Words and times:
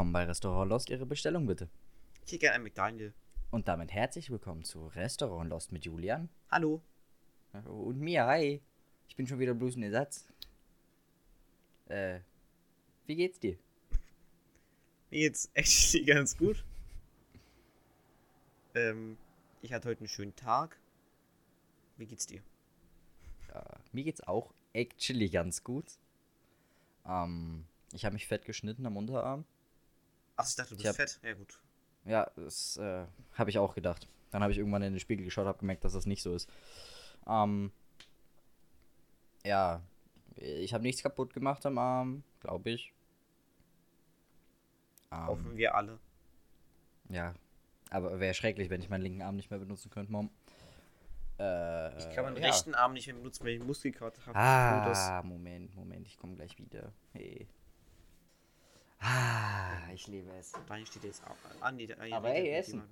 willkommen 0.00 0.12
bei 0.14 0.24
Restaurant 0.24 0.70
Lost. 0.70 0.88
Ihre 0.88 1.04
Bestellung 1.04 1.44
bitte. 1.44 1.68
Ich 2.24 2.32
hätte 2.32 2.38
gerne 2.38 2.54
einen 2.54 2.64
McDaniel. 2.64 3.12
Und 3.50 3.68
damit 3.68 3.92
herzlich 3.92 4.30
willkommen 4.30 4.64
zu 4.64 4.86
Restaurant 4.86 5.50
Lost 5.50 5.72
mit 5.72 5.84
Julian. 5.84 6.30
Hallo. 6.50 6.80
Und 7.52 8.00
mir, 8.00 8.24
hi. 8.24 8.62
Ich 9.08 9.16
bin 9.16 9.26
schon 9.26 9.38
wieder 9.38 9.52
bloß 9.52 9.76
ein 9.76 9.82
Ersatz. 9.82 10.26
Äh, 11.88 12.20
wie 13.04 13.14
geht's 13.14 13.40
dir? 13.40 13.58
Mir 15.10 15.18
geht's 15.18 15.50
actually 15.52 16.04
ganz 16.06 16.34
gut. 16.34 16.64
Ähm, 18.74 19.18
ich 19.60 19.74
hatte 19.74 19.90
heute 19.90 20.00
einen 20.00 20.08
schönen 20.08 20.34
Tag. 20.34 20.78
Wie 21.98 22.06
geht's 22.06 22.26
dir? 22.26 22.40
Ja, 23.52 23.66
mir 23.92 24.04
geht's 24.04 24.26
auch 24.26 24.54
actually 24.72 25.28
ganz 25.28 25.62
gut. 25.62 25.84
Ähm, 27.06 27.66
ich 27.92 28.06
habe 28.06 28.14
mich 28.14 28.26
fett 28.26 28.46
geschnitten 28.46 28.86
am 28.86 28.96
Unterarm. 28.96 29.44
Ach, 30.40 30.48
ich 30.48 30.56
dachte, 30.56 30.70
du 30.70 30.76
Ich 30.76 30.82
bist 30.82 30.98
hab- 30.98 31.08
fett. 31.08 31.20
Ja, 31.22 31.34
gut. 31.34 31.60
Ja, 32.04 32.30
das 32.36 32.76
äh, 32.78 33.04
habe 33.34 33.50
ich 33.50 33.58
auch 33.58 33.74
gedacht. 33.74 34.08
Dann 34.30 34.42
habe 34.42 34.52
ich 34.52 34.58
irgendwann 34.58 34.82
in 34.82 34.92
den 34.94 35.00
Spiegel 35.00 35.24
geschaut, 35.24 35.46
habe 35.46 35.58
gemerkt, 35.58 35.84
dass 35.84 35.92
das 35.92 36.06
nicht 36.06 36.22
so 36.22 36.34
ist. 36.34 36.48
Ähm, 37.26 37.72
ja, 39.44 39.82
ich 40.36 40.72
habe 40.72 40.82
nichts 40.84 41.02
kaputt 41.02 41.34
gemacht 41.34 41.64
am 41.66 41.78
Arm, 41.78 42.22
glaube 42.40 42.70
ich. 42.70 42.94
Ähm, 45.12 45.26
Hoffen 45.26 45.56
wir 45.56 45.74
alle. 45.74 45.98
ja, 47.08 47.34
aber 47.90 48.20
wäre 48.20 48.34
schrecklich, 48.34 48.70
wenn 48.70 48.80
ich 48.80 48.88
meinen 48.88 49.02
linken 49.02 49.22
Arm 49.22 49.36
nicht 49.36 49.50
mehr 49.50 49.58
benutzen 49.58 49.90
könnte, 49.90 50.12
Mom. 50.12 50.30
Äh, 51.38 51.98
Ich 51.98 52.14
kann 52.14 52.24
meinen 52.24 52.36
ja. 52.36 52.44
rechten 52.48 52.74
Arm 52.74 52.92
nicht 52.92 53.06
mehr 53.06 53.16
benutzen, 53.16 53.44
weil 53.44 53.54
ich 53.54 53.62
Muskelkater 53.62 54.24
habe. 54.26 54.38
Ah, 54.38 55.22
Moment, 55.24 55.74
Moment, 55.74 56.06
ich 56.06 56.16
komme 56.18 56.34
gleich 56.36 56.56
wieder. 56.58 56.92
Hey. 57.12 57.48
Ah, 59.00 59.90
ich 59.94 60.06
liebe 60.08 60.30
es. 60.38 60.52
Dein 60.68 60.84
steht 60.86 61.04
jetzt 61.04 61.22
auch 61.26 61.36
an. 61.62 61.78
Die, 61.78 61.86
die, 61.86 62.12
Aber 62.12 62.28
ey, 62.34 62.50
Essen. 62.50 62.82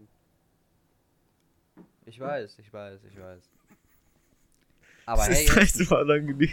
Ich 2.07 2.19
weiß, 2.19 2.59
ich 2.59 2.73
weiß, 2.73 3.05
ich 3.05 3.19
weiß. 3.19 3.43
Aber 5.07 5.27
Das 5.27 5.37
hey, 5.37 5.45
ist 5.45 5.79
echt 5.81 5.93
unangenehm. 5.93 6.49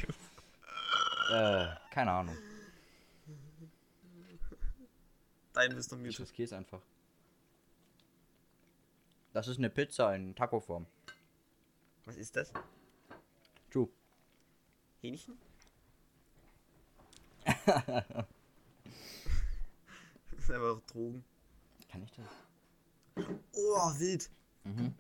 äh, 1.31 1.67
keine 1.91 2.11
Ahnung. 2.11 2.37
Dein 5.53 5.71
ist 5.71 5.89
noch 5.91 5.97
Ich 5.99 6.03
muted. 6.05 6.19
riskiere 6.19 6.45
es 6.45 6.53
einfach. 6.53 6.81
Das 9.33 9.47
ist 9.47 9.57
eine 9.57 9.69
Pizza 9.69 10.13
in 10.15 10.35
Taco-Form. 10.35 10.85
Was 12.05 12.17
ist 12.17 12.35
das? 12.35 12.51
True. 13.71 13.87
Hähnchen? 15.01 15.37
einfach 20.51 20.81
Drogen. 20.87 21.23
Kann 21.91 22.03
ich 22.03 22.11
das? 22.11 23.25
Oh, 23.53 23.99
wild. 23.99 24.29
Mhm. 24.63 24.93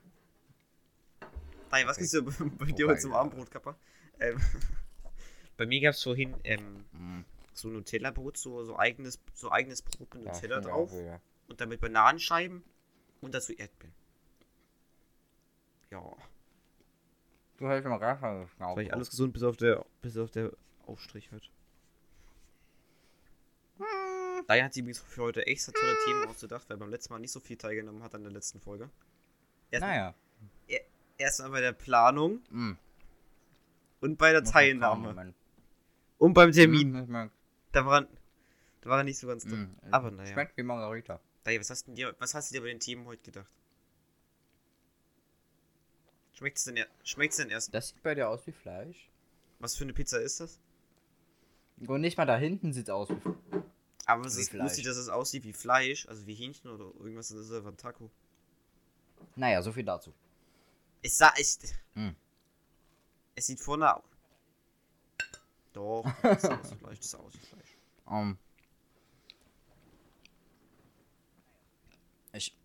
Nein, 1.71 1.87
was 1.87 1.97
Okay. 1.97 2.07
gibt's 2.07 2.37
denn 2.37 2.49
bei, 2.49 2.65
bei 2.65 2.71
dir 2.71 2.87
heute 2.87 2.99
zum 3.01 3.11
ja. 3.11 3.17
Abendbrot, 3.19 3.51
Kappa? 3.51 3.75
Ähm, 4.19 4.39
bei 5.57 5.65
mir 5.65 5.81
gab's 5.81 6.01
vorhin 6.03 6.35
ähm, 6.43 6.85
Mhm. 6.91 7.25
so 7.53 7.69
Nutella-Brot, 7.69 8.37
so, 8.37 8.63
so, 8.63 8.77
eigenes, 8.77 9.19
so 9.33 9.51
eigenes 9.51 9.81
Brot 9.81 10.13
mit 10.13 10.23
Ja, 10.25 10.31
Nutella 10.33 10.57
stimmt, 10.59 10.73
drauf. 10.73 10.93
ja, 10.93 11.01
ja. 11.01 11.21
Und 11.47 11.59
dann 11.61 11.69
mit 11.69 11.81
Bananenscheiben 11.81 12.63
und 13.21 13.33
dazu 13.33 13.53
Erdbeeren. 13.53 13.93
Ja. 15.91 16.01
Du 17.57 17.67
hast 17.67 17.85
immer 17.85 17.99
gar 17.99 18.17
keine 18.19 18.47
war 18.59 18.77
ich 18.77 18.93
alles 18.93 19.09
gesund, 19.09 19.33
bis 19.33 19.43
auf 19.43 19.57
der, 19.57 19.85
bis 20.01 20.17
auf 20.17 20.31
der 20.31 20.51
Aufstrich 20.85 21.31
halt. 21.31 21.49
Daher 24.47 24.65
hat 24.65 24.73
sie 24.73 24.81
übrigens 24.81 24.99
für 24.99 25.23
heute 25.23 25.45
extra 25.47 25.71
tolle 25.71 25.95
Themen 26.05 26.25
ausgedacht, 26.27 26.69
weil 26.69 26.77
beim 26.77 26.89
letzten 26.89 27.13
Mal 27.13 27.19
nicht 27.19 27.31
so 27.31 27.39
viel 27.39 27.57
teilgenommen 27.57 28.03
hat 28.03 28.13
an 28.13 28.23
der 28.23 28.31
letzten 28.31 28.59
Folge. 28.61 28.89
Erstmal, 29.71 29.97
Naja. 29.97 30.79
erstmal 31.17 31.49
bei 31.51 31.61
der 31.61 31.71
Planung 31.73 32.41
Mhm. 32.49 32.77
und 34.01 34.17
bei 34.17 34.31
der 34.31 34.41
Muss 34.41 34.51
Teilnahme. 34.51 35.33
Und 36.19 36.33
beim 36.33 36.51
Termin. 36.51 37.05
Schmeckt, 37.07 37.33
Da, 37.71 37.85
war, 37.85 38.01
da 38.81 38.89
war 38.89 38.99
er 38.99 39.03
nicht 39.03 39.17
so 39.17 39.27
ganz 39.27 39.43
drin. 39.43 39.75
mhm. 39.83 39.93
Aber 39.93 40.11
naja. 40.11 40.31
Schmeckt 40.33 40.55
wie 40.57 40.63
Margarita. 40.63 41.19
Daher, 41.43 41.59
was 41.59 41.69
hast, 41.71 41.87
du 41.87 41.93
dir, 41.93 42.15
was 42.19 42.33
hast 42.35 42.51
du 42.51 42.55
dir 42.55 42.61
bei 42.61 42.67
den 42.67 42.79
Themen 42.79 43.05
heute 43.05 43.21
gedacht? 43.23 43.51
Schmeckt's 46.33 46.65
denn, 46.65 46.77
er- 46.77 46.87
schmeckt's 47.03 47.37
denn 47.37 47.49
erst? 47.49 47.73
Das 47.73 47.89
sieht 47.89 48.03
bei 48.03 48.13
dir 48.13 48.29
aus 48.29 48.45
wie 48.45 48.51
Fleisch. 48.51 49.09
Was 49.59 49.75
für 49.75 49.85
eine 49.85 49.93
Pizza 49.93 50.19
ist 50.19 50.39
das? 50.39 50.59
Und 51.87 52.01
nicht 52.01 52.17
mal 52.17 52.25
da 52.25 52.37
hinten 52.37 52.73
sieht 52.73 52.89
aus 52.89 53.09
wie 53.09 53.15
Aber 54.05 54.25
es 54.25 54.37
Wie 54.37 54.41
ist 54.41 54.49
Fleisch. 54.49 54.63
lustig, 54.63 54.85
dass 54.85 54.97
es 54.97 55.09
aussieht 55.09 55.43
wie 55.43 55.53
Fleisch, 55.53 56.07
also 56.07 56.27
wie 56.27 56.35
Hähnchen 56.35 56.69
oder 56.69 56.85
irgendwas, 56.99 57.29
das 57.29 57.39
ist 57.39 57.51
einfach 57.51 57.71
ein 57.71 57.77
Taco. 57.77 58.11
Naja, 59.35 59.61
so 59.61 59.71
viel 59.71 59.83
dazu. 59.83 60.13
Es 61.01 61.17
sah 61.17 61.33
echt. 61.35 61.73
Hm. 61.93 62.15
Es 63.35 63.47
sieht 63.47 63.59
vorne 63.59 63.95
aus. 63.95 64.03
Doch, 65.73 66.05
das 66.21 66.41
sah 66.43 66.57
aus 66.59 66.71
Fleisch, 66.79 66.99
das 66.99 67.11
sah 67.11 67.17
aus 67.17 67.33
wie 67.33 67.45
Fleisch. 67.45 67.77
Ähm. 68.09 68.37
Ich. 72.33 72.55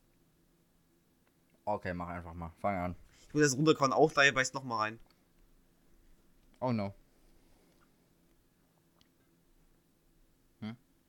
Okay, 1.65 1.95
mach 1.95 2.09
einfach 2.09 2.35
mal. 2.35 2.53
Fang 2.61 2.77
an. 2.77 2.97
Ich 3.29 3.35
muss 3.35 3.43
das 3.45 3.57
runterkauen, 3.57 3.93
auch 3.93 4.13
daher 4.13 4.33
beißt 4.33 4.55
noch 4.55 4.65
mal 4.65 4.79
rein. 4.79 4.99
Oh 6.61 6.73
no. 6.73 6.93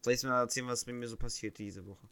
Soll 0.01 0.13
ich 0.13 0.23
mal 0.23 0.39
erzählen, 0.41 0.67
was 0.67 0.85
mit 0.85 0.95
mir 0.95 1.07
so 1.07 1.15
passiert 1.15 1.57
diese 1.57 1.85
Woche? 1.85 2.07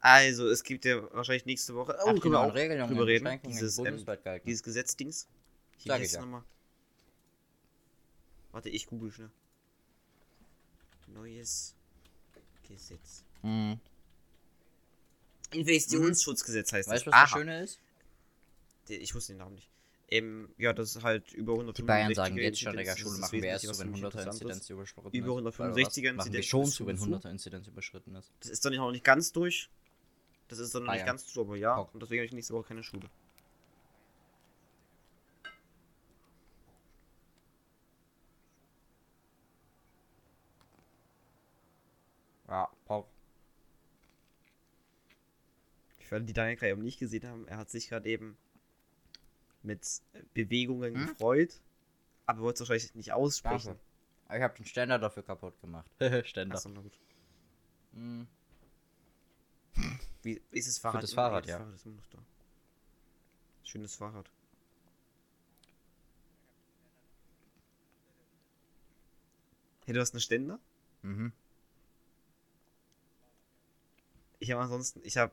Also, 0.00 0.48
es 0.48 0.64
gibt 0.64 0.84
ja 0.84 1.00
wahrscheinlich 1.14 1.46
nächste 1.46 1.74
Woche. 1.76 1.96
Oh, 1.98 2.02
Ach, 2.02 2.06
können 2.06 2.24
wir 2.24 2.30
neuen 2.30 2.50
auch 2.50 2.54
Regelungen 2.54 2.88
drüber 2.88 3.06
reden. 3.06 3.40
Dieses, 3.46 3.78
ähm, 3.78 4.04
dieses 4.44 4.62
Gesetzdings. 4.64 5.28
Hier 5.76 5.92
Sag 5.92 6.02
ich 6.02 6.12
ja. 6.12 6.20
nochmal? 6.20 6.42
Warte, 8.50 8.68
ich 8.68 8.86
google 8.86 9.12
schnell. 9.12 9.30
Neues 11.06 11.76
Gesetz. 12.68 13.24
Mhm. 13.42 13.78
Investitionsschutzgesetz 15.52 16.72
heißt 16.72 16.88
Weißt 16.88 17.06
du, 17.06 17.10
das. 17.10 17.14
was 17.20 17.22
das 17.22 17.32
Aha. 17.32 17.38
Schöne 17.38 17.62
ist? 17.62 17.80
Ich 18.88 19.14
wusste 19.14 19.32
den 19.32 19.38
Namen 19.38 19.54
nicht. 19.54 19.71
Ähm, 20.12 20.48
ja, 20.58 20.72
das 20.74 20.94
ist 20.96 21.02
halt 21.02 21.32
über 21.32 21.52
165 21.52 21.82
Die 21.82 21.86
Bayern 21.86 22.14
sagen 22.14 22.36
jetzt 22.36 22.60
schon, 22.60 22.76
Digga, 22.76 22.96
Schule 22.96 23.18
machen 23.18 23.32
wir 23.40 23.48
erst 23.48 23.64
so, 23.64 23.78
wenn 23.78 23.86
für 23.86 23.92
mich 23.92 24.00
100er 24.02 24.04
interessant 24.04 24.34
ist. 24.34 24.40
Inzidenz 24.42 24.70
überschritten 24.70 25.16
Über 25.16 25.38
ist. 25.48 25.58
165er? 25.60 26.12
Machen 26.12 26.32
wir 26.32 26.38
Inzidenz 26.40 26.46
schon 26.46 26.66
zu, 26.66 26.86
wenn 26.86 26.98
zu. 26.98 27.04
100er 27.06 27.30
Inzidenz 27.30 27.66
überschritten 27.66 28.14
ist. 28.16 28.32
Das 28.40 28.50
ist 28.50 28.64
doch 28.64 28.70
nicht- 28.70 28.78
noch 28.80 28.90
nicht 28.92 29.04
ganz 29.04 29.32
durch. 29.32 29.70
Das 30.48 30.58
ist 30.58 30.74
doch 30.74 30.80
noch 30.80 30.92
nicht 30.92 31.06
ganz 31.06 31.32
durch, 31.32 31.46
aber 31.46 31.56
ja. 31.56 31.76
Und 31.78 32.02
deswegen 32.02 32.20
habe 32.20 32.26
ich 32.26 32.32
nächste 32.32 32.52
Woche 32.52 32.68
keine 32.68 32.82
Schule. 32.82 33.08
Ja, 42.48 42.68
Pop. 42.84 43.08
Für 46.00 46.16
alle, 46.16 46.24
die 46.24 46.32
Daniel 46.32 46.56
gerade 46.56 46.72
eben 46.72 46.82
nicht 46.82 46.98
gesehen 46.98 47.26
haben, 47.26 47.48
er 47.48 47.56
hat 47.56 47.70
sich 47.70 47.88
gerade 47.88 48.08
eben 48.08 48.36
mit 49.64 50.02
Bewegungen 50.34 50.94
Hm? 50.94 51.06
gefreut. 51.08 51.60
Aber 52.26 52.40
wollte 52.42 52.62
es 52.62 52.68
wahrscheinlich 52.68 52.94
nicht 52.94 53.12
aussprechen. 53.12 53.78
Danke. 54.28 54.36
Ich 54.36 54.42
habe 54.42 54.54
den 54.56 54.64
Ständer 54.64 54.98
dafür 54.98 55.22
kaputt 55.22 55.60
gemacht. 55.60 55.90
Ständer. 56.24 56.56
Achso, 56.56 56.68
na 56.70 56.80
gut. 56.80 56.98
Mhm. 57.92 58.26
Wie 60.22 60.40
ist 60.50 60.68
das 60.68 60.78
Fahrrad? 60.78 61.02
das 61.02 61.12
Fahrrad, 61.12 61.44
das 61.44 61.50
ja. 61.50 61.58
Fahrrad 61.58 61.74
ist 61.74 61.84
immer 61.86 61.96
noch 61.96 62.06
da. 62.06 62.18
Schönes 63.64 63.94
Fahrrad. 63.94 64.30
Hey, 69.84 69.94
du 69.94 70.00
hast 70.00 70.14
einen 70.14 70.20
Ständer? 70.20 70.58
Mhm. 71.02 71.32
Ich 74.38 74.50
habe 74.50 74.62
ansonsten, 74.62 75.00
ich 75.04 75.16
habe, 75.16 75.32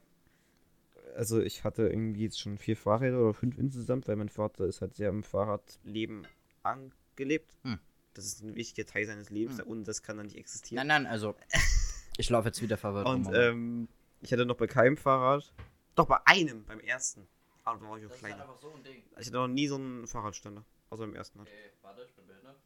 also 1.19 1.41
ich 1.41 1.63
hatte 1.65 1.87
irgendwie 1.89 2.23
jetzt 2.23 2.39
schon 2.39 2.57
vier 2.57 2.77
Fahrräder 2.77 3.19
oder 3.19 3.33
fünf 3.33 3.57
insgesamt, 3.57 4.07
weil 4.07 4.15
mein 4.15 4.29
Vater 4.29 4.65
ist 4.65 4.79
halt 4.81 4.95
sehr 4.95 5.09
im 5.09 5.21
Fahrradleben 5.23 6.25
angelebt. 6.63 7.57
Hm. 7.63 7.77
Das 8.13 8.25
ist 8.25 8.41
ein 8.41 8.55
wichtiger 8.55 8.87
Teil 8.87 9.05
seines 9.05 9.29
Lebens 9.29 9.59
Hm. 9.59 9.67
und 9.67 9.83
das 9.87 10.01
kann 10.01 10.15
dann 10.17 10.27
nicht 10.27 10.37
existieren. 10.37 10.87
Nein, 10.87 11.03
nein, 11.03 11.11
also. 11.11 11.35
Ich 12.17 12.29
laufe 12.29 12.49
jetzt 12.49 12.61
wieder 12.61 12.75
verwirrt. 12.77 13.07
und 13.07 13.29
ähm, 13.33 13.87
ich 14.21 14.33
hatte 14.33 14.45
noch 14.45 14.57
bei 14.57 14.67
keinem 14.67 14.97
Fahrrad, 14.97 15.53
doch 15.95 16.05
bei 16.05 16.17
einem, 16.25 16.65
beim 16.65 16.81
ersten. 16.81 17.25
Aber 17.63 17.79
da 17.79 17.89
war 17.89 17.97
ich 17.97 18.05
auch 18.05 18.11
kleiner. 18.11 18.41
einfach 18.41 18.59
so 18.59 18.73
ein 18.73 18.83
Ding. 18.83 19.03
Ich 19.17 19.27
hatte 19.27 19.37
noch 19.37 19.47
nie 19.47 19.67
so 19.67 19.75
einen 19.75 20.05
Fahrradständer, 20.05 20.65
außer 20.89 21.03
beim 21.05 21.15
ersten. 21.15 21.39
Halt. 21.39 21.47
Okay, 21.47 21.69
warte, 21.81 22.03
ich 22.03 22.13
bin 22.15 22.27
behindert. 22.27 22.57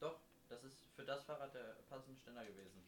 Doch, 0.00 0.18
das 0.50 0.62
ist 0.64 0.76
für 0.94 1.04
das 1.04 1.24
Fahrrad 1.24 1.54
der 1.54 1.76
passende 1.88 2.18
Ständer 2.20 2.44
gewesen. 2.44 2.82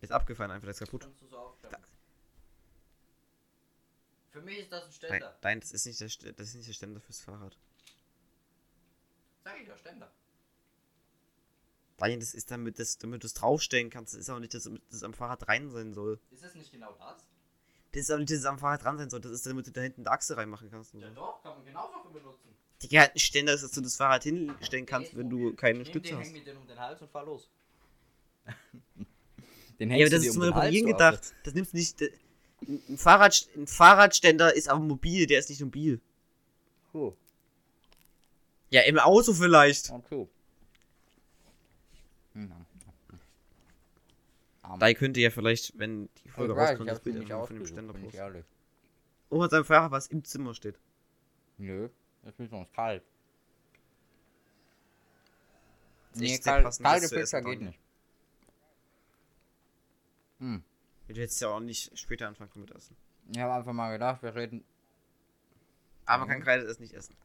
Ist 0.00 0.10
abgefallen 0.12 0.50
einfach, 0.50 0.66
das 0.66 0.80
ist 0.80 0.86
kaputt. 0.86 1.02
Kannst 1.02 1.22
du 1.22 1.26
so 1.26 1.36
aufklappen. 1.38 1.78
Da- 1.80 1.97
Für 4.30 4.40
mich 4.42 4.58
ist 4.58 4.72
das 4.72 4.82
ein 4.84 4.88
Nein, 4.88 4.92
Ständer. 4.92 5.38
nein 5.42 5.60
das, 5.60 5.72
ist 5.72 5.86
nicht 5.86 6.00
der, 6.00 6.08
St- 6.08 6.32
das 6.32 6.48
ist 6.48 6.54
nicht 6.54 6.68
der 6.68 6.72
Ständer 6.74 7.00
fürs 7.00 7.20
Fahrrad. 7.20 7.56
Sag 9.44 9.60
ich 9.60 9.68
doch, 9.68 9.78
Ständer. 9.78 10.10
Nein, 12.00 12.20
das 12.20 12.34
ist 12.34 12.50
damit, 12.50 12.78
das, 12.78 12.98
damit 12.98 13.22
du 13.24 13.26
es 13.26 13.34
draufstellen 13.34 13.90
kannst. 13.90 14.14
Das 14.14 14.20
ist 14.20 14.30
auch 14.30 14.38
nicht, 14.38 14.54
dass 14.54 14.70
das 14.90 15.02
am 15.02 15.14
Fahrrad 15.14 15.48
rein 15.48 15.70
sein 15.70 15.94
soll. 15.94 16.20
Ist 16.30 16.44
das 16.44 16.54
nicht 16.54 16.70
genau 16.70 16.92
das? 16.92 17.24
Das 17.92 18.02
ist 18.02 18.10
auch 18.12 18.18
nicht, 18.18 18.30
dass 18.30 18.38
es 18.38 18.44
am 18.44 18.58
Fahrrad 18.58 18.84
dran 18.84 18.98
sein 18.98 19.10
soll. 19.10 19.20
Das 19.20 19.32
ist, 19.32 19.46
damit 19.46 19.66
du 19.66 19.72
da 19.72 19.80
hinten 19.80 20.02
eine 20.02 20.10
Achse 20.10 20.36
reinmachen 20.36 20.70
kannst. 20.70 20.92
So. 20.92 21.00
doch, 21.00 21.42
kann 21.42 21.56
man 21.56 21.64
genauso 21.64 22.02
für 22.02 22.10
benutzen. 22.10 22.54
Digga, 22.82 23.00
halt 23.00 23.16
ein 23.16 23.18
Ständer 23.18 23.54
ist, 23.54 23.62
dass 23.64 23.72
du 23.72 23.80
das 23.80 23.96
Fahrrad 23.96 24.22
hinstellen 24.22 24.86
kannst, 24.86 25.16
wenn 25.16 25.28
du 25.30 25.54
keine 25.54 25.84
Stütze 25.84 26.10
den, 26.10 26.18
hast. 26.18 26.26
Häng 26.26 26.32
mir 26.34 26.44
den 26.44 26.56
um 26.58 26.66
den 26.66 26.78
Hals 26.78 27.00
und 27.02 27.10
fahr 27.10 27.24
los. 27.24 27.48
den 29.80 29.90
Ja, 29.90 29.96
hängst 29.96 30.12
aber 30.12 30.16
das 30.16 30.22
ist 30.24 30.28
um 30.28 30.34
zum 30.34 30.42
den 30.42 30.54
Hals, 30.54 30.64
Reparieren 30.66 30.86
gedacht. 30.86 31.34
Das 31.42 31.54
nimmst 31.54 31.72
du 31.72 31.76
nicht. 31.78 32.00
Ein, 32.68 32.98
Fahrrad, 32.98 33.48
ein 33.56 33.66
Fahrradständer 33.66 34.54
ist 34.54 34.68
aber 34.68 34.80
mobil, 34.80 35.26
der 35.26 35.38
ist 35.38 35.48
nicht 35.48 35.62
mobil. 35.62 36.00
Cool. 36.92 37.16
Ja, 38.70 38.82
im 38.82 38.98
Auto 38.98 39.32
vielleicht. 39.32 39.90
Okay. 39.90 40.28
Hm. 42.34 42.52
Um, 44.62 44.78
Da 44.78 44.92
könnte 44.92 45.20
ja 45.20 45.30
vielleicht, 45.30 45.78
wenn 45.78 46.10
die 46.22 46.28
Folge 46.28 46.54
weiß, 46.54 46.70
rauskommt, 46.70 46.90
das 46.90 47.00
Bild 47.00 47.26
mir 47.26 47.46
von 47.46 47.56
dem 47.56 47.66
Ständer 47.66 47.94
posten. 47.94 48.44
Oh, 49.30 49.42
hat 49.42 49.50
sein 49.50 49.64
Fahrrad, 49.64 49.90
was 49.90 50.08
im 50.08 50.22
Zimmer 50.24 50.54
steht. 50.54 50.78
Nö, 51.56 51.88
das 52.22 52.38
ist 52.38 52.50
sonst 52.50 52.72
kalt. 52.74 53.02
Nee, 56.14 56.38
passend, 56.38 56.86
kalte 56.86 57.08
Pizza 57.08 57.40
geht 57.40 57.60
nicht. 57.62 57.78
Hm. 60.38 60.62
Du 61.08 61.14
hättest 61.20 61.40
ja 61.40 61.48
auch 61.48 61.60
nicht 61.60 61.96
später 61.98 62.28
anfangen 62.28 62.50
können 62.50 62.66
mit 62.66 62.74
Essen. 62.74 62.96
Ich 63.32 63.38
habe 63.38 63.52
einfach 63.54 63.72
mal 63.72 63.90
gedacht, 63.92 64.22
wir 64.22 64.34
reden. 64.34 64.62
Aber 66.04 66.20
man 66.20 66.28
Mhm. 66.28 66.32
kann 66.32 66.40
gerade 66.42 66.66
das 66.66 66.78
nicht 66.78 66.92
essen. 66.94 67.16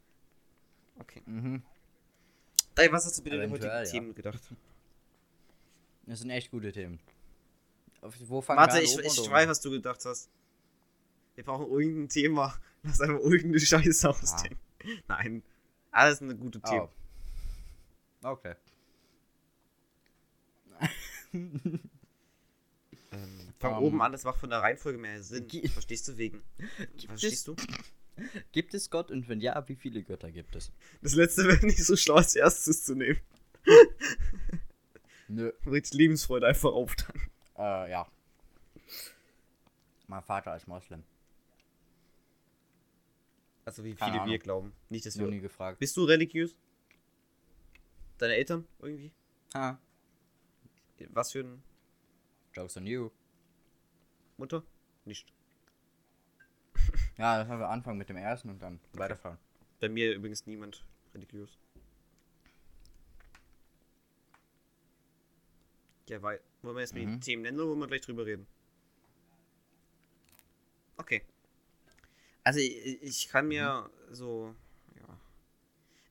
Okay. 1.00 1.22
Mhm. 1.26 1.64
Ey, 2.76 2.92
was 2.92 3.06
hast 3.06 3.18
du 3.20 3.24
bitte 3.24 3.38
den 3.38 3.50
Eventuell, 3.50 3.80
heutigen 3.82 3.86
ja. 3.86 3.92
Themen 4.02 4.16
gedacht? 4.16 4.42
Das 6.06 6.20
sind 6.20 6.30
echt 6.30 6.52
gute 6.52 6.72
Themen. 6.72 7.00
Auf- 8.02 8.16
Wo 8.28 8.42
fangen 8.42 8.60
Warte, 8.60 8.74
wir 8.76 8.80
an? 8.80 8.86
ich, 8.86 8.98
ich 9.00 9.20
oder 9.20 9.32
weiß, 9.32 9.48
was 9.50 9.62
du 9.62 9.72
gedacht 9.72 10.04
hast. 10.06 10.30
Wir 11.36 11.44
brauchen 11.44 11.68
irgendein 11.68 12.10
Thema. 12.10 12.54
Lass 12.84 13.00
einfach 13.02 13.20
irgendeine 13.20 13.60
Scheiße 13.60 14.10
ausdenken. 14.10 14.60
Nein. 15.08 15.44
Alles 15.92 16.22
eine 16.22 16.36
gute 16.36 16.60
Themen. 16.62 16.90
Oh. 18.24 18.30
Okay. 18.30 18.56
Fang 23.64 23.78
Ähm, 23.78 23.84
oben 23.84 24.02
an, 24.02 24.12
das 24.12 24.26
macht 24.26 24.40
von 24.40 24.50
der 24.50 24.60
Reihenfolge 24.60 24.98
mehr 24.98 25.24
Sinn. 25.24 25.48
Verstehst 25.74 26.06
du 26.10 26.18
wegen? 26.18 26.44
Verstehst 27.08 27.48
du? 27.48 27.56
Gibt 28.52 28.74
es 28.74 28.90
Gott 28.90 29.10
und 29.10 29.28
wenn 29.30 29.40
ja, 29.40 29.68
wie 29.70 29.76
viele 29.76 30.04
Götter 30.04 30.32
gibt 30.32 30.56
es? 30.56 30.72
Das 31.02 31.16
letzte 31.16 31.48
wäre 31.48 31.66
nicht 31.66 31.84
so 31.84 31.96
schlau 31.96 32.16
als 32.16 32.36
erstes 32.36 32.84
zu 32.84 32.94
nehmen. 32.94 33.20
Nö. 35.30 35.54
Richtig 35.66 35.94
Lebensfreude 35.94 36.46
einfach 36.46 36.74
auftanken. 36.74 37.32
Äh, 37.58 37.90
ja. 37.92 38.08
Mein 40.08 40.22
Vater 40.22 40.56
ist 40.58 40.68
Moslem. 40.68 41.04
Also 43.64 43.84
wie 43.86 43.96
Keine 43.96 44.18
viele 44.18 44.26
wir 44.26 44.40
glauben. 44.40 44.74
Nicht, 44.90 45.06
dass 45.06 45.16
Noch 45.16 45.26
wir. 45.26 45.32
nie 45.32 45.40
gefragt. 45.40 45.80
Bist 45.80 45.96
du 45.96 46.04
religiös? 46.04 46.54
Deine 48.18 48.36
Eltern 48.36 48.68
irgendwie? 48.80 49.14
Ha. 49.56 49.80
Was 51.10 51.32
für 51.32 51.40
eine 51.40 51.60
Jokes 52.54 52.76
on 52.76 52.86
you. 52.86 53.10
Mutter? 54.44 54.62
Nicht. 55.06 55.34
Ja, 57.18 57.38
das 57.38 57.48
haben 57.48 57.60
wir 57.60 57.70
anfangen 57.70 57.98
mit 57.98 58.10
dem 58.10 58.18
ersten 58.18 58.50
und 58.50 58.60
dann 58.60 58.80
weiterfahren. 58.94 59.38
Bei 59.80 59.88
mir 59.88 60.14
übrigens 60.16 60.46
niemand 60.48 60.84
religiös. 61.14 61.58
Ja, 66.10 66.22
weil. 66.22 66.42
Wollen 66.64 66.76
wir 66.76 66.82
jetzt 66.82 66.94
Mhm. 66.94 67.00
die 67.00 67.20
Themen 67.20 67.44
nennen 67.44 67.60
oder 67.60 67.70
wollen 67.70 67.80
wir 67.80 67.88
gleich 67.88 68.02
drüber 68.02 68.26
reden? 68.26 68.48
Okay. 70.98 71.22
Also 72.44 72.60
ich, 72.60 73.02
ich 73.02 73.30
kann 73.30 73.48
mir 73.48 73.90
so. 74.10 74.56
Ja. 74.98 75.20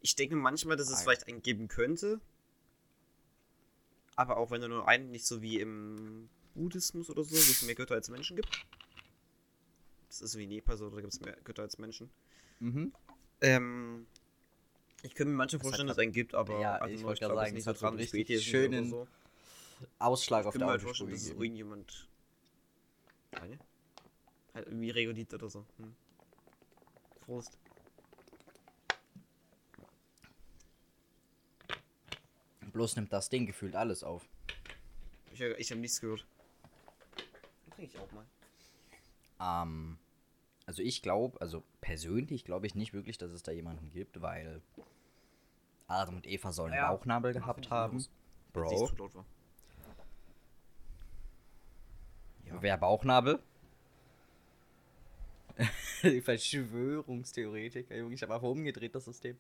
Ich 0.01 0.15
denke 0.15 0.37
manchmal, 0.37 0.77
dass 0.77 0.89
es 0.89 1.01
ja. 1.01 1.03
vielleicht 1.05 1.27
einen 1.27 1.43
geben 1.43 1.69
könnte. 1.69 2.21
Aber 4.15 4.37
auch 4.37 4.51
wenn 4.51 4.63
er 4.63 4.69
nur 4.69 4.87
einen, 4.89 5.11
nicht 5.11 5.27
so 5.27 5.43
wie 5.43 5.59
im 5.61 6.31
Buddhismus 6.55 7.11
oder 7.11 7.23
so, 7.25 7.31
wo 7.31 7.37
es 7.37 7.63
mehr 7.63 7.75
Götter 7.75 7.95
als 7.95 8.09
Menschen 8.09 8.37
gibt. 8.37 8.67
Das 10.09 10.21
ist 10.21 10.37
wie 10.37 10.47
Nepal 10.47 10.77
so, 10.77 10.91
da 10.91 11.01
gibt 11.01 11.13
es 11.13 11.21
mehr 11.21 11.37
Götter 11.45 11.63
als 11.63 11.79
Menschen. 11.79 12.11
Mhm. 12.61 12.93
Ähm, 13.41 14.07
ich 15.03 15.15
könnte 15.15 15.33
mir 15.33 15.43
hat 15.43 15.51
vorstellen, 15.51 15.89
dass 15.89 15.97
es 15.97 16.03
einen 16.03 16.13
gibt, 16.13 16.35
aber 16.35 16.61
Ja, 16.61 16.77
also 16.77 16.95
ich 16.95 17.03
wollte 17.03 17.21
gerade 17.21 17.35
sagen, 17.35 17.55
nicht 17.55 17.63
es 17.63 17.67
hat 17.67 17.79
so 17.79 17.87
einen 17.87 17.99
richtig 17.99 18.45
schönen 18.45 18.91
so. 18.91 19.09
Ausschlag 19.99 20.43
Ich 20.43 20.47
auf 20.47 20.53
könnte 20.53 20.67
der 20.67 20.67
mir 20.67 20.73
halt 20.73 20.83
Autospur 20.83 21.07
vorstellen, 21.07 21.11
dass 21.11 21.23
es 21.23 21.31
irgendjemand. 21.31 22.09
Eine? 23.33 23.59
Halt 24.55 24.67
irgendwie 24.67 24.91
Regolith 24.91 25.35
oder 25.35 25.49
so. 25.49 25.67
Hm. 25.79 25.95
Prost. 27.23 27.59
Bloß 32.73 32.97
nimmt 32.97 33.13
das 33.13 33.29
Ding 33.29 33.47
gefühlt 33.47 33.75
alles 33.75 34.03
auf. 34.03 34.27
Ich, 35.33 35.41
ich 35.41 35.71
habe 35.71 35.81
nichts 35.81 36.01
gehört. 36.01 36.27
Trinke 37.83 37.97
ich 37.97 38.01
auch 38.01 38.13
mal. 38.13 38.27
Ähm, 39.41 39.99
also 40.67 40.83
ich 40.83 41.03
glaube, 41.03 41.41
also 41.41 41.63
persönlich 41.81 42.45
glaube 42.45 42.67
ich 42.67 42.75
nicht 42.75 42.93
wirklich, 42.93 43.19
dass 43.19 43.33
es 43.33 43.43
da 43.43 43.53
jemanden 43.53 43.91
gibt, 43.91 44.21
weil 44.23 44.63
Adam 45.89 46.17
und 46.17 46.27
Eva 46.27 46.53
sollen 46.53 46.73
Ja. 46.75 46.91
Bauchnabel 46.93 47.33
gehabt 47.33 47.71
haben. 47.71 47.99
Ich 47.99 48.09
Bro, 48.53 48.91
war. 49.15 49.25
wer 52.61 52.77
Bauchnabel? 52.79 53.43
Die 56.03 56.21
Verschwörungstheoretiker, 56.21 57.97
Junge, 57.97 58.15
ich 58.15 58.23
habe 58.23 58.35
einfach 58.35 58.49
umgedreht 58.49 58.95
das 58.95 59.05
System. 59.07 59.37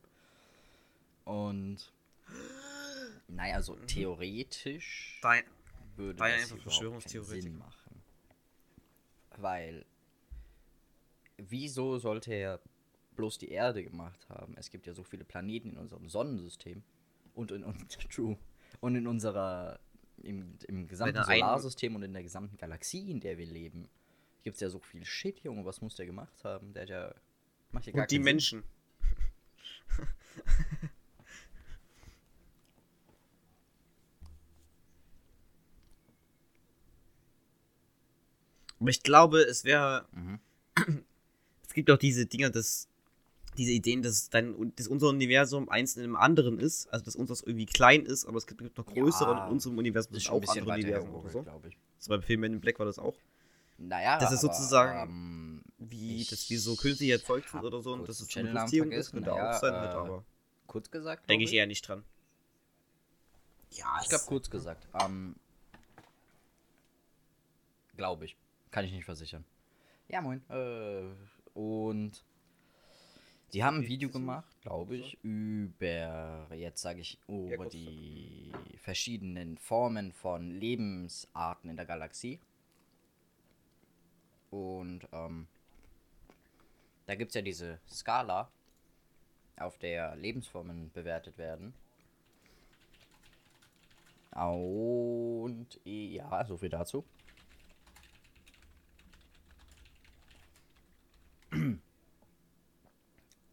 Und 1.24 1.92
naja, 3.28 3.56
also 3.56 3.76
theoretisch 3.86 5.20
Dein, 5.22 5.44
würde 5.96 6.18
ja 6.28 6.36
das 6.36 6.52
einfach 6.52 6.62
Verschwörungstheoretiker. 6.64 7.42
Sinn 7.42 7.58
machen. 7.58 7.81
Weil, 9.36 9.84
wieso 11.36 11.98
sollte 11.98 12.32
er 12.32 12.60
bloß 13.16 13.38
die 13.38 13.50
Erde 13.50 13.82
gemacht 13.82 14.28
haben? 14.28 14.54
Es 14.56 14.70
gibt 14.70 14.86
ja 14.86 14.94
so 14.94 15.02
viele 15.02 15.24
Planeten 15.24 15.70
in 15.70 15.78
unserem 15.78 16.08
Sonnensystem 16.08 16.82
und 17.34 17.50
in, 17.50 17.64
und, 17.64 17.98
true, 18.14 18.36
und 18.80 18.96
in 18.96 19.06
unserer, 19.06 19.80
im, 20.22 20.56
im 20.68 20.86
gesamten 20.86 21.22
Solarsystem 21.24 21.94
und 21.96 22.02
in 22.02 22.12
der 22.12 22.22
gesamten 22.22 22.56
Galaxie, 22.56 23.10
in 23.10 23.20
der 23.20 23.38
wir 23.38 23.46
leben, 23.46 23.88
gibt 24.42 24.56
es 24.56 24.60
ja 24.60 24.70
so 24.70 24.78
viel 24.78 25.04
Shit, 25.04 25.40
Junge. 25.40 25.64
Was 25.64 25.80
muss 25.80 25.96
der 25.96 26.06
gemacht 26.06 26.44
haben? 26.44 26.72
Der 26.72 26.82
hat 26.82 26.90
ja, 26.90 27.14
macht 27.70 27.86
ja 27.86 27.92
gar 27.92 28.02
und 28.02 28.10
die. 28.10 28.18
Menschen. 28.18 28.62
Aber 38.82 38.90
ich 38.90 39.02
glaube, 39.02 39.40
es 39.40 39.64
wäre. 39.64 40.06
Mhm. 40.12 40.38
Es 41.66 41.74
gibt 41.74 41.90
auch 41.90 41.96
diese 41.96 42.26
Dinger, 42.26 42.50
dass. 42.50 42.88
Diese 43.56 43.70
Ideen, 43.72 44.02
dass, 44.02 44.28
dein, 44.30 44.72
dass 44.76 44.88
unser 44.88 45.08
Universum 45.08 45.68
eins 45.68 45.96
in 45.96 46.04
einem 46.04 46.16
anderen 46.16 46.58
ist. 46.58 46.86
Also, 46.92 47.04
dass 47.04 47.16
unseres 47.16 47.42
irgendwie 47.42 47.66
klein 47.66 48.04
ist, 48.04 48.24
aber 48.26 48.38
es 48.38 48.46
gibt 48.46 48.60
noch 48.76 48.86
größere 48.86 49.30
Ja, 49.32 49.46
in 49.46 49.52
unserem 49.52 49.78
Universum. 49.78 50.12
Das 50.12 50.18
ist 50.22 50.24
schon 50.26 50.34
ein 50.34 50.36
auch 50.38 50.40
bisschen 50.40 50.62
andere 50.62 50.74
Universen 50.74 51.10
oder 51.10 51.30
so. 51.30 51.42
glaube 51.42 51.68
ich. 51.68 51.76
So 51.98 52.08
beim 52.10 52.22
Film 52.22 52.40
Men 52.40 52.54
in 52.54 52.60
Black 52.60 52.78
war 52.78 52.86
das 52.86 52.98
auch. 52.98 53.14
Naja, 53.78 54.18
Das 54.18 54.32
ist 54.32 54.42
aber, 54.44 54.54
sozusagen 54.54 55.08
ähm, 55.08 55.62
wie, 55.78 56.22
Ich 56.22 56.28
dass 56.30 56.48
wir 56.50 56.58
so 56.60 56.76
künstlich 56.76 57.10
erzeugt 57.10 57.48
sind 57.50 57.62
oder 57.64 57.82
so 57.82 57.92
und 57.92 58.08
dass 58.08 58.20
es 58.20 58.34
eine 58.36 58.52
Beziehung 58.52 58.90
ist, 58.90 59.12
könnte 59.12 59.30
naja, 59.30 59.50
auch 59.56 59.60
sein, 59.60 59.74
halt, 59.74 59.90
äh, 59.92 59.96
aber 59.96 60.24
kurz 60.66 60.90
gesagt. 60.90 61.28
denke 61.28 61.44
ich 61.44 61.52
eher 61.52 61.66
nicht 61.66 61.86
dran. 61.86 62.04
Ja, 63.70 63.98
Ich 64.02 64.08
glaube, 64.08 64.24
kurz 64.26 64.48
gesagt. 64.50 64.86
Ähm, 65.00 65.36
glaube 67.96 68.24
ich. 68.26 68.36
Kann 68.72 68.86
ich 68.86 68.92
nicht 68.92 69.04
versichern. 69.04 69.44
Ja, 70.08 70.20
moin. 70.20 70.42
Äh, 70.48 71.04
und 71.54 72.24
die 73.52 73.62
haben 73.62 73.76
ein 73.76 73.86
Video 73.86 74.08
gemacht, 74.08 74.50
glaube 74.62 74.96
ich, 74.96 75.22
über, 75.22 76.48
jetzt 76.54 76.80
sage 76.80 77.00
ich, 77.00 77.18
über 77.28 77.66
die 77.66 78.50
verschiedenen 78.78 79.58
Formen 79.58 80.10
von 80.10 80.58
Lebensarten 80.58 81.68
in 81.68 81.76
der 81.76 81.84
Galaxie. 81.84 82.40
Und 84.50 85.06
ähm, 85.12 85.46
da 87.04 87.14
gibt 87.14 87.28
es 87.28 87.34
ja 87.34 87.42
diese 87.42 87.78
Skala, 87.90 88.50
auf 89.56 89.76
der 89.76 90.16
Lebensformen 90.16 90.90
bewertet 90.92 91.36
werden. 91.36 91.74
Und 94.34 95.78
ja, 95.84 96.42
so 96.46 96.56
viel 96.56 96.70
dazu. 96.70 97.04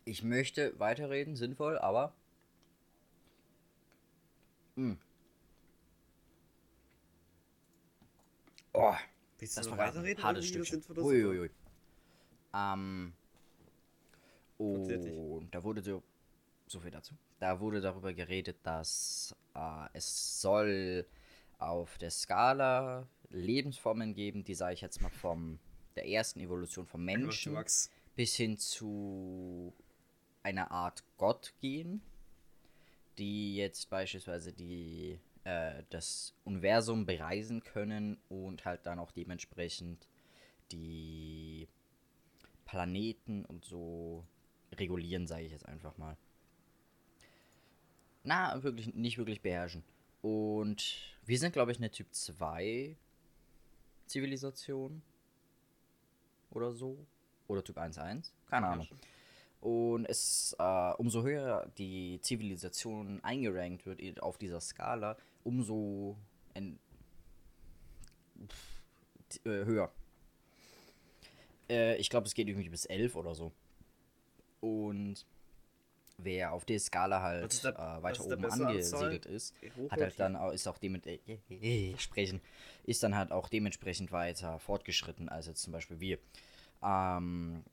Ich 0.09 0.23
möchte 0.23 0.77
weiterreden, 0.79 1.35
sinnvoll, 1.35 1.77
aber. 1.77 2.11
Mh. 4.75 4.97
Oh, 8.73 8.95
Willst 9.37 9.55
du 9.55 9.61
das 9.61 9.69
noch 9.69 9.77
weiterreden? 9.77 10.23
Hartes 10.23 10.47
Stückchen. 10.47 10.83
Uiuiui. 10.97 11.51
Ähm. 12.55 13.13
Und 14.57 15.47
da 15.51 15.63
wurde 15.63 15.83
so, 15.83 16.01
so 16.65 16.79
viel 16.79 16.89
dazu. 16.89 17.13
Da 17.39 17.59
wurde 17.59 17.79
darüber 17.79 18.11
geredet, 18.11 18.57
dass 18.63 19.35
äh, 19.53 19.87
es 19.93 20.41
soll 20.41 21.05
auf 21.59 21.99
der 21.99 22.09
Skala 22.09 23.07
Lebensformen 23.29 24.15
geben, 24.15 24.43
die 24.43 24.55
sage 24.55 24.73
ich 24.73 24.81
jetzt 24.81 25.03
mal 25.03 25.11
vom 25.11 25.59
der 25.95 26.07
ersten 26.07 26.39
Evolution 26.39 26.87
vom 26.87 27.05
Menschen 27.05 27.55
bis 28.15 28.35
hin 28.35 28.57
zu 28.57 29.71
einer 30.49 30.71
Art 30.71 31.03
Gott 31.17 31.53
gehen, 31.61 32.01
die 33.17 33.55
jetzt 33.55 33.89
beispielsweise 33.89 34.51
die 34.51 35.19
äh, 35.43 35.83
das 35.89 36.33
Universum 36.43 37.05
bereisen 37.05 37.63
können 37.63 38.17
und 38.29 38.65
halt 38.65 38.85
dann 38.85 38.99
auch 38.99 39.11
dementsprechend 39.11 40.07
die 40.71 41.67
Planeten 42.65 43.45
und 43.45 43.65
so 43.65 44.25
regulieren, 44.73 45.27
sage 45.27 45.45
ich 45.45 45.51
jetzt 45.51 45.65
einfach 45.65 45.97
mal. 45.97 46.17
Na, 48.23 48.61
wirklich 48.63 48.93
nicht 48.93 49.17
wirklich 49.17 49.41
beherrschen. 49.41 49.83
Und 50.21 51.17
wir 51.25 51.39
sind, 51.39 51.53
glaube 51.53 51.71
ich, 51.71 51.77
eine 51.77 51.89
Typ 51.89 52.07
2 52.11 52.95
Zivilisation 54.05 55.01
oder 56.51 56.71
so. 56.71 57.05
Oder 57.47 57.63
Typ 57.63 57.77
1.1. 57.77 58.31
Keine 58.47 58.67
Ahnung. 58.67 58.87
Und 59.61 60.05
es, 60.05 60.55
äh, 60.57 60.91
umso 60.97 61.23
höher 61.23 61.69
die 61.77 62.19
Zivilisation 62.21 63.19
eingerankt 63.23 63.85
wird 63.85 64.21
auf 64.23 64.37
dieser 64.37 64.61
Skala, 64.61 65.17
umso 65.43 66.15
pff, 68.47 68.81
äh, 69.45 69.65
höher. 69.65 69.91
Äh, 71.69 71.97
ich 71.97 72.09
glaube, 72.09 72.27
es 72.27 72.33
geht 72.33 72.47
irgendwie 72.47 72.69
bis 72.69 72.85
11 72.85 73.15
oder 73.15 73.35
so. 73.35 73.51
Und 74.61 75.25
wer 76.17 76.53
auf 76.53 76.65
der 76.65 76.79
Skala 76.79 77.21
halt 77.21 77.43
da- 77.63 77.97
äh, 77.97 78.03
weiter 78.03 78.23
oben 78.35 78.43
angesiedelt 78.67 79.25
ist, 79.25 79.55
hat 79.91 79.99
halt 80.01 80.19
dann 80.19 80.35
auch, 80.35 80.51
ist 80.51 80.67
auch 80.67 80.77
dementsprechend 80.77 81.41
sprechen, 81.99 82.41
ist 82.85 83.03
dann 83.03 83.15
halt 83.15 83.31
auch 83.31 83.49
dementsprechend 83.49 84.11
weiter 84.11 84.59
fortgeschritten 84.59 85.29
als 85.29 85.47
jetzt 85.47 85.61
zum 85.63 85.73
Beispiel 85.73 85.99
wir. 85.99 86.17
Ähm, 86.81 87.63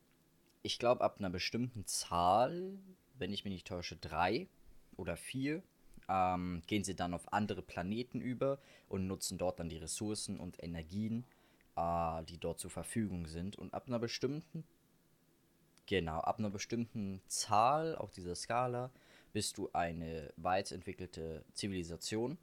ich 0.67 0.81
glaube, 0.81 1.05
ab 1.05 1.21
einer 1.21 1.31
bestimmten 1.31 1.87
Zahl, 1.87 2.77
wenn 3.15 3.33
ich 3.33 3.45
mich 3.45 3.53
nicht 3.53 3.69
täusche, 3.69 3.95
drei 3.95 4.49
oder 4.97 5.17
vier, 5.17 5.63
ähm, 6.09 6.61
gehen 6.67 6.83
sie 6.83 6.97
dann 6.97 7.15
auf 7.15 7.33
andere 7.33 7.63
Planeten 7.63 8.21
über 8.21 8.59
und 8.89 9.07
nutzen 9.07 9.39
dort 9.39 9.61
dann 9.61 9.69
die 9.69 9.79
Ressourcen 9.79 10.41
und 10.41 10.61
Energien, 10.61 11.25
äh, 11.77 12.25
die 12.25 12.39
dort 12.39 12.59
zur 12.59 12.71
Verfügung 12.71 13.29
sind. 13.29 13.55
Und 13.55 13.75
ab 13.75 13.85
einer 13.87 14.01
bestimmten, 14.01 14.65
genau, 15.87 16.19
ab 16.19 16.41
einer 16.41 16.51
bestimmten 16.51 17.21
Zahl 17.29 17.95
auf 17.95 18.11
dieser 18.11 18.35
Skala 18.35 18.91
bist 19.33 19.59
du 19.59 19.71
eine 19.73 20.33
weit 20.37 20.73
entwickelte 20.73 21.45
Zivilisation, 21.53 22.39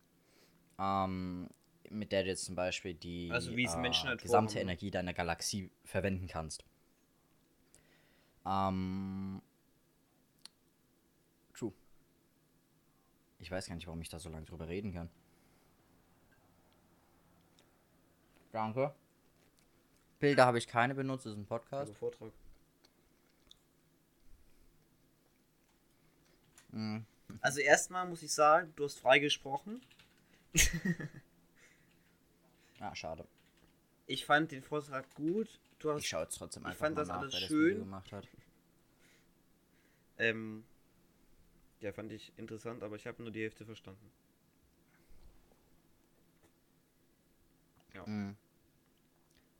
ähm, 0.79 1.49
mit 1.89 2.13
der 2.13 2.23
du 2.23 2.29
jetzt 2.29 2.45
zum 2.45 2.55
Beispiel 2.55 2.93
die 2.93 3.29
Also 3.33 3.51
Menschen 3.51 4.07
halt 4.07 4.21
gesamte. 4.21 4.59
Energie 4.59 4.91
deiner 4.91 5.13
Galaxie 5.13 5.69
verwenden 5.83 6.27
kannst. 6.27 6.63
Ähm. 8.45 9.41
True. 11.53 11.73
Ich 13.39 13.49
weiß 13.51 13.67
gar 13.67 13.75
nicht, 13.75 13.87
warum 13.87 14.01
ich 14.01 14.09
da 14.09 14.19
so 14.19 14.29
lange 14.29 14.45
drüber 14.45 14.67
reden 14.67 14.93
kann. 14.93 15.09
Danke. 18.51 18.93
Bilder 20.19 20.45
habe 20.45 20.57
ich 20.57 20.67
keine 20.67 20.95
benutzt, 20.95 21.25
das 21.25 21.33
ist 21.33 21.39
ein 21.39 21.45
Podcast. 21.45 21.89
Also 21.89 21.93
Vortrag. 21.93 22.31
Mhm. 26.71 27.05
Also 27.41 27.59
erstmal 27.59 28.07
muss 28.07 28.23
ich 28.23 28.31
sagen, 28.31 28.71
du 28.75 28.85
hast 28.85 28.99
frei 28.99 29.19
gesprochen. 29.19 29.81
Ah, 32.79 32.93
schade. 32.95 33.25
Ich 34.07 34.25
fand 34.25 34.51
den 34.51 34.61
Vortrag 34.61 35.13
gut. 35.15 35.59
Du 35.83 35.91
hast 35.91 36.01
Ich 36.03 36.07
schaue 36.07 36.23
jetzt 36.23 36.37
trotzdem 36.37 36.63
ich 36.63 36.67
einfach 36.69 36.79
fand 36.79 36.95
mal 36.95 37.01
das 37.01 37.07
nach, 37.09 37.17
alles 37.17 37.31
das 37.33 37.41
schön. 37.41 37.65
Video 37.71 37.83
gemacht 37.83 38.11
hat. 38.13 38.27
Ähm, 40.17 40.63
ja, 41.81 41.91
fand 41.91 42.11
ich 42.13 42.31
interessant, 42.37 42.83
aber 42.83 42.95
ich 42.95 43.05
habe 43.05 43.21
nur 43.21 43.31
die 43.31 43.41
Hälfte 43.43 43.65
verstanden. 43.65 44.09
Mhm. 48.05 48.35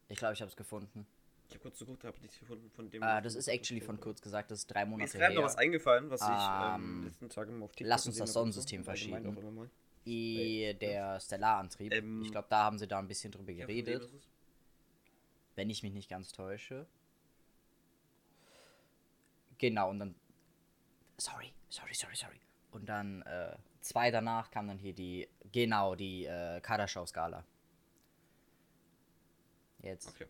Ich 0.10 0.18
glaube, 0.18 0.34
ich 0.34 0.42
habe 0.42 0.50
es 0.50 0.56
gefunden. 0.56 1.06
Ich 1.48 1.56
habe 1.56 1.62
kurz 1.64 1.80
geguckt, 1.80 2.04
habe 2.04 2.20
nichts 2.22 2.40
gefunden 2.40 2.70
von 2.72 2.90
dem. 2.90 3.04
Ah, 3.04 3.22
das 3.22 3.36
ist 3.36 3.48
actually 3.48 3.82
von 3.82 4.00
kurz 4.00 4.22
gesagt, 4.22 4.50
das 4.50 4.60
ist 4.60 4.68
drei 4.68 4.86
Mir 4.86 4.92
Monate 4.92 5.06
ist 5.06 5.14
gerade 5.14 5.34
noch 5.36 5.42
her. 5.42 5.46
was 5.46 5.56
eingefallen, 5.58 6.10
was 6.10 6.22
ich 6.22 6.28
ähm, 6.28 6.76
Ähm, 6.76 7.04
letzten 7.06 7.30
Tagen 7.30 7.62
auf 7.64 7.72
TikTok 7.72 7.88
lass 7.90 8.08
uns 8.08 8.18
das 8.18 8.34
Sonnensystem 8.34 8.84
verschieben. 8.84 9.70
I, 10.06 10.74
der 10.80 11.20
Stellarantrieb. 11.20 11.94
Ähm, 11.94 12.24
ich 12.24 12.32
glaube, 12.32 12.48
da 12.50 12.64
haben 12.64 12.78
sie 12.80 12.88
da 12.88 13.00
ein 13.00 13.08
bisschen 13.08 13.32
drüber 13.32 13.52
Ja, 13.52 13.66
geredet. 13.66 14.04
das 14.04 14.12
ist? 14.14 14.33
Wenn 15.56 15.70
ich 15.70 15.84
mich 15.84 15.94
nicht 15.94 16.10
ganz 16.10 16.32
täusche. 16.32 16.88
Genau, 19.58 19.90
und 19.90 20.00
dann. 20.00 20.16
Sorry, 21.18 21.54
sorry, 21.70 21.94
sorry, 21.94 22.16
sorry. 22.16 22.40
Und 22.72 22.88
dann 22.88 23.22
äh, 23.24 23.56
zwei 23.82 24.12
danach 24.12 24.52
kam 24.52 24.68
dann 24.68 24.78
hier 24.78 24.94
die. 24.94 25.30
Genau, 25.52 25.96
die 25.96 26.26
äh, 26.26 26.60
Kardaschow-Skala. 26.62 27.44
Jetzt. 29.80 30.08
Okay. 30.10 30.28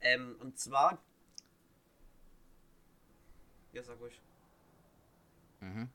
Ähm, 0.00 0.36
und 0.40 0.58
zwar. 0.58 0.98
Ja, 3.72 3.82
sag 3.82 3.98
ruhig. 4.00 4.20
Mhm. 5.60 5.88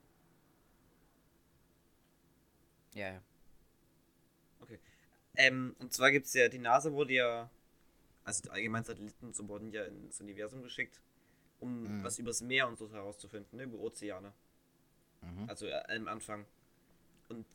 Ja, 2.94 3.14
ja. 3.14 3.22
Ähm, 5.40 5.74
und 5.80 5.94
zwar 5.94 6.12
gibt 6.12 6.26
es 6.26 6.34
ja, 6.34 6.50
die 6.50 6.60
NASA 6.60 6.92
wurde 6.92 7.14
ja, 7.14 7.50
also 8.30 8.52
allgemein 8.52 8.84
Satelliten 8.84 9.34
so 9.34 9.48
wurden 9.48 9.72
ja 9.72 9.84
ins 9.86 10.20
Universum 10.22 10.62
geschickt, 10.64 11.02
um 11.60 12.00
Mhm. 12.00 12.04
was 12.04 12.18
übers 12.20 12.42
Meer 12.42 12.68
und 12.68 12.78
so 12.78 12.90
herauszufinden, 12.92 13.58
ne, 13.58 13.64
über 13.64 13.78
Ozeane. 13.80 14.32
Mhm. 15.22 15.50
Also 15.50 15.66
äh, 15.68 15.82
am 15.96 16.08
Anfang. 16.08 16.46
Und 17.28 17.46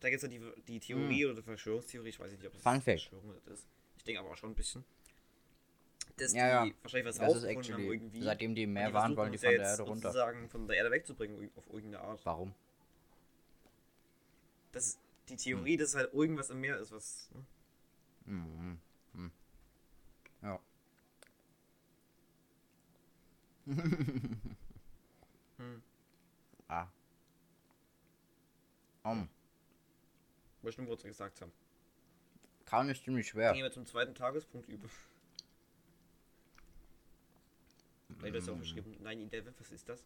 da 0.00 0.10
gibt 0.10 0.22
es 0.22 0.30
ja 0.30 0.38
die, 0.38 0.62
die 0.66 0.80
Theorie 0.80 1.26
oder 1.26 1.42
Verschwörungstheorie, 1.42 2.08
ich 2.08 2.18
weiß 2.20 2.32
nicht, 2.32 2.44
ob 2.46 2.52
das 2.52 2.64
Mhm. 2.64 2.68
Fun 2.70 2.80
Fact. 2.82 3.00
Verschwörung 3.02 3.34
ist. 3.46 3.66
Ich 3.96 4.04
denke 4.04 4.20
aber 4.20 4.30
auch 4.30 4.36
schon 4.36 4.50
ein 4.50 4.54
bisschen. 4.56 4.84
Dass 6.16 6.34
Ja, 6.34 6.64
die 6.64 6.70
ja. 6.70 6.74
wahrscheinlich 6.82 7.06
was 7.08 7.16
Das 7.18 7.28
ist 7.28 7.34
rausgefunden 7.44 7.72
haben 7.74 7.84
irgendwie. 7.92 8.22
Seitdem 8.22 8.54
die 8.54 8.66
mehr 8.66 8.88
die 8.88 8.94
waren, 8.94 9.16
wollen 9.16 9.32
die 9.32 9.38
von 9.38 9.50
der 9.50 9.60
Erde 9.60 9.82
runter. 9.84 10.08
sozusagen 10.08 10.48
von 10.50 10.66
der 10.66 10.76
Erde 10.76 10.90
wegzubringen, 10.90 11.50
auf 11.56 11.66
irgendeine 11.68 12.00
Art. 12.04 12.20
Warum? 12.26 12.54
Das, 14.72 14.98
die 15.28 15.36
Theorie, 15.36 15.76
dass 15.76 15.94
halt 15.94 16.12
irgendwas 16.12 16.50
im 16.50 16.60
Meer 16.60 16.78
ist, 16.78 16.90
was. 16.92 17.30
Ne? 17.32 17.44
Mhm. 18.34 18.78
Mhm. 19.14 19.30
Ja. 20.42 20.60
Hm. 25.58 25.82
Ah. 26.68 26.88
Um. 29.04 29.28
Bestimmt, 30.62 30.88
wo 30.88 30.96
sie 30.96 31.08
gesagt 31.08 31.40
haben. 31.40 31.52
Kauen 32.64 32.88
ist 32.88 33.04
ziemlich 33.04 33.28
schwer. 33.28 33.52
Gehen 33.52 33.62
wir 33.62 33.70
zum 33.70 33.86
zweiten 33.86 34.14
Tagespunkt 34.14 34.68
über. 34.68 34.88
Weil 38.20 38.32
du 38.32 38.38
hast 38.38 38.46
ja 38.46 38.54
auch 38.54 38.58
geschrieben, 38.58 38.96
9-11, 39.04 39.52
was 39.58 39.72
ist 39.72 39.86
das? 39.88 40.04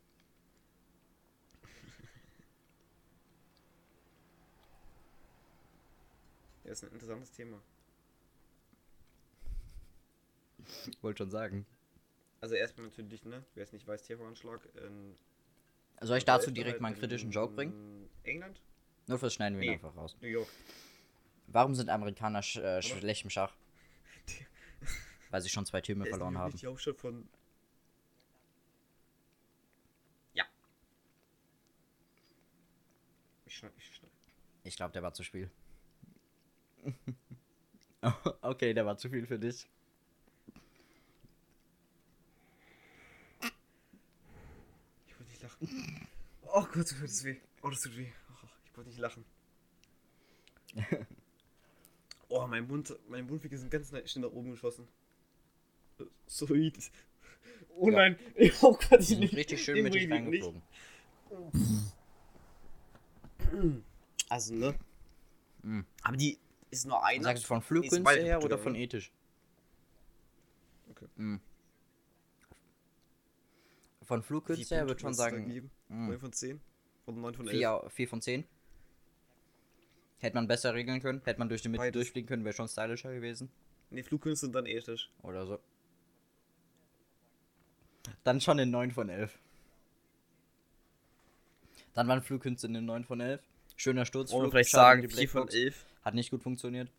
ja, 6.64 6.72
ist 6.72 6.82
ein 6.84 6.92
interessantes 6.92 7.30
Thema. 7.30 7.60
Wollte 11.02 11.24
schon 11.24 11.30
sagen. 11.30 11.66
Also 12.40 12.54
erstmal 12.54 12.86
natürlich, 12.88 13.24
ne, 13.24 13.44
wer 13.54 13.64
es 13.64 13.72
nicht 13.72 13.86
weiß, 13.86 14.02
Terroranschlag 14.02 14.60
in... 14.76 15.16
Soll 16.00 16.18
ich 16.18 16.24
dazu 16.24 16.50
direkt 16.50 16.80
mal 16.80 16.88
einen 16.88 16.98
kritischen 16.98 17.30
Joke 17.30 17.54
bringen? 17.54 18.08
England? 18.24 18.60
Nur 19.06 19.18
fürs 19.18 19.34
schneiden 19.34 19.56
wir 19.58 19.64
ihn 19.64 19.70
Nee. 19.70 19.74
einfach 19.74 19.96
raus. 19.96 20.16
New 20.20 20.28
York. 20.28 20.48
Warum 21.46 21.74
sind 21.74 21.88
Amerikaner 21.88 22.42
sch 22.42 22.56
äh, 22.56 22.82
schlecht 22.82 23.24
im 23.24 23.30
Schach? 23.30 23.54
Weil 25.30 25.40
sie 25.40 25.48
schon 25.48 25.64
zwei 25.64 25.80
Türme 25.80 26.04
ist 26.04 26.10
verloren 26.10 26.36
haben. 26.36 26.56
die 26.56 26.66
Hauptstadt 26.66 26.98
von... 26.98 27.28
Ja. 30.34 30.44
Ich. 33.46 33.62
Ich 34.64 34.76
glaube, 34.76 34.92
der 34.92 35.02
war 35.02 35.14
zu 35.14 35.22
viel. 35.22 35.50
okay, 38.42 38.74
der 38.74 38.84
war 38.84 38.98
zu 38.98 39.08
viel 39.08 39.26
für 39.26 39.38
dich. 39.38 39.68
Ich 45.06 45.18
wollte 45.18 45.30
nicht 45.30 45.35
lachen. 45.46 46.06
Oh 46.42 46.62
Gott, 46.62 46.76
das 46.76 46.88
tut 46.90 47.24
weh. 47.24 47.36
Oh, 47.62 47.70
das 47.70 47.80
tut 47.82 47.96
weh. 47.96 48.08
Oh, 48.30 48.46
ich 48.64 48.76
wollte 48.76 48.90
nicht 48.90 48.98
lachen. 49.00 49.24
Oh, 52.28 52.44
mein 52.48 52.66
Mund, 52.66 52.92
mein 53.08 53.24
Mundwinkel 53.24 53.56
sind 53.56 53.70
ganz 53.70 53.86
schnell 54.10 54.24
nach 54.24 54.32
oben 54.32 54.50
geschossen. 54.50 54.88
Sweet. 56.28 56.90
Oh 57.76 57.88
Ja. 57.88 57.98
nein, 57.98 58.18
ich 58.34 58.60
hab 58.60 58.80
grad 58.80 58.98
Die 59.00 59.04
sind 59.04 59.20
nicht- 59.20 59.36
richtig 59.36 59.62
schön 59.64 59.80
Mundwinkel 59.80 60.08
nicht. 60.28 60.44
reingeflogen. 60.44 60.62
Also, 64.28 64.54
ne? 64.54 64.74
Mhm. 65.62 65.86
Aber 66.02 66.16
die 66.16 66.36
ist 66.70 66.84
nur 66.86 67.04
eine. 67.04 67.22
Sagst 67.22 67.44
du 67.44 67.46
von 67.46 67.62
Flugkünste 67.62 68.20
her 68.24 68.42
oder 68.42 68.58
von 68.58 68.72
oder? 68.72 68.80
ethisch? 68.80 69.12
Okay. 70.90 71.06
Mhm. 71.16 71.40
Von 74.06 74.22
Flugkünste 74.22 74.76
her 74.76 74.84
würde 74.84 74.94
ich 74.94 75.00
schon 75.00 75.14
sagen 75.14 75.70
mhm. 75.88 76.06
9 76.08 76.18
von 76.20 76.32
10? 76.32 76.60
Oder 77.06 77.16
9 77.16 77.34
von 77.34 77.48
11? 77.48 77.58
4, 77.58 77.90
4 77.90 78.08
von 78.08 78.22
10. 78.22 78.44
Hätte 80.18 80.36
man 80.36 80.46
besser 80.46 80.74
regeln 80.74 81.00
können, 81.00 81.20
hätte 81.24 81.40
man 81.40 81.48
durch 81.48 81.62
die 81.62 81.68
Mitte 81.68 81.82
Beides. 81.82 81.92
durchfliegen 81.92 82.28
können, 82.28 82.44
wäre 82.44 82.54
schon 82.54 82.68
stylischer 82.68 83.12
gewesen. 83.12 83.50
Ne, 83.90 84.04
Flugkünste 84.04 84.46
sind 84.46 84.54
dann 84.54 84.66
ethisch. 84.66 85.10
Oder 85.22 85.46
so. 85.46 85.58
Dann 88.22 88.40
schon 88.40 88.60
in 88.60 88.70
9 88.70 88.92
von 88.92 89.08
11. 89.08 89.36
Dann 91.94 92.06
waren 92.06 92.22
Flugkünste 92.22 92.68
in 92.68 92.84
9 92.84 93.04
von 93.04 93.20
11. 93.20 93.42
Schöner 93.74 94.06
Sturzflug. 94.06 94.40
Wollen 94.40 94.48
wir 94.48 94.52
vielleicht 94.52 94.70
sagen 94.70 95.02
die 95.02 95.08
4 95.08 95.28
von 95.28 95.42
Blackbox. 95.42 95.54
11? 95.54 95.86
Hat 96.02 96.14
nicht 96.14 96.30
gut 96.30 96.42
funktioniert. 96.44 96.90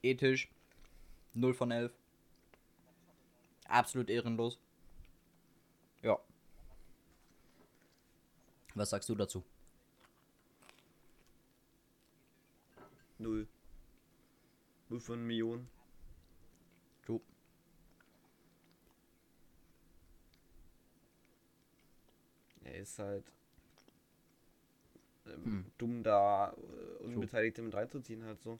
Ethisch. 0.00 0.48
0 1.34 1.54
von 1.54 1.72
11. 1.72 1.92
Absolut 3.66 4.10
ehrenlos. 4.10 4.60
Ja. 6.02 6.18
Was 8.74 8.90
sagst 8.90 9.08
du 9.08 9.14
dazu? 9.14 9.44
0. 13.18 13.46
0 14.88 15.00
von 15.00 15.26
Millionen. 15.26 15.68
Du. 17.06 17.20
Er 22.64 22.74
ist 22.76 22.98
halt 22.98 23.24
ähm, 25.26 25.44
Hm. 25.44 25.64
dumm 25.78 26.02
da 26.02 26.52
äh, 26.52 27.04
Unbeteiligte 27.04 27.62
mit 27.62 27.74
reinzuziehen 27.74 28.24
halt 28.24 28.40
so. 28.40 28.58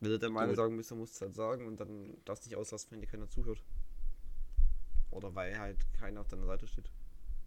Wenn 0.00 0.12
er 0.12 0.18
der 0.18 0.30
Meinung 0.30 0.54
sagen 0.54 0.76
müsste, 0.76 0.94
musst 0.94 1.20
du 1.20 1.26
halt 1.26 1.34
sagen 1.34 1.66
und 1.66 1.78
dann 1.78 2.16
darfst 2.24 2.44
du 2.44 2.48
nicht 2.48 2.56
auslassen, 2.56 2.90
wenn 2.90 3.00
dir 3.00 3.06
keiner 3.06 3.28
zuhört. 3.28 3.62
Oder 5.10 5.34
weil 5.34 5.58
halt 5.58 5.78
keiner 5.98 6.20
auf 6.22 6.28
deiner 6.28 6.46
Seite 6.46 6.66
steht. 6.66 6.90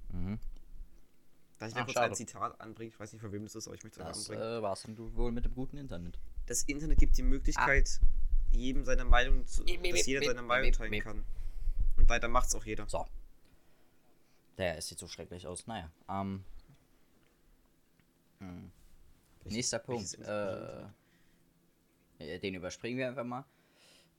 Mhm. 0.10 0.40
Darf 1.60 1.70
ich 1.70 1.76
Ach, 1.76 1.80
mal 1.80 1.86
kurz 1.86 1.94
schade. 1.94 2.12
ein 2.12 2.16
Zitat 2.16 2.60
anbringen? 2.62 2.92
Ich 2.94 3.00
weiß 3.00 3.14
nicht, 3.14 3.22
von 3.22 3.32
wem 3.32 3.44
das 3.44 3.56
ist, 3.56 3.68
aber 3.68 3.76
ich 3.76 3.84
möchte 3.84 4.02
es 4.02 4.08
Das 4.08 4.30
anbringen. 4.30 4.58
äh, 4.60 4.62
war's 4.62 4.82
dann 4.84 4.96
du 4.96 5.16
wohl 5.16 5.32
mit 5.32 5.46
dem 5.46 5.54
guten 5.54 5.78
Internet. 5.78 6.20
Das 6.48 6.64
Internet 6.64 7.00
gibt 7.00 7.18
die 7.18 7.24
Möglichkeit, 7.24 8.00
jedem 8.52 8.84
seine 8.84 9.06
Meinung 9.06 9.46
zu, 9.46 9.64
bip, 9.64 9.84
dass 9.84 10.06
jeder 10.06 10.26
seine 10.26 10.42
Meinung 10.42 10.72
teilen 10.72 11.00
kann. 11.02 11.24
Und 11.98 12.10
weiter 12.10 12.28
macht's 12.28 12.54
auch 12.56 12.66
jeder. 12.66 12.88
So. 12.90 13.06
Der 14.58 14.82
sieht 14.82 15.00
so 15.00 15.08
schrecklich 15.08 15.48
aus. 15.48 15.66
Naja. 15.68 15.90
Ähm. 16.10 16.44
hm. 18.40 18.72
Nächster 19.46 19.80
Punkt. 19.80 20.18
Äh, 20.20 20.84
äh, 22.20 22.40
den 22.40 22.56
überspringen 22.56 22.98
wir 22.98 23.08
einfach 23.08 23.24
mal. 23.24 23.46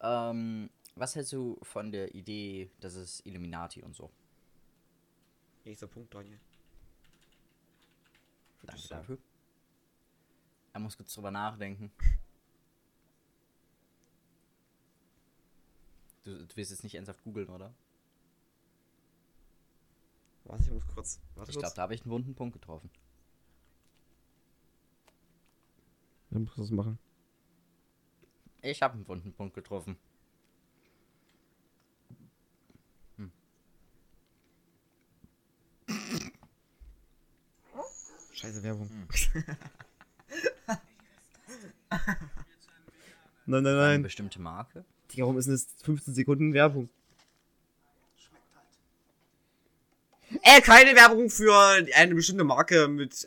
Ähm, 0.00 0.70
was 0.96 1.14
hältst 1.16 1.32
du 1.32 1.58
von 1.62 1.90
der 1.92 2.14
Idee, 2.14 2.70
dass 2.80 2.94
es 2.94 3.24
Illuminati 3.26 3.82
und 3.82 3.94
so? 3.96 4.10
Nächster 5.64 5.86
Punkt, 5.86 6.14
Daniel. 6.14 6.38
Danke 8.66 8.82
sagen. 8.82 9.00
dafür. 9.00 9.18
Er 10.72 10.80
muss 10.80 10.96
kurz 10.96 11.14
drüber 11.14 11.30
nachdenken. 11.30 11.92
Du, 16.24 16.46
du 16.46 16.56
willst 16.56 16.70
jetzt 16.70 16.82
nicht 16.82 16.94
ernsthaft 16.94 17.22
googeln, 17.22 17.48
oder? 17.48 17.74
Warte, 20.44 20.64
ich 20.64 20.70
muss 20.70 20.86
kurz. 20.86 21.20
Warte 21.34 21.50
Ich 21.50 21.58
glaube, 21.58 21.74
da 21.74 21.82
habe 21.82 21.94
ich 21.94 22.02
einen 22.02 22.10
wunden 22.10 22.34
Punkt 22.34 22.54
getroffen. 22.54 22.90
Dann 26.30 26.42
musst 26.42 26.56
du 26.56 26.62
es 26.62 26.70
machen. 26.70 26.98
Ich 28.62 28.82
habe 28.82 28.94
einen 28.94 29.06
wunden 29.06 29.32
Punkt 29.32 29.54
getroffen. 29.54 29.98
Scheiße 38.44 38.62
Werbung. 38.62 38.90
Hm. 38.90 39.08
nein, 43.46 43.62
nein, 43.62 43.66
Eine 43.66 43.76
nein. 43.76 44.02
bestimmte 44.02 44.38
Marke? 44.38 44.84
Digga, 45.10 45.22
warum 45.22 45.38
ist 45.38 45.46
denn 45.46 45.54
das 45.54 45.66
15 45.82 46.12
Sekunden 46.12 46.52
Werbung? 46.52 46.90
Äh, 50.42 50.60
keine 50.60 50.94
Werbung 50.94 51.30
für 51.30 51.54
eine 51.94 52.14
bestimmte 52.14 52.44
Marke 52.44 52.86
mit. 52.88 53.26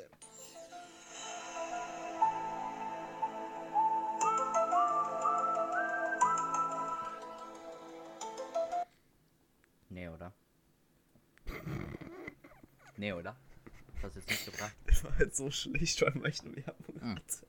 Halt 15.18 15.36
so 15.36 15.52
schlecht, 15.52 16.02
weil 16.02 16.12
man 16.14 16.26
echt 16.26 16.44
eine 16.46 16.56
Werbung 16.56 17.02
Hm. 17.02 17.16
hatte. 17.16 17.48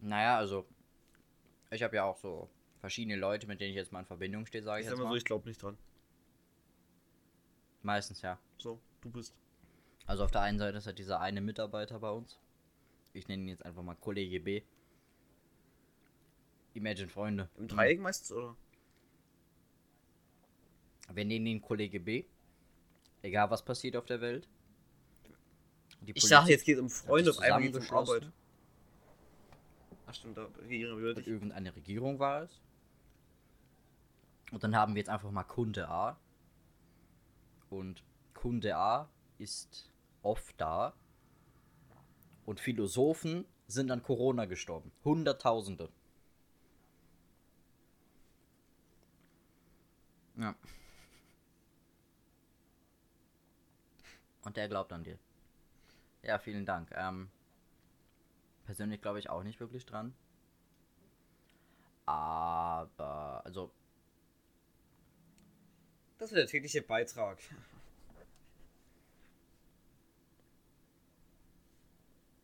Naja, 0.00 0.36
also. 0.38 0.66
Ich 1.70 1.82
habe 1.82 1.96
ja 1.96 2.04
auch 2.04 2.16
so 2.18 2.48
verschiedene 2.80 3.16
Leute, 3.16 3.46
mit 3.46 3.60
denen 3.60 3.70
ich 3.70 3.76
jetzt 3.76 3.92
mal 3.92 4.00
in 4.00 4.06
Verbindung 4.06 4.44
stehe, 4.46 4.62
sage 4.64 4.80
ich 4.80 4.86
Ich 4.86 4.90
jetzt 4.90 5.00
mal. 5.00 5.08
so, 5.08 5.14
ich 5.16 5.24
glaube 5.24 5.48
nicht 5.48 5.62
dran. 5.62 5.78
Meistens 7.82 8.20
ja. 8.22 8.38
So, 8.58 8.80
du 9.00 9.10
bist. 9.10 9.34
Also 10.06 10.24
auf 10.24 10.30
der 10.30 10.42
einen 10.42 10.58
Seite 10.58 10.78
ist 10.78 10.86
halt 10.86 10.98
dieser 10.98 11.20
eine 11.20 11.40
Mitarbeiter 11.40 11.98
bei 12.00 12.10
uns. 12.10 12.38
Ich 13.12 13.28
nenne 13.28 13.42
ihn 13.44 13.48
jetzt 13.48 13.64
einfach 13.64 13.82
mal 13.82 13.94
Kollege 13.94 14.40
B. 14.40 14.62
Imagine 16.74 17.08
Freunde. 17.08 17.48
Im 17.56 17.68
Dreieck 17.68 18.00
meistens, 18.00 18.32
oder? 18.32 18.56
Wir 21.12 21.24
nennen 21.24 21.46
ihn 21.46 21.60
Kollege 21.62 22.00
B. 22.00 22.24
Egal 23.22 23.50
was 23.50 23.64
passiert 23.64 23.96
auf 23.96 24.04
der 24.06 24.20
Welt. 24.20 24.48
Ich 26.04 26.28
dachte, 26.28 26.50
jetzt 26.50 26.64
geht 26.64 26.76
es 26.76 26.82
um 26.82 26.90
Freunde, 26.90 27.30
auf 27.30 27.38
einmal 27.38 27.62
geht 27.62 27.74
es 27.76 27.88
um 27.88 27.96
Arbeit. 27.96 28.30
Ach 30.06 30.14
stimmt, 30.14 30.36
da 30.36 30.48
regieren 30.58 31.00
wir 31.00 31.10
Und 31.10 31.18
dich. 31.18 31.28
irgendeine 31.28 31.74
Regierung 31.74 32.18
war 32.18 32.42
es. 32.42 32.60
Und 34.50 34.62
dann 34.64 34.76
haben 34.76 34.94
wir 34.94 35.00
jetzt 35.00 35.08
einfach 35.08 35.30
mal 35.30 35.44
Kunde 35.44 35.88
A. 35.88 36.18
Und 37.70 38.02
Kunde 38.34 38.76
A 38.76 39.08
ist 39.38 39.88
oft 40.22 40.60
da. 40.60 40.92
Und 42.44 42.60
Philosophen 42.60 43.46
sind 43.68 43.90
an 43.90 44.02
Corona 44.02 44.44
gestorben. 44.44 44.90
Hunderttausende. 45.04 45.88
Ja. 50.36 50.54
Und 54.44 54.56
der 54.56 54.68
glaubt 54.68 54.92
an 54.92 55.04
dir. 55.04 55.18
Ja, 56.22 56.38
vielen 56.38 56.66
Dank. 56.66 56.90
Ähm, 56.94 57.30
persönlich 58.64 59.00
glaube 59.00 59.18
ich 59.18 59.28
auch 59.30 59.42
nicht 59.42 59.60
wirklich 59.60 59.86
dran. 59.86 60.14
Aber, 62.06 63.42
also, 63.44 63.70
Das 66.18 66.30
ist 66.30 66.36
der 66.36 66.46
tägliche 66.46 66.82
Beitrag. 66.82 67.38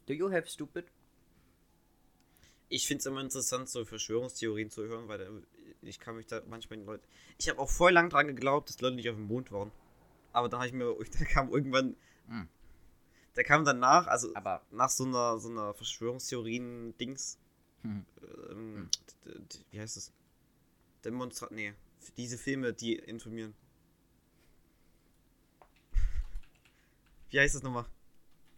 do 0.06 0.14
you 0.14 0.30
have 0.32 0.48
stupid? 0.48 0.86
Ich 2.70 2.86
finde 2.86 3.00
es 3.00 3.06
immer 3.06 3.20
interessant, 3.20 3.68
so 3.68 3.84
Verschwörungstheorien 3.84 4.70
zu 4.70 4.84
hören, 4.86 5.08
weil 5.08 5.18
da- 5.18 5.28
ich 5.82 6.00
kann 6.00 6.16
mich 6.16 6.26
da 6.26 6.42
manchmal 6.46 6.78
in 6.78 6.86
Leute. 6.86 7.06
Ich 7.38 7.48
habe 7.48 7.58
auch 7.60 7.70
voll 7.70 7.92
lang 7.92 8.10
dran 8.10 8.26
geglaubt, 8.26 8.68
dass 8.68 8.80
Leute 8.80 8.96
nicht 8.96 9.08
auf 9.08 9.16
dem 9.16 9.26
Mond 9.26 9.52
waren. 9.52 9.70
Aber 10.32 10.48
dann 10.48 10.60
habe 10.60 10.68
ich 10.68 10.74
mir, 10.74 10.94
da 11.18 11.24
kam 11.24 11.50
irgendwann, 11.50 11.96
Hm. 12.28 12.48
da 13.34 13.42
kam 13.42 13.64
danach, 13.64 14.06
also 14.06 14.34
Aber, 14.34 14.62
nach 14.70 14.90
so 14.90 15.04
einer 15.04 15.38
so 15.38 15.48
einer 15.48 15.72
Verschwörungstheorien-Dings, 15.74 17.38
hm, 17.82 18.04
ähm, 18.50 18.88
d- 19.24 19.58
wie 19.70 19.80
heißt 19.80 19.96
es? 19.96 20.12
Demonstrat, 21.04 21.52
nee, 21.52 21.72
diese 22.16 22.36
Filme, 22.38 22.72
die 22.72 22.96
informieren. 22.96 23.54
Wie 27.30 27.38
heißt 27.40 27.54
das 27.54 27.62
nochmal? 27.62 27.84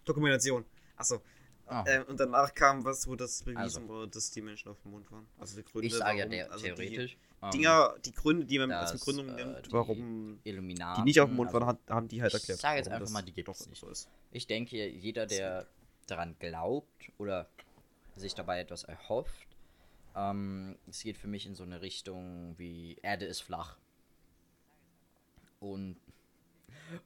Dokumentation. 0.05 0.65
Achso. 0.97 1.21
Ah. 1.67 1.85
Ähm, 1.87 2.05
und 2.09 2.19
danach 2.19 2.55
kam 2.55 2.85
was, 2.85 3.07
wo 3.07 3.15
das 3.15 3.43
bewiesen 3.43 3.59
Also. 3.61 3.89
wurde, 3.89 4.09
dass 4.09 4.31
die 4.31 4.43
Menschen 4.43 4.69
auf 4.71 4.81
dem 4.83 4.91
Mond 4.93 5.11
waren. 5.13 5.27
Also 5.39 5.57
die 5.57 5.65
Gründe, 5.65 5.87
ich 5.87 5.95
sage 5.95 6.19
ja 6.19 6.27
warum- 6.31 6.53
also 6.53 6.65
theoretisch. 6.65 7.13
Die 7.17 7.30
Dinger, 7.49 7.95
die 8.05 8.13
Gründe, 8.13 8.45
die 8.45 8.59
man 8.59 8.71
als 8.71 8.93
dass, 8.93 9.01
Begründung 9.01 9.37
äh, 9.37 9.45
nimmt, 9.45 9.67
die 9.67 9.73
warum 9.73 10.41
Illuminaten. 10.45 11.03
die 11.03 11.09
nicht 11.09 11.21
auf 11.21 11.31
dem 11.31 11.37
Mond 11.37 11.49
also, 11.49 11.61
waren, 11.61 11.69
hat, 11.69 11.79
haben 11.89 12.07
die 12.07 12.21
halt 12.21 12.35
ich 12.35 12.41
erklärt. 12.41 12.61
sag 12.61 12.77
jetzt 12.77 12.87
warum 12.87 12.97
einfach 12.97 13.07
das 13.07 13.13
mal, 13.13 13.23
die 13.23 13.33
gibt's 13.33 13.59
doch 13.61 13.67
nicht. 13.67 13.81
So 13.81 13.89
ist. 13.89 14.11
Ich 14.31 14.47
denke, 14.47 14.87
jeder, 14.89 15.27
der 15.27 15.67
daran 16.07 16.37
glaubt 16.39 17.11
oder 17.17 17.49
sich 18.17 18.35
dabei 18.35 18.61
etwas 18.61 18.85
erhofft. 18.85 19.49
Ähm, 20.15 20.77
es 20.89 21.03
geht 21.03 21.17
für 21.17 21.29
mich 21.29 21.47
in 21.47 21.55
so 21.55 21.63
eine 21.63 21.81
Richtung 21.81 22.55
wie 22.59 22.99
Erde 23.03 23.25
ist 23.25 23.41
flach. 23.41 23.79
Und, 25.61 25.97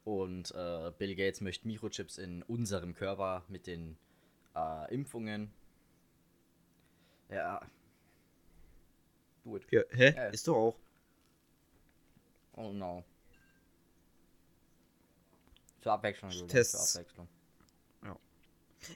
und 0.03 0.51
äh, 0.51 0.91
Bill 0.97 1.15
Gates 1.15 1.41
möchte 1.41 1.67
Mikrochips 1.67 2.17
in 2.17 2.43
unserem 2.43 2.93
Körper 2.93 3.43
mit 3.47 3.67
den 3.67 3.97
äh, 4.55 4.93
Impfungen. 4.93 5.51
Ja. 7.29 7.61
Do 9.45 9.55
it. 9.57 9.63
Ja, 9.71 9.81
hä? 9.91 10.13
Ja. 10.15 10.27
Ist 10.27 10.47
doch 10.47 10.55
auch. 10.55 10.79
Oh 12.53 12.71
no. 12.73 13.03
Zur 15.81 15.93
Abwechslung, 15.93 16.31
Julian, 16.31 16.47
Tests. 16.49 16.93
Zur 16.93 17.01
Abwechslung. 17.01 17.27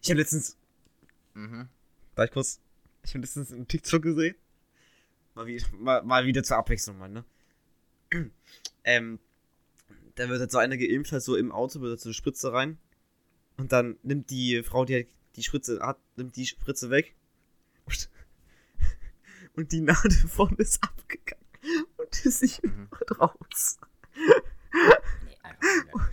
Ich 0.03 0.09
habe 0.11 0.19
letztens, 0.19 0.55
Mhm. 1.33 1.67
darf 2.13 2.25
ich 2.25 2.31
kurz, 2.31 2.59
ich 3.03 3.09
habe 3.11 3.21
letztens 3.21 3.51
einen 3.51 3.67
TikTok 3.67 4.03
gesehen. 4.03 4.35
Mal, 5.33 5.47
wie, 5.47 5.63
mal, 5.71 6.03
mal 6.03 6.25
wieder 6.25 6.43
zur 6.43 6.57
Abwechslung, 6.57 6.97
Mann, 6.99 7.13
ne? 7.13 7.25
ähm, 8.83 9.19
da 10.15 10.29
wird 10.29 10.41
jetzt 10.41 10.51
so 10.51 10.59
einer 10.59 10.77
geimpft, 10.77 11.11
halt 11.11 11.23
so 11.23 11.35
im 11.35 11.51
Auto, 11.51 11.81
wird 11.81 11.93
jetzt 11.93 12.03
so 12.03 12.09
eine 12.09 12.13
Spritze 12.13 12.53
rein. 12.53 12.77
Und 13.57 13.71
dann 13.71 13.97
nimmt 14.03 14.29
die 14.29 14.61
Frau, 14.63 14.85
die 14.85 14.93
halt 14.93 15.07
die 15.35 15.43
Spritze 15.43 15.79
hat, 15.81 15.97
nimmt 16.17 16.35
die 16.35 16.45
Spritze 16.45 16.91
weg. 16.91 17.15
Und, 17.85 18.09
und 19.55 19.71
die 19.71 19.81
Nadel 19.81 20.11
vorne 20.27 20.55
ist 20.57 20.83
abgegangen. 20.83 21.45
Und 21.97 22.25
ist 22.25 22.41
nicht 22.41 22.63
Mhm. 22.63 22.89
mehr 22.89 23.17
raus. 23.19 23.79
Nee, 24.15 25.37
einfach. 25.43 26.09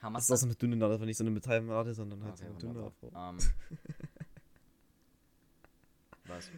Haben 0.00 0.14
Das 0.14 0.24
ist 0.24 0.30
auch 0.30 0.36
so 0.36 0.46
eine 0.46 0.54
dünne 0.54 0.76
Nadel, 0.76 0.94
aber 0.96 1.06
nicht 1.06 1.16
so 1.16 1.24
eine 1.24 1.30
Metallnadel, 1.32 1.92
sondern 1.94 2.22
halt 2.22 2.34
Okay, 2.34 2.44
so 2.44 2.48
eine 2.50 2.58
dünne. 2.58 2.92
wunderbar. 3.02 3.30
Ähm. 3.30 3.38
Was? 6.26 6.50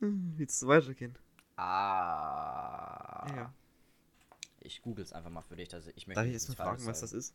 Hm, 0.00 0.34
Willst 0.36 0.62
du 0.62 0.66
weitergehen? 0.68 1.14
Ah. 1.56 3.26
Ja. 3.36 3.52
Ich 4.60 4.82
google's 4.82 5.12
einfach 5.12 5.30
mal 5.30 5.42
für 5.42 5.56
dich, 5.56 5.68
dass 5.68 5.86
ich 5.88 6.06
möchte 6.06 6.20
Darf 6.20 6.26
ich 6.26 6.32
jetzt 6.32 6.48
mal 6.48 6.54
fragen, 6.56 6.86
was 6.86 7.00
das 7.00 7.12
ist? 7.12 7.34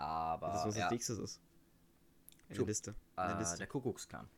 Aber 0.00 0.48
das 0.48 0.60
ist, 0.60 0.66
was 0.68 0.76
ja, 0.76 0.84
als 0.84 0.92
nächstes 0.92 1.18
ist. 1.18 1.40
In 2.48 2.56
der 2.56 2.66
Liste. 2.66 2.90
In 2.90 2.96
der 3.16 3.36
äh, 3.36 3.38
Liste. 3.38 3.58
der 3.58 3.66
Kuckucksklan. 3.66 4.28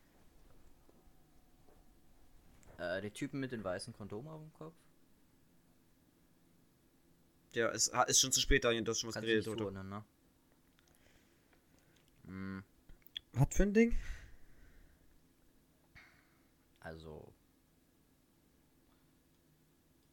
Äh, 2.77 3.01
die 3.01 3.11
Typen 3.11 3.39
mit 3.39 3.51
den 3.53 3.63
weißen 3.63 3.93
Kondomen 3.93 4.27
auf 4.29 4.41
dem 4.41 4.53
Kopf? 4.53 4.75
Ja, 7.53 7.69
es 7.69 7.87
ist 8.07 8.19
schon 8.19 8.31
zu 8.31 8.41
spät, 8.41 8.63
Daniel, 8.63 8.83
du 8.83 8.91
hast 8.91 8.99
schon 8.99 9.07
was 9.07 9.13
Kannst 9.13 9.27
geredet, 9.27 9.47
oder? 9.47 9.57
zuordnen, 9.57 9.89
ne? 9.89 10.03
Hm, 12.25 12.63
Was 13.33 13.47
für 13.55 13.63
ein 13.63 13.73
Ding? 13.73 13.97
also. 16.81 17.33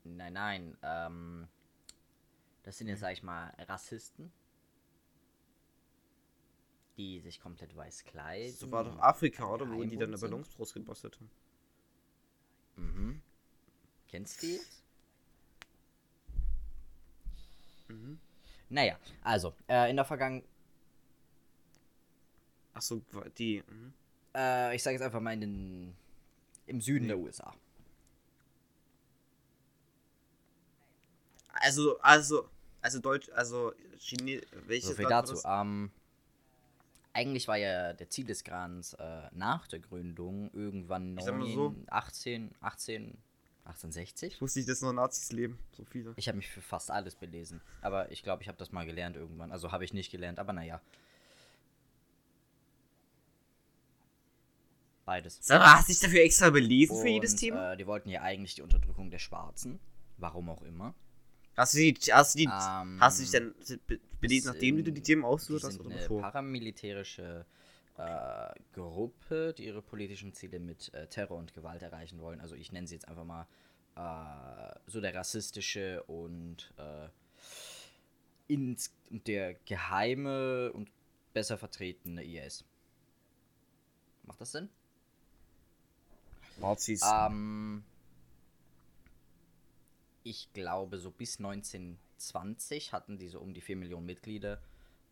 Nein, 0.04 0.32
nein, 0.32 0.78
ähm. 0.82 1.48
Das 2.62 2.76
sind 2.78 2.88
jetzt, 2.88 3.00
sag 3.00 3.12
ich 3.12 3.22
mal, 3.22 3.52
Rassisten. 3.58 4.30
Die 7.00 7.18
sich 7.20 7.40
komplett 7.40 7.74
weiß 7.74 8.04
kleiden. 8.04 8.54
So 8.54 8.70
war 8.70 8.84
doch 8.84 8.98
Afrika, 8.98 9.50
oder? 9.50 9.66
Wo 9.70 9.82
die 9.82 9.96
dann 9.96 10.10
eine. 10.10 10.18
Ballonsbrust 10.18 10.74
gebastelt 10.74 11.16
haben. 11.16 11.30
Mhm. 12.76 13.22
Kennst 14.08 14.42
du 14.42 14.46
die? 14.46 14.60
Mhm. 17.88 18.20
Naja, 18.68 18.98
also, 19.22 19.54
äh, 19.66 19.88
in 19.88 19.96
der 19.96 20.04
Vergangenheit, 20.04 20.46
Achso, 22.74 23.00
die. 23.38 23.64
Mhm. 23.66 23.94
äh, 24.34 24.76
ich 24.76 24.82
sage 24.82 24.96
jetzt 24.96 25.02
einfach 25.02 25.20
mal 25.20 25.32
in 25.32 25.40
den, 25.40 25.96
im 26.66 26.82
Süden 26.82 27.08
der 27.08 27.18
USA. 27.18 27.54
Also, 31.48 31.98
also, 32.00 32.46
also 32.82 32.98
Deutsch, 33.00 33.30
also 33.30 33.72
Chine, 33.98 34.42
welches 34.66 34.90
So 34.90 34.94
viel 34.96 35.06
Land 35.06 35.30
dazu. 35.30 35.40
Ähm, 35.46 35.90
eigentlich 37.12 37.48
war 37.48 37.56
ja 37.56 37.92
der 37.92 38.08
Ziel 38.08 38.26
des 38.26 38.44
Grans 38.44 38.94
äh, 38.94 39.22
nach 39.32 39.66
der 39.66 39.80
Gründung 39.80 40.50
irgendwann 40.52 41.16
Ich 41.18 41.24
sag 41.24 41.34
mal 41.34 41.40
9, 41.46 41.54
so. 41.54 41.74
18, 41.88 42.54
18, 42.60 43.18
1860. 43.64 44.34
Ich 44.34 44.40
wusste 44.40 44.58
nicht, 44.58 44.68
dass 44.68 44.80
noch 44.82 44.92
Nazis 44.92 45.32
leben. 45.32 45.58
So 45.76 45.84
viele. 45.84 46.12
Ich 46.16 46.28
habe 46.28 46.36
mich 46.36 46.48
für 46.48 46.60
fast 46.62 46.90
alles 46.90 47.14
belesen. 47.14 47.60
Aber 47.82 48.10
ich 48.10 48.22
glaube, 48.22 48.42
ich 48.42 48.48
habe 48.48 48.58
das 48.58 48.72
mal 48.72 48.86
gelernt 48.86 49.16
irgendwann. 49.16 49.52
Also 49.52 49.72
habe 49.72 49.84
ich 49.84 49.92
nicht 49.92 50.10
gelernt, 50.10 50.38
aber 50.38 50.52
naja. 50.52 50.80
Beides. 55.04 55.38
Sag 55.40 55.60
mal, 55.60 55.74
hast 55.74 55.88
du 55.88 55.92
dich 55.92 56.00
dafür 56.00 56.22
extra 56.22 56.50
belesen 56.50 56.96
für 56.96 57.08
jedes 57.08 57.32
Und, 57.32 57.38
Thema? 57.38 57.72
Äh, 57.72 57.76
die 57.76 57.86
wollten 57.86 58.08
ja 58.08 58.22
eigentlich 58.22 58.54
die 58.54 58.62
Unterdrückung 58.62 59.10
der 59.10 59.18
Schwarzen. 59.18 59.80
Warum 60.18 60.48
auch 60.48 60.62
immer. 60.62 60.94
Hast 61.60 61.74
du, 61.74 61.78
die, 61.78 61.94
hast, 62.12 62.34
du 62.34 62.38
die, 62.38 62.46
Ähm, 62.46 63.00
hast 63.00 63.18
du 63.18 63.22
dich 63.22 63.30
dann 63.32 63.54
be- 63.86 64.00
belesen, 64.20 64.48
nachdem 64.48 64.76
du 64.76 64.84
sind- 64.84 64.96
die 64.96 65.02
Themen 65.02 65.24
ausgesucht 65.24 65.64
hast 65.64 65.78
oder 65.80 65.90
eine 65.90 65.98
bevor? 65.98 66.22
paramilitärische 66.22 67.44
äh, 67.98 68.54
Gruppe, 68.72 69.54
die 69.56 69.66
ihre 69.66 69.82
politischen 69.82 70.32
Ziele 70.32 70.58
mit 70.58 70.92
äh, 70.94 71.06
Terror 71.08 71.36
und 71.36 71.52
Gewalt 71.52 71.82
erreichen 71.82 72.18
wollen. 72.20 72.40
Also 72.40 72.54
ich 72.54 72.72
nenne 72.72 72.86
sie 72.86 72.94
jetzt 72.94 73.08
einfach 73.08 73.24
mal 73.24 73.46
äh, 73.96 74.74
so 74.86 75.00
der 75.02 75.14
rassistische 75.14 76.02
und 76.04 76.72
äh, 76.78 77.08
ins, 78.48 78.92
der 79.10 79.54
geheime 79.66 80.72
und 80.72 80.90
besser 81.34 81.58
vertretene 81.58 82.24
IS. 82.24 82.64
Macht 84.24 84.40
das 84.40 84.52
Sinn? 84.52 84.68
Nazis. 86.60 87.02
Ähm, 87.02 87.82
ich 90.22 90.52
glaube, 90.52 90.98
so 90.98 91.10
bis 91.10 91.38
1920 91.38 92.92
hatten 92.92 93.18
die 93.18 93.28
so 93.28 93.40
um 93.40 93.54
die 93.54 93.60
4 93.60 93.76
Millionen 93.76 94.06
Mitglieder. 94.06 94.60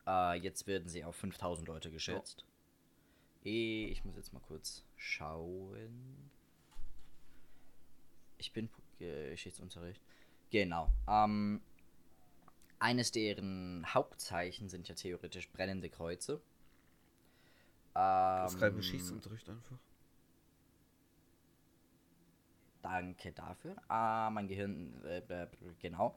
Äh, 0.06 0.38
jetzt 0.40 0.66
werden 0.66 0.88
sie 0.88 1.04
auf 1.04 1.16
5000 1.16 1.66
Leute 1.68 1.90
geschätzt. 1.90 2.44
Eh, 3.44 3.86
Ich 3.86 4.04
muss 4.04 4.16
jetzt 4.16 4.32
mal 4.32 4.40
kurz 4.40 4.84
schauen. 4.96 6.30
Ich 8.38 8.52
bin 8.52 8.68
Geschichtsunterricht. 8.98 10.00
Genau. 10.50 10.88
Ähm, 11.08 11.60
eines 12.78 13.10
deren 13.12 13.84
Hauptzeichen 13.92 14.68
sind 14.68 14.88
ja 14.88 14.94
theoretisch 14.94 15.48
brennende 15.50 15.88
Kreuze. 15.90 16.40
das 17.94 18.54
ist 18.54 18.60
kein 18.60 18.70
Ähm, 18.70 18.76
Geschichtsunterricht 18.76 19.48
einfach. 19.48 19.78
Danke 22.88 23.32
dafür. 23.32 23.76
Ah, 23.88 24.30
mein 24.30 24.48
Gehirn, 24.48 25.04
äh, 25.04 25.18
äh, 25.18 25.46
genau. 25.78 26.16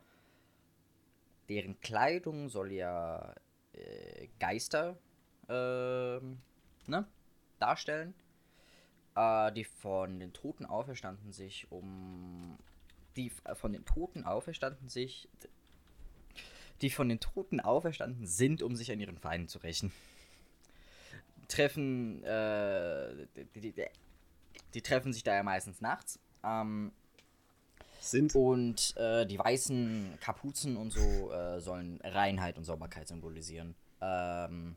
Deren 1.50 1.82
Kleidung 1.82 2.48
soll 2.48 2.72
ja 2.72 3.36
äh, 3.74 4.30
Geister 4.40 4.98
ähm, 5.50 6.40
ne, 6.88 7.06
darstellen, 7.60 8.14
äh, 9.16 9.52
die 9.52 9.66
von 9.66 10.22
den 10.22 10.32
Toten 10.32 10.66
auferstanden 10.66 11.34
sich 11.34 11.70
um 11.72 12.58
die 13.18 13.34
äh, 13.44 13.54
von 13.54 13.74
den 13.74 13.84
Toten 13.84 14.24
auferstanden 14.24 14.88
sich 14.88 15.28
die 16.82 16.90
von 16.90 17.10
den 17.10 17.20
Toten 17.20 17.60
auferstanden 17.60 18.26
sind, 18.26 18.64
um 18.64 18.78
sich 18.78 18.94
an 18.94 19.00
ihren 19.02 19.18
Feinden 19.18 19.50
zu 19.50 19.60
rächen. 19.60 19.92
Treffen 21.50 22.24
äh, 22.24 23.28
die, 23.36 23.60
die, 23.60 23.72
die, 23.74 23.86
die 24.74 24.82
treffen 24.82 25.12
sich 25.12 25.24
da 25.24 25.36
ja 25.36 25.44
meistens 25.44 25.82
nachts. 25.82 26.18
Ähm, 26.44 26.92
Sind. 28.00 28.36
und 28.36 28.96
äh, 28.98 29.26
die 29.26 29.38
weißen 29.38 30.18
Kapuzen 30.22 30.78
und 30.78 30.92
so 30.92 31.32
äh, 31.32 31.60
sollen 31.60 32.00
Reinheit 32.04 32.58
und 32.58 32.66
Sauberkeit 32.66 33.08
symbolisieren. 33.08 33.76
Ähm, 34.02 34.76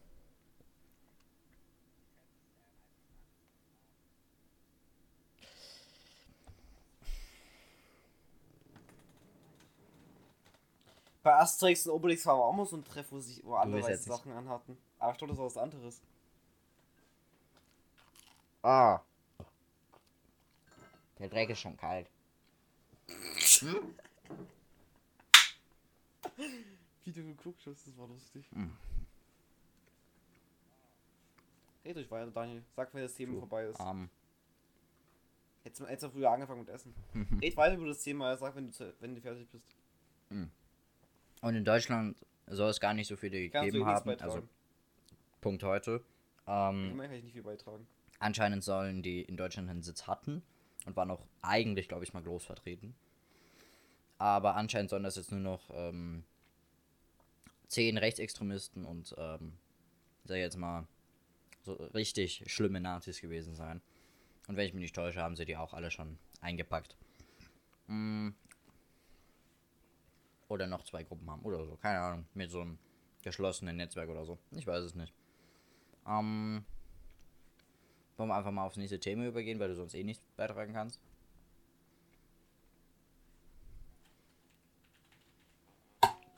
Bei 11.24 11.36
Asterix 11.36 11.86
und 11.86 11.94
Obelix 11.94 12.26
war 12.26 12.34
aber 12.34 12.44
auch 12.44 12.52
mal 12.52 12.66
so 12.66 12.76
ein 12.76 12.84
Treff, 12.84 13.10
wo, 13.10 13.18
sich, 13.18 13.42
wo 13.44 13.54
alle 13.54 13.82
weiße 13.82 14.02
Sachen 14.02 14.30
anhatten. 14.32 14.76
Aber 14.98 15.12
ich 15.12 15.18
glaube, 15.18 15.32
das 15.32 15.38
war 15.38 15.46
was 15.46 15.56
anderes. 15.56 16.02
ah. 18.62 19.00
Der 21.18 21.28
Dreck 21.28 21.50
ist 21.50 21.60
schon 21.60 21.76
kalt. 21.76 22.08
Wie 27.04 27.12
du 27.12 27.22
geguckt 27.22 27.62
hast, 27.66 27.86
das 27.86 27.96
war 27.96 28.08
lustig. 28.08 28.44
Mhm. 28.52 28.76
Red 31.84 31.96
euch 31.98 32.10
weiter, 32.10 32.30
Daniel. 32.30 32.62
Sag, 32.74 32.94
wenn 32.94 33.02
das 33.02 33.14
Thema 33.14 33.32
True. 33.32 33.40
vorbei 33.40 33.64
ist. 33.64 33.78
Ähm, 33.80 34.08
Hätte 35.62 35.86
Hättest 35.86 36.02
du 36.02 36.08
du 36.08 36.12
früher 36.14 36.30
angefangen 36.30 36.60
mit 36.60 36.68
Essen. 36.68 36.94
Mhm. 37.12 37.38
Red 37.42 37.56
weiter 37.56 37.76
über 37.76 37.86
das 37.86 38.02
Thema, 38.02 38.36
sag, 38.36 38.54
wenn 38.56 38.70
du, 38.70 38.94
wenn 39.00 39.14
du 39.14 39.20
fertig 39.20 39.48
bist. 39.50 39.74
Und 40.30 41.54
in 41.54 41.64
Deutschland 41.64 42.16
soll 42.46 42.70
es 42.70 42.80
gar 42.80 42.94
nicht 42.94 43.06
so 43.06 43.16
viele 43.16 43.48
Kannst 43.50 43.68
du 43.68 43.72
gegeben 43.72 43.86
haben. 43.86 44.10
Also 44.20 44.48
Punkt 45.40 45.62
heute. 45.62 46.02
Ähm, 46.46 46.90
Immerhin 46.90 47.10
kann 47.10 47.18
ich 47.18 47.24
nicht 47.24 47.32
viel 47.34 47.42
beitragen. 47.42 47.86
anscheinend 48.18 48.64
sollen 48.64 49.02
die 49.02 49.22
in 49.22 49.36
Deutschland 49.36 49.70
einen 49.70 49.82
Sitz 49.82 50.06
hatten 50.06 50.42
und 50.84 50.96
waren 50.96 51.10
auch 51.10 51.24
eigentlich, 51.42 51.88
glaube 51.88 52.04
ich, 52.04 52.12
mal 52.12 52.22
groß 52.22 52.44
vertreten. 52.44 52.94
Aber 54.18 54.54
anscheinend 54.56 54.90
sollen 54.90 55.02
das 55.02 55.16
jetzt 55.16 55.32
nur 55.32 55.40
noch 55.40 55.70
ähm, 55.72 56.24
zehn 57.68 57.98
Rechtsextremisten 57.98 58.84
und, 58.84 59.14
ähm, 59.18 59.54
sag 60.24 60.36
ich 60.36 60.42
jetzt 60.42 60.56
mal, 60.56 60.86
so 61.62 61.74
richtig 61.94 62.44
schlimme 62.46 62.80
Nazis 62.80 63.20
gewesen 63.20 63.54
sein. 63.54 63.80
Und 64.46 64.56
wenn 64.56 64.66
ich 64.66 64.74
mich 64.74 64.82
nicht 64.82 64.94
täusche, 64.94 65.22
haben 65.22 65.36
sie 65.36 65.46
die 65.46 65.56
auch 65.56 65.72
alle 65.72 65.90
schon 65.90 66.18
eingepackt. 66.40 66.96
Mm. 67.86 68.30
Oder 70.48 70.66
noch 70.66 70.84
zwei 70.84 71.02
Gruppen 71.02 71.28
haben 71.30 71.42
oder 71.42 71.64
so, 71.64 71.76
keine 71.76 72.00
Ahnung, 72.00 72.26
mit 72.34 72.50
so 72.50 72.60
einem 72.60 72.78
geschlossenen 73.22 73.76
Netzwerk 73.76 74.10
oder 74.10 74.26
so. 74.26 74.38
Ich 74.52 74.66
weiß 74.66 74.84
es 74.84 74.94
nicht. 74.94 75.14
Ähm, 76.06 76.64
wollen 78.16 78.28
wir 78.28 78.36
einfach 78.36 78.52
mal 78.52 78.64
aufs 78.64 78.76
nächste 78.76 79.00
Thema 79.00 79.26
übergehen, 79.26 79.58
weil 79.58 79.68
du 79.68 79.74
sonst 79.74 79.94
eh 79.94 80.04
nichts 80.04 80.24
beitragen 80.36 80.72
kannst? 80.72 81.00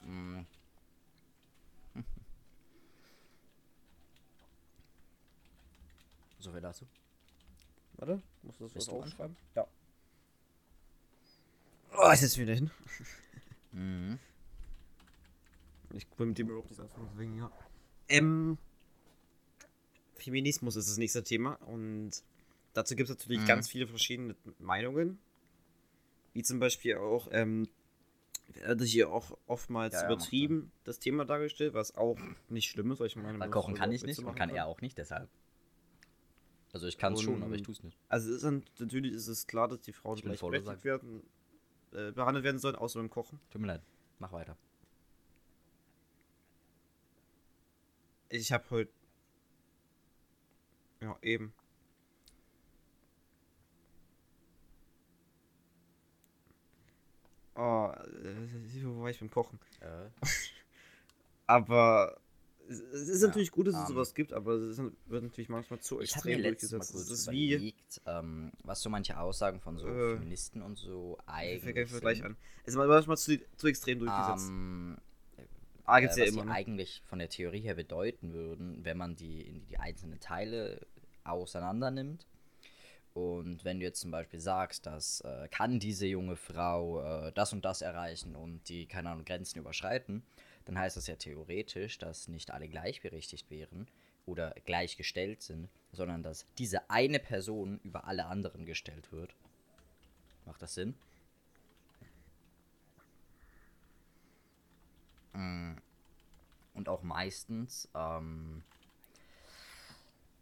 Mm. 0.02 0.40
So 6.38 6.52
viel 6.52 6.60
dazu. 6.60 6.86
Warte, 7.94 8.22
musst 8.42 8.60
du 8.60 8.64
das 8.64 8.74
Willst 8.74 8.88
was 8.88 8.94
aufschreiben? 8.94 9.36
Ja. 9.54 9.66
Oh, 11.98 12.10
ist 12.10 12.20
jetzt 12.22 12.38
wieder 12.38 12.54
hin. 12.54 12.70
Mhm. 13.72 14.18
Ich 15.94 16.06
will 16.16 16.26
mit 16.26 16.38
dem 16.38 16.48
überhaupt 16.48 16.70
nicht 16.70 16.80
anfangen, 16.80 17.08
deswegen 17.12 17.38
ja. 17.38 17.50
Ähm, 18.08 18.58
Feminismus 20.16 20.76
ist 20.76 20.88
das 20.88 20.98
nächste 20.98 21.22
Thema 21.22 21.54
und 21.66 22.10
dazu 22.74 22.96
gibt 22.96 23.08
es 23.10 23.16
natürlich 23.16 23.42
Mhm. 23.42 23.46
ganz 23.46 23.68
viele 23.68 23.86
verschiedene 23.86 24.34
Meinungen. 24.58 25.18
Wie 26.32 26.42
zum 26.42 26.58
Beispiel 26.58 26.96
auch, 26.96 27.28
ähm, 27.30 27.68
werde 28.52 28.84
hier 28.84 29.10
auch 29.10 29.36
oftmals 29.46 29.94
Ja, 29.94 30.00
ja, 30.02 30.06
übertrieben 30.06 30.70
das 30.84 30.98
Thema 30.98 31.24
dargestellt, 31.24 31.74
was 31.74 31.94
auch 31.94 32.18
nicht 32.48 32.70
schlimm 32.70 32.90
ist, 32.92 33.00
weil 33.00 33.06
ich 33.08 33.16
meine, 33.16 33.28
Weil 33.32 33.38
man 33.38 33.50
kochen 33.50 33.74
kann 33.74 33.90
ich 33.92 34.02
nicht 34.04 34.18
und 34.18 34.26
kann 34.26 34.48
können. 34.48 34.54
er 34.56 34.66
auch 34.66 34.80
nicht, 34.80 34.98
deshalb. 34.98 35.28
Also 36.72 36.86
ich 36.86 36.98
kann 36.98 37.14
es 37.14 37.22
schon, 37.22 37.42
aber 37.42 37.54
ich 37.54 37.62
tue 37.62 37.72
es 37.74 37.82
nicht. 37.82 37.98
Also 38.08 38.28
es 38.28 38.36
ist 38.36 38.44
dann, 38.44 38.62
natürlich 38.78 39.12
ist 39.14 39.28
es 39.28 39.46
klar, 39.46 39.66
dass 39.68 39.80
die 39.80 39.92
Frauen 39.92 40.18
Ich 40.18 40.24
bin 40.24 40.36
voll 40.36 40.50
gleichberechtigt 40.50 40.84
werden, 40.84 41.22
äh, 41.92 42.12
behandelt 42.12 42.44
werden 42.44 42.58
sollen, 42.58 42.76
außer 42.76 43.00
beim 43.00 43.08
Kochen. 43.08 43.40
Tut 43.50 43.60
mir 43.62 43.68
leid. 43.68 43.82
Mach 44.18 44.32
weiter. 44.32 44.56
Ich 48.28 48.52
habe 48.52 48.64
heute. 48.70 48.90
Ja, 51.00 51.16
eben. 51.22 51.52
Oh, 57.54 57.90
äh, 57.94 58.84
wo 58.84 59.02
war 59.02 59.10
ich 59.10 59.18
beim 59.18 59.30
Kochen? 59.30 59.58
Äh, 59.80 60.10
Aber 61.46 62.18
es 62.68 62.80
ist 62.80 63.22
Ja, 63.22 63.28
natürlich 63.28 63.52
gut, 63.52 63.68
dass 63.68 63.74
es 63.76 63.80
ähm, 63.82 63.88
sowas 63.88 64.14
gibt, 64.14 64.32
aber 64.32 64.54
es 64.54 64.78
ist, 64.78 64.84
wird 65.06 65.22
natürlich 65.22 65.48
manchmal 65.48 65.78
zu 65.80 66.00
ich 66.00 66.14
mir 66.24 66.36
extrem 66.36 66.42
Mal 66.42 66.48
durchgesetzt. 66.48 66.92
kurz 66.92 67.08
Das 67.08 67.18
ist 67.20 67.30
wie. 67.30 67.52
überlegt, 67.52 68.00
ähm, 68.06 68.52
was 68.64 68.80
so 68.82 68.90
manche 68.90 69.18
Aussagen 69.18 69.60
von 69.60 69.78
so 69.78 69.86
Äh, 69.86 70.16
Feministen 70.16 70.62
und 70.62 70.76
so 70.76 71.16
Ich 71.18 71.26
eigentlich 71.26 71.88
fange 71.88 72.00
gleich 72.00 72.24
an. 72.24 72.36
Es 72.64 72.74
ist 72.74 72.76
manchmal 72.76 73.16
zu, 73.16 73.38
zu 73.56 73.66
extrem 73.68 74.00
durchgesetzt. 74.00 74.48
Ähm, 74.48 74.98
ah, 75.86 75.98
äh, 75.98 76.02
gibt's 76.02 76.18
was 76.18 76.26
ja 76.26 76.32
immer. 76.32 76.44
Ne? 76.44 76.52
eigentlich 76.52 77.02
von 77.04 77.18
der 77.18 77.28
Theorie 77.28 77.60
her 77.60 77.74
bedeuten 77.74 78.32
würden, 78.32 78.84
wenn 78.84 78.96
man 78.96 79.16
die 79.16 79.62
die 79.68 79.78
einzelnen 79.78 80.20
Teile 80.20 80.86
auseinander 81.24 81.90
nimmt. 81.90 82.26
Und 83.14 83.64
wenn 83.64 83.80
du 83.80 83.86
jetzt 83.86 84.00
zum 84.00 84.10
Beispiel 84.10 84.40
sagst, 84.40 84.84
dass 84.84 85.22
äh, 85.22 85.48
kann 85.50 85.80
diese 85.80 86.06
junge 86.06 86.36
Frau 86.36 87.02
äh, 87.02 87.32
das 87.32 87.54
und 87.54 87.64
das 87.64 87.80
erreichen 87.80 88.36
und 88.36 88.68
die, 88.68 88.86
keine 88.86 89.08
Ahnung, 89.08 89.24
Grenzen 89.24 89.58
überschreiten, 89.58 90.22
dann 90.66 90.78
heißt 90.78 90.98
das 90.98 91.06
ja 91.06 91.16
theoretisch, 91.16 91.96
dass 91.96 92.28
nicht 92.28 92.50
alle 92.50 92.68
gleichberechtigt 92.68 93.50
wären 93.50 93.88
oder 94.26 94.54
gleichgestellt 94.66 95.40
sind, 95.40 95.70
sondern 95.92 96.22
dass 96.22 96.44
diese 96.58 96.90
eine 96.90 97.18
Person 97.18 97.80
über 97.84 98.06
alle 98.06 98.26
anderen 98.26 98.66
gestellt 98.66 99.10
wird. 99.12 99.34
Macht 100.44 100.60
das 100.60 100.74
Sinn? 100.74 100.94
Und 106.74 106.88
auch 106.88 107.02
meistens, 107.02 107.88
ähm, 107.94 108.62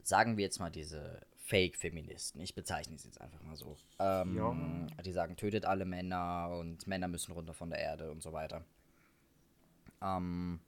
sagen 0.02 0.36
wir 0.36 0.44
jetzt 0.44 0.58
mal 0.58 0.70
diese 0.70 1.20
Fake-Feministen, 1.46 2.40
ich 2.40 2.54
bezeichne 2.54 2.98
sie 2.98 3.08
jetzt 3.08 3.20
einfach 3.20 3.42
mal 3.42 3.56
so, 3.56 3.76
ähm, 3.98 4.88
die 5.04 5.12
sagen, 5.12 5.36
tötet 5.36 5.64
alle 5.64 5.84
Männer 5.84 6.56
und 6.58 6.86
Männer 6.86 7.08
müssen 7.08 7.32
runter 7.32 7.54
von 7.54 7.70
der 7.70 7.78
Erde 7.78 8.10
und 8.10 8.22
so 8.22 8.32
weiter. 8.32 8.64
Ähm, 10.02 10.60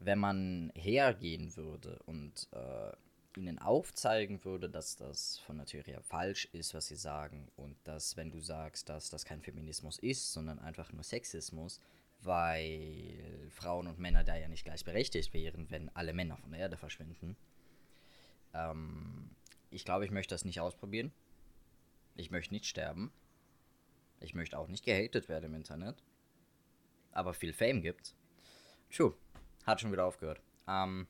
wenn 0.00 0.18
man 0.18 0.72
hergehen 0.74 1.56
würde 1.56 1.98
und 2.06 2.48
äh, 2.52 2.92
ihnen 3.38 3.58
aufzeigen 3.58 4.44
würde, 4.44 4.68
dass 4.68 4.96
das 4.96 5.38
von 5.38 5.56
der 5.58 5.66
Theorie 5.66 5.92
her 5.92 6.02
falsch 6.02 6.48
ist, 6.52 6.74
was 6.74 6.88
sie 6.88 6.96
sagen, 6.96 7.48
und 7.56 7.76
dass, 7.84 8.16
wenn 8.16 8.30
du 8.30 8.40
sagst, 8.40 8.88
dass 8.88 9.10
das 9.10 9.24
kein 9.24 9.42
Feminismus 9.42 9.98
ist, 9.98 10.32
sondern 10.32 10.58
einfach 10.58 10.92
nur 10.92 11.04
Sexismus, 11.04 11.80
weil 12.20 13.48
Frauen 13.50 13.86
und 13.86 13.98
Männer 13.98 14.24
da 14.24 14.36
ja 14.36 14.48
nicht 14.48 14.64
gleichberechtigt 14.64 15.32
wären, 15.32 15.70
wenn 15.70 15.88
alle 15.94 16.12
Männer 16.12 16.36
von 16.36 16.50
der 16.50 16.60
Erde 16.60 16.76
verschwinden. 16.76 17.36
Ähm, 18.54 19.30
ich 19.70 19.84
glaube, 19.84 20.04
ich 20.04 20.10
möchte 20.10 20.34
das 20.34 20.44
nicht 20.44 20.60
ausprobieren. 20.60 21.12
Ich 22.16 22.30
möchte 22.30 22.54
nicht 22.54 22.66
sterben. 22.66 23.12
Ich 24.20 24.34
möchte 24.34 24.58
auch 24.58 24.68
nicht 24.68 24.84
gehatet 24.84 25.28
werden 25.28 25.46
im 25.46 25.54
Internet. 25.54 26.02
Aber 27.12 27.34
viel 27.34 27.52
Fame 27.52 27.82
gibt's. 27.82 28.14
Tschuh, 28.90 29.12
hat 29.64 29.80
schon 29.80 29.92
wieder 29.92 30.04
aufgehört. 30.04 30.40
Ähm. 30.66 31.06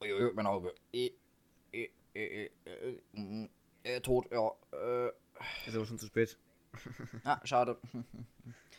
Uiuiui, 0.00 0.32
mein 0.34 0.46
Auge. 0.46 0.74
Eh, 0.92 1.12
eh, 1.72 2.50
mm, 3.12 3.46
eh, 3.82 4.00
tot, 4.00 4.30
ja. 4.30 4.52
Äh. 4.72 5.12
Ist 5.66 5.74
aber 5.74 5.86
schon 5.86 5.98
zu 5.98 6.06
spät. 6.06 6.36
Ah, 7.24 7.40
schade. 7.44 7.78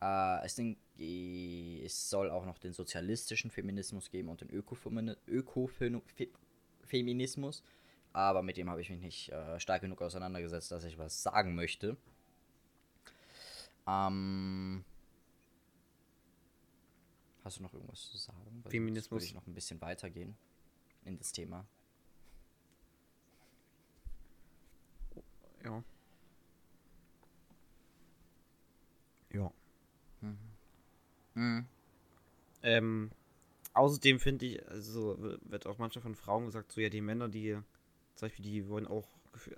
Äh, 0.00 0.44
es, 0.44 0.54
sind, 0.54 0.78
äh, 0.96 1.82
es 1.84 2.08
soll 2.08 2.30
auch 2.30 2.46
noch 2.46 2.58
den 2.58 2.72
sozialistischen 2.72 3.50
Feminismus 3.50 4.10
geben 4.10 4.28
und 4.28 4.42
den 4.42 4.50
Ökofemini- 4.50 5.16
Ökofeminismus, 5.26 7.64
aber 8.12 8.42
mit 8.42 8.58
dem 8.58 8.70
habe 8.70 8.80
ich 8.80 8.90
mich 8.90 9.00
nicht 9.00 9.32
äh, 9.32 9.58
stark 9.58 9.80
genug 9.80 10.02
auseinandergesetzt, 10.02 10.70
dass 10.70 10.84
ich 10.84 10.98
was 10.98 11.20
sagen 11.20 11.56
möchte. 11.56 11.96
Ähm, 13.88 14.84
hast 17.46 17.58
du 17.58 17.62
noch 17.62 17.72
irgendwas 17.72 18.10
zu 18.10 18.18
sagen? 18.18 18.60
Weil 18.62 18.70
Feminismus. 18.70 19.12
Würde 19.12 19.24
ich 19.24 19.34
noch 19.34 19.46
ein 19.46 19.54
bisschen 19.54 19.80
weitergehen 19.80 20.36
in 21.04 21.16
das 21.16 21.32
Thema. 21.32 21.66
Ja. 25.64 25.82
Ja. 29.32 29.52
Mhm. 31.34 31.66
Ähm, 32.62 33.10
außerdem 33.74 34.18
finde 34.18 34.46
ich, 34.46 34.68
also 34.68 35.16
wird 35.42 35.66
auch 35.66 35.78
manchmal 35.78 36.02
von 36.02 36.14
Frauen 36.14 36.46
gesagt, 36.46 36.72
so 36.72 36.80
ja, 36.80 36.88
die 36.88 37.00
Männer, 37.00 37.28
die 37.28 37.58
zum 38.14 38.26
Beispiel, 38.28 38.44
die 38.44 38.68
wollen 38.68 38.86
auch. 38.86 39.06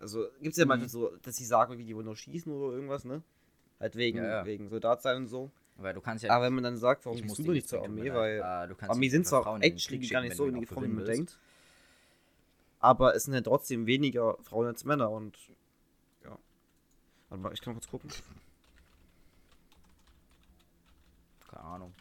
Also 0.01 0.27
gibt 0.41 0.53
es 0.53 0.57
ja 0.59 0.67
manchmal 0.67 0.89
so, 0.89 1.17
dass 1.23 1.37
sie 1.37 1.45
sagen, 1.45 1.79
wie 1.79 1.85
die 1.85 1.95
wollen 1.95 2.07
noch 2.07 2.17
schießen 2.17 2.53
oder 2.53 2.75
irgendwas, 2.75 3.05
ne? 3.05 3.23
Halt 3.79 3.95
wegen, 3.95 4.19
Ja, 4.19 4.25
ja. 4.27 4.45
wegen 4.45 4.69
Soldat 4.69 5.03
sein 5.03 5.19
und 5.19 5.29
so. 5.29 5.53
Weil 5.79 5.95
du 5.95 6.01
kannst 6.01 6.25
ja. 6.25 6.33
Aber 6.33 6.47
wenn 6.47 6.55
man 6.55 6.65
dann 6.65 6.77
sagt, 6.77 7.07
warum 7.07 7.17
ich 7.17 7.23
gehst 7.23 7.39
muss 7.39 7.47
du 7.47 7.53
nicht 7.53 7.69
zur 7.69 7.83
Armee, 7.83 8.13
weil 8.13 8.39
äh, 8.39 8.69
du 8.69 8.75
kannst 8.75 8.91
Armee 8.91 9.09
sind 9.09 9.27
zwar 9.27 9.45
Frauen 9.45 9.63
actually 9.63 10.07
gar 10.09 10.23
nicht 10.23 10.37
so 10.37 10.47
in 10.47 10.59
die 10.59 10.67
Frauen, 10.67 10.85
wie 10.85 10.89
man 10.89 11.05
denkt. 11.05 11.39
Aber 12.81 13.15
es 13.15 13.25
sind 13.25 13.35
ja 13.35 13.41
trotzdem 13.41 13.87
weniger 13.87 14.37
Frauen 14.43 14.67
als 14.67 14.85
Männer 14.85 15.11
und 15.11 15.39
ja. 16.25 16.37
Warte 17.29 17.43
mal, 17.43 17.53
ich 17.53 17.61
kann 17.61 17.75
kurz 17.75 17.89
gucken. 17.89 18.11
Keine 21.49 21.65
Ahnung. 21.65 21.95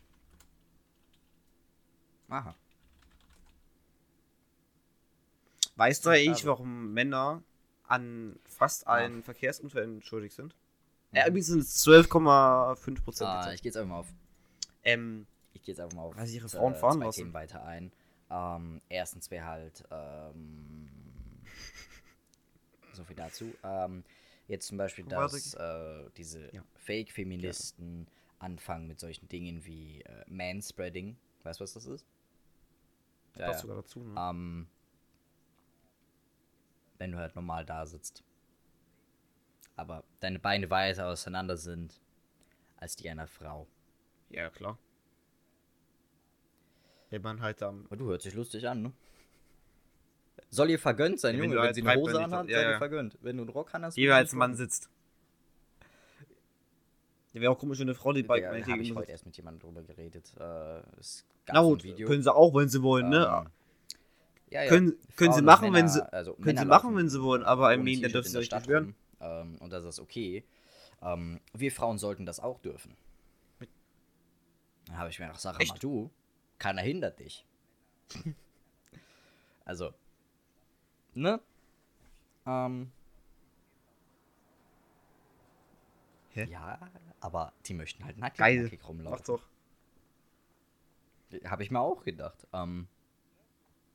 Aha. 2.29 2.55
Weißt 5.75 6.03
du 6.03 6.09
eigentlich, 6.09 6.45
warum 6.47 6.93
Männer 6.93 7.43
an 7.83 8.39
fast 8.45 8.87
allen 8.87 9.21
Verkehrsunfällen 9.21 10.01
schuldig 10.01 10.33
sind? 10.33 10.55
Ja, 11.11 11.27
übrigens 11.27 11.47
sind 11.47 11.59
es 11.59 11.85
12,5 11.85 13.01
Prozent. 13.01 13.29
Ah, 13.29 13.53
ich 13.53 13.61
gehe 13.61 13.69
jetzt 13.69 13.77
einfach 13.77 13.89
mal 13.89 13.99
auf. 13.99 14.07
ähm, 14.83 15.25
Ich 15.53 15.61
gehe 15.63 15.73
jetzt 15.73 15.79
einfach 15.81 15.95
mal 15.95 16.03
auf. 16.03 16.15
Sie 16.25 16.35
ihre 16.35 16.49
Frauen 16.49 16.75
fahren 16.75 16.97
zwei 16.99 17.05
lassen. 17.05 17.17
Themen 17.19 17.33
weiter 17.33 17.63
ein. 17.65 17.91
Ähm, 18.29 18.81
erstens 18.89 19.31
wäre 19.31 19.45
halt. 19.45 19.83
Ähm, 19.89 20.89
so 22.93 23.03
viel 23.03 23.15
dazu. 23.15 23.53
Ähm, 23.63 24.03
jetzt 24.47 24.67
zum 24.67 24.77
Beispiel, 24.77 25.05
dass 25.05 25.53
äh, 25.53 26.09
diese 26.17 26.53
Ja. 26.53 26.61
Fake-Feministen 26.75 28.07
anfangen 28.39 28.87
mit 28.87 28.99
solchen 28.99 29.27
Dingen 29.29 29.65
wie 29.65 30.01
äh, 30.01 30.23
Manspreading. 30.27 31.17
Weißt 31.43 31.59
du, 31.59 31.63
was 31.63 31.73
das 31.73 31.85
ist? 31.85 32.05
das 33.33 33.45
passt 33.45 33.59
sogar 33.61 33.77
dazu, 33.77 33.99
ne? 34.03 34.15
Ähm, 34.19 34.67
wenn 36.97 37.11
du 37.11 37.17
halt 37.19 37.35
normal 37.35 37.65
da 37.65 37.85
sitzt. 37.85 38.23
Aber 39.77 40.03
deine 40.19 40.39
Beine 40.39 40.69
weiter 40.69 41.07
auseinander 41.07 41.55
sind 41.55 42.01
als 42.77 42.95
die 42.97 43.09
einer 43.09 43.27
Frau. 43.27 43.67
Ja, 44.29 44.49
klar. 44.49 44.77
Wenn 47.09 47.21
man 47.21 47.41
halt 47.41 47.63
am. 47.63 47.85
Aber 47.85 47.95
du 47.95 48.07
hört 48.09 48.21
sich 48.21 48.33
lustig 48.33 48.67
an, 48.67 48.81
ne? 48.81 48.91
Soll 50.49 50.69
ihr 50.69 50.79
vergönnt 50.79 51.19
sein, 51.19 51.35
Ja, 51.35 51.41
wenn 51.41 51.51
Junge. 51.51 51.55
du 51.55 51.61
Wenn 51.61 51.65
halt 51.67 51.75
sie 51.75 51.87
eine 51.87 51.99
Hose 52.01 52.23
anhat, 52.23 52.49
ja, 52.49 52.61
ja. 52.61 52.71
ihr 52.71 52.77
vergönnt. 52.77 53.17
Wenn 53.21 53.37
du 53.37 53.43
einen 53.43 53.49
Rock 53.51 53.71
hast, 53.73 53.95
Jeweils 53.97 54.33
Mann 54.33 54.55
sitzt. 54.55 54.89
Ja, 57.33 57.41
wäre 57.41 57.51
auch 57.51 57.59
komisch, 57.59 57.79
wenn 57.79 57.87
eine 57.87 57.95
Frau 57.95 58.13
die 58.13 58.23
Da 58.23 58.27
Bike 58.29 58.43
habe 58.45 58.53
meinetwegen 58.55 58.81
ich 58.81 58.89
immer 58.89 59.01
heute 59.01 59.11
erst 59.11 59.25
mit 59.25 59.37
jemandem 59.37 59.61
drüber 59.61 59.83
geredet. 59.83 60.33
Äh, 60.39 60.79
es 60.99 61.25
gab 61.45 61.53
Na 61.55 61.59
ein 61.61 61.65
gut, 61.65 61.83
Video. 61.83 62.07
können 62.07 62.23
sie 62.23 62.33
auch, 62.33 62.53
wenn 62.55 62.67
sie 62.69 62.81
wollen, 62.81 63.09
ne? 63.09 63.17
ähm, 63.45 63.49
ja, 64.49 64.63
ja. 64.63 64.69
Können- 64.69 64.95
können 65.15 65.33
sie 65.33 65.41
machen, 65.41 65.65
wenn 65.65 65.71
Männer- 65.73 65.89
sie- 65.89 66.13
also 66.13 66.33
können 66.33 66.45
Männer 66.45 66.61
sie 66.61 66.65
machen, 66.67 66.85
laufen 66.87 66.97
wenn 66.97 67.09
sie 67.09 67.21
wollen, 67.21 67.43
aber 67.43 67.73
I 67.73 67.77
mean, 67.77 68.01
dann 68.01 68.11
dürfen 68.11 68.27
sie 68.27 68.33
der 68.33 68.41
sich 68.41 68.51
nicht 68.51 68.69
rum, 68.69 68.95
ähm, 69.19 69.57
und 69.59 69.69
das 69.71 69.85
ist 69.85 69.99
okay. 69.99 70.43
Ähm, 71.01 71.39
wir 71.53 71.71
Frauen 71.71 71.97
sollten 71.97 72.25
das 72.25 72.39
auch 72.39 72.59
dürfen. 72.59 72.95
Dann 74.85 74.97
habe 74.97 75.09
ich 75.09 75.19
mir 75.19 75.25
gedacht, 75.25 75.41
sag 75.41 75.59
Echt? 75.59 75.71
mal, 75.73 75.79
du, 75.79 76.09
keiner 76.59 76.81
hindert 76.81 77.19
dich. 77.19 77.45
also, 79.65 79.93
ne? 81.13 81.41
Ähm, 82.45 82.91
Hä? 86.29 86.45
ja, 86.45 86.79
aber 87.19 87.53
die 87.65 87.73
möchten 87.73 88.05
halt 88.05 88.17
nackig, 88.17 88.37
Geil. 88.37 88.63
nackig 88.63 88.79
Mach 88.81 88.89
rumlaufen. 88.89 89.25
doch. 89.25 89.49
Habe 91.45 91.63
ich 91.63 91.71
mir 91.71 91.81
auch 91.81 92.03
gedacht. 92.05 92.47
Ähm, 92.53 92.87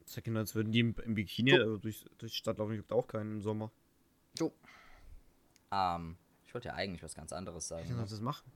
Das 0.01 0.11
ist 0.11 0.17
ja 0.17 0.23
genau, 0.23 0.41
als 0.41 0.55
würden 0.55 0.73
die 0.73 0.81
im, 0.81 0.95
im 1.05 1.15
Bikini 1.15 1.53
also 1.55 1.79
durch, 1.79 2.05
durch 2.19 2.33
die 2.33 2.39
Stadt 2.39 2.59
laufen, 2.59 2.75
juckt 2.75 2.93
auch 2.93 3.07
keinen 3.07 3.33
im 3.33 3.41
Sommer. 3.43 3.71
jo. 4.39 4.53
Ähm, 5.73 6.17
ich 6.47 6.55
wollte 6.55 6.69
ja 6.69 6.75
eigentlich 6.75 7.03
was 7.03 7.15
ganz 7.15 7.33
anderes 7.33 7.67
sagen. 7.67 7.85
Wie 7.85 7.89
kann 7.89 7.97
ne? 7.97 8.03
man 8.03 8.11
das 8.11 8.21
machen? 8.21 8.53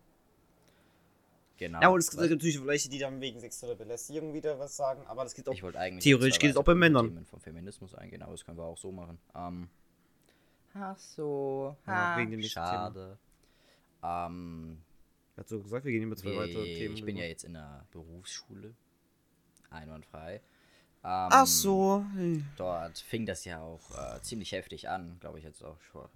Genau. 1.57 1.81
Ja, 1.81 1.89
und 1.89 1.99
es 1.99 2.11
gibt 2.11 2.31
natürlich 2.31 2.65
welche, 2.67 2.91
die 2.91 2.99
dann 2.99 3.21
wegen 3.21 3.41
sexueller 3.41 3.75
Belästigung 3.77 4.35
wieder 4.35 4.59
was 4.59 4.77
sagen, 4.77 5.07
aber 5.07 5.25
das 5.25 5.35
geht 5.35 5.49
auch. 5.49 5.55
Ich 5.55 5.63
wollte 5.63 5.79
eigentlich 5.79 6.05
Theoretisch 6.05 6.39
geht 6.39 6.51
es 6.51 6.57
auch 6.59 6.65
bei 6.65 6.75
Männern. 6.75 7.09
Themen 7.09 7.25
vom 7.25 7.41
Feminismus 7.41 7.95
eingehen, 7.95 8.23
aber 8.23 8.33
das 8.33 8.45
können 8.45 8.59
wir 8.59 8.65
auch 8.65 8.77
so 8.77 8.93
machen. 8.93 9.19
Ähm, 9.35 9.69
ach 10.75 10.99
so, 10.99 11.75
Ja, 11.87 12.15
ha, 12.15 12.19
wegen 12.19 12.33
dem 12.33 12.43
schade. 12.43 13.19
Ähm, 14.03 14.83
Er 15.37 15.41
hat 15.41 15.49
so 15.49 15.63
gesagt, 15.63 15.87
wir 15.87 15.93
gehen 15.93 16.03
über 16.03 16.17
zwei 16.17 16.37
weitere 16.37 16.65
Themen. 16.65 16.95
ich 16.95 17.05
bin 17.05 17.15
rüber. 17.15 17.25
ja 17.25 17.31
jetzt 17.31 17.45
in 17.45 17.55
der 17.55 17.87
Berufsschule. 17.91 18.75
Einwandfrei. 19.71 20.43
Ähm, 21.05 21.29
Ach 21.31 21.47
so. 21.47 22.05
hey. 22.15 22.43
Dort 22.57 22.99
fing 22.99 23.27
das 23.27 23.45
ja 23.45 23.61
auch 23.61 23.91
äh, 23.97 24.21
ziemlich 24.23 24.53
heftig 24.53 24.89
an, 24.89 25.17
glaube 25.21 25.39
ich 25.39 25.45
jetzt 25.45 25.63
auch 25.63 25.81
schon. 25.81 26.09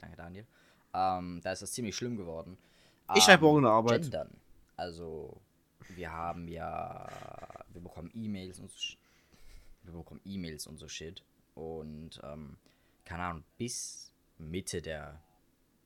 Danke, 0.00 0.16
Daniel. 0.16 0.46
Ähm, 0.94 1.40
da 1.42 1.52
ist 1.52 1.62
das 1.62 1.72
ziemlich 1.72 1.96
schlimm 1.96 2.16
geworden. 2.16 2.56
Ich 3.14 3.24
schreibe 3.24 3.44
morgen 3.44 3.58
eine 3.58 3.70
Arbeit. 3.70 4.02
Gendern. 4.02 4.30
Also, 4.76 5.40
wir 5.90 6.10
haben 6.10 6.48
ja, 6.48 7.06
wir 7.68 7.80
bekommen 7.82 8.10
E-Mails 8.14 8.60
und 8.60 8.70
so, 8.70 8.96
wir 9.82 9.92
bekommen 9.92 10.20
E-Mails 10.24 10.66
und 10.66 10.78
so 10.78 10.88
Shit. 10.88 11.22
Und, 11.54 12.20
ähm, 12.22 12.56
keine 13.04 13.24
Ahnung, 13.24 13.44
bis 13.58 14.12
Mitte 14.38 14.80
der 14.80 15.20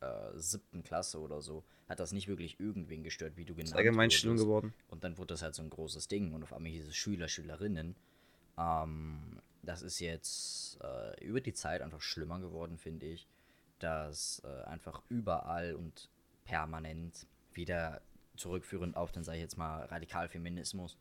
äh, 0.00 0.36
siebten 0.36 0.82
Klasse 0.82 1.20
oder 1.20 1.40
so 1.40 1.64
hat 1.88 2.00
das 2.00 2.12
nicht 2.12 2.28
wirklich 2.28 2.60
irgendwen 2.60 3.02
gestört, 3.02 3.36
wie 3.36 3.44
du 3.44 3.54
genannt 3.54 3.70
ist 3.70 3.76
allgemein 3.76 4.10
schlimm 4.10 4.36
geworden. 4.36 4.74
Und 4.88 5.04
dann 5.04 5.16
wurde 5.18 5.28
das 5.34 5.42
halt 5.42 5.54
so 5.54 5.62
ein 5.62 5.70
großes 5.70 6.08
Ding 6.08 6.32
und 6.34 6.42
auf 6.42 6.52
einmal 6.52 6.70
hieß 6.70 6.86
es 6.86 6.96
Schüler, 6.96 7.28
Schülerinnen. 7.28 7.96
Ähm, 8.58 9.40
das 9.62 9.82
ist 9.82 10.00
jetzt 10.00 10.80
äh, 10.82 11.24
über 11.24 11.40
die 11.40 11.52
Zeit 11.52 11.82
einfach 11.82 12.00
schlimmer 12.00 12.40
geworden, 12.40 12.78
finde 12.78 13.06
ich. 13.06 13.26
Dass 13.78 14.42
äh, 14.44 14.64
einfach 14.64 15.02
überall 15.08 15.74
und 15.74 16.10
permanent 16.44 17.26
wieder 17.52 18.00
zurückführend 18.36 18.96
auf 18.96 19.12
den, 19.12 19.24
sag 19.24 19.34
ich 19.34 19.40
jetzt 19.40 19.58
mal, 19.58 19.84
Radikalfeminismus, 19.84 20.96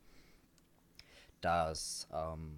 dass 1.40 2.08
ähm, 2.12 2.56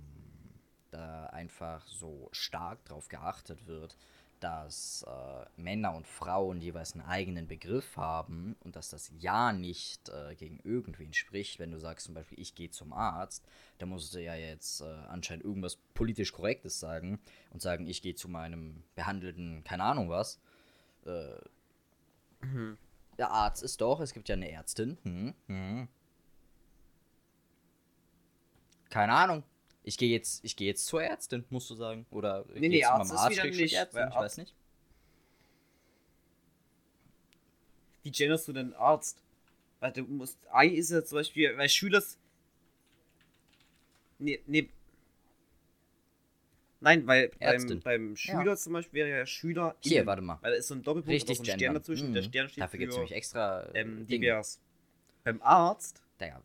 da 0.91 1.27
einfach 1.27 1.87
so 1.87 2.29
stark 2.33 2.85
drauf 2.85 3.09
geachtet 3.09 3.67
wird, 3.67 3.97
dass 4.41 5.05
äh, 5.07 5.45
Männer 5.61 5.95
und 5.95 6.07
Frauen 6.07 6.61
jeweils 6.61 6.95
einen 6.95 7.05
eigenen 7.05 7.47
Begriff 7.47 7.97
haben 7.97 8.57
und 8.61 8.75
dass 8.75 8.89
das 8.89 9.13
ja 9.19 9.53
nicht 9.53 10.09
äh, 10.09 10.35
gegen 10.35 10.59
irgendwen 10.61 11.13
spricht. 11.13 11.59
Wenn 11.59 11.71
du 11.71 11.79
sagst 11.79 12.07
zum 12.07 12.15
Beispiel, 12.15 12.41
ich 12.41 12.55
gehe 12.55 12.71
zum 12.71 12.93
Arzt, 12.93 13.45
dann 13.79 13.91
musst 13.91 14.15
du 14.15 14.23
ja 14.23 14.35
jetzt 14.35 14.81
äh, 14.81 14.85
anscheinend 15.09 15.45
irgendwas 15.45 15.77
politisch 15.95 16.33
Korrektes 16.33 16.81
sagen 16.81 17.21
und 17.51 17.61
sagen, 17.63 17.87
ich 17.87 18.03
gehe 18.03 18.15
zu 18.15 18.29
meinem 18.29 18.83
Behandelten, 18.95 19.63
keine 19.65 19.85
Ahnung 19.85 20.09
was. 20.09 20.41
Äh, 21.05 21.37
Der 23.19 23.31
Arzt 23.31 23.63
ist 23.63 23.81
doch, 23.83 24.01
es 24.01 24.15
gibt 24.15 24.29
ja 24.31 24.35
eine 24.35 24.51
Ärztin. 24.51 24.97
Hm, 25.03 25.35
hm. 25.47 25.89
Keine 28.89 29.13
Ahnung. 29.13 29.45
Ich 29.91 29.99
gehe 29.99 30.09
jetzt, 30.09 30.45
ich 30.45 30.55
gehe 30.55 30.69
jetzt 30.69 30.87
zur 30.87 31.03
Ärztin, 31.03 31.45
musst 31.51 31.69
du 31.69 31.75
sagen. 31.75 32.07
Oder 32.13 32.45
ich 32.55 32.61
Nee, 32.61 32.69
gehe 32.69 32.71
nee, 32.71 32.81
zu 32.83 32.91
Arzt 32.93 33.09
meinem 33.09 33.17
ist 33.17 33.21
Arzt, 33.23 33.37
Schrägstrich 33.39 33.61
nicht, 33.73 33.75
Ärztin, 33.75 34.09
ich 34.09 34.15
weiß 34.15 34.37
nicht. 34.37 34.55
Wie 38.05 38.13
genderst 38.13 38.47
du 38.47 38.53
denn 38.53 38.73
Arzt? 38.75 39.21
Weil 39.81 39.91
du 39.93 40.03
musst. 40.05 40.39
I 40.55 40.69
ist 40.69 40.93
ja 40.93 41.05
zum 41.05 41.17
Beispiel, 41.19 41.59
weil 41.59 41.69
Schüler. 41.69 42.01
Nee, 44.21 44.41
nee. 44.47 44.69
Nein, 46.79 47.05
weil 47.09 47.31
beim, 47.31 47.41
Ärztin. 47.41 47.81
beim 47.81 48.15
Schüler 48.17 48.45
Ja. 48.47 48.57
zum 48.57 48.75
Beispiel 48.75 49.01
wäre 49.07 49.19
ja 49.19 49.27
Schüler. 49.27 49.75
Hier, 49.81 50.07
warte 50.07 50.23
mal. 50.23 50.39
Weil 50.41 50.53
da 50.53 50.57
ist 50.59 50.69
so 50.69 50.75
ein 50.75 50.85
Doppelpunkt 50.85 51.13
Richtig, 51.13 51.37
so 51.37 51.43
ein 51.43 51.47
Stern 51.59 51.75
dazwischen. 51.75 52.11
Mhm. 52.11 52.15
Der 52.15 52.23
Stern 52.23 52.49
steht 52.49 52.63
Dafür 52.63 52.79
gibt 52.79 52.93
es 52.93 52.97
nämlich 52.97 53.13
extra 53.13 53.63
äh, 53.65 53.81
ähm, 53.81 54.07
Dinge. 54.07 54.27
divers. 54.27 54.61
Beim 55.25 55.43
Arzt 55.43 56.01
Digga, 56.21 56.41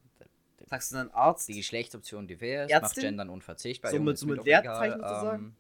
sagst 0.65 0.91
du 0.91 0.95
dann 0.95 1.12
Arzt. 1.12 1.47
die 1.47 1.56
Geschlechtsoption 1.56 2.28
divers, 2.28 2.71
Ärztin? 2.71 2.82
macht 2.82 2.95
Gendern 2.97 3.30
unverzichtbar. 3.30 3.91
So 3.91 3.99
mit- 3.99 4.13
ist 4.15 4.21
so 4.21 4.28
mit 4.28 4.38
doch 4.38 4.45
Leerzeichen 4.45 4.99
egal, 4.99 5.08
sozusagen? 5.08 5.45
ähm, 5.45 5.56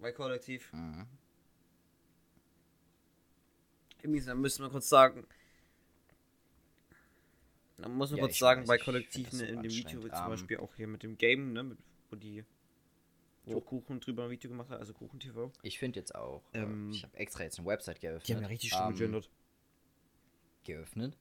Bei 0.00 0.12
Kollektiv. 0.12 0.72
mhm. 0.72 1.06
Übrigens, 4.02 4.26
dann 4.26 4.40
müssen 4.40 4.62
wir 4.64 4.70
kurz 4.70 4.88
sagen. 4.88 5.26
Dann 7.78 7.92
muss 7.94 8.10
man 8.10 8.18
Ja, 8.18 8.24
kurz 8.26 8.38
sagen, 8.38 8.60
weiß, 8.62 8.68
bei 8.68 8.76
das 8.76 9.38
so 9.38 9.44
in 9.44 9.62
dem 9.62 9.70
Video, 9.70 10.04
wie 10.04 10.10
zum 10.10 10.26
Ähm, 10.26 10.30
Beispiel 10.30 10.56
auch 10.58 10.74
hier 10.74 10.86
mit 10.86 11.02
dem 11.02 11.16
Game, 11.16 11.52
ne, 11.52 11.62
mit, 11.62 11.78
wo 12.10 12.16
die 12.16 12.44
wo. 13.46 13.60
Kuchen 13.60 14.00
drüber 14.00 14.24
ein 14.24 14.30
Video 14.30 14.50
gemacht 14.50 14.70
hat, 14.70 14.80
also 14.80 14.92
Kuchen 14.92 15.20
TV. 15.20 15.50
Ich 15.62 15.78
finde 15.78 16.00
jetzt 16.00 16.14
auch, 16.14 16.42
äh, 16.52 16.58
Ähm, 16.58 16.90
ich 16.90 17.02
habe 17.04 17.16
extra 17.16 17.44
jetzt 17.44 17.58
eine 17.58 17.68
Website 17.68 18.00
geöffnet. 18.00 18.28
Die 18.28 18.34
haben 18.34 18.42
ja 18.42 18.48
richtig 18.48 18.70
schön 18.70 18.88
ähm, 18.88 18.94
gegendert. 18.94 19.30
geöffnet. 20.64 21.16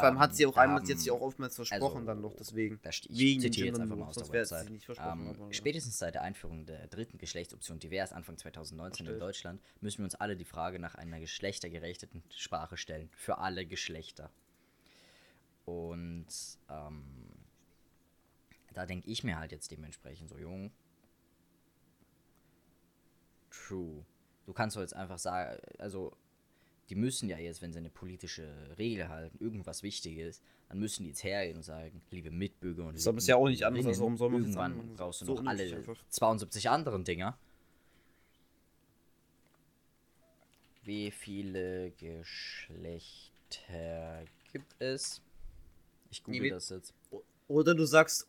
Vor 0.00 0.08
allem 0.08 0.18
hat 0.18 0.34
sie 0.36 0.46
auch 0.46 0.54
da 0.54 0.60
einmal, 0.62 0.84
sie 0.84 0.92
hat 0.92 1.00
sich 1.00 1.08
haben- 1.10 1.16
auch 1.18 1.22
oftmals 1.22 1.54
versprochen 1.56 1.82
also, 1.96 2.06
dann 2.06 2.20
noch, 2.20 2.34
deswegen. 2.36 2.78
Da 2.82 2.92
steht, 2.92 3.10
ich 3.12 3.18
Wegen 3.18 3.40
zitiere 3.40 3.66
jetzt 3.68 3.80
einfach 3.80 3.96
mal 3.96 4.06
aus 4.06 4.16
der 4.16 4.28
Website. 4.30 4.70
nicht 4.70 4.84
versprochen. 4.86 5.36
Ähm, 5.40 5.52
spätestens 5.52 5.98
seit 5.98 6.14
der 6.14 6.22
Einführung 6.22 6.66
der 6.66 6.86
dritten 6.88 7.18
Geschlechtsoption 7.18 7.78
divers 7.78 8.12
Anfang 8.12 8.36
2019 8.38 9.06
in 9.06 9.10
Verstehe. 9.12 9.26
Deutschland 9.26 9.62
müssen 9.80 9.98
wir 9.98 10.04
uns 10.04 10.14
alle 10.14 10.36
die 10.36 10.44
Frage 10.44 10.78
nach 10.78 10.94
einer 10.94 11.20
geschlechtergerechten 11.20 12.22
Sprache 12.30 12.76
stellen. 12.76 13.10
Für 13.16 13.38
alle 13.38 13.66
Geschlechter. 13.66 14.30
Und 15.64 16.26
ähm, 16.68 17.04
da 18.74 18.86
denke 18.86 19.08
ich 19.10 19.22
mir 19.24 19.38
halt 19.38 19.52
jetzt 19.52 19.70
dementsprechend 19.70 20.28
so, 20.28 20.38
Jung, 20.38 20.72
True. 23.50 24.04
Du 24.46 24.52
kannst 24.52 24.76
doch 24.76 24.80
jetzt 24.80 24.94
einfach 24.96 25.18
sagen, 25.18 25.60
also 25.78 26.16
die 26.88 26.94
müssen 26.94 27.28
ja 27.28 27.38
jetzt, 27.38 27.62
wenn 27.62 27.72
sie 27.72 27.78
eine 27.78 27.90
politische 27.90 28.52
Regel 28.78 29.08
halten, 29.08 29.38
irgendwas 29.42 29.82
Wichtiges, 29.82 30.42
dann 30.68 30.78
müssen 30.78 31.04
die 31.04 31.10
jetzt 31.10 31.22
hergehen 31.24 31.56
und 31.56 31.62
sagen, 31.62 32.02
liebe 32.10 32.30
Mitbürger 32.30 32.84
und 32.86 32.94
Das 32.94 33.02
ist 33.02 33.06
aber 33.08 33.20
ja 33.20 33.36
auch 33.36 33.48
nicht 33.48 33.64
anders, 33.64 33.86
also 33.86 34.00
warum 34.02 34.16
soll 34.16 34.30
man 34.30 34.42
irgendwann 34.42 34.94
brauchst 34.96 35.20
du 35.22 35.26
So 35.26 35.34
noch 35.34 35.46
alle 35.46 35.76
einfach. 35.76 35.96
72 36.08 36.68
anderen 36.70 37.04
Dinger. 37.04 37.38
Wie 40.84 41.10
viele 41.12 41.92
Geschlechter 41.92 43.30
gibt 44.52 44.74
es? 44.80 45.22
Ich 46.10 46.22
google 46.24 46.40
Nee, 46.42 46.50
das 46.50 46.68
jetzt. 46.70 46.92
Oder 47.48 47.74
du 47.74 47.84
sagst. 47.86 48.26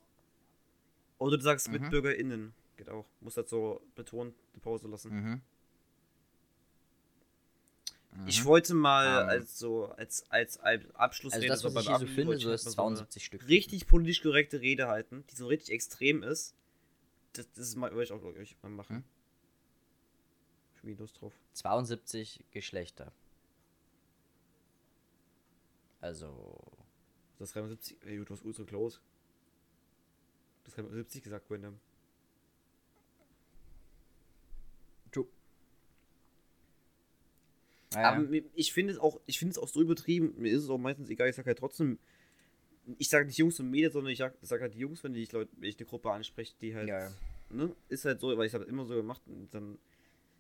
Oder 1.18 1.38
du 1.38 1.44
sagst 1.44 1.68
Mhm. 1.70 1.74
MitbürgerInnen. 1.82 2.54
Geht 2.78 2.90
auch. 2.90 3.06
Muss 3.22 3.34
das 3.36 3.50
so 3.50 3.82
betont 3.96 4.36
eine 4.54 4.62
Pause 4.62 4.88
lassen. 4.88 5.12
Mhm. 5.14 5.42
Ich 8.28 8.46
wollte 8.46 8.74
mal 8.74 9.24
Ähm. 9.24 9.30
als 9.30 9.58
so 9.58 9.88
als 9.88 10.30
als 10.30 10.58
Ab- 10.60 10.82
Abschlussrede 10.94 11.52
Also 11.52 11.54
das, 11.54 11.64
was 11.64 11.74
so 11.74 11.80
ich 11.80 11.86
beim 11.86 11.98
hier 12.00 12.08
so 12.08 12.14
finde, 12.14 12.36
ich 12.36 12.44
so 12.44 12.50
halt 12.50 12.60
ist 12.60 12.66
mal 12.66 12.72
so 12.72 12.82
eine 12.84 12.96
72 12.96 13.26
Stück. 13.26 13.48
richtig 13.48 13.88
politisch 13.88 14.22
korrekte 14.22 14.62
Rede 14.62 14.88
halten, 14.88 15.24
die 15.32 15.36
so 15.36 15.48
richtig 15.48 15.74
extrem 15.74 16.24
ist. 16.24 16.56
Das, 17.34 17.50
das 17.54 17.68
ist 17.70 17.76
mal 17.76 17.92
würde 17.92 18.04
ich 18.04 18.12
auch 18.12 18.36
ich, 18.36 18.56
mal 18.62 18.70
machen. 18.70 18.98
Hm? 18.98 19.04
Ich 20.94 21.00
Lust 21.00 21.20
drauf. 21.22 21.34
72 21.54 22.44
Geschlechter. 22.52 23.12
Also, 26.02 26.60
Das 27.40 27.50
ist 27.50 27.56
73. 27.56 27.98
Ey, 28.06 28.24
du 28.24 28.30
hast 28.34 28.44
ultra 28.44 28.64
close. 28.64 29.00
Du 30.66 30.72
hast 30.72 30.92
70 30.94 31.24
gesagt, 31.24 31.48
Gwendam. 31.48 31.80
Ja, 37.94 38.14
Aber 38.14 38.28
ich 38.56 38.74
finde 38.74 38.94
es 38.94 39.00
auch, 39.00 39.20
ich 39.26 39.40
finde 39.40 39.52
es 39.52 39.58
auch 39.58 39.68
so 39.68 39.82
übertrieben. 39.82 40.34
Mir 40.38 40.52
ist 40.52 40.64
es 40.64 40.70
auch 40.70 40.78
meistens 40.78 41.10
egal. 41.10 41.30
Ich 41.30 41.36
sage 41.36 41.48
halt 41.48 41.60
trotzdem, 41.60 42.00
ich 42.98 43.10
sage 43.10 43.26
nicht 43.26 43.38
Jungs 43.38 43.60
und 43.60 43.70
Mädels, 43.70 43.94
sondern 43.94 44.12
ich 44.12 44.20
sage 44.20 44.36
sag 44.42 44.62
halt 44.62 44.74
die 44.74 44.80
Jungs, 44.80 45.04
wenn 45.04 45.16
ich 45.16 45.32
Leute, 45.32 45.52
wenn 45.58 45.70
ich 45.70 45.78
eine 45.78 45.86
Gruppe 45.86 46.12
anspreche, 46.12 46.54
die 46.62 46.76
halt, 46.76 46.90
Ja, 46.90 47.12
ne, 47.50 47.76
ist 47.90 48.06
halt 48.06 48.20
so, 48.20 48.36
weil 48.38 48.48
ich 48.48 48.54
habe 48.54 48.66
immer 48.66 48.86
so 48.86 48.96
gemacht. 48.96 49.22
Und 49.28 49.54
dann, 49.54 49.78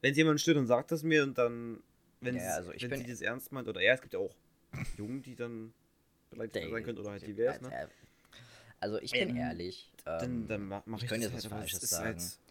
wenn 0.01 0.13
sie 0.13 0.21
jemand 0.21 0.41
stört, 0.41 0.57
dann 0.57 0.67
sagt 0.67 0.91
das 0.91 1.03
mir 1.03 1.23
und 1.23 1.37
dann, 1.37 1.81
wenn, 2.21 2.35
Ja, 2.35 2.41
sie, 2.41 2.47
also 2.47 2.71
ich 2.73 2.89
wenn 2.89 2.99
sie 2.99 3.11
das 3.11 3.21
ernst 3.21 3.51
meint 3.51 3.67
oder 3.67 3.81
ja, 3.81 3.93
es 3.93 4.01
gibt 4.01 4.13
ja 4.13 4.19
auch 4.19 4.35
Jungen, 4.97 5.21
die 5.21 5.35
dann 5.35 5.73
beleidigt 6.31 6.55
sein 6.55 6.83
können 6.83 6.97
oder 6.97 7.11
halt 7.11 7.25
divers, 7.25 7.61
ne? 7.61 7.87
Also, 8.79 8.99
ich 8.99 9.11
bin 9.11 9.29
Ähm, 9.29 9.37
ehrlich. 9.37 9.89
Dann, 10.03 10.41
Ähm, 10.41 10.47
dann 10.49 10.67
mach, 10.67 10.85
mach 10.85 10.97
ich 10.97 11.03
ich, 11.05 11.09
könnte 11.09 11.29
das 11.29 11.43
jetzt 11.43 11.51
was 11.51 11.61
halt, 11.61 11.73
es 11.73 11.91
Falsches 11.91 11.91
halt 11.93 12.17
sagen, 12.17 12.17
unnötig. 12.17 12.42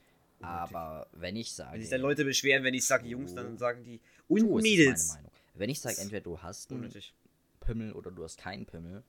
Aber 0.43 1.09
wenn 1.13 1.37
ich 1.37 1.53
sage. 1.53 1.75
Wenn 1.75 1.81
sich 1.81 1.91
dann 1.91 2.01
Leute 2.01 2.25
beschweren, 2.25 2.65
wenn 2.65 2.75
ich 2.75 2.85
sage 2.85 3.07
Jungs, 3.09 3.35
dann 3.35 3.53
Du- 3.53 3.59
sagen 3.59 3.85
die 3.85 4.01
und 4.29 4.39
es 4.39 4.43
ist 4.45 4.51
meine 4.51 4.63
Mädels. 4.63 5.15
Meinung. 5.15 5.31
Wenn 5.55 5.71
ich 5.71 5.81
sage, 5.81 5.99
entweder 5.99 6.23
du 6.23 6.41
hast 6.43 6.71
einen 6.71 6.81
Unnötig. 6.81 7.15
Pimmel 7.61 7.93
oder 7.93 8.11
du 8.11 8.25
hast 8.25 8.39
keinen 8.39 8.67
Pimmel. 8.67 9.05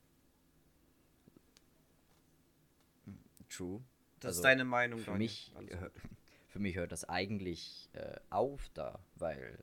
Hm, 3.06 3.18
True. 3.50 3.82
Das 4.20 4.30
Also, 4.30 4.40
ist 4.40 4.44
deine 4.44 4.66
Meinung, 4.66 5.00
Für 5.00 5.06
Daniel. 5.12 5.20
mich, 5.30 5.52
gut. 5.56 5.70
für 6.50 6.60
mich 6.60 6.76
hört 6.76 6.92
das 6.92 7.08
eigentlich 7.10 7.90
äh, 7.94 8.16
auf 8.30 8.70
da, 8.74 9.00
weil. 9.16 9.60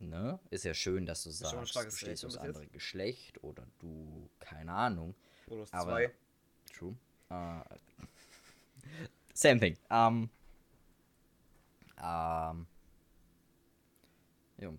Ne? 0.00 0.38
Ist 0.50 0.64
ja 0.64 0.74
schön, 0.74 1.06
dass 1.06 1.22
du 1.22 1.30
sagst, 1.30 1.74
du 1.74 1.90
stehst 1.90 2.24
jetzt. 2.24 2.36
anderem 2.36 2.70
Geschlecht 2.72 3.42
oder 3.42 3.66
du, 3.78 4.28
keine 4.38 4.72
Ahnung. 4.72 5.14
Oder 5.46 5.64
Aber- 5.70 5.92
zwei. 5.92 6.12
True. 6.72 6.96
Äh, 7.30 7.60
same 9.44 9.60
thing. 9.60 9.76
Ähm. 9.90 10.28
Ähm. 12.02 12.66
Jo. 14.58 14.78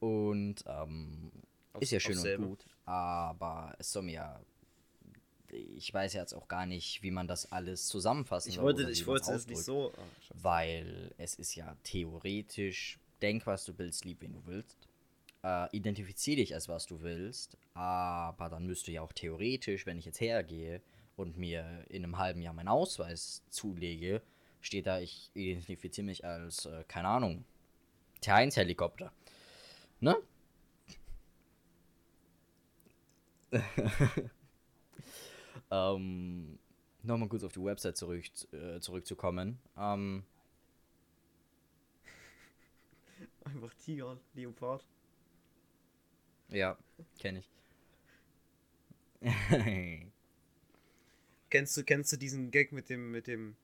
Und, 0.00 0.64
ähm, 0.66 1.30
Aufs- 1.72 1.82
ist 1.82 1.90
ja 1.90 2.00
schön 2.00 2.16
und 2.16 2.22
selbe. 2.22 2.46
gut, 2.46 2.66
aber 2.86 3.74
es 3.78 3.92
soll 3.92 4.02
mir 4.02 4.12
ja. 4.14 4.40
Ich 5.52 5.92
weiß 5.92 6.12
jetzt 6.12 6.32
auch 6.32 6.46
gar 6.46 6.64
nicht, 6.64 7.02
wie 7.02 7.10
man 7.10 7.26
das 7.26 7.50
alles 7.50 7.88
zusammenfassen 7.88 8.50
Ich 8.50 8.60
wollte, 8.60 8.88
ich 8.88 9.06
wollte 9.06 9.32
es 9.32 9.46
nicht 9.48 9.62
so. 9.62 9.90
Scheiße. 9.90 10.34
Weil 10.44 11.12
es 11.18 11.34
ist 11.34 11.56
ja 11.56 11.76
theoretisch, 11.82 13.00
denk 13.20 13.46
was 13.46 13.64
du 13.64 13.76
willst, 13.76 14.04
lieb 14.04 14.18
wen 14.22 14.32
du 14.32 14.46
willst. 14.46 14.76
Äh, 15.42 15.76
identifizier 15.76 16.36
dich 16.36 16.54
als 16.54 16.68
was 16.68 16.86
du 16.86 17.00
willst, 17.00 17.56
aber 17.74 18.48
dann 18.48 18.64
müsste 18.66 18.92
ja 18.92 19.02
auch 19.02 19.12
theoretisch, 19.12 19.86
wenn 19.86 19.98
ich 19.98 20.04
jetzt 20.04 20.20
hergehe 20.20 20.80
und 21.20 21.36
mir 21.36 21.84
in 21.88 22.02
einem 22.04 22.18
halben 22.18 22.40
Jahr 22.42 22.54
meinen 22.54 22.68
Ausweis 22.68 23.42
zulege, 23.50 24.22
steht 24.60 24.86
da, 24.86 25.00
ich 25.00 25.30
identifiziere 25.34 26.06
mich 26.06 26.24
als, 26.24 26.66
äh, 26.66 26.84
keine 26.88 27.08
Ahnung, 27.08 27.44
T1-Helikopter. 28.22 29.12
Ne? 30.00 30.16
ähm, 35.70 36.58
Nochmal 37.02 37.28
kurz 37.28 37.44
auf 37.44 37.52
die 37.52 37.64
Website 37.64 37.96
zurück, 37.96 38.24
äh, 38.52 38.78
zurückzukommen. 38.80 39.58
Ähm, 39.76 40.24
Einfach 43.44 43.72
Tiger, 43.74 44.18
Leopard. 44.34 44.84
ja, 46.48 46.76
kenne 47.18 47.40
ich. 47.40 47.50
Kennst 51.50 51.76
du, 51.76 51.84
kennst 51.84 52.12
du 52.12 52.16
diesen 52.16 52.50
Gag 52.50 52.72
mit 52.72 52.88
dem, 52.88 53.10
mit 53.10 53.26
dem, 53.26 53.56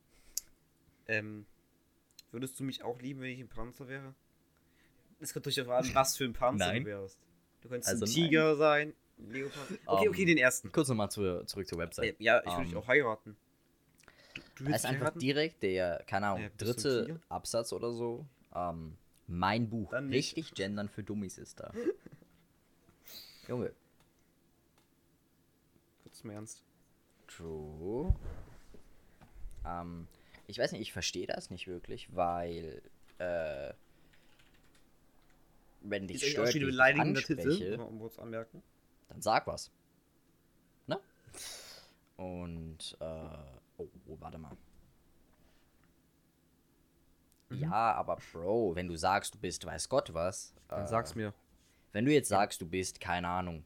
ähm, 1.08 1.46
würdest 2.32 2.58
du 2.58 2.64
mich 2.64 2.82
auch 2.82 3.00
lieben, 3.00 3.20
wenn 3.20 3.30
ich 3.30 3.40
ein 3.40 3.48
Panzer 3.48 3.86
wäre? 3.88 4.14
Es 5.20 5.32
kommt 5.32 5.46
durchaus 5.46 5.68
an, 5.68 5.94
was 5.94 6.16
für 6.16 6.24
ein 6.24 6.32
Panzer 6.32 6.66
Nein. 6.66 6.82
du 6.84 6.90
wärst. 6.90 7.18
Du 7.62 7.68
könntest 7.68 7.88
Also 7.88 8.04
ein 8.04 8.08
nein. 8.08 8.14
Tiger 8.28 8.56
sein, 8.56 8.92
ein 9.18 9.30
Leopard. 9.30 9.70
Okay, 9.86 10.04
Ähm, 10.06 10.10
okay, 10.10 10.24
den 10.24 10.38
ersten. 10.38 10.72
Kurz 10.72 10.88
nochmal 10.88 11.10
zu, 11.10 11.44
zurück 11.46 11.66
zur 11.66 11.78
Äh, 11.78 11.82
Website. 11.82 12.16
Ja, 12.20 12.40
ich 12.44 12.46
würde 12.52 12.64
dich 12.64 12.72
ähm, 12.72 12.78
auch 12.78 12.88
heiraten. 12.88 13.36
Du, 14.34 14.42
du 14.56 14.64
mich 14.64 14.74
einfach 14.74 14.90
heiraten? 14.90 15.18
direkt 15.20 15.62
der, 15.62 16.02
keine 16.06 16.26
Ahnung, 16.26 16.42
Ja, 16.42 16.50
dritte? 16.58 17.20
Absatz 17.28 17.72
oder 17.72 17.92
so. 17.92 18.26
Ähm, 18.54 18.96
mein 19.28 19.70
Buch. 19.70 19.92
Richtig 19.92 20.52
gendern 20.54 20.88
für 20.88 21.02
Dummies 21.02 21.38
ist 21.38 21.60
da. 21.60 21.72
Junge. 23.48 23.72
Kurz 26.02 26.24
mal 26.24 26.32
ernst. 26.34 26.62
True. 27.26 28.14
Ähm, 29.64 30.06
ich 30.46 30.58
weiß 30.58 30.72
nicht, 30.72 30.82
ich 30.82 30.92
verstehe 30.92 31.26
das 31.26 31.50
nicht 31.50 31.66
wirklich, 31.66 32.14
weil, 32.14 32.82
äh, 33.18 33.72
wenn 35.80 36.06
dich 36.06 36.30
stört, 36.30 36.54
dich 36.54 36.62
beleidigende 36.62 37.22
Titel, 37.22 37.80
um 37.80 37.98
kurz 37.98 38.18
anmerken. 38.18 38.62
dann 39.08 39.22
sag 39.22 39.46
was. 39.46 39.70
Ne? 40.86 41.00
Und, 42.16 42.96
äh, 43.00 43.28
oh, 43.78 43.88
warte 44.20 44.38
mal. 44.38 44.56
Mhm. 47.48 47.60
Ja, 47.60 47.92
aber 47.92 48.16
Bro, 48.32 48.74
wenn 48.74 48.88
du 48.88 48.96
sagst, 48.96 49.34
du 49.34 49.38
bist 49.38 49.64
weiß 49.64 49.88
Gott 49.88 50.12
was, 50.14 50.54
Dann 50.68 50.84
äh, 50.84 50.88
sag's 50.88 51.14
mir. 51.14 51.32
wenn 51.92 52.04
du 52.04 52.12
jetzt 52.12 52.28
sagst, 52.28 52.60
du 52.60 52.66
bist, 52.66 53.00
keine 53.00 53.28
Ahnung, 53.28 53.64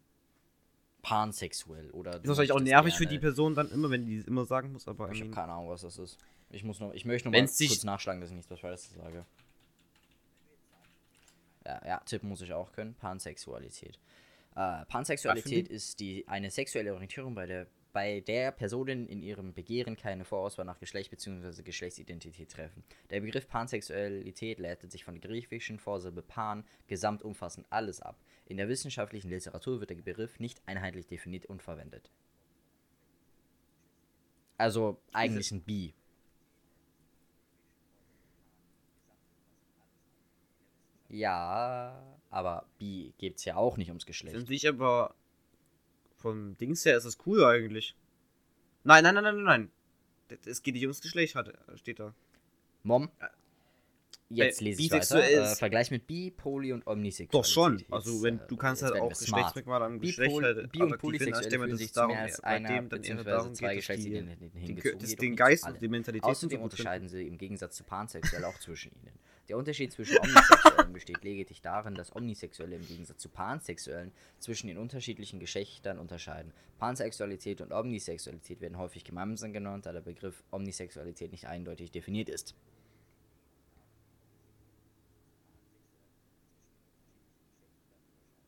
pansexuell 1.03 1.91
oder 1.91 2.17
Ist 2.17 2.25
du 2.25 2.29
wahrscheinlich 2.29 2.53
auch 2.53 2.61
nervig 2.61 2.95
für 2.95 3.07
die 3.07 3.19
Person 3.19 3.55
dann 3.55 3.71
immer, 3.71 3.91
wenn 3.91 4.05
die 4.07 4.19
es 4.19 4.27
immer 4.27 4.45
sagen 4.45 4.73
muss, 4.73 4.87
aber 4.89 5.11
Ich 5.13 5.21
habe 5.21 5.31
keine 5.31 5.53
Ahnung, 5.53 5.69
was 5.69 5.83
das 5.83 5.99
ist. 5.99 6.19
Ich 6.51 6.65
muss 6.65 6.81
noch, 6.81 6.93
ich 6.95 7.05
möchte 7.05 7.29
noch 7.29 7.33
mal 7.33 7.39
Wenn's 7.39 7.57
sich- 7.57 7.69
kurz 7.71 7.85
nachschlagen, 7.85 8.21
dass 8.21 8.31
ich 8.31 8.37
nichts 8.37 8.51
was 8.51 8.61
Falsches 8.61 8.93
sage. 8.95 9.25
Ja, 11.67 11.81
ja, 11.87 11.99
tippen 12.01 12.29
muss 12.29 12.41
ich 12.41 12.53
auch 12.53 12.73
können. 12.73 12.95
Pansexualität. 12.95 13.99
Äh, 14.57 14.85
Pansexualität 14.87 15.69
ist 15.69 16.01
die 16.01 16.27
eine 16.27 16.51
sexuelle 16.51 16.93
Orientierung, 16.95 17.35
bei 17.35 17.47
der 17.47 17.67
bei 17.93 18.21
der 18.21 18.53
Personen 18.53 19.07
in 19.07 19.23
ihrem 19.23 19.53
Begehren 19.53 19.97
keine 19.97 20.25
Vorauswahl 20.25 20.67
nach 20.67 20.79
Geschlecht 20.79 21.11
bzw. 21.11 21.63
Geschlechtsidentität 21.63 22.51
treffen. 22.51 22.85
Der 23.11 23.21
Begriff 23.21 23.49
Pansexualität 23.49 24.59
leitet 24.59 24.93
sich 24.93 25.05
von 25.05 25.15
der 25.15 25.29
griechischen 25.29 25.79
Vorsilbe 25.79 26.23
pan, 26.23 26.65
gesamt 26.87 27.23
umfassend 27.23 27.67
alles 27.71 28.01
ab. 28.01 28.19
In 28.47 28.57
der 28.57 28.69
wissenschaftlichen 28.69 29.31
Literatur 29.31 29.81
wird 29.81 29.91
der 29.91 29.97
Begriff 29.97 30.39
nicht 30.41 30.61
einheitlich 30.67 31.07
definiert 31.07 31.47
und 31.47 31.63
verwendet. 31.63 32.11
Also 34.57 35.01
eigentlich 35.13 35.51
ein 35.53 35.63
Bi. 35.63 35.95
Ja, 41.09 42.21
aber 42.31 42.67
Bi 42.79 43.13
gibt's 43.19 43.45
ja 43.45 43.57
auch 43.57 43.77
nicht 43.77 43.89
ums 43.89 44.07
Geschlecht. 44.07 44.37
Finde 44.37 44.55
ich 44.55 44.69
aber 44.69 45.15
vom 46.21 46.57
Dings 46.59 46.85
her 46.85 46.97
ist 46.97 47.05
es 47.05 47.19
cool 47.27 47.45
eigentlich. 47.45 47.97
Nein, 48.85 49.03
nein, 49.05 49.15
nein, 49.15 49.25
nein, 49.25 49.35
nein, 49.37 49.45
nein. 49.45 49.71
Das- 50.29 50.47
Es 50.47 50.63
geht 50.63 50.75
nicht 50.75 50.85
ums 50.85 51.01
Geschlecht, 51.01 51.35
hat, 51.35 51.53
steht 51.77 51.99
da. 52.01 52.15
Mom? 52.83 53.11
Jetzt 54.33 54.61
Äh, 54.61 54.65
lese 54.65 54.81
ich 54.81 54.93
weiter. 54.93 55.29
Äh, 55.29 55.57
Vergleich 55.57 55.91
mit 55.91 56.07
bi, 56.07 56.31
poly 56.31 56.73
und 56.73 56.87
omnisexuell. 56.87 57.43
Doch 57.43 57.45
schon. 57.49 57.85
Also 57.91 58.23
wenn 58.23 58.41
du 58.47 58.57
kannst 58.57 58.83
halt 58.83 58.95
auch 58.95 59.09
Geschlechtsmerkmale 59.09 59.85
am 59.87 59.99
Bi, 59.99 60.07
Geschlecht 60.07 60.31
Pol, 60.31 60.45
halt 60.45 60.71
bi 60.71 60.83
und 60.83 60.99
polysexuell 60.99 61.51
fühlen 61.51 61.77
sich 61.77 61.91
darum 61.93 62.13
mehr 62.15 62.23
als 62.23 62.39
einer 62.41 62.83
bzw. 62.83 63.53
zwei 63.55 63.75
Geschlechtsidentitäten 63.75 64.53
den, 64.53 64.61
hingezogen, 64.61 64.99
das, 65.01 65.17
den 65.17 65.35
Geist 65.35 65.67
und 65.67 65.83
die 65.83 65.89
Mentalität 65.89 66.31
Außerdem 66.31 66.63
unterscheiden 66.63 67.09
sie 67.09 67.27
im 67.27 67.39
Gegensatz 67.39 67.75
zu 67.77 67.83
pansexuell 67.83 68.45
auch 68.45 68.59
zwischen 68.61 68.93
ihnen. 68.93 69.19
Der 69.51 69.59
Unterschied 69.59 69.93
zwischen 69.93 70.17
Omnisexuellen 70.19 70.93
besteht 70.93 71.25
lediglich 71.25 71.61
darin, 71.61 71.97
dass 71.97 72.15
Omnisexuelle 72.15 72.77
im 72.77 72.87
Gegensatz 72.87 73.21
zu 73.21 73.29
Pansexuellen 73.29 74.13
zwischen 74.39 74.69
den 74.69 74.79
unterschiedlichen 74.79 75.41
Geschlechtern 75.41 75.99
unterscheiden. 75.99 76.53
Pansexualität 76.79 77.61
und 77.61 77.73
Omnisexualität 77.73 78.61
werden 78.61 78.79
häufig 78.79 79.03
gemeinsam 79.03 79.53
genannt, 79.53 79.87
da 79.87 79.93
der 79.93 80.03
Begriff 80.03 80.45
Omnisexualität 80.53 81.33
nicht 81.33 81.49
eindeutig 81.49 81.91
definiert 81.91 82.29
ist. 82.29 82.55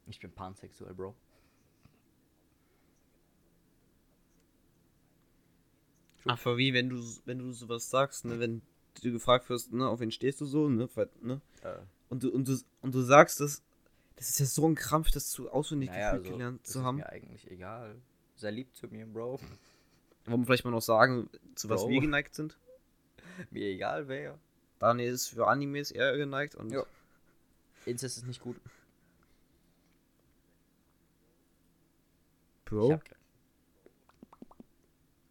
Ich 0.06 0.20
bin 0.20 0.30
pansexuell, 0.30 0.94
Bro. 0.94 1.16
Aber 6.26 6.56
wie, 6.56 6.72
wenn 6.72 6.90
du, 6.90 7.02
wenn 7.24 7.40
du 7.40 7.50
sowas 7.50 7.90
sagst, 7.90 8.24
ne, 8.24 8.38
wenn 8.38 8.62
du 9.00 9.12
gefragt 9.12 9.48
wirst, 9.48 9.72
ne, 9.72 9.88
auf 9.88 10.00
wen 10.00 10.10
stehst 10.10 10.40
du 10.40 10.44
so, 10.46 10.68
ne, 10.68 10.88
ne, 11.22 11.40
Äh, 11.62 11.78
und 12.08 12.22
du, 12.22 12.30
und 12.30 12.46
du, 12.46 12.58
und 12.82 12.94
du 12.94 13.00
sagst 13.00 13.40
das, 13.40 13.62
das 14.16 14.28
ist 14.30 14.38
ja 14.40 14.46
so 14.46 14.68
ein 14.68 14.74
Krampf, 14.74 15.10
das 15.10 15.30
zu 15.30 15.50
auswendig 15.50 15.90
naja, 15.90 16.10
gefühlt 16.10 16.26
also, 16.26 16.36
gelernt 16.38 16.66
zu 16.66 16.78
ist 16.78 16.84
haben. 16.84 16.96
mir 16.96 17.08
eigentlich 17.08 17.50
egal. 17.50 17.96
Sei 18.36 18.50
lieb 18.50 18.74
zu 18.76 18.88
mir, 18.88 19.06
Bro. 19.06 19.40
Wollen 20.26 20.40
wir 20.40 20.46
vielleicht 20.46 20.64
mal 20.64 20.70
noch 20.70 20.82
sagen, 20.82 21.28
zu 21.54 21.68
was 21.68 21.82
Bro. 21.82 21.90
wir 21.90 22.00
geneigt 22.00 22.34
sind? 22.34 22.58
mir 23.50 23.64
egal 23.66 24.08
wer. 24.08 24.38
Daniel 24.78 25.12
ist 25.12 25.28
für 25.28 25.46
Animes 25.46 25.90
eher 25.90 26.16
geneigt 26.16 26.54
und 26.54 26.70
Ja. 26.72 26.84
Incest 27.86 28.18
ist 28.18 28.26
nicht 28.26 28.40
gut. 28.40 28.56
Bro. 32.64 33.00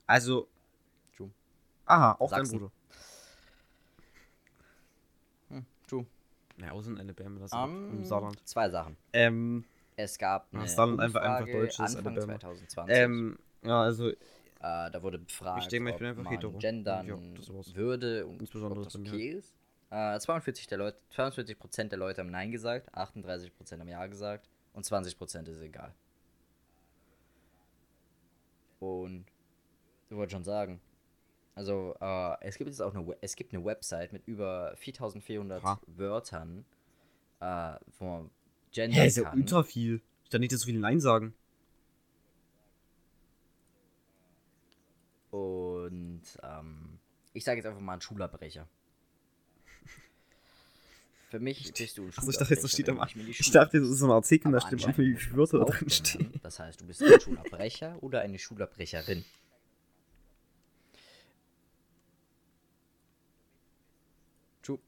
Also. 0.08 0.48
Aha, 1.86 2.16
auch 2.20 2.30
Sachsen. 2.30 2.52
dein 2.52 2.60
Bruder. 2.60 2.72
True. 5.92 6.06
Ja, 6.58 6.72
außen 6.72 6.98
Alabama, 6.98 7.40
das 7.40 7.52
Ähm, 7.54 7.90
im 7.92 8.04
Saarland. 8.06 8.48
Zwei 8.48 8.70
Sachen. 8.70 8.98
Ähm, 9.14 9.66
Es 9.96 10.18
gab 10.18 10.48
eine 10.54 10.68
Saarland 10.68 11.00
einfach- 11.02 11.22
einfach 11.22 11.40
Umfrage 11.42 11.52
Deutsch 11.60 11.80
ist 11.80 11.80
Anfang 11.98 12.08
Alabama. 12.18 12.40
2020. 12.40 12.96
ähm, 12.98 13.40
ja, 13.64 13.82
also, 13.82 14.10
äh, 14.10 14.16
da 14.60 15.02
wurde 15.04 15.20
befragt, 15.20 15.64
Ich 15.64 15.68
denke 15.70 15.92
ich 15.92 15.98
bin 15.98 16.08
einfach 16.08 16.24
man 16.24 16.34
hetero. 16.34 16.58
gendern 16.58 17.08
Ja, 17.08 17.16
würde 17.76 18.26
und 18.28 18.42
Insbesondere 18.42 18.80
ob 18.82 18.86
das 18.86 18.96
okay 18.96 19.30
ist. 19.30 19.54
Äh, 19.90 20.20
42 20.20 20.68
der 20.68 20.78
Leute, 20.78 20.98
42% 21.10 21.90
der 21.92 22.00
Leute 22.00 22.22
haben 22.22 22.32
Nein 22.32 22.52
gesagt, 22.52 22.94
38% 22.96 23.80
haben 23.82 23.90
Ja 23.90 24.06
gesagt 24.08 24.50
und 24.74 24.86
20% 24.86 25.48
ist 25.50 25.62
egal. 25.62 25.94
Und 28.80 29.26
ich 30.10 30.16
wollte 30.16 30.32
schon 30.32 30.44
sagen, 30.44 30.80
also 31.56 31.96
äh, 32.00 32.36
es 32.42 32.58
gibt 32.58 32.70
jetzt 32.70 32.82
auch 32.82 32.94
eine, 32.94 33.18
es 33.22 33.36
gibt 33.36 33.54
eine 33.54 33.64
Website 33.64 34.14
mit 34.14 34.28
über 34.28 34.74
4400 34.78 35.64
Aha. 35.64 35.82
Wörtern, 35.88 36.66
äh, 37.40 37.74
wo 38.00 38.06
man 38.06 38.24
hä, 38.26 38.30
gendern 38.72 39.08
ist 39.08 39.18
ja 39.18 39.34
ultra 39.34 39.64
viel. 39.64 40.02
Ich 40.24 40.30
darf 40.30 40.40
nicht, 40.40 40.54
dass 40.54 40.62
so 40.62 40.66
viele 40.68 40.80
Nein 40.80 41.00
sagen. 41.00 41.34
Und 45.32 46.24
ähm, 46.44 47.00
ich 47.34 47.44
sage 47.44 47.58
jetzt 47.58 47.66
einfach 47.66 47.82
mal 47.82 47.94
ein 47.94 48.02
Schulabbrecher. 48.02 48.68
Für 51.30 51.40
mich 51.40 51.74
bist 51.74 51.98
du 51.98 52.04
ein 52.04 52.10
Achso, 52.16 52.30
ich 52.30 52.38
dachte 52.38 52.54
jetzt, 52.54 52.64
das 52.64 52.72
Schulabbrecher, 52.72 53.10
steht 53.10 53.20
am 53.20 53.26
die 53.26 53.32
Ich 53.32 53.38
Schule 53.38 53.54
dachte, 53.54 53.80
das 53.80 53.90
ist 53.90 54.00
so 54.00 54.06
ein 54.06 54.12
Artikel, 54.12 54.52
da 54.52 54.58
anscheinend 54.58 54.86
einfach, 54.86 55.00
wie 55.00 55.16
viele 55.16 55.38
Wörter 55.38 55.66
drin 55.66 55.90
stehen. 55.90 56.40
Das 56.44 56.60
heißt, 56.60 56.82
du 56.82 56.86
bist 56.86 57.02
ein 57.02 57.20
Schulabbrecher 57.20 58.02
oder 58.02 58.22
eine 58.22 58.38
Schulabbrecherin. 58.40 59.24
True. 64.62 64.80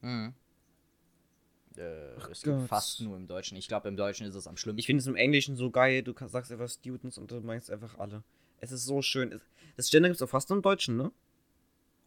Mhm. 0.00 0.34
Äh, 1.76 1.80
es 2.30 2.42
gibt 2.42 2.56
Gott. 2.58 2.68
fast 2.68 3.00
nur 3.00 3.16
im 3.16 3.26
Deutschen. 3.26 3.56
Ich 3.56 3.68
glaube, 3.68 3.88
im 3.88 3.96
Deutschen 3.96 4.26
ist 4.26 4.34
es 4.34 4.46
am 4.46 4.56
schlimmsten. 4.56 4.78
Ich 4.80 4.86
finde 4.86 5.00
es 5.00 5.06
im 5.06 5.16
Englischen 5.16 5.56
so 5.56 5.70
geil, 5.70 6.02
du 6.02 6.14
sagst 6.26 6.50
einfach 6.50 6.68
Students 6.68 7.18
und 7.18 7.30
du 7.30 7.40
meinst 7.40 7.70
einfach 7.70 7.98
alle. 7.98 8.22
Es 8.60 8.72
ist 8.72 8.84
so 8.84 9.02
schön. 9.02 9.40
Das 9.76 9.90
Gender 9.90 10.08
gibt 10.08 10.16
es 10.16 10.22
auch 10.22 10.28
fast 10.30 10.48
nur 10.50 10.56
im 10.56 10.62
Deutschen, 10.62 10.96
ne? 10.96 11.12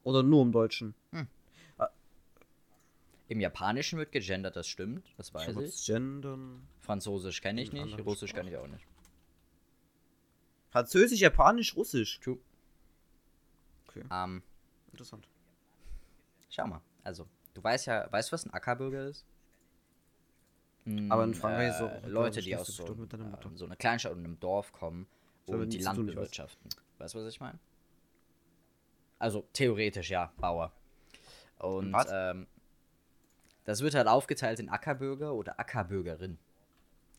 Oder 0.03 0.23
nur 0.23 0.41
im 0.41 0.51
Deutschen? 0.51 0.93
Im 3.27 3.39
Japanischen 3.39 3.97
wird 3.97 4.11
gegendert, 4.11 4.57
das 4.57 4.67
stimmt, 4.67 5.05
das 5.15 5.29
Ich 5.29 5.33
weiß 5.33 5.47
ich. 5.49 5.55
das 5.55 5.85
Gendern. 5.85 6.67
Französisch 6.81 7.41
kenne 7.41 7.61
ich 7.61 7.71
nicht, 7.71 7.97
Russisch 8.05 8.31
Sprachen. 8.31 8.49
ich 8.49 8.57
auch 8.57 8.67
nicht. 8.67 8.85
Französisch, 10.69 11.21
Japanisch, 11.21 11.73
Russisch. 11.77 12.19
True. 12.19 12.39
Okay, 13.87 14.03
Ähm, 14.11 14.43
interessant. 14.91 15.29
schau 16.49 16.67
mal, 16.67 16.81
also, 17.03 17.25
du 17.53 17.63
weißt 17.63 17.87
ja, 17.87 18.11
weißt 18.11 18.29
du, 18.29 18.33
was 18.33 18.45
ein 18.45 18.53
Ackerbürger 18.53 19.07
ist? 19.07 19.25
Aber 21.09 21.23
in 21.23 21.33
Frankreich 21.35 21.75
äh, 21.75 21.77
glaube, 21.77 22.09
Leute, 22.09 22.41
die 22.41 22.55
aus 22.55 22.67
so, 22.67 22.85
so 23.55 23.65
einer 23.65 23.75
Kleinstadt 23.75 24.13
und 24.13 24.19
einem 24.19 24.39
Dorf 24.39 24.71
kommen 24.71 25.07
aber 25.47 25.59
und 25.59 25.69
die 25.73 25.77
weiß. 25.77 25.85
Landbewirtschaften. 25.85 26.69
Weißt 26.97 27.13
du, 27.13 27.19
was 27.19 27.33
ich 27.33 27.39
meine? 27.39 27.59
Also, 29.19 29.47
theoretisch, 29.53 30.09
ja, 30.09 30.33
Bauer. 30.37 30.71
Und, 31.59 31.95
ähm, 32.11 32.47
das 33.65 33.81
wird 33.81 33.93
halt 33.93 34.07
aufgeteilt 34.07 34.59
in 34.59 34.69
Ackerbürger 34.69 35.33
oder 35.33 35.59
Ackerbürgerin. 35.59 36.39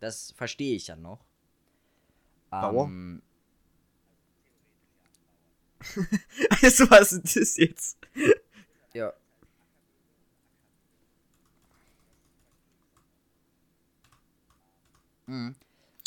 Das 0.01 0.33
verstehe 0.33 0.75
ich 0.75 0.89
ja 0.89 0.97
noch. 0.97 1.25
Bauer? 2.51 2.87
Ähm, 2.87 3.23
Also, 6.63 6.91
was 6.91 7.13
ist 7.13 7.37
das 7.37 7.57
jetzt? 7.57 7.99
Ja. 8.93 9.13
Mhm. 15.33 15.55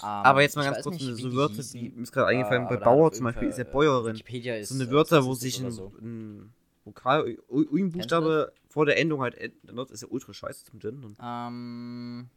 Aber 0.01 0.41
jetzt 0.41 0.55
mal 0.57 0.65
ganz 0.65 0.83
kurz, 0.83 1.01
nicht, 1.01 1.17
so 1.17 1.33
Wörter, 1.33 1.63
die 1.63 1.89
mir 1.89 2.03
ist 2.03 2.11
gerade 2.11 2.27
eingefallen, 2.27 2.63
Äh, 2.63 2.65
bei 2.65 2.75
aber 2.75 2.79
da 2.79 2.85
Bauer 2.85 3.11
zum 3.13 3.23
Beispiel 3.23 3.47
ist 3.47 3.57
ja 3.57 3.63
Bäuerin. 3.63 4.13
Wikipedia 4.13 4.55
ist 4.57 4.69
So 4.69 4.75
eine 4.75 4.91
Wörter, 4.91 5.25
wo 5.25 5.33
sich 5.33 5.59
ein, 5.61 5.71
so. 5.71 5.93
ein 6.01 6.53
Vokal, 6.83 7.37
ein 7.49 7.91
Buchstabe 7.91 8.53
vor 8.67 8.85
der 8.85 8.97
Endung 8.97 9.21
halt 9.21 9.35
ändert, 9.35 9.91
ist 9.91 10.01
ja 10.01 10.07
ultra 10.09 10.33
scheiße 10.33 10.65
zum 10.65 10.79
Gendern. 10.79 11.15
Ähm, 11.21 12.29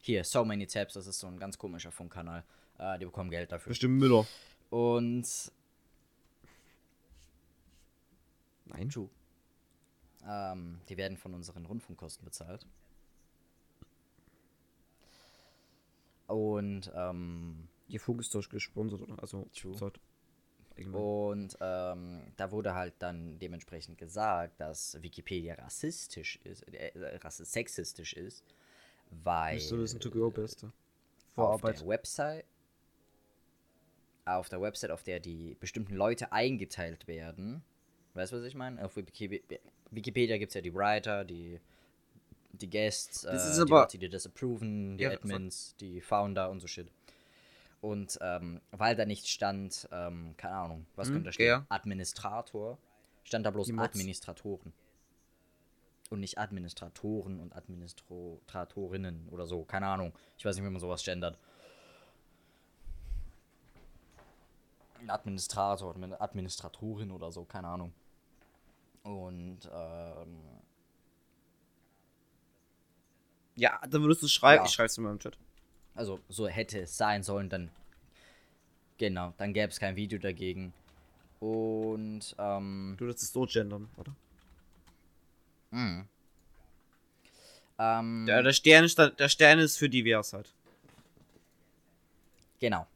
hier, 0.00 0.24
So 0.24 0.44
Many 0.44 0.66
Tabs, 0.66 0.94
das 0.94 1.06
ist 1.06 1.20
so 1.20 1.28
ein 1.28 1.38
ganz 1.38 1.56
komischer 1.56 1.92
Funkkanal. 1.92 2.42
Äh, 2.78 2.98
die 2.98 3.04
bekommen 3.04 3.30
Geld 3.30 3.52
dafür. 3.52 3.70
Bestimmt 3.70 3.98
Müller. 3.98 4.26
Und 4.70 5.26
Nein. 8.66 8.88
True. 8.88 9.08
Ähm, 10.26 10.80
die 10.88 10.96
werden 10.96 11.16
von 11.16 11.34
unseren 11.34 11.64
Rundfunkkosten 11.66 12.24
bezahlt. 12.24 12.66
Und, 16.26 16.90
ähm, 16.94 17.68
Ihr 17.88 18.00
Funk 18.00 18.20
ist 18.20 18.34
durch 18.34 18.48
gesponsert, 18.48 19.02
oder? 19.02 19.20
Also. 19.20 19.46
Allgemein. 20.76 21.00
und 21.00 21.56
ähm, 21.60 22.22
da 22.36 22.50
wurde 22.50 22.74
halt 22.74 22.94
dann 22.98 23.38
dementsprechend 23.38 23.96
gesagt, 23.98 24.58
dass 24.60 25.00
Wikipedia 25.02 25.54
rassistisch 25.54 26.40
ist, 26.42 26.62
äh, 26.72 27.18
rassi- 27.22 27.44
sexistisch 27.44 28.14
ist, 28.14 28.42
weil 29.10 29.54
Müsste 29.54 29.78
wissen, 29.78 30.00
to 30.00 30.10
go 30.10 30.30
beste. 30.30 30.66
auf 30.66 30.72
Vorarbeit. 31.60 31.80
der 31.80 31.86
Website 31.88 32.44
auf 34.24 34.48
der 34.48 34.60
Website, 34.60 34.90
auf 34.90 35.02
der 35.02 35.20
die 35.20 35.54
bestimmten 35.60 35.94
Leute 35.94 36.32
eingeteilt 36.32 37.06
werden. 37.06 37.62
Weißt 38.14 38.32
du, 38.32 38.38
was 38.38 38.44
ich 38.44 38.54
meine? 38.54 38.82
Auf 38.84 38.96
Wikipedia, 38.96 39.58
Wikipedia 39.90 40.38
gibt 40.38 40.50
es 40.50 40.54
ja 40.54 40.60
die 40.62 40.74
Writer, 40.74 41.24
die, 41.24 41.60
die 42.58 42.70
Guests, 42.70 43.24
äh, 43.24 43.64
die 43.64 43.70
Leute, 43.70 43.98
die 43.98 44.08
das 44.08 44.26
approven, 44.26 44.96
die 44.96 45.04
Ja, 45.04 45.10
Admins, 45.12 45.74
die 45.80 46.00
Founder 46.00 46.50
und 46.50 46.60
so 46.60 46.66
shit. 46.66 46.90
Und 47.80 48.18
ähm, 48.22 48.60
weil 48.70 48.96
da 48.96 49.04
nicht 49.04 49.28
stand, 49.28 49.88
ähm, 49.92 50.34
keine 50.36 50.54
Ahnung, 50.54 50.86
was 50.96 51.08
Hm, 51.08 51.14
könnte 51.14 51.28
da 51.28 51.32
stehen? 51.32 51.46
ja. 51.48 51.66
Administrator, 51.68 52.78
stand 53.24 53.44
da 53.44 53.50
bloß 53.50 53.66
Die. 53.66 53.78
Administratoren. 53.78 54.72
Und 56.10 56.20
nicht 56.20 56.38
Administratoren 56.38 57.40
und 57.40 57.54
Administratorinnen 57.56 59.28
oder 59.30 59.46
so, 59.46 59.64
keine 59.64 59.86
Ahnung. 59.86 60.12
Ich 60.38 60.44
weiß 60.44 60.56
nicht, 60.56 60.64
wie 60.64 60.70
man 60.70 60.80
sowas 60.80 61.02
gendert. 61.04 61.38
Administrator, 65.06 65.94
Administratorin 66.20 67.10
oder 67.10 67.30
so, 67.30 67.44
keine 67.44 67.68
Ahnung. 67.68 67.92
Und 69.02 69.58
ähm, 69.70 70.38
Ja, 73.56 73.80
dann 73.88 74.02
würdest 74.02 74.22
du 74.22 74.26
es 74.26 74.32
schreiben. 74.32 74.62
Ja. 74.62 74.66
Ich 74.66 74.72
schreib's 74.74 74.98
in 74.98 75.04
meinem 75.04 75.18
Chat. 75.18 75.36
also 75.94 76.20
so 76.28 76.48
hätte 76.48 76.80
es 76.80 76.96
sein 76.96 77.22
sollen, 77.22 77.48
dann 77.48 77.70
genau, 78.98 79.32
dann 79.36 79.52
gäbe 79.52 79.68
es 79.68 79.78
kein 79.78 79.96
Video 79.96 80.18
dagegen. 80.18 80.72
Und, 81.40 82.34
ähm. 82.38 82.94
Du 82.98 83.04
würdest 83.04 83.22
es 83.24 83.32
so 83.32 83.44
gendern, 83.46 83.88
oder? 83.96 84.14
mh. 85.70 86.06
Ähm, 87.78 88.26
Ja, 88.28 88.40
der 88.40 88.52
Stern, 88.52 88.84
ist, 88.84 88.96
der 88.98 89.28
Stern 89.28 89.58
ist 89.58 89.76
für 89.76 89.88
divers 89.88 90.32
halt. 90.32 90.54
Genau. 92.60 92.86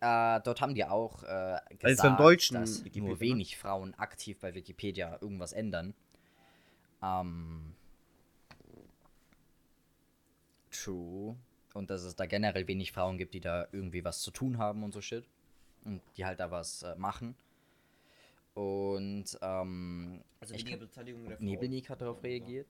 Äh, 0.00 0.40
dort 0.42 0.60
haben 0.60 0.74
die 0.74 0.84
auch 0.84 1.22
äh, 1.22 1.58
gesagt, 1.78 2.04
Also 2.04 2.16
deutschen 2.16 2.54
dass 2.56 2.80
Wikipedia, 2.84 3.02
nur 3.02 3.14
ne? 3.14 3.20
wenig 3.20 3.56
Frauen 3.56 3.94
aktiv 3.94 4.38
bei 4.40 4.52
Wikipedia 4.54 5.16
irgendwas 5.20 5.52
ändern. 5.52 5.94
Ähm, 7.02 7.75
true. 10.86 11.36
Und 11.74 11.90
dass 11.90 12.02
es 12.02 12.16
da 12.16 12.26
generell 12.26 12.66
wenig 12.66 12.92
Frauen 12.92 13.18
gibt, 13.18 13.34
die 13.34 13.40
da 13.40 13.68
irgendwie 13.72 14.04
was 14.04 14.22
zu 14.22 14.30
tun 14.30 14.58
haben 14.58 14.82
und 14.82 14.92
so 14.92 15.00
shit. 15.00 15.24
Und 15.84 16.00
die 16.16 16.24
halt 16.24 16.40
da 16.40 16.50
was 16.50 16.82
äh, 16.82 16.94
machen. 16.96 17.36
Und 18.54 19.38
ähm, 19.42 20.22
Also 20.40 20.54
ich 20.54 20.64
der 20.64 20.78
Nebelnik 21.40 21.90
hat 21.90 22.00
darauf 22.00 22.22
reagiert. 22.22 22.68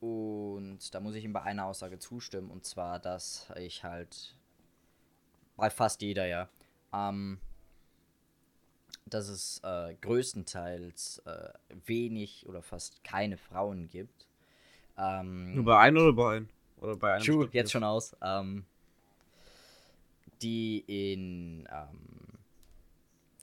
Und 0.00 0.94
da 0.94 1.00
muss 1.00 1.14
ich 1.14 1.24
ihm 1.24 1.32
bei 1.32 1.42
einer 1.42 1.64
Aussage 1.64 1.98
zustimmen. 1.98 2.50
Und 2.50 2.64
zwar, 2.64 2.98
dass 2.98 3.50
ich 3.56 3.82
halt 3.82 4.36
bei 5.56 5.70
fast 5.70 6.02
jeder 6.02 6.26
ja, 6.26 6.48
ähm, 6.92 7.38
dass 9.06 9.28
es 9.28 9.60
äh, 9.64 9.94
größtenteils 10.00 11.22
äh, 11.24 11.52
wenig 11.86 12.46
oder 12.46 12.62
fast 12.62 13.02
keine 13.04 13.36
Frauen 13.36 13.88
gibt. 13.88 14.26
Ähm, 14.96 15.54
Nur 15.54 15.64
bei 15.64 15.78
einem 15.78 15.96
oder 15.96 16.12
bei 16.12 16.36
einem? 16.36 16.48
Oder 16.80 16.96
bei 16.96 17.14
einem? 17.14 17.24
True, 17.24 17.48
jetzt 17.52 17.72
schon 17.72 17.84
aus. 17.84 18.16
Ähm, 18.22 18.64
die 20.42 20.84
in, 20.86 21.68
ähm, 21.70 22.38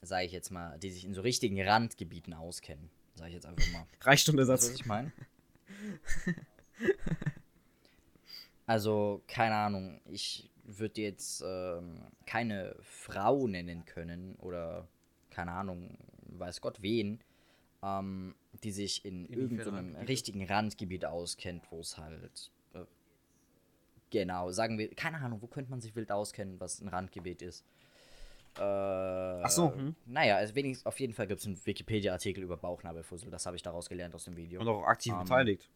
sage 0.01 0.25
ich 0.25 0.31
jetzt 0.31 0.49
mal, 0.51 0.77
die 0.79 0.89
sich 0.89 1.05
in 1.05 1.13
so 1.13 1.21
richtigen 1.21 1.61
Randgebieten 1.61 2.33
auskennen. 2.33 2.89
Sage 3.15 3.29
ich 3.29 3.35
jetzt 3.35 3.45
einfach 3.45 3.71
mal. 3.71 3.85
Reicht 4.01 4.25
schon 4.25 4.37
der 4.37 4.47
Weißt 4.47 4.63
du, 4.63 4.67
Satz. 4.67 4.73
was 4.73 4.79
ich 4.79 4.85
meine? 4.85 5.11
Also, 8.67 9.23
keine 9.27 9.55
Ahnung, 9.55 10.01
ich 10.05 10.49
würde 10.65 11.01
jetzt 11.01 11.41
ähm, 11.45 12.01
keine 12.25 12.75
Frau 12.81 13.47
nennen 13.47 13.85
können 13.85 14.35
oder 14.35 14.87
keine 15.29 15.53
Ahnung, 15.53 15.97
weiß 16.23 16.59
Gott 16.59 16.81
wen, 16.81 17.21
ähm, 17.81 18.35
die 18.63 18.71
sich 18.71 19.05
in 19.05 19.25
irgendeinem 19.25 19.95
richtigen 19.95 20.45
Randgebiet 20.45 21.05
auskennt, 21.05 21.63
wo 21.71 21.79
es 21.79 21.97
halt 21.97 22.51
genau, 24.11 24.51
sagen 24.51 24.77
wir, 24.77 24.89
keine 24.95 25.17
Ahnung, 25.19 25.41
wo 25.41 25.47
könnte 25.47 25.71
man 25.71 25.81
sich 25.81 25.95
wild 25.95 26.11
auskennen, 26.11 26.59
was 26.59 26.81
ein 26.81 26.87
Randgebiet 26.87 27.41
ist. 27.41 27.65
Äh, 28.57 28.61
Ach 28.61 29.49
so, 29.49 29.73
hm. 29.73 29.95
Naja, 30.05 30.37
also 30.37 30.55
wenigstens 30.55 30.85
auf 30.85 30.99
jeden 30.99 31.13
Fall 31.13 31.27
gibt 31.27 31.41
es 31.41 31.45
einen 31.45 31.63
Wikipedia-Artikel 31.63 32.43
über 32.43 32.57
Bauchnabelfussel, 32.57 33.29
das 33.29 33.45
habe 33.45 33.55
ich 33.55 33.61
daraus 33.61 33.87
gelernt 33.89 34.15
aus 34.15 34.25
dem 34.25 34.35
Video. 34.35 34.59
Und 34.61 34.67
auch 34.67 34.83
aktiv 34.83 35.13
Ähm, 35.13 35.19
beteiligt. 35.19 35.69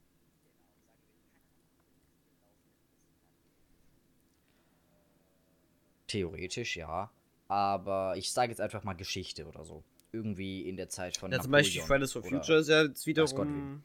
Theoretisch, 6.08 6.76
ja. 6.78 7.10
Aber 7.48 8.16
ich 8.18 8.32
sage 8.32 8.52
jetzt 8.52 8.62
einfach 8.62 8.84
mal 8.84 8.94
Geschichte 8.94 9.46
oder 9.46 9.64
so. 9.64 9.84
Irgendwie 10.12 10.68
in 10.68 10.76
der 10.76 10.90
Zeit 10.90 11.18
von. 11.18 11.32
Ja, 11.32 11.40
zum 11.40 11.52
Beispiel 11.52 11.82
Napoleon 11.82 12.08
Fridays 12.08 12.14
for 12.14 12.24
Future 12.24 12.60
ist 12.60 12.68
ja 12.68 12.84
jetzt 12.84 13.06
Gott 13.06 13.08
wiederum. 13.48 13.84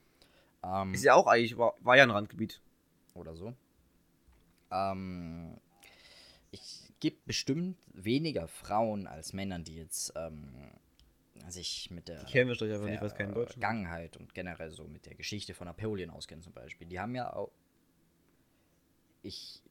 Ähm, 0.64 0.94
Ist 0.94 1.04
ja 1.04 1.14
auch 1.14 1.26
eigentlich, 1.26 1.56
war, 1.56 1.74
war 1.80 1.96
ja 1.96 2.02
ein 2.02 2.10
Randgebiet. 2.10 2.60
oder 3.14 3.36
so. 3.36 3.54
Ähm, 4.70 5.58
ich 6.50 6.92
gibt 7.00 7.26
bestimmt 7.26 7.78
weniger 7.92 8.48
Frauen 8.48 9.06
als 9.06 9.32
Männern, 9.32 9.64
die 9.64 9.76
jetzt 9.76 10.12
ähm, 10.16 10.70
sich 11.48 11.90
mit 11.90 12.08
der. 12.08 12.24
Vergangenheit 13.52 14.16
und 14.16 14.34
generell 14.34 14.70
so 14.70 14.84
mit 14.84 15.06
der 15.06 15.14
Geschichte 15.14 15.54
von 15.54 15.66
Napoleon 15.66 16.10
auskennen 16.10 16.42
zum 16.42 16.52
Beispiel. 16.52 16.86
Die 16.86 16.98
haben 16.98 17.14
ja 17.14 17.32
auch. 17.32 17.52
Ich 19.22 19.62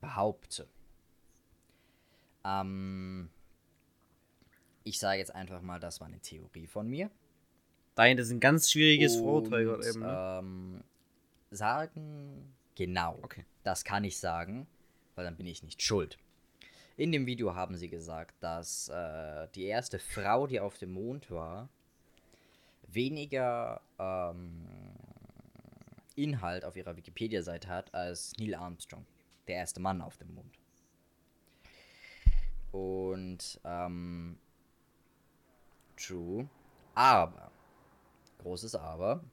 behaupte. 0.00 0.68
Ähm, 2.44 3.30
ich 4.84 4.98
sage 4.98 5.18
jetzt 5.18 5.34
einfach 5.34 5.60
mal, 5.62 5.80
das 5.80 6.00
war 6.00 6.06
eine 6.06 6.20
Theorie 6.20 6.66
von 6.66 6.88
mir. 6.88 7.10
Dein, 7.94 8.16
das 8.16 8.26
ist 8.26 8.32
ein 8.32 8.40
ganz 8.40 8.70
schwieriges 8.70 9.16
Vorurteil 9.16 9.62
eben. 9.62 10.00
Ne? 10.00 10.38
ähm, 10.40 10.84
sagen, 11.50 12.54
genau. 12.74 13.18
Okay. 13.22 13.44
Das 13.64 13.82
kann 13.82 14.04
ich 14.04 14.18
sagen, 14.18 14.68
weil 15.16 15.24
dann 15.24 15.36
bin 15.36 15.46
ich 15.46 15.62
nicht 15.62 15.82
schuld. 15.82 16.18
In 16.96 17.10
dem 17.10 17.26
Video 17.26 17.56
haben 17.56 17.76
sie 17.76 17.88
gesagt, 17.88 18.36
dass 18.40 18.88
äh, 18.88 19.48
die 19.54 19.64
erste 19.64 19.98
Frau, 19.98 20.46
die 20.46 20.60
auf 20.60 20.78
dem 20.78 20.92
Mond 20.92 21.30
war, 21.30 21.68
weniger 22.86 23.80
ähm, 23.98 24.68
Inhalt 26.14 26.64
auf 26.64 26.76
ihrer 26.76 26.96
Wikipedia-Seite 26.96 27.68
hat 27.68 27.92
als 27.92 28.34
Neil 28.38 28.54
Armstrong, 28.54 29.04
der 29.48 29.56
erste 29.56 29.80
Mann 29.80 30.00
auf 30.00 30.16
dem 30.18 30.32
Mond. 30.34 30.58
Und, 32.70 33.60
ähm, 33.64 34.38
true. 35.96 36.48
Aber, 36.94 37.50
großes 38.38 38.76
Aber, 38.76 39.24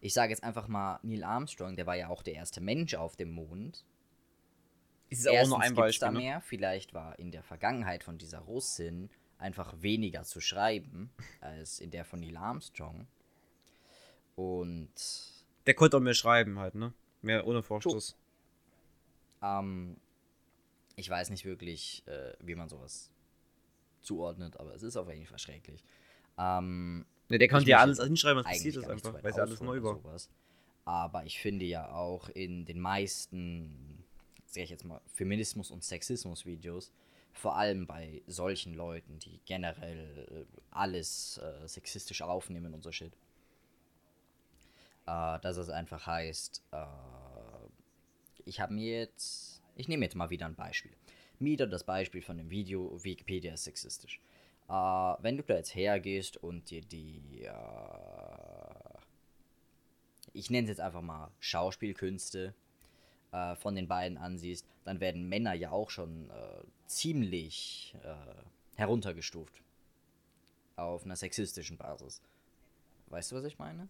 ich 0.00 0.14
sage 0.14 0.30
jetzt 0.30 0.42
einfach 0.42 0.68
mal, 0.68 0.98
Neil 1.02 1.24
Armstrong, 1.24 1.76
der 1.76 1.86
war 1.86 1.96
ja 1.96 2.08
auch 2.08 2.22
der 2.22 2.34
erste 2.34 2.60
Mensch 2.60 2.94
auf 2.94 3.16
dem 3.16 3.30
Mond. 3.30 3.84
Ist 5.08 5.28
auch 5.28 5.32
Erstens 5.32 5.50
nur 5.50 5.60
ein 5.60 5.74
gibt's 5.74 5.98
da 5.98 6.06
Beispiel. 6.06 6.10
Ne? 6.10 6.18
mehr. 6.18 6.40
Vielleicht 6.40 6.94
war 6.94 7.18
in 7.18 7.30
der 7.30 7.42
Vergangenheit 7.42 8.02
von 8.02 8.18
dieser 8.18 8.40
Russin 8.40 9.10
einfach 9.38 9.74
weniger 9.80 10.24
zu 10.24 10.40
schreiben 10.40 11.10
als 11.40 11.78
in 11.78 11.90
der 11.90 12.04
von 12.04 12.20
Neil 12.20 12.36
Armstrong. 12.36 13.06
Und 14.34 14.90
Der 15.66 15.74
konnte 15.74 15.96
auch 15.96 16.00
mehr 16.00 16.14
schreiben 16.14 16.58
halt, 16.58 16.74
ne? 16.74 16.92
Mehr 17.22 17.46
ohne 17.46 17.62
Vorstoß. 17.62 18.16
ähm, 19.42 19.96
ich 20.96 21.08
weiß 21.08 21.30
nicht 21.30 21.44
wirklich, 21.44 22.02
äh, 22.06 22.32
wie 22.40 22.54
man 22.54 22.68
sowas 22.68 23.10
zuordnet, 24.02 24.58
aber 24.58 24.74
es 24.74 24.82
ist 24.82 24.96
auf 24.96 25.08
jeden 25.08 25.26
Fall 25.26 25.38
schrecklich. 25.38 25.84
Ähm, 26.38 27.06
Ne, 27.28 27.38
der 27.38 27.48
konnte 27.48 27.68
ja 27.68 27.78
alles 27.78 28.02
hinschreiben, 28.02 28.44
was 28.44 28.50
passiert 28.50 28.76
ist 28.76 28.88
einfach, 28.88 29.14
weil 29.14 29.30
es 29.30 29.36
ja 29.36 29.42
alles 29.42 29.60
neu 29.60 29.82
war. 29.82 29.96
sowas. 29.96 30.30
Aber 30.84 31.24
ich 31.24 31.40
finde 31.40 31.64
ja 31.64 31.90
auch 31.90 32.28
in 32.28 32.64
den 32.64 32.78
meisten, 32.78 34.04
sag 34.46 34.62
ich 34.62 34.70
jetzt 34.70 34.84
mal, 34.84 35.00
Feminismus- 35.12 35.72
und 35.72 35.82
Sexismus-Videos, 35.82 36.92
vor 37.32 37.56
allem 37.56 37.86
bei 37.86 38.22
solchen 38.26 38.74
Leuten, 38.74 39.18
die 39.18 39.40
generell 39.44 40.46
äh, 40.48 40.60
alles 40.70 41.38
äh, 41.38 41.66
sexistisch 41.66 42.22
aufnehmen 42.22 42.72
und 42.72 42.82
so 42.82 42.92
shit, 42.92 43.12
äh, 45.06 45.38
dass 45.40 45.56
es 45.56 45.68
einfach 45.68 46.06
heißt, 46.06 46.62
äh, 46.70 46.86
ich 48.44 48.60
habe 48.60 48.72
mir 48.72 49.00
jetzt, 49.00 49.60
ich 49.74 49.88
nehme 49.88 50.04
jetzt 50.04 50.14
mal 50.14 50.30
wieder 50.30 50.46
ein 50.46 50.54
Beispiel. 50.54 50.92
Wieder 51.38 51.66
das 51.66 51.84
Beispiel 51.84 52.22
von 52.22 52.38
dem 52.38 52.48
Video, 52.48 53.02
Wikipedia 53.04 53.52
ist 53.52 53.64
sexistisch. 53.64 54.20
Äh, 54.68 54.72
wenn 54.72 55.36
du 55.36 55.42
da 55.42 55.56
jetzt 55.56 55.74
hergehst 55.74 56.36
und 56.36 56.70
dir 56.70 56.82
die, 56.82 57.44
äh, 57.44 57.50
ich 60.32 60.50
nenne 60.50 60.64
es 60.64 60.70
jetzt 60.70 60.80
einfach 60.80 61.02
mal 61.02 61.30
Schauspielkünste 61.40 62.54
äh, 63.32 63.54
von 63.56 63.74
den 63.74 63.86
beiden 63.88 64.18
ansiehst, 64.18 64.66
dann 64.84 65.00
werden 65.00 65.28
Männer 65.28 65.54
ja 65.54 65.70
auch 65.70 65.90
schon 65.90 66.30
äh, 66.30 66.64
ziemlich 66.86 67.94
äh, 68.02 68.76
heruntergestuft. 68.76 69.62
Auf 70.76 71.04
einer 71.04 71.16
sexistischen 71.16 71.78
Basis. 71.78 72.20
Weißt 73.08 73.32
du, 73.32 73.36
was 73.36 73.44
ich 73.44 73.58
meine? 73.58 73.88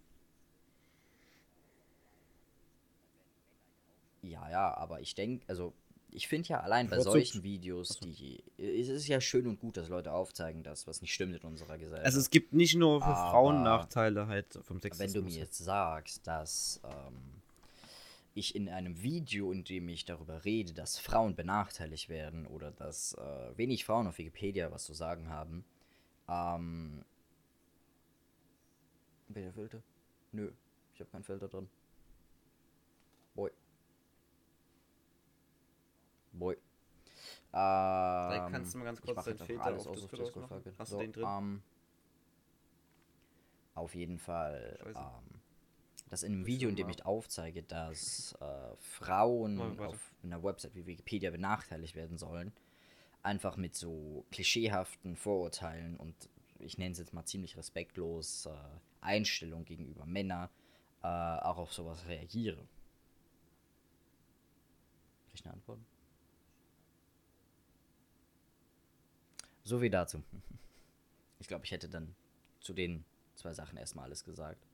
Ja, 4.23 4.49
ja, 4.51 4.75
aber 4.77 5.01
ich 5.01 5.15
denke, 5.15 5.45
also 5.49 5.73
ich 6.17 6.29
finde 6.29 6.49
ja 6.49 6.61
allein 6.61 6.89
bei 6.89 6.99
solchen 6.99 7.43
Videos, 7.43 8.01
die 8.01 8.43
es 8.57 8.89
ist 8.89 9.07
ja 9.07 9.21
schön 9.21 9.47
und 9.47 9.61
gut, 9.61 9.77
dass 9.77 9.89
Leute 9.91 10.13
aufzeigen, 10.13 10.63
dass 10.63 10.87
was 10.87 11.03
nicht 11.03 11.13
stimmt 11.13 11.35
in 11.37 11.43
unserer 11.43 11.77
Gesellschaft. 11.77 12.07
Also 12.07 12.21
es 12.21 12.31
gibt 12.31 12.55
nicht 12.55 12.75
nur 12.75 13.03
für 13.03 13.07
Aber- 13.09 13.31
Frauen 13.31 13.63
Nachteile 13.63 14.27
halt 14.27 14.47
vom 14.63 14.77
Wenn 14.77 14.83
Sexismus. 14.83 15.13
du 15.13 15.23
mir 15.23 15.35
jetzt 15.37 15.59
sagst, 15.59 16.27
dass 16.27 16.81
ähm, 16.85 17.43
ich 18.35 18.57
in 18.57 18.71
einem 18.71 19.03
Video, 19.03 19.53
in 19.53 19.63
dem 19.65 19.91
ich 19.91 20.07
darüber 20.07 20.45
rede, 20.47 20.73
dass 20.73 20.99
Frauen 20.99 21.37
benachteiligt 21.37 22.09
werden 22.09 22.47
oder 22.47 22.71
dass 22.71 23.13
äh, 23.15 23.59
wenig 23.59 23.85
Frauen 23.85 24.07
auf 24.07 24.17
Wikipedia 24.17 24.73
was 24.73 24.85
zu 24.85 24.95
sagen 24.95 25.29
haben, 25.29 25.65
ähm. 26.29 27.05
Welcher 29.29 29.53
Filter? 29.53 29.83
Nö, 30.33 30.51
ich 30.95 31.01
habe 31.01 31.11
keinen 31.11 31.25
Filter 31.25 31.49
drin. 31.49 31.69
Boy. 33.35 33.51
Boy. 36.39 36.57
Ähm, 37.53 38.53
kannst 38.53 38.75
du 38.75 38.79
mal 38.79 38.85
ganz 38.85 38.99
ich 39.01 39.05
kurz 39.05 39.25
deinen 39.25 39.39
Filter 39.39 39.75
auf 39.77 39.91
Discord 39.91 40.21
auf 40.21 40.33
Discord 40.33 40.49
fuck 40.49 40.67
it. 40.67 40.75
Hast 40.79 40.93
du 40.93 40.97
So, 40.97 41.01
den 41.01 41.13
drin? 41.13 41.25
ähm, 41.27 41.63
auf 43.75 43.95
jeden 43.95 44.19
Fall, 44.19 44.79
ähm, 44.85 45.41
dass 46.09 46.23
in 46.23 46.33
einem 46.33 46.47
Video, 46.47 46.69
du 46.69 46.71
in 46.71 46.77
dem 46.77 46.89
ich 46.89 47.05
aufzeige, 47.05 47.63
dass 47.63 48.35
äh, 48.41 48.77
Frauen 48.79 49.59
warte. 49.79 49.87
auf 49.89 50.15
einer 50.23 50.43
Website 50.43 50.75
wie 50.75 50.87
Wikipedia 50.87 51.31
benachteiligt 51.31 51.95
werden 51.95 52.19
sollen, 52.19 52.53
einfach 53.23 53.57
mit 53.57 53.75
so 53.75 54.25
klischeehaften 54.31 55.17
Vorurteilen 55.17 55.97
und 55.97 56.15
ich 56.59 56.79
nenne 56.79 56.93
es 56.93 56.99
jetzt 56.99 57.13
mal 57.13 57.25
ziemlich 57.25 57.57
respektlos 57.57 58.47
äh, 58.47 58.51
Einstellung 59.01 59.65
gegenüber 59.65 60.07
Männern 60.07 60.49
äh, 61.03 61.07
auch 61.07 61.59
auf 61.59 61.73
sowas 61.73 62.07
reagiere. 62.07 62.67
Krieg 65.27 65.35
ich 65.35 65.45
eine 65.45 65.55
Antwort? 65.55 65.81
So 69.67 69.81
wie 69.83 69.91
dazu. 69.91 70.23
Ich 71.39 71.49
glaube, 71.49 71.67
ich 71.67 71.71
hätte 71.71 71.91
dann 71.91 72.17
zu 72.61 72.73
den 72.73 73.05
zwei 73.35 73.53
Sachen 73.53 73.77
erstmal 73.77 74.07
alles 74.07 74.25
gesagt. 74.25 74.67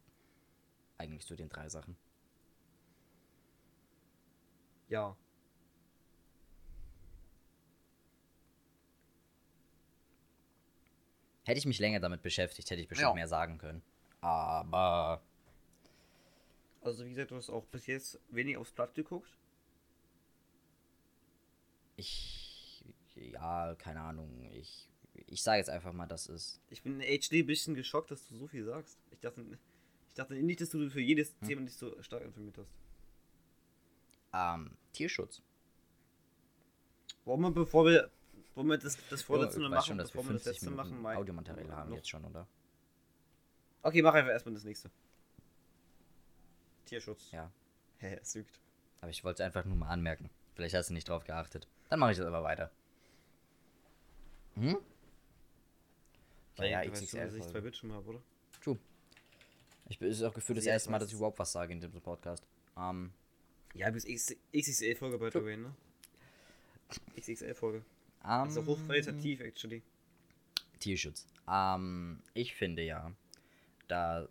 Eigentlich 0.97 1.27
zu 1.27 1.35
den 1.35 1.49
drei 1.49 1.69
Sachen. 1.69 1.97
Ja. 4.89 5.17
Hätte 11.45 11.59
ich 11.59 11.67
mich 11.67 11.79
länger 11.81 12.01
damit 12.01 12.23
beschäftigt, 12.23 12.71
hätte 12.71 12.81
ich 12.83 12.89
bestimmt 12.89 13.09
Ja. 13.11 13.15
mehr 13.15 13.29
sagen 13.29 13.59
können. 13.59 13.83
Aber 14.21 15.21
Also 16.83 17.05
wie 17.05 17.11
gesagt, 17.11 17.31
du 17.31 17.37
hast 17.37 17.51
auch 17.51 17.65
bis 17.67 17.87
jetzt 17.87 18.19
wenig 18.29 18.57
aufs 18.57 18.73
Blatt 18.73 18.95
geguckt. 18.95 19.31
ich. 21.97 22.42
Ja, 23.31 23.75
keine 23.77 24.01
Ahnung. 24.01 24.51
Ich, 24.53 24.89
ich 25.27 25.43
sage 25.43 25.59
jetzt 25.59 25.71
einfach 25.71 25.93
mal, 25.93 26.07
das 26.07 26.27
ist. 26.27 26.61
Ich 26.71 26.83
bin 26.83 27.01
in 27.01 27.21
HD 27.21 27.33
ein 27.35 27.47
bisschen 27.47 27.75
geschockt, 27.75 28.11
dass 28.11 28.27
du 28.29 28.37
so 28.37 28.47
viel 28.49 28.65
sagst. 28.65 28.99
Ich 29.11 29.21
dachte, 29.21 29.43
ich 30.09 30.15
dachte 30.15 30.35
nicht, 30.35 30.61
dass 30.61 30.71
du 30.71 30.91
für 30.91 31.01
jedes 31.01 31.35
Hm. 31.41 31.49
Thema 31.49 31.61
nicht 31.63 31.77
so 31.79 32.01
stark 32.03 32.23
informiert 32.25 32.59
hast. 32.59 32.71
Ähm, 34.35 34.77
Tierschutz. 34.93 35.43
Wollen 37.25 37.41
wir, 37.43 37.51
bevor 37.53 37.85
wir, 37.85 38.11
wollen 38.55 38.67
wir 38.69 38.79
das, 38.79 38.97
das 39.09 39.21
Ja, 39.21 39.27
vorletzte 39.27 39.61
weißt 39.61 39.71
machen, 39.71 39.87
schon, 39.87 39.97
bevor 39.99 40.25
wir 40.25 40.33
das 40.33 40.43
50 40.45 40.47
letzte 40.53 40.71
Minuten 40.71 40.89
machen? 40.91 41.03
mal- 41.03 41.17
Audiomaterial 41.17 41.71
haben 41.77 41.91
noch- 41.91 41.97
jetzt 41.97 42.09
schon, 42.09 42.25
oder? 42.25 42.47
Okay, 43.83 44.03
mach 44.03 44.15
einfach 44.15 44.31
erstmal 44.33 44.55
das 44.55 44.65
nächste. 44.65 44.91
Tierschutz. 46.87 47.31
Ja. 47.31 47.51
Hä, 47.99 48.19
es 48.21 48.35
lügt. 48.35 48.59
Aber 49.01 49.11
ich 49.11 49.23
wollte 49.25 49.43
es 49.43 49.47
einfach 49.47 49.65
nur 49.65 49.77
mal 49.77 49.89
anmerken. 49.89 50.31
Vielleicht 50.55 50.75
hast 50.75 50.91
du 50.91 50.95
nicht 50.95 51.09
drauf 51.09 51.25
geachtet. 51.25 51.69
Dann 51.89 51.99
mache 52.01 52.13
ich 52.13 52.19
das 52.19 52.27
aber 52.27 52.43
weiter. 52.43 52.71
Hm? 54.57 54.77
Ja, 56.59 56.65
ja, 56.65 56.83
du 56.85 56.91
weißt 56.93 57.09
schon, 57.11 57.21
dass 57.21 57.35
ich 57.35 57.41
zwei 57.43 57.47
XXL. 57.49 57.63
Bildschirme 57.63 57.95
habe, 57.95 58.09
oder? 58.11 58.23
True. 58.63 58.79
Ich 59.89 59.99
bin, 59.99 60.09
es 60.11 60.19
ist 60.19 60.23
auch 60.25 60.35
gefühlt 60.35 60.59
das 60.59 60.67
erste 60.67 60.91
Mal, 60.91 60.99
dass 60.99 61.09
ich 61.09 61.15
überhaupt 61.15 61.39
was 61.39 61.53
sage 61.53 61.73
in 61.73 61.81
dem 61.81 61.91
Podcast. 61.93 62.45
Ähm, 62.77 63.13
Ja, 63.75 63.91
bis 63.91 64.05
XXL-Folge 64.05 65.31
the 65.33 65.45
way, 65.45 65.57
ne? 65.57 65.75
XXL-Folge. 67.19 67.83
ähm, 68.29 68.49
Ist 68.49 68.59
auch 68.59 68.67
hochqualitativ, 68.67 69.41
actually. 69.41 69.83
Tierschutz. 70.79 71.27
Ähm, 71.49 72.21
ich 72.35 72.55
finde 72.55 72.83
ja, 72.83 73.11
da. 73.89 74.29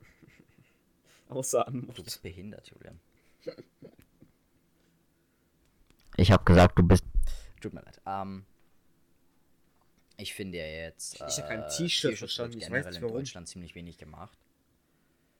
Außer 1.30 1.61
Du 1.63 1.67
Anmut. 1.67 2.03
bist 2.03 2.22
behindert, 2.22 2.67
Julian. 2.69 2.99
Ich 6.17 6.32
habe 6.32 6.43
gesagt, 6.43 6.78
du 6.78 6.84
bist. 6.84 7.03
Tut 7.61 7.74
mir 7.74 7.82
leid. 7.82 7.99
Ähm, 8.05 8.45
ich 10.22 10.34
finde 10.34 10.57
ja 10.59 10.65
jetzt. 10.65 11.15
Ich 11.15 11.22
hab 11.39 11.47
kein 11.47 11.63
äh, 11.63 11.69
T-Shirt 11.69 12.17
verstanden, 12.17 12.59
ich 12.59 12.69
weiß 12.69 12.86
nicht 12.88 12.97
in 12.97 13.01
warum. 13.03 13.17
Deutschland 13.17 13.47
ziemlich 13.47 13.76
wenig 13.76 13.97
gemacht. 13.97 14.38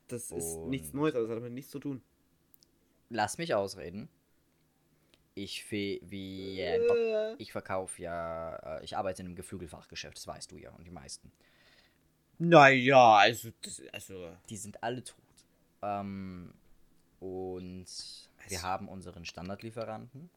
Das 0.08 0.32
ist 0.32 0.56
Und- 0.58 0.70
nichts 0.70 0.94
Neues, 0.94 1.16
also 1.16 1.28
das 1.28 1.36
hat 1.36 1.42
damit 1.44 1.54
nichts 1.54 1.72
zu 1.72 1.80
tun. 1.80 2.02
Lass 3.10 3.38
mich 3.38 3.54
ausreden. 3.54 4.10
Ich 5.36 5.70
wie 5.72 6.60
Äh. 6.60 7.36
ich 7.38 7.52
verkaufe 7.54 8.02
ja, 8.02 8.56
äh, 8.80 8.84
ich 8.84 8.98
arbeite 8.98 9.22
in 9.22 9.28
einem 9.28 9.36
Geflügelfachgeschäft, 9.36 10.18
das 10.18 10.28
weißt 10.28 10.52
du 10.52 10.58
ja 10.58 10.72
und 10.72 10.86
die 10.86 10.92
meisten. 10.92 11.32
Naja, 12.38 13.16
also, 13.18 13.50
das, 13.62 13.82
also. 13.94 14.36
Die 14.50 14.58
sind 14.58 14.82
alle 14.84 15.04
tot. 15.04 15.18
Ähm, 15.84 16.54
und 17.20 17.86
wir 18.48 18.58
Also- 18.58 18.62
haben 18.68 18.90
unseren 18.90 19.26
Standardlieferanten. 19.26 20.30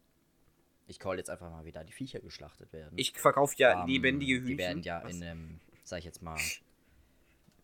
Ich 0.86 0.98
call 0.98 1.16
jetzt 1.16 1.30
einfach 1.30 1.50
mal, 1.50 1.64
wie 1.64 1.72
da 1.72 1.82
die 1.82 1.92
Viecher 1.92 2.20
geschlachtet 2.20 2.72
werden. 2.72 2.92
Ich 2.96 3.12
verkaufe 3.18 3.54
ja 3.58 3.82
Ähm, 3.82 3.88
lebendige 3.88 4.34
Hühnchen. 4.34 4.48
Die 4.48 4.58
werden 4.58 4.82
ja 4.82 5.02
Was? 5.02 5.14
in 5.14 5.22
einem, 5.22 5.60
sag 5.82 6.00
ich 6.00 6.04
jetzt 6.04 6.22
mal, 6.22 6.38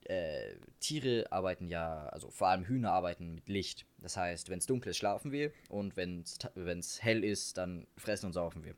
äh, 0.05 0.57
Tiere 0.81 1.31
arbeiten 1.31 1.69
ja, 1.69 2.07
also 2.07 2.31
vor 2.31 2.49
allem 2.49 2.65
Hühner 2.65 2.93
arbeiten 2.93 3.35
mit 3.35 3.49
Licht. 3.49 3.87
Das 3.99 4.17
heißt, 4.17 4.49
wenn 4.49 4.59
es 4.59 4.67
dunkel 4.67 4.91
ist, 4.91 4.97
schlafen 4.97 5.33
wir 5.33 5.53
und 5.69 5.97
wenn 5.97 6.23
es 6.23 7.03
hell 7.03 7.23
ist, 7.23 7.59
dann 7.59 7.87
fressen 7.97 8.27
und 8.27 8.33
saufen 8.33 8.65
wir. 8.65 8.75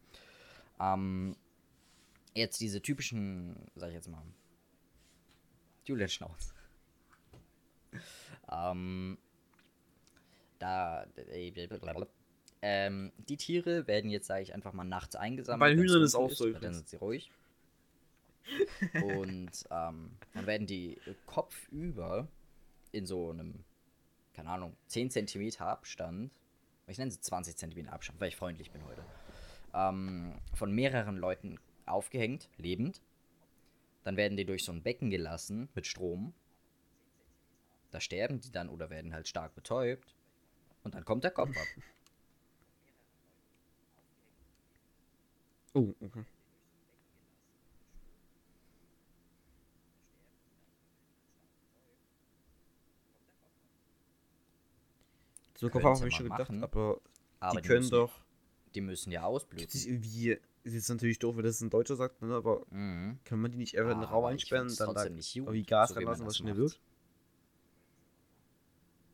Ähm, 0.81 1.37
jetzt 2.35 2.61
diese 2.61 2.83
typischen, 2.83 3.71
sag 3.77 3.89
ich 3.89 3.95
jetzt 3.95 4.09
mal, 4.09 4.23
Julian 5.85 6.09
Schnauz. 6.09 6.53
ähm, 8.51 9.19
da, 10.59 11.07
ähm, 12.63 13.13
die 13.29 13.37
Tiere 13.37 13.89
werden 13.89 14.09
jetzt, 14.09 14.29
sage 14.29 14.43
ich 14.43 14.55
einfach 14.55 14.73
mal, 14.73 14.85
nachts 14.85 15.17
eingesammelt. 15.17 15.61
Bei 15.61 15.75
Hühnern 15.75 16.03
ist 16.03 16.15
auch 16.15 16.31
so 16.31 16.49
Dann 16.49 16.75
sind 16.75 16.89
sie 16.89 16.97
ruhig. 16.97 17.33
Und 18.95 19.51
ähm, 19.71 20.11
dann 20.33 20.47
werden 20.47 20.67
die 20.67 20.97
kopfüber 21.27 22.29
in 22.93 23.05
so 23.05 23.31
einem, 23.31 23.65
keine 24.35 24.51
Ahnung, 24.51 24.77
10 24.87 25.11
cm 25.11 25.51
Abstand, 25.59 26.31
ich 26.87 26.99
nenne 26.99 27.11
sie 27.11 27.21
20 27.21 27.57
cm 27.57 27.89
Abstand, 27.89 28.21
weil 28.21 28.29
ich 28.29 28.37
freundlich 28.37 28.71
bin 28.71 28.85
heute, 28.85 29.05
ähm, 29.75 30.41
von 30.55 30.73
mehreren 30.73 31.17
Leuten 31.17 31.59
aufgehängt, 31.87 32.49
lebend. 32.59 33.03
Dann 34.05 34.17
werden 34.17 34.37
die 34.37 34.45
durch 34.45 34.65
so 34.65 34.73
ein 34.73 34.83
Becken 34.83 35.11
gelassen 35.11 35.69
mit 35.75 35.87
Strom. 35.87 36.35
Da 37.91 38.01
sterben 38.01 38.41
die 38.41 38.51
dann 38.51 38.69
oder 38.69 38.91
werden 38.91 39.13
halt 39.13 39.29
stark 39.29 39.55
betäubt. 39.55 40.15
Und 40.83 40.95
dann 40.95 41.05
kommt 41.05 41.25
der 41.25 41.31
Kopf 41.31 41.57
ab. 41.57 41.67
Oh, 45.75 45.95
okay. 46.01 46.25
So 55.57 55.71
Könnte 55.71 55.89
habe 55.89 56.09
ich 56.09 56.15
schon 56.15 56.25
gedacht, 56.25 56.51
machen, 56.51 56.63
aber, 56.65 57.01
Aber 57.41 57.61
die 57.61 57.69
können 57.69 57.81
müssen, 57.81 57.95
doch. 57.95 58.13
Die 58.75 58.81
müssen 58.81 59.13
ja 59.13 59.21
Gibt 59.21 59.29
ausbluten. 59.29 59.69
es 59.69 59.87
irgendwie. 59.87 60.39
Ist 60.65 60.89
natürlich 60.89 61.19
doof, 61.19 61.37
wenn 61.37 61.45
das 61.45 61.61
ein 61.61 61.71
Deutscher 61.71 61.97
sagt, 61.97 62.23
ne, 62.23 62.35
aber 62.35 62.65
Mhm. 62.71 63.19
kann 63.25 63.41
man 63.41 63.51
die 63.51 63.59
nicht 63.59 63.77
einfach 63.79 63.93
in 63.93 64.01
den 64.01 64.09
Raum 64.09 64.25
Aber 64.25 64.35
ich 64.35 64.43
einsperren 64.43 64.75
dann 64.77 64.95
da 64.95 65.05
irgendwie 65.05 65.65
Gas 65.65 65.89
so 65.91 65.95
reinlassen, 65.97 66.25
was 66.25 66.33
das 66.33 66.39
schnell 66.39 66.57
wird? 66.57 66.81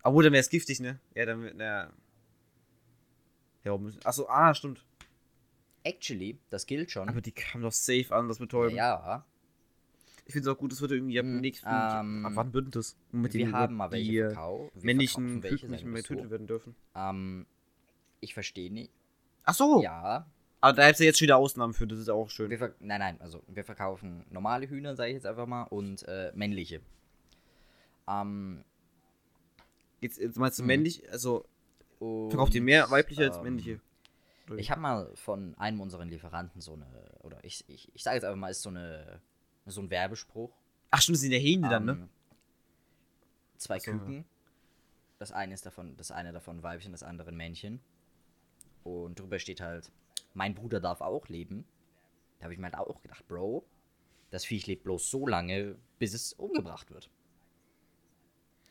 Aber 0.02 0.22
dann 0.22 0.32
wäre 0.32 0.40
es 0.40 0.50
giftig, 0.50 0.80
ne? 0.80 0.98
Ja, 1.14 1.26
dann 1.26 1.42
wird, 1.42 1.56
na. 1.56 1.92
Ja, 3.64 3.76
müssen. 3.76 4.04
Achso, 4.04 4.26
ah, 4.28 4.54
stimmt. 4.54 4.84
Actually, 5.88 6.38
das 6.50 6.66
gilt 6.66 6.90
schon. 6.90 7.08
Aber 7.08 7.20
die 7.20 7.32
kam 7.32 7.62
doch 7.62 7.72
safe 7.72 8.14
an, 8.14 8.28
das 8.28 8.38
Betäuben. 8.38 8.76
ja, 8.76 9.24
Ich 10.26 10.32
finde 10.34 10.50
es 10.50 10.54
auch 10.54 10.58
gut, 10.58 10.72
das 10.72 10.80
wird 10.82 10.92
irgendwie 10.92 11.18
ab 11.18 11.24
Hm, 11.24 11.40
nächsten. 11.40 11.66
ähm, 11.68 12.26
ab 12.26 12.32
wann 12.34 12.52
wird 12.52 12.76
das? 12.76 12.96
Mit 13.10 13.32
wir 13.32 13.46
den- 13.46 13.52
haben 13.54 13.74
mal 13.76 13.90
welche 13.90 14.12
die. 14.12 14.18
Wir 14.74 14.84
männlichen 14.84 15.42
welche, 15.42 15.68
nicht 15.68 15.84
mehr 15.84 16.02
getötet 16.02 16.24
so. 16.26 16.30
werden 16.30 16.46
dürfen. 16.46 16.76
Ähm, 16.94 17.46
ich 18.20 18.34
verstehe 18.34 18.70
nicht. 18.70 18.92
Ach 19.44 19.54
so! 19.54 19.82
Ja, 19.82 20.26
Aber 20.60 20.72
da 20.74 20.82
hättest 20.82 21.00
du 21.00 21.04
jetzt 21.04 21.18
schon 21.18 21.24
wieder 21.26 21.38
Ausnahmen 21.38 21.72
für, 21.72 21.86
das 21.86 21.98
ist 21.98 22.10
auch 22.10 22.28
schön. 22.28 22.50
nein, 22.80 22.98
nein, 23.00 23.20
also 23.20 23.42
wir 23.46 23.64
verkaufen 23.64 24.26
normale 24.28 24.68
Hühner, 24.68 24.94
sage 24.96 25.10
ich 25.10 25.14
jetzt 25.14 25.26
einfach 25.26 25.46
mal, 25.46 25.62
und 25.64 26.06
äh, 26.06 26.32
männliche. 26.34 26.80
Ähm, 28.06 28.64
Jetzt, 30.00 30.18
jetzt 30.18 30.36
meinst 30.38 30.58
du 30.58 30.62
Hm. 30.62 30.66
männlich, 30.68 31.10
also 31.10 31.44
verkauft 32.28 32.54
ihr 32.54 32.62
mehr 32.62 32.88
weibliche 32.90 33.24
als 33.24 33.38
ähm, 33.38 33.42
männliche? 34.48 34.66
Ich 34.66 34.70
habe 34.70 34.80
mal 34.80 35.14
von 35.16 35.54
einem 35.56 35.80
unserer 35.80 36.04
Lieferanten 36.04 36.60
so 36.60 36.74
eine, 36.74 36.86
oder 37.20 37.42
ich, 37.44 37.68
ich, 37.68 37.94
ich 37.94 38.02
sage 38.02 38.16
jetzt 38.16 38.24
einfach 38.24 38.38
mal, 38.38 38.50
ist 38.50 38.62
so 38.62 38.70
eine, 38.70 39.20
so 39.66 39.80
ein 39.80 39.90
Werbespruch. 39.90 40.54
Ach 40.90 41.00
stimmt, 41.00 41.16
das 41.16 41.22
sind 41.22 41.32
ja 41.32 41.38
Hähne 41.38 41.68
dann, 41.68 41.84
ne? 41.84 41.92
Ähm, 41.92 42.08
Zwei 43.58 43.78
so, 43.78 43.90
ja. 43.90 43.98
Küken. 43.98 44.24
Das 45.18 45.32
eine 45.32 45.52
ist 45.54 45.66
davon, 45.66 45.96
das 45.96 46.10
eine 46.10 46.32
davon 46.32 46.62
Weibchen, 46.62 46.92
das 46.92 47.02
andere 47.02 47.30
ein 47.30 47.36
Männchen. 47.36 47.80
Und 48.84 49.18
drüber 49.18 49.38
steht 49.38 49.60
halt, 49.60 49.90
mein 50.34 50.54
Bruder 50.54 50.80
darf 50.80 51.00
auch 51.00 51.28
leben. 51.28 51.66
Da 52.38 52.44
habe 52.44 52.54
ich 52.54 52.60
mir 52.60 52.66
halt 52.66 52.76
auch 52.76 53.02
gedacht, 53.02 53.26
Bro, 53.26 53.66
das 54.30 54.44
Viech 54.44 54.66
lebt 54.66 54.84
bloß 54.84 55.10
so 55.10 55.26
lange, 55.26 55.76
bis 55.98 56.14
es 56.14 56.32
umgebracht 56.34 56.90
wird. 56.90 57.10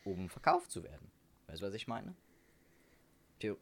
Um 0.06 0.30
verkauft 0.30 0.72
zu 0.72 0.84
werden. 0.84 1.12
Weißt 1.48 1.62
du, 1.62 1.66
was 1.66 1.74
ich 1.74 1.88
meine? 1.88 2.16
Theo 3.40 3.58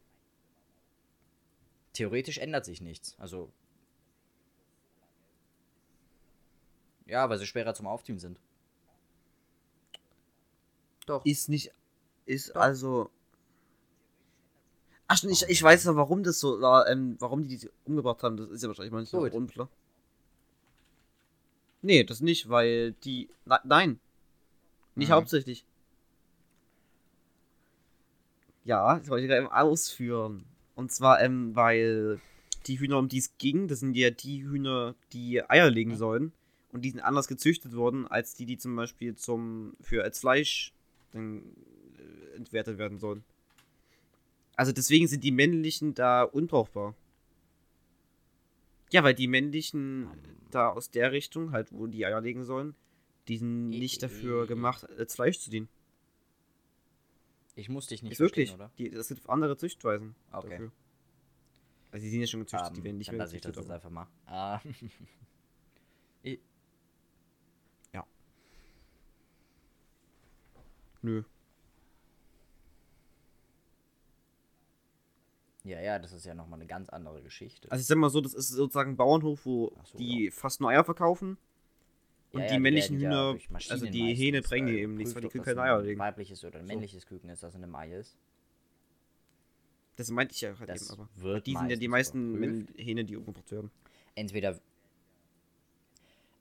Theoretisch 1.95 2.37
ändert 2.37 2.65
sich 2.65 2.81
nichts. 2.81 3.15
Also. 3.17 3.49
Ja, 7.07 7.29
weil 7.29 7.37
sie 7.39 7.45
schwerer 7.47 7.73
zum 7.73 7.87
Aufziehen 7.87 8.19
sind. 8.19 8.39
Doch. 11.05 11.25
Ist 11.25 11.49
nicht. 11.49 11.71
Ist 12.25 12.49
Doch. 12.49 12.61
also. 12.61 13.09
Ach 15.07 15.23
ich, 15.23 15.43
ich 15.47 15.61
weiß 15.63 15.85
noch, 15.85 15.95
warum 15.95 16.23
das 16.23 16.39
so 16.39 16.59
war, 16.61 16.87
ähm, 16.89 17.15
warum 17.19 17.43
die 17.47 17.57
die 17.57 17.69
umgebracht 17.85 18.23
haben. 18.23 18.37
Das 18.37 18.49
ist 18.49 18.61
ja 18.63 18.67
wahrscheinlich 18.67 18.91
manchmal 18.91 19.21
Gut. 19.23 19.33
unklar. 19.33 19.69
Nee, 21.81 22.03
das 22.03 22.21
nicht, 22.21 22.49
weil 22.49 22.91
die. 23.03 23.29
Na, 23.45 23.61
nein. 23.63 23.99
Nicht 24.95 25.09
Mhm. 25.09 25.13
hauptsächlich. 25.13 25.65
Ja, 28.65 28.97
das 28.97 29.07
wollte 29.09 29.25
ich 29.25 29.29
gerade 29.29 29.43
eben 29.43 29.51
ausführen. 29.53 30.43
Und 30.75 30.91
zwar, 30.91 31.21
ähm, 31.21 31.55
weil 31.55 32.19
die 32.67 32.79
Hühner, 32.79 32.99
um 32.99 33.07
die 33.07 33.19
es 33.19 33.37
ging, 33.37 33.67
das 33.67 33.79
sind 33.79 33.95
ja 33.95 34.09
die 34.09 34.43
Hühner, 34.43 34.95
die 35.13 35.41
Eier 35.49 35.69
legen 35.69 35.95
sollen. 35.95 36.33
Und 36.71 36.81
die 36.83 36.89
sind 36.89 36.99
anders 36.99 37.27
gezüchtet 37.27 37.73
worden, 37.73 38.05
als 38.07 38.33
die, 38.33 38.45
die 38.45 38.57
zum 38.57 38.75
Beispiel 38.75 39.15
zum 39.15 39.73
für 39.79 40.03
als 40.03 40.19
Fleisch 40.19 40.73
dann 41.11 41.43
äh, 41.97 42.35
entwertet 42.35 42.77
werden 42.77 42.97
sollen. 42.97 43.23
Also 44.57 44.71
deswegen 44.71 45.07
sind 45.07 45.23
die 45.23 45.31
männlichen 45.31 45.93
da 45.93 46.23
unbrauchbar. 46.23 46.93
Ja, 48.91 49.03
weil 49.03 49.13
die 49.13 49.27
männlichen 49.27 50.07
da 50.51 50.69
aus 50.69 50.89
der 50.91 51.11
Richtung, 51.11 51.51
halt 51.51 51.71
wo 51.71 51.87
die 51.87 52.05
Eier 52.05 52.21
legen 52.21 52.43
sollen, 52.43 52.75
die 53.27 53.37
sind 53.37 53.69
nicht 53.69 54.03
dafür 54.03 54.45
gemacht, 54.47 54.87
als 54.97 55.15
Fleisch 55.15 55.39
zu 55.39 55.49
dienen. 55.49 55.67
Ich 57.55 57.69
muss 57.69 57.87
dich 57.87 58.03
nicht 58.03 58.13
Ist 58.13 58.19
wirklich. 58.19 58.49
verstehen, 58.49 58.65
oder? 58.67 58.71
Die, 58.77 58.89
das 58.91 59.07
sind 59.07 59.27
andere 59.29 59.55
Züchtweisen. 59.57 60.15
Okay. 60.31 60.49
Dafür. 60.49 60.71
Also 61.91 62.03
die 62.03 62.09
sind 62.09 62.21
ja 62.21 62.27
schon 62.27 62.41
gezüchtet, 62.41 62.73
die 62.75 62.79
Ähm, 62.79 62.83
werden 62.85 62.97
nicht 62.97 63.07
dann 63.09 63.15
mehr 63.17 63.25
lasse 63.25 63.35
ich 63.37 63.41
das 63.41 63.51
gezüchtet. 63.53 63.69
jetzt 63.69 63.75
einfach 63.85 63.89
mal. 63.89 64.07
Ah. 64.25 64.59
Ich- 66.23 66.39
Nö. 71.01 71.23
ja, 75.63 75.79
ja, 75.81 75.99
das 75.99 76.11
ist 76.13 76.25
ja 76.25 76.33
nochmal 76.33 76.59
eine 76.59 76.67
ganz 76.67 76.89
andere 76.89 77.21
Geschichte. 77.21 77.71
Also 77.71 77.81
ich 77.81 77.85
sag 77.87 77.97
mal 77.97 78.09
so, 78.09 78.21
das 78.21 78.33
ist 78.33 78.49
sozusagen 78.49 78.91
ein 78.91 78.97
Bauernhof, 78.97 79.45
wo 79.45 79.71
so, 79.83 79.97
die 79.99 80.31
fast 80.31 80.61
nur 80.61 80.69
Eier 80.71 80.83
verkaufen. 80.83 81.37
Und 82.35 82.41
Ja, 82.41 82.47
die 82.47 82.53
ja, 82.55 82.59
männlichen 82.59 82.99
werden 82.99 83.11
ja 83.13 83.31
Hühner, 83.33 83.39
Maschinen 83.49 83.71
also 83.71 83.85
die 83.85 84.01
meistens, 84.01 84.19
Hähne 84.19 84.41
bringen 84.41 84.67
äh, 84.67 84.81
eben 84.81 84.95
nichts, 84.95 85.15
weil 85.15 85.21
die 85.21 85.27
ob 85.27 85.43
keine 85.45 85.61
Eier 85.61 85.81
legen. 85.81 85.99
weibliches 85.99 86.43
oder 86.43 86.59
ein 86.59 86.65
So. 86.65 86.73
männliches 86.73 87.05
Küken 87.05 87.29
ist, 87.29 87.43
das 87.43 87.55
in 87.55 87.63
einem 87.63 87.73
Ei 87.75 87.93
ist. 87.93 88.17
Das 89.95 90.09
meinte 90.11 90.33
ich 90.33 90.41
ja 90.41 90.59
halt 90.59 90.69
Das 90.69 90.89
eben, 90.91 90.99
aber. 90.99 91.09
wird 91.15 91.47
Die 91.47 91.53
sind 91.55 91.69
ja 91.69 91.77
die 91.77 91.87
meisten 91.87 92.35
überprüft. 92.35 92.77
Hähne, 92.77 93.05
die 93.05 93.15
umgebracht 93.15 93.49
werden. 93.51 93.71
Entweder, 94.15 94.59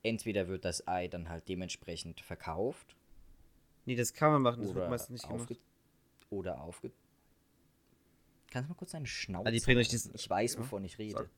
entweder 0.02 0.48
wird 0.48 0.64
das 0.64 0.86
Ei 0.88 1.06
dann 1.08 1.28
halt 1.28 1.48
dementsprechend 1.48 2.20
verkauft 2.20 2.96
Nee, 3.86 3.94
das 3.96 4.14
kann 4.14 4.32
man 4.32 4.42
machen, 4.42 4.62
das 4.62 4.74
wird 4.74 4.88
meistens 4.90 5.10
nicht 5.22 5.28
gemacht. 5.28 5.60
oder 6.30 6.60
aufge... 6.62 6.90
Kannst 8.50 8.68
du 8.68 8.72
mal 8.72 8.76
kurz 8.78 8.92
deine 8.92 9.06
Schnauze 9.06 9.52
die 9.52 9.60
bringen 9.60 9.82
diesen- 9.84 10.14
Ich 10.14 10.28
weiß, 10.30 10.54
ja, 10.54 10.60
wovon 10.60 10.82
ich 10.84 10.98
rede. 10.98 11.12
sag. 11.12 11.30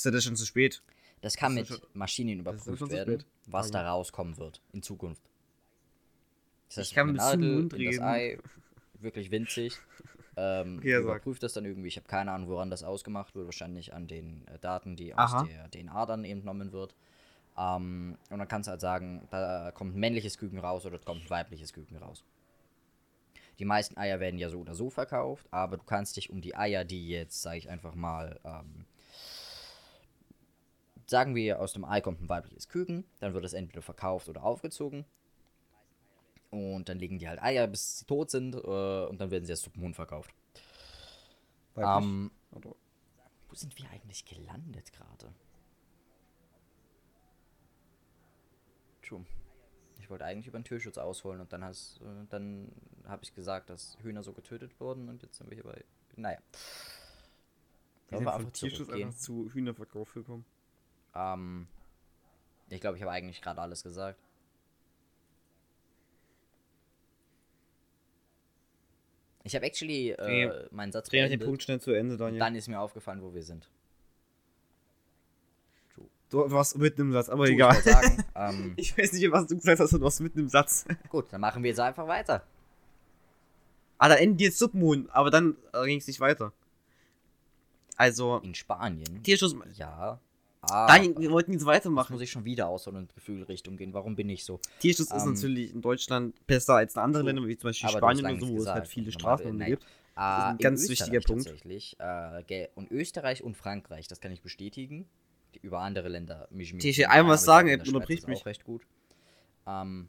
Ist 0.00 0.04
ja 0.04 0.10
das 0.10 0.24
schon 0.24 0.36
zu 0.36 0.46
spät. 0.46 0.82
Das 1.20 1.36
kann 1.36 1.54
Das 1.56 1.68
mit 1.70 1.94
Maschinen 1.94 2.42
das 2.44 2.66
überprüft 2.66 2.90
werden, 2.90 3.24
was 3.46 3.68
Ah, 3.68 3.72
da 3.72 3.90
rauskommen 3.92 4.38
wird 4.38 4.60
in 4.72 4.82
Zukunft. 4.82 5.22
Das 6.68 6.78
heißt, 6.78 6.90
Ich 6.90 6.94
kann 6.94 7.08
mit 7.08 7.16
Nadel 7.16 7.60
in 7.62 7.68
das 7.68 7.78
reden. 7.78 8.02
Ei, 8.02 8.38
wirklich 9.00 9.30
winzig. 9.30 9.76
Ähm, 10.36 10.78
Okay, 10.78 10.94
überprüft 10.96 11.42
das 11.42 11.52
dann 11.54 11.64
irgendwie. 11.64 11.88
Ich 11.88 11.96
habe 11.96 12.06
keine 12.06 12.30
Ahnung, 12.30 12.48
woran 12.48 12.70
das 12.70 12.84
ausgemacht 12.84 13.34
wird. 13.34 13.46
Wahrscheinlich 13.46 13.92
an 13.92 14.06
den 14.06 14.46
äh, 14.46 14.58
Daten, 14.60 14.94
die 14.94 15.12
aus 15.12 15.32
Aha. 15.34 15.42
der 15.44 15.68
DNA 15.70 16.06
dann 16.06 16.24
eben 16.24 16.38
entnommen 16.38 16.70
wird. 16.72 16.94
Ähm, 17.58 18.16
und 18.30 18.38
dann 18.38 18.46
kannst 18.48 18.68
du 18.68 18.70
halt 18.70 18.80
sagen, 18.80 19.26
da 19.32 19.72
kommt 19.72 19.96
ein 19.96 20.00
männliches 20.00 20.38
Küken 20.38 20.60
raus 20.60 20.86
oder 20.86 20.98
da 20.98 21.04
kommt 21.04 21.24
ein 21.24 21.30
weibliches 21.30 21.72
Küken 21.72 21.96
raus. 21.96 22.24
Die 23.58 23.64
meisten 23.64 23.98
Eier 23.98 24.20
werden 24.20 24.38
ja 24.38 24.48
so 24.48 24.60
oder 24.60 24.74
so 24.74 24.88
verkauft, 24.88 25.46
aber 25.50 25.76
du 25.76 25.82
kannst 25.84 26.16
dich 26.16 26.30
um 26.30 26.40
die 26.40 26.54
Eier, 26.56 26.84
die 26.84 27.08
jetzt, 27.08 27.42
sage 27.42 27.58
ich 27.58 27.68
einfach 27.68 27.94
mal, 27.96 28.38
ähm, 28.44 28.86
sagen 31.10 31.34
wir, 31.34 31.60
aus 31.60 31.72
dem 31.72 31.84
Ei 31.84 32.00
kommt 32.00 32.22
ein 32.22 32.28
weibliches 32.28 32.68
Küken, 32.68 33.04
dann 33.18 33.34
wird 33.34 33.44
es 33.44 33.52
entweder 33.52 33.82
verkauft 33.82 34.28
oder 34.28 34.44
aufgezogen. 34.44 35.04
Und 36.50 36.88
dann 36.88 36.98
legen 36.98 37.18
die 37.18 37.28
halt 37.28 37.42
Eier, 37.42 37.66
bis 37.66 37.98
sie 37.98 38.04
tot 38.06 38.30
sind, 38.30 38.54
äh, 38.54 38.58
und 39.06 39.20
dann 39.20 39.30
werden 39.30 39.44
sie 39.44 39.52
als 39.52 39.62
Suppenhuhn 39.62 39.92
verkauft. 39.92 40.32
Weiblich. 41.74 42.06
Ähm, 42.06 42.30
Oder- 42.52 42.74
wo 43.48 43.54
sind 43.54 43.76
wir 43.76 43.90
eigentlich 43.90 44.24
gelandet 44.24 44.92
gerade? 44.92 45.32
True. 49.02 49.24
Ich 49.98 50.08
wollte 50.08 50.24
eigentlich 50.24 50.46
über 50.46 50.60
den 50.60 50.64
Tierschutz 50.64 50.98
ausholen 50.98 51.40
und 51.40 51.52
dann 51.52 51.64
hast, 51.64 52.00
äh, 52.02 52.26
dann 52.28 52.70
habe 53.04 53.24
ich 53.24 53.34
gesagt, 53.34 53.70
dass 53.70 53.98
Hühner 54.02 54.22
so 54.22 54.32
getötet 54.32 54.78
wurden 54.78 55.08
und 55.08 55.22
jetzt 55.22 55.38
sind 55.38 55.50
wir 55.50 55.56
hier 55.56 55.64
bei. 55.64 55.84
Naja. 56.14 56.38
Wir 58.08 58.18
sind 58.18 58.26
wir 58.26 58.32
von 58.32 58.40
einfach 58.40 58.52
Tierschutz 58.52 58.90
einfach 58.90 59.14
zu 59.18 59.50
Hühnerverkauf 59.52 60.14
gekommen. 60.14 60.44
Ähm, 61.14 61.66
ich 62.68 62.80
glaube, 62.80 62.96
ich 62.96 63.02
habe 63.02 63.12
eigentlich 63.12 63.40
gerade 63.42 63.60
alles 63.60 63.82
gesagt. 63.82 64.18
Ich 69.42 69.54
habe 69.54 69.64
actually 69.64 70.10
äh, 70.10 70.68
meinen 70.70 70.92
Satz 70.92 71.08
Dreh 71.08 71.20
den 71.20 71.28
beendet. 71.30 71.46
Punkt 71.48 71.62
schnell 71.62 71.80
zu 71.80 71.92
Ende, 71.92 72.16
Daniel. 72.16 72.38
dann 72.38 72.54
ist 72.54 72.68
mir 72.68 72.78
aufgefallen, 72.78 73.22
wo 73.22 73.32
wir 73.34 73.42
sind. 73.42 73.68
Du 76.28 76.48
warst 76.48 76.78
mitten 76.78 77.00
im 77.00 77.12
Satz, 77.12 77.28
aber 77.28 77.46
ich 77.46 77.52
egal. 77.54 77.74
wollte 77.74 77.90
sagen, 77.90 78.24
ähm, 78.36 78.74
Ich 78.76 78.96
weiß 78.96 79.12
nicht, 79.14 79.32
was 79.32 79.46
du 79.48 79.56
gesagt 79.56 79.80
hast, 79.80 79.92
du 79.92 80.00
warst 80.00 80.20
mitten 80.20 80.38
im 80.40 80.48
Satz. 80.48 80.84
gut, 81.08 81.32
dann 81.32 81.40
machen 81.40 81.62
wir 81.62 81.70
jetzt 81.70 81.80
einfach 81.80 82.06
weiter. 82.06 82.44
Ah, 83.98 84.08
da 84.08 84.14
enden 84.14 84.38
jetzt 84.38 84.58
Suppenhuhn, 84.58 85.08
aber 85.10 85.30
dann 85.30 85.56
äh, 85.72 85.84
ging 85.86 85.98
es 85.98 86.06
nicht 86.06 86.20
weiter. 86.20 86.52
Also, 87.96 88.38
In 88.38 88.54
Spanien. 88.54 89.22
Tierschutz. 89.22 89.54
Ja. 89.74 90.20
Ah, 90.62 90.86
Daniel, 90.88 91.16
wir 91.18 91.30
wollten 91.30 91.52
jetzt 91.52 91.62
das 91.62 91.66
weitermachen. 91.68 92.12
muss 92.12 92.22
ich 92.22 92.30
schon 92.30 92.44
wieder 92.44 92.68
aus 92.68 92.84
so 92.84 92.90
einer 92.90 93.04
Gefühlrichtung 93.06 93.76
gehen. 93.76 93.94
Warum 93.94 94.14
bin 94.14 94.28
ich 94.28 94.44
so? 94.44 94.60
Tierschutz 94.80 95.10
ist 95.10 95.24
Ähm, 95.24 95.32
natürlich 95.32 95.72
in 95.72 95.80
Deutschland 95.80 96.46
besser 96.46 96.74
als 96.74 96.94
in 96.96 97.00
anderen 97.00 97.24
True. 97.24 97.32
Ländern, 97.34 97.48
wie 97.48 97.56
zum 97.56 97.68
Beispiel 97.70 97.88
Spanien 97.88 98.26
oder 98.26 98.40
so, 98.40 98.48
wo 98.48 98.52
es 98.52 98.58
gesagt, 98.58 98.78
halt 98.80 98.88
viele 98.88 99.06
und 99.06 99.14
normal- 99.14 99.36
Straßenhunde 99.38 99.58
nein. 99.58 99.70
gibt. 99.70 99.86
Ah, 100.16 100.48
ein 100.50 100.56
in 100.56 100.58
ganz 100.58 100.80
Österreich 100.82 100.98
wichtiger 101.12 101.20
Punkt. 101.20 101.44
Tatsächlich. 101.44 101.96
Äh, 101.98 102.68
und 102.74 102.90
Österreich 102.90 103.42
und 103.42 103.56
Frankreich, 103.56 104.06
das 104.06 104.20
kann 104.20 104.32
ich 104.32 104.42
bestätigen. 104.42 105.08
Die, 105.54 105.60
über 105.60 105.80
andere 105.80 106.08
Länder 106.08 106.46
mich 106.50 106.74
Ich 106.74 106.98
will 106.98 107.06
einmal 107.06 107.34
was 107.34 107.44
sagen, 107.44 107.68
er 107.68 107.80
unterbricht 107.80 108.28
mich. 108.28 108.40
Auch 108.40 108.46
recht 108.46 108.64
gut. 108.64 108.82
Ähm, 109.66 110.08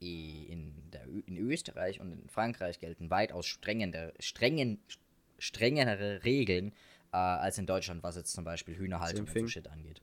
in, 0.00 0.72
der, 0.92 1.02
in 1.26 1.36
Österreich 1.36 2.00
und 2.00 2.10
in 2.12 2.28
Frankreich 2.28 2.80
gelten 2.80 3.10
weitaus 3.10 3.46
strengende, 3.46 4.12
strengen, 4.18 4.78
strengere 5.38 6.24
Regeln 6.24 6.72
äh, 7.12 7.16
als 7.16 7.58
in 7.58 7.66
Deutschland, 7.66 8.02
was 8.02 8.16
jetzt 8.16 8.32
zum 8.32 8.44
Beispiel 8.44 8.76
Hühnerhaltung 8.76 9.26
und 9.26 9.38
so. 9.38 9.46
Shit 9.46 9.68
angeht. 9.68 10.02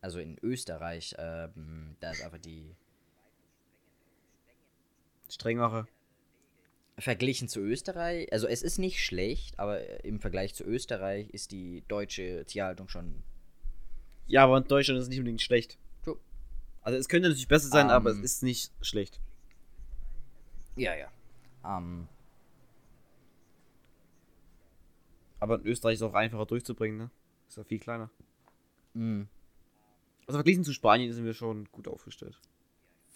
Also 0.00 0.18
in 0.18 0.36
Österreich, 0.42 1.14
ähm, 1.18 1.96
da 2.00 2.10
ist 2.10 2.22
einfach 2.22 2.38
die 2.38 2.74
Strengere. 5.28 5.86
Verglichen 6.98 7.48
zu 7.48 7.60
Österreich, 7.60 8.30
also 8.32 8.46
es 8.46 8.62
ist 8.62 8.78
nicht 8.78 9.02
schlecht, 9.04 9.58
aber 9.58 10.04
im 10.04 10.20
Vergleich 10.20 10.54
zu 10.54 10.62
Österreich 10.64 11.30
ist 11.30 11.50
die 11.50 11.82
deutsche 11.88 12.44
Tierhaltung 12.44 12.88
schon. 12.88 13.22
Ja, 14.26 14.44
aber 14.44 14.58
in 14.58 14.64
Deutschland 14.64 14.98
ist 14.98 15.04
es 15.04 15.08
nicht 15.08 15.18
unbedingt 15.18 15.40
schlecht. 15.40 15.78
True. 16.04 16.18
Also 16.82 16.98
es 16.98 17.08
könnte 17.08 17.28
natürlich 17.28 17.48
besser 17.48 17.68
sein, 17.68 17.90
aber 17.90 18.10
es 18.10 18.16
Ähm, 18.16 18.24
ist 18.24 18.42
nicht 18.42 18.72
schlecht. 18.82 19.20
Ja, 20.76 20.94
ja. 20.94 21.08
Ähm, 21.64 22.08
Aber 25.42 25.56
in 25.58 25.66
Österreich 25.66 25.94
ist 25.94 26.02
es 26.02 26.06
auch 26.08 26.14
einfacher 26.14 26.46
durchzubringen, 26.46 26.96
ne? 26.98 27.10
Ist 27.48 27.56
ja 27.56 27.64
viel 27.64 27.80
kleiner. 27.80 28.10
mh. 28.94 29.26
Also 30.28 30.38
verglichen 30.38 30.62
zu 30.62 30.72
Spanien 30.72 31.12
sind 31.12 31.24
wir 31.24 31.34
schon 31.34 31.64
gut 31.72 31.88
aufgestellt. 31.88 32.38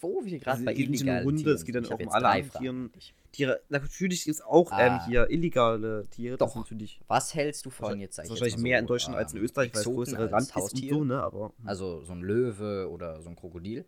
wo 0.01 0.23
wir 0.25 0.37
gerade 0.37 0.51
Also, 0.51 0.65
bei 0.65 0.73
es 0.73 0.77
geht 0.77 0.89
nicht 0.89 1.01
um 1.03 1.07
illegalen 1.07 1.25
Hunde, 1.25 1.41
Tieren 1.43 1.55
es 1.55 1.65
geht 1.65 1.75
dann 1.75 1.85
auch 1.85 1.99
um 1.99 2.09
alle 2.09 2.27
anderen 2.27 2.51
Tieren. 2.61 2.91
Tiere, 3.31 3.61
natürlich 3.69 4.25
gibt 4.25 4.35
es 4.35 4.41
auch 4.41 4.71
ähm, 4.73 4.77
Ah. 4.99 5.05
hier 5.07 5.29
illegale 5.29 6.05
Tiere. 6.11 6.37
Doch. 6.37 6.49
ist 6.49 6.55
natürlich 6.57 6.99
Was 7.07 7.33
hältst 7.33 7.65
du 7.65 7.69
von 7.69 7.97
jetzt, 7.97 8.17
sag 8.17 8.25
ich 8.25 8.31
ist 8.31 8.35
jetzt 8.35 8.41
wahrscheinlich 8.41 8.61
mehr 8.61 8.77
so, 8.79 8.81
in 8.81 8.87
Deutschland 8.87 9.17
als 9.17 9.31
in 9.31 9.37
ähm, 9.39 9.45
Österreich, 9.45 9.73
weil 9.73 9.79
es 9.81 9.87
größere 9.87 10.25
Land 10.27 10.47
ist 10.47 10.55
Haustier? 10.55 10.93
so, 10.93 11.03
ne? 11.05 11.23
Aber 11.23 11.53
Also 11.63 12.03
so 12.03 12.11
ein 12.11 12.21
Löwe 12.21 12.89
oder 12.91 13.21
so 13.21 13.29
ein 13.29 13.37
Krokodil? 13.37 13.85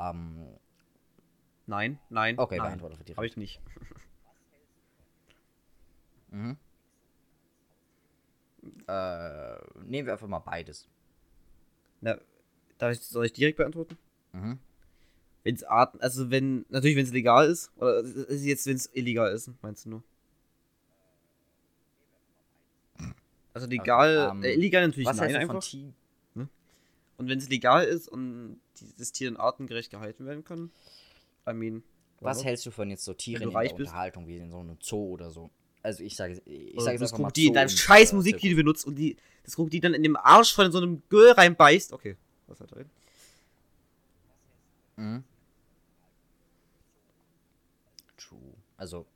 Ähm, 0.00 0.44
nein, 1.66 2.00
nein, 2.10 2.36
okay, 2.36 2.56
nein. 2.58 2.66
beantworte 2.66 2.96
für 2.96 3.04
die 3.04 3.14
Habe 3.14 3.26
ich 3.26 3.36
nicht. 3.36 3.60
Mhm. 6.30 6.58
Äh, 8.86 9.56
nehmen 9.84 10.06
wir 10.06 10.12
einfach 10.12 10.28
mal 10.28 10.38
beides. 10.38 10.88
Na, 12.00 12.18
darf 12.78 12.92
ich, 12.92 13.00
soll 13.00 13.26
ich 13.26 13.32
direkt 13.32 13.58
beantworten? 13.58 13.96
Mhm. 14.32 14.58
Wenn 15.44 15.54
es 15.54 15.64
Arten, 15.64 16.00
also 16.00 16.30
wenn, 16.30 16.66
natürlich 16.68 16.96
wenn 16.96 17.04
es 17.04 17.12
legal 17.12 17.48
ist, 17.48 17.70
oder 17.76 18.00
ist 18.00 18.16
es 18.16 18.44
jetzt, 18.44 18.66
wenn 18.66 18.76
es 18.76 18.86
illegal 18.94 19.32
ist, 19.32 19.50
meinst 19.62 19.84
du 19.84 19.90
nur? 19.90 20.02
Also 23.54 23.66
legal, 23.66 24.30
ähm, 24.32 24.44
äh, 24.44 24.52
illegal 24.52 24.86
natürlich 24.86 25.08
Was 25.08 25.16
nein 25.16 25.34
einfach. 25.34 25.60
Ti 25.60 25.92
Und 27.16 27.28
wenn 27.28 27.38
es 27.38 27.48
legal 27.48 27.84
ist 27.84 28.08
und 28.08 28.60
dieses 28.78 29.10
Tier 29.10 29.28
in 29.28 29.36
artengerecht 29.36 29.90
gehalten 29.90 30.26
werden 30.26 30.44
kann, 30.44 30.70
I 31.48 31.52
mean. 31.52 31.82
Was 32.20 32.44
hältst 32.44 32.66
du 32.66 32.70
von 32.70 32.90
jetzt 32.90 33.04
so 33.04 33.14
Tieren 33.14 33.42
in 33.42 33.50
der 33.50 33.60
bist. 33.60 33.74
Unterhaltung, 33.74 34.26
wie 34.28 34.36
in 34.36 34.50
so 34.50 34.58
einem 34.58 34.76
Zoo 34.80 35.12
oder 35.12 35.30
so? 35.30 35.50
Also 35.88 36.04
ich 36.04 36.16
sage 36.16 36.40
ich 36.44 36.80
sage 36.82 36.98
das 36.98 37.12
mal 37.12 37.16
Krokodil 37.18 37.48
in 37.48 37.54
deinem 37.54 37.68
scheiß 37.70 38.12
äh, 38.12 38.14
Musikvideo 38.16 38.56
benutzt 38.56 38.86
und 38.86 38.94
die, 38.96 39.16
das 39.44 39.56
Krokodil 39.56 39.80
dann 39.80 39.94
in 39.94 40.02
dem 40.02 40.16
Arsch 40.16 40.54
von 40.54 40.70
so 40.70 40.78
einem 40.78 41.02
Girl 41.08 41.32
reinbeißt. 41.32 41.92
Okay, 41.94 42.16
was 42.46 42.60
hat 42.60 42.70
er 42.72 42.78
denn? 42.78 42.90
Mhm. 44.96 45.24
True. 48.16 48.38
Also, 48.76 49.06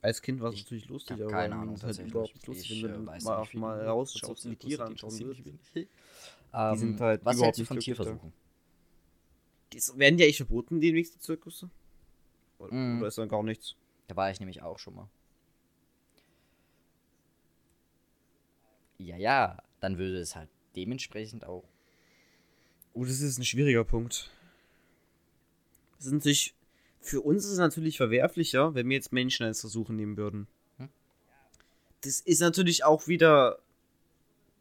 Als 0.00 0.22
Kind 0.22 0.40
war 0.40 0.48
es 0.50 0.54
Ich 0.56 0.64
natürlich 0.64 0.88
lustig, 0.88 1.20
aber 1.20 1.26
keine 1.32 1.54
Ahnung 1.56 1.74
ist 1.74 1.84
halt 1.84 1.98
überhaupt 1.98 2.34
nicht 2.34 2.46
lustig, 2.46 2.70
Ich, 2.70 2.82
wenn 2.82 2.90
äh, 2.90 2.94
du 2.94 3.06
weiß 3.06 3.24
mal, 3.24 3.46
wie 3.52 3.58
mal 3.58 3.80
die 3.80 3.86
rausschaust 3.86 4.46
und 4.46 4.52
die 4.52 4.56
Tiere 4.56 4.84
anschauen 4.84 5.18
willst. 5.18 5.44
wenig. 5.44 5.88
Ähm, 6.54 6.78
sind 6.78 7.00
halt 7.02 7.22
was 7.26 7.36
überhaupt 7.36 7.58
hältst 7.58 7.70
du 7.70 7.74
von. 7.74 7.78
Tierversuchen? 7.78 8.32
Die 9.74 9.82
werden 9.98 10.18
ja 10.18 10.24
echt 10.24 10.38
verboten, 10.38 10.80
die 10.80 10.92
nächste 10.92 11.18
Zirkusse. 11.18 11.68
Oder, 12.58 12.72
Mhm. 12.72 12.98
oder 13.00 13.08
ist 13.08 13.18
dann 13.18 13.28
gar 13.28 13.42
nichts? 13.42 13.76
Da 14.08 14.16
war 14.16 14.30
ich 14.30 14.40
nämlich 14.40 14.62
auch 14.62 14.78
schon 14.78 14.94
mal. 14.96 15.08
Ja, 18.98 19.16
ja, 19.16 19.58
dann 19.80 19.98
würde 19.98 20.18
es 20.18 20.34
halt 20.34 20.48
dementsprechend 20.74 21.44
auch. 21.44 21.64
Oh, 22.94 23.04
das 23.04 23.20
ist 23.20 23.38
ein 23.38 23.44
schwieriger 23.44 23.84
Punkt. 23.84 24.30
Das 25.98 26.06
ist 26.06 26.12
natürlich, 26.12 26.54
für 27.00 27.20
uns 27.20 27.44
ist 27.44 27.52
es 27.52 27.58
natürlich 27.58 27.96
verwerflicher, 27.96 28.74
wenn 28.74 28.88
wir 28.88 28.96
jetzt 28.96 29.12
Menschen 29.12 29.46
als 29.46 29.60
Versuche 29.60 29.92
nehmen 29.92 30.16
würden. 30.16 30.48
Hm? 30.78 30.88
Das 32.00 32.20
ist 32.20 32.40
natürlich 32.40 32.84
auch 32.84 33.06
wieder. 33.06 33.58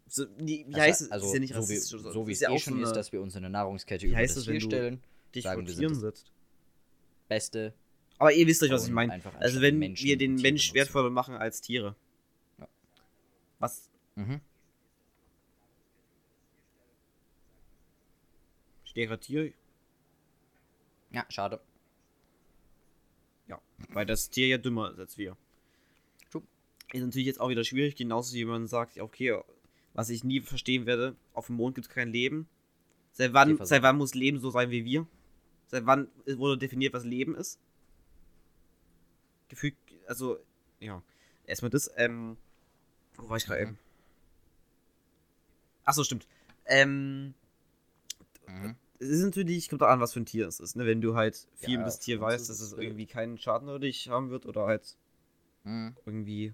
So, 0.09 0.25
wie, 0.37 0.65
wie 0.67 0.73
Also- 0.75 0.81
heißt 0.81 1.01
es? 1.01 1.11
Also, 1.11 1.27
ist 1.27 1.33
ja 1.33 1.39
nicht 1.39 1.53
so 1.53 1.55
wie, 1.69 1.73
rassistisch 1.73 1.99
oder 1.99 2.11
so 2.11 2.27
wie 2.27 2.31
Das 2.31 2.37
es 2.37 2.41
ja 2.41 2.49
eh 2.49 2.55
auch 2.55 2.59
schon 2.59 2.73
so 2.75 2.79
ist, 2.81 2.87
eine- 2.89 2.95
dass 2.95 3.11
wir 3.11 3.21
uns 3.21 3.35
in 3.35 3.41
der 3.41 3.49
Nahrungskette 3.49 4.05
Wie 4.05 4.09
über 4.09 4.17
heißt 4.17 4.37
das 4.37 4.45
das, 4.45 4.53
wenn 4.53 4.61
stellen. 4.61 5.03
dich 5.33 5.43
sagen, 5.43 5.65
wir 5.65 5.73
sind 5.73 5.89
das 5.91 5.99
setzt. 5.99 6.31
Beste. 7.27 7.73
Aber 8.17 8.33
ihr 8.33 8.47
wisst 8.47 8.63
euch, 8.63 8.71
was 8.71 8.85
ich 8.85 8.91
meine. 8.91 9.21
Also 9.39 9.61
wenn 9.61 9.77
Menschen 9.77 10.05
wir 10.05 10.17
den 10.17 10.35
Mensch 10.35 10.73
wertvoller 10.73 11.09
machen 11.09 11.35
als 11.35 11.61
Tiere. 11.61 11.95
Ja. 12.57 12.67
Was 13.59 13.89
Mhm. 14.15 14.41
stärker 18.83 19.19
Tier? 19.19 19.53
Ja, 21.11 21.25
schade. 21.29 21.59
Ja, 23.47 23.61
weil 23.89 24.07
das 24.07 24.29
Tier 24.31 24.47
ja 24.47 24.57
dümmer 24.57 24.91
ist 24.91 24.99
als 24.99 25.17
wir. 25.17 25.37
Ist 26.93 27.03
natürlich 27.03 27.27
jetzt 27.27 27.41
auch 27.41 27.49
wieder 27.49 27.65
schwierig, 27.65 27.95
genauso 27.95 28.33
wie 28.33 28.45
man 28.45 28.65
sagt, 28.67 28.97
okay, 28.99 29.37
was 29.93 30.09
ich 30.09 30.23
nie 30.23 30.39
verstehen 30.39 30.85
werde, 30.85 31.15
auf 31.33 31.47
dem 31.47 31.57
Mond 31.57 31.75
gibt 31.75 31.87
es 31.87 31.93
kein 31.93 32.09
Leben. 32.09 32.47
Seit 33.11 33.33
wann, 33.33 33.57
seit 33.65 33.81
wann 33.81 33.97
muss 33.97 34.13
Leben 34.15 34.39
so 34.39 34.49
sein 34.51 34.71
wie 34.71 34.85
wir? 34.85 35.05
Seit 35.67 35.85
wann 35.85 36.07
wurde 36.25 36.57
definiert, 36.57 36.93
was 36.93 37.03
Leben 37.03 37.35
ist? 37.35 37.59
Gefühlt, 39.49 39.75
also, 40.07 40.37
ja. 40.79 41.01
Erstmal 41.45 41.69
das, 41.71 41.89
ähm. 41.95 42.37
Wo 43.15 43.29
war 43.29 43.37
ich 43.37 43.45
gerade 43.45 43.61
eben? 43.61 43.79
Achso, 45.85 46.03
stimmt. 46.03 46.27
Ähm. 46.65 47.33
Mhm. 48.47 48.75
Es 48.99 49.09
ist 49.09 49.23
natürlich, 49.23 49.69
kommt 49.69 49.83
auch 49.83 49.87
an, 49.87 49.99
was 49.99 50.13
für 50.13 50.19
ein 50.19 50.25
Tier 50.25 50.47
es 50.47 50.59
ist, 50.59 50.75
ne? 50.75 50.85
Wenn 50.85 51.01
du 51.01 51.15
halt 51.15 51.47
viel 51.55 51.69
Ja, 51.69 51.75
über 51.75 51.85
das 51.85 51.97
für 51.97 52.03
Tier 52.05 52.19
weißt, 52.19 52.49
dass 52.49 52.59
es 52.59 52.71
es 52.73 52.77
irgendwie 52.77 53.05
keinen 53.05 53.37
Schaden 53.37 53.67
über 53.69 53.79
dich 53.79 54.09
haben 54.09 54.29
wird 54.31 54.45
oder 54.45 54.65
halt 54.65 54.97
Mhm. 55.63 55.95
irgendwie, 56.05 56.53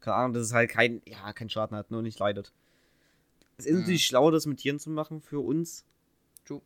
keine 0.00 0.16
Ahnung, 0.16 0.32
dass 0.34 0.44
es 0.44 0.52
halt 0.52 0.70
kein, 0.70 1.00
ja, 1.06 1.32
keinen 1.32 1.48
Schaden 1.48 1.76
hat, 1.76 1.90
nur 1.90 2.02
nicht 2.02 2.18
leidet. 2.18 2.52
Es 3.56 3.64
ist 3.66 3.72
Mhm. 3.72 3.80
natürlich 3.80 4.04
schlau, 4.04 4.30
das 4.30 4.46
mit 4.46 4.58
Tieren 4.58 4.78
zu 4.78 4.90
machen 4.90 5.20
für 5.22 5.40
uns, 5.40 5.84
True. 6.44 6.60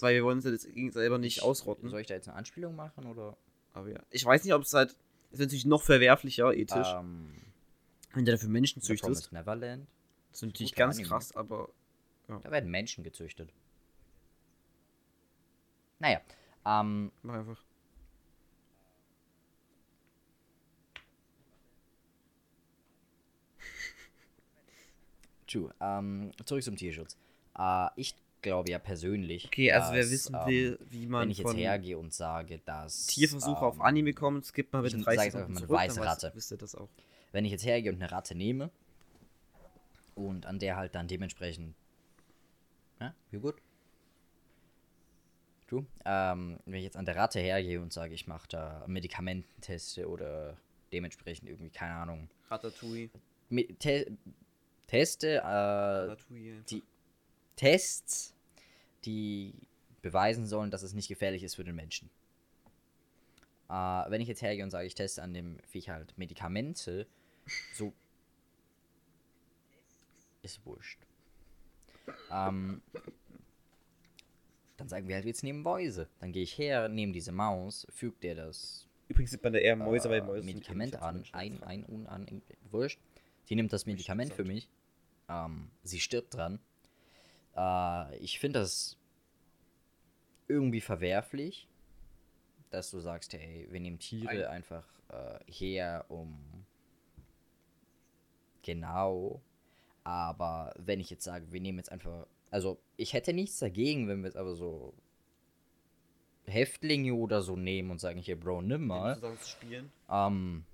weil 0.00 0.14
wir 0.16 0.24
wollen 0.24 0.38
uns 0.38 0.44
ja 0.44 0.50
jetzt 0.50 0.66
gegen 0.66 0.90
selber 0.92 1.16
nicht 1.18 1.38
Ich- 1.38 1.42
ausrotten. 1.42 1.88
Soll 1.88 2.00
ich 2.00 2.06
da 2.08 2.14
jetzt 2.14 2.28
eine 2.28 2.36
Anspielung 2.36 2.76
machen 2.76 3.06
oder? 3.06 3.36
Aber 3.78 3.90
ja. 3.90 4.00
Ich 4.10 4.24
weiß 4.24 4.42
nicht, 4.44 4.52
ob 4.54 4.62
es 4.62 4.74
halt, 4.74 4.96
ist 5.30 5.38
natürlich 5.38 5.64
noch 5.64 5.82
verwerflicher 5.82 6.52
ethisch, 6.52 6.88
Ähm, 6.94 7.32
wenn 8.12 8.24
du 8.24 8.32
dafür 8.32 8.48
Menschen 8.48 8.82
züchtest. 8.82 9.30
Neverland. 9.32 9.86
Das 10.30 10.38
ist 10.42 10.46
natürlich 10.46 10.74
ganz 10.74 10.96
Anime. 10.96 11.08
krass, 11.08 11.34
aber 11.36 11.68
Da 12.26 12.50
werden 12.50 12.70
Menschen 12.70 13.04
gezüchtet. 13.04 13.52
Naja, 16.00 16.20
ähm, 16.66 17.12
mach 17.22 17.34
einfach. 17.34 17.64
true. 25.46 25.72
Ähm, 25.80 26.32
zurück 26.44 26.62
zum 26.62 26.76
Tierschutz. 26.76 27.16
Äh, 27.58 27.88
ich 27.96 28.14
glaube 28.42 28.70
ja 28.70 28.78
persönlich. 28.78 29.46
Okay, 29.46 29.72
also 29.72 29.92
wer 29.92 30.02
dass, 30.02 30.10
wissen 30.10 30.34
ähm, 30.34 30.46
will, 30.46 30.78
wie 30.90 31.06
man 31.06 31.22
wenn 31.22 31.30
ich 31.30 31.38
jetzt 31.38 31.54
hergehe 31.54 31.98
und 31.98 32.12
sage, 32.12 32.60
dass. 32.64 33.06
Tierversuche 33.06 33.64
auf 33.64 33.76
ähm, 33.76 33.82
Anime 33.82 34.12
kommt, 34.12 34.44
skippt 34.46 34.72
mal 34.72 34.82
bitte 34.82 34.96
ich 34.96 35.04
30 35.04 35.16
sag 35.16 35.24
jetzt 35.24 35.32
Sekunden 35.32 35.52
mal 35.54 35.58
eine 35.58 35.66
zurück, 35.66 35.78
weiße 35.78 36.00
Ratte. 36.00 36.32
Wisst 36.34 36.52
ihr 36.52 36.58
das 36.58 36.74
auch. 36.74 36.88
Wenn 37.32 37.44
ich 37.44 37.52
jetzt 37.52 37.64
hergehe 37.64 37.92
und 37.92 38.02
eine 38.02 38.10
Ratte 38.10 38.34
nehme 38.34 38.70
und 40.14 40.46
an 40.46 40.58
der 40.58 40.76
halt 40.76 40.94
dann 40.94 41.08
dementsprechend. 41.08 41.74
Ja, 43.00 43.14
wie 43.30 43.38
gut? 43.38 43.56
True. 45.68 45.84
Ähm, 46.04 46.58
wenn 46.64 46.74
ich 46.74 46.84
jetzt 46.84 46.96
an 46.96 47.04
der 47.04 47.16
Ratte 47.16 47.40
hergehe 47.40 47.80
und 47.80 47.92
sage, 47.92 48.14
ich 48.14 48.26
mache 48.26 48.48
da 48.48 48.84
Medikamententeste 48.86 50.08
oder 50.08 50.56
dementsprechend 50.92 51.48
irgendwie, 51.48 51.70
keine 51.70 51.94
Ahnung, 51.94 52.30
Ratatouille. 52.50 53.10
Te 53.78 54.16
Teste, 54.86 55.36
äh, 55.36 55.40
Ratatouille 55.42 56.62
die 56.70 56.82
Tests, 57.58 58.34
die 59.04 59.52
beweisen 60.00 60.46
sollen, 60.46 60.70
dass 60.70 60.82
es 60.82 60.94
nicht 60.94 61.08
gefährlich 61.08 61.42
ist 61.42 61.56
für 61.56 61.64
den 61.64 61.74
Menschen. 61.74 62.08
Äh, 63.68 63.72
wenn 63.72 64.20
ich 64.20 64.28
jetzt 64.28 64.42
hergehe 64.42 64.64
und 64.64 64.70
sage, 64.70 64.86
ich 64.86 64.94
teste 64.94 65.22
an 65.22 65.34
dem 65.34 65.58
Viech 65.66 65.90
halt 65.90 66.16
Medikamente, 66.16 67.06
so 67.74 67.92
ist 70.42 70.64
wurscht. 70.64 71.00
Ähm, 72.30 72.80
dann 74.76 74.88
sagen 74.88 75.08
wir 75.08 75.16
halt, 75.16 75.26
jetzt 75.26 75.42
nehmen 75.42 75.62
Mäuse. 75.62 76.08
Dann 76.20 76.32
gehe 76.32 76.44
ich 76.44 76.56
her, 76.56 76.88
nehme 76.88 77.12
diese 77.12 77.32
Maus, 77.32 77.86
füge 77.90 78.16
der 78.22 78.34
das 78.36 78.88
Übrigens 79.08 79.30
sieht 79.30 79.42
man 79.42 79.54
da 79.54 79.58
eher 79.58 79.74
Mäuse, 79.74 80.10
weil 80.10 80.20
äh, 80.20 80.22
Mäuse 80.22 80.44
sind 80.44 80.54
Medikament 80.54 81.02
an, 81.02 81.24
ein, 81.32 81.62
ein, 81.62 81.84
un, 81.88 82.06
an, 82.06 82.42
wurscht. 82.70 83.00
Die 83.48 83.56
nimmt 83.56 83.72
das 83.72 83.86
Medikament 83.86 84.34
für 84.34 84.44
mich. 84.44 84.68
Ähm, 85.28 85.70
sie 85.82 85.98
stirbt 85.98 86.34
dran. 86.34 86.60
Äh, 87.58 88.16
ich 88.18 88.38
finde 88.38 88.60
das 88.60 88.96
irgendwie 90.46 90.80
verwerflich, 90.80 91.68
dass 92.70 92.90
du 92.90 93.00
sagst, 93.00 93.32
hey, 93.32 93.66
wir 93.70 93.80
nehmen 93.80 93.98
Tiere 93.98 94.28
Ein- 94.28 94.44
einfach 94.44 94.84
äh, 95.08 95.38
her, 95.50 96.04
um 96.08 96.38
genau. 98.62 99.42
Aber 100.04 100.72
wenn 100.78 101.00
ich 101.00 101.10
jetzt 101.10 101.24
sage, 101.24 101.50
wir 101.52 101.60
nehmen 101.60 101.78
jetzt 101.78 101.92
einfach, 101.92 102.26
also 102.50 102.78
ich 102.96 103.12
hätte 103.12 103.32
nichts 103.32 103.58
dagegen, 103.58 104.08
wenn 104.08 104.20
wir 104.20 104.26
jetzt 104.28 104.36
aber 104.38 104.54
so 104.54 104.94
Häftlinge 106.46 107.12
oder 107.12 107.42
so 107.42 107.56
nehmen 107.56 107.90
und 107.90 108.00
sagen, 108.00 108.18
hier, 108.20 108.38
Bro, 108.38 108.62
nimm 108.62 108.86
mal. 108.86 109.18
zu 109.18 109.36
spielen. 109.48 109.92
Ähm. 110.08 110.64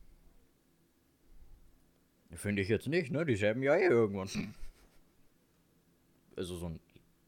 Finde 2.33 2.63
ich 2.63 2.69
jetzt 2.69 2.87
nicht, 2.89 3.11
ne? 3.13 3.25
Die 3.25 3.37
sterben 3.37 3.63
ja 3.63 3.75
eh 3.77 3.87
irgendwann. 3.87 4.55
Also 6.37 6.57
so 6.57 6.69
ein 6.69 6.81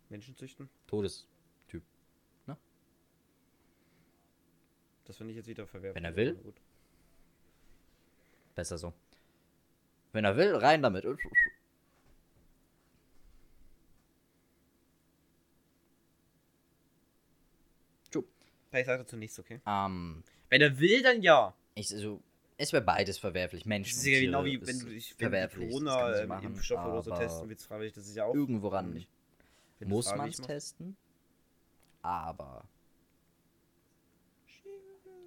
Menschen 0.09 0.37
züchten. 0.37 0.69
Todestyp. 0.87 1.83
Das 5.07 5.17
finde 5.17 5.31
ich 5.31 5.37
jetzt 5.37 5.47
wieder 5.47 5.67
verwerflich. 5.67 6.03
Wenn 6.03 6.05
er 6.05 6.17
will. 6.17 6.55
Besser 8.57 8.77
so. 8.77 8.93
Wenn 10.13 10.25
er 10.25 10.37
will, 10.37 10.57
rein 10.57 10.83
damit. 10.83 11.05
Ich 18.73 18.85
sage 18.85 19.05
dazu 19.05 19.17
nichts, 19.17 19.39
okay? 19.39 19.61
Ähm, 19.67 20.23
Wenn 20.51 20.61
er 20.61 20.79
will, 20.79 21.03
dann 21.03 21.23
ja. 21.23 21.55
ich, 21.75 21.95
also, 21.95 22.21
es 22.59 22.73
wäre 22.73 22.83
beides 22.83 23.19
verwerflich. 23.19 23.67
Menschen. 23.67 23.95
Das 23.95 24.05
ist 24.05 24.07
ja 24.07 24.21
genau 24.21 24.45
wie 24.45 24.65
wenn 24.67 24.79
du 24.79 24.87
dich 24.87 25.11
wenn 25.19 25.31
du 25.31 25.31
verwerflich. 25.31 25.71
das 25.73 25.85
kann 25.85 25.85
man 25.85 25.95
so 25.95 25.99
Corona 26.01 26.27
machen, 26.27 26.47
Impfstoff 26.47 26.87
oder 26.87 27.03
so 27.03 27.11
testen 27.15 27.49
willst, 27.49 27.67
freiwillig, 27.67 27.93
das 27.93 28.07
ist 28.07 28.17
ja 28.17 28.25
auch 28.25 28.35
Irgendwo 28.35 28.69
ran 28.69 29.07
muss 29.85 30.15
man 30.15 30.29
es 30.31 30.39
testen. 30.39 30.97
Aber 32.03 32.65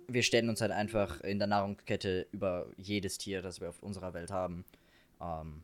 wir 0.07 0.23
stellen 0.23 0.49
uns 0.49 0.61
halt 0.61 0.71
einfach 0.71 1.21
in 1.21 1.37
der 1.37 1.47
Nahrungskette 1.47 2.27
über 2.31 2.67
jedes 2.77 3.17
Tier, 3.17 3.41
das 3.41 3.61
wir 3.61 3.69
auf 3.69 3.83
unserer 3.83 4.13
Welt 4.13 4.31
haben. 4.31 4.65
Ähm, 5.21 5.63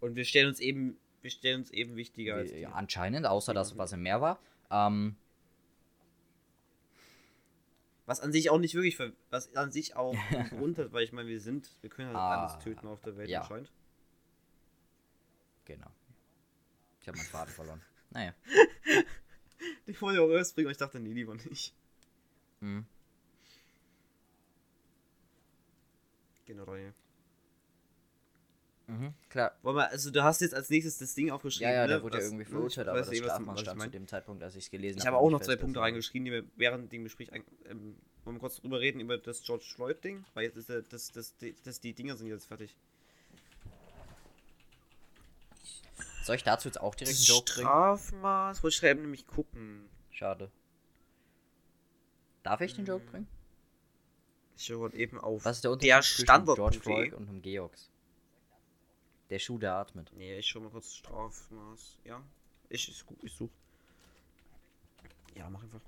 Und 0.00 0.16
wir 0.16 0.24
stellen 0.24 0.48
uns 0.48 0.60
eben, 0.60 0.98
wir 1.20 1.30
stellen 1.30 1.60
uns 1.60 1.70
eben 1.70 1.96
wichtiger 1.96 2.34
als 2.36 2.52
ja, 2.52 2.70
anscheinend, 2.70 3.26
außer 3.26 3.54
das, 3.54 3.76
was 3.78 3.92
im 3.92 4.02
Meer 4.02 4.20
war. 4.20 4.38
Ähm, 4.70 5.16
was 8.12 8.20
an 8.20 8.30
sich 8.30 8.50
auch 8.50 8.58
nicht 8.58 8.74
wirklich, 8.74 8.94
für, 8.94 9.14
was 9.30 9.56
an 9.56 9.72
sich 9.72 9.96
auch 9.96 10.14
runter, 10.52 10.92
weil 10.92 11.02
ich 11.02 11.12
meine, 11.12 11.30
wir 11.30 11.40
sind, 11.40 11.74
wir 11.80 11.88
können 11.88 12.08
halt 12.08 12.18
ah, 12.18 12.42
alles 12.42 12.62
töten 12.62 12.86
auf 12.86 13.00
der 13.00 13.16
Welt 13.16 13.30
ja. 13.30 13.40
anscheinend. 13.40 13.72
Genau. 15.64 15.90
Ich 17.00 17.08
habe 17.08 17.16
meinen 17.16 17.26
Faden 17.26 17.54
verloren. 17.54 17.80
Naja. 18.10 18.34
Die 19.86 19.98
wollte 19.98 20.20
auch 20.20 20.28
erst 20.28 20.54
bringen, 20.54 20.66
aber 20.66 20.72
ich 20.72 20.76
dachte, 20.76 21.00
nee, 21.00 21.14
lieber 21.14 21.34
nicht. 21.36 21.74
Mhm. 22.60 22.84
Generell. 26.44 26.92
Mhm, 28.92 29.14
klar. 29.28 29.56
Wollen 29.62 29.76
wir, 29.76 29.88
also 29.90 30.10
du 30.10 30.22
hast 30.22 30.40
jetzt 30.40 30.54
als 30.54 30.68
nächstes 30.70 30.98
das 30.98 31.14
Ding 31.14 31.30
aufgeschrieben. 31.30 31.70
Ja, 31.70 31.74
ja, 31.74 31.82
ne? 31.82 31.88
der 31.94 32.02
wurde 32.02 32.18
ja 32.18 32.22
Was- 32.22 32.30
irgendwie 32.30 32.44
ne? 32.44 32.50
verurteilt, 32.50 32.86
Ich 32.86 32.90
aber 32.90 33.00
weiß 33.00 33.06
das 33.06 33.14
eh, 33.14 33.22
Strafmaß 33.24 33.60
stand 33.60 33.82
zu 33.82 33.90
dem 33.90 34.06
Zeitpunkt, 34.08 34.42
als 34.42 34.54
ich 34.56 34.64
es 34.64 34.70
gelesen 34.70 34.98
Ich 34.98 35.06
habe. 35.06 35.16
habe 35.16 35.24
auch 35.26 35.30
noch 35.30 35.40
zwei 35.40 35.56
Punkte 35.56 35.80
reingeschrieben, 35.80 36.24
die 36.26 36.32
wir 36.32 36.44
während 36.56 36.92
dem 36.92 37.04
Gespräch 37.04 37.32
ein, 37.32 37.42
ähm, 37.68 37.96
wollen 38.24 38.36
wir 38.36 38.40
kurz 38.40 38.60
drüber 38.60 38.80
reden, 38.80 39.00
über 39.00 39.18
das 39.18 39.42
George 39.42 39.64
Floyd-Ding, 39.74 40.24
weil 40.34 40.44
jetzt 40.44 40.56
ist 40.56 40.68
ja, 40.68 40.80
das, 40.82 41.10
das, 41.12 41.34
das, 41.38 41.62
das, 41.64 41.80
die 41.80 41.92
Dinger 41.94 42.16
sind 42.16 42.28
jetzt 42.28 42.46
fertig. 42.46 42.76
Soll 46.24 46.36
ich 46.36 46.44
dazu 46.44 46.68
jetzt 46.68 46.80
auch 46.80 46.94
direkt 46.94 47.16
einen 47.18 47.24
Joke 47.24 47.52
bringen? 47.52 47.66
Strafmaß, 47.66 48.62
wollte 48.62 48.72
ich 48.74 48.78
schreiben, 48.78 49.02
nämlich 49.02 49.26
gucken. 49.26 49.88
Schade. 50.10 50.50
Darf 52.44 52.60
ich 52.60 52.74
den. 52.74 52.84
Joke 52.86 53.04
bringen? 53.06 53.26
Ich 54.56 54.68
gerade 54.68 54.96
eben 54.96 55.18
auf. 55.18 55.44
Was 55.44 55.56
ist 55.56 55.64
der 55.64 55.72
Unterschied 55.72 55.90
der 55.90 56.00
zwischen 56.02 56.22
Standort. 56.24 56.56
George 56.56 56.80
Floyd 56.80 57.14
und 57.14 57.26
dem 57.26 57.42
Georgs? 57.42 57.90
Der 59.32 59.38
Schuh, 59.38 59.56
der 59.56 59.72
atmet. 59.76 60.12
Nee, 60.14 60.36
ich 60.38 60.46
schau 60.46 60.60
mal 60.60 60.68
kurz 60.68 60.92
Strafmaß. 60.92 62.00
Ja, 62.04 62.22
ich, 62.68 62.86
ich, 62.86 63.06
gu- 63.06 63.16
ich 63.22 63.32
such. 63.32 63.48
Ja, 65.34 65.48
mach 65.48 65.62
einfach. 65.62 65.80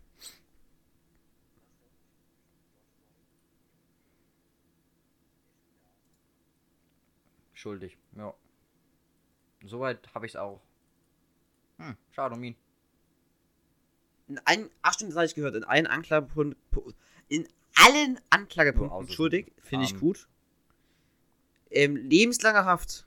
Schuldig, 7.53 7.99
ja. 8.17 8.33
Soweit 9.67 10.09
habe 10.15 10.25
ich 10.25 10.33
es 10.33 10.37
auch. 10.37 10.63
Hm, 11.77 11.99
schade 12.13 12.35
um 12.37 12.43
ihn. 12.45 12.57
In 14.27 14.39
ein, 14.47 14.71
ach 14.81 14.95
stimmt, 14.95 15.11
das 15.11 15.17
habe 15.17 15.27
ich 15.27 15.35
gehört. 15.35 15.55
In 15.55 15.65
allen 15.65 15.87
Anklagepunkten, 15.87 16.57
in 17.29 17.47
allen 17.75 18.19
Anklagepunkten, 18.31 19.09
schuldig, 19.11 19.53
finde 19.59 19.85
ich 19.85 19.93
ähm, 19.93 20.01
gut. 20.01 20.29
Ähm, 21.71 21.97
lebenslange 21.97 22.65
Haft. 22.65 23.07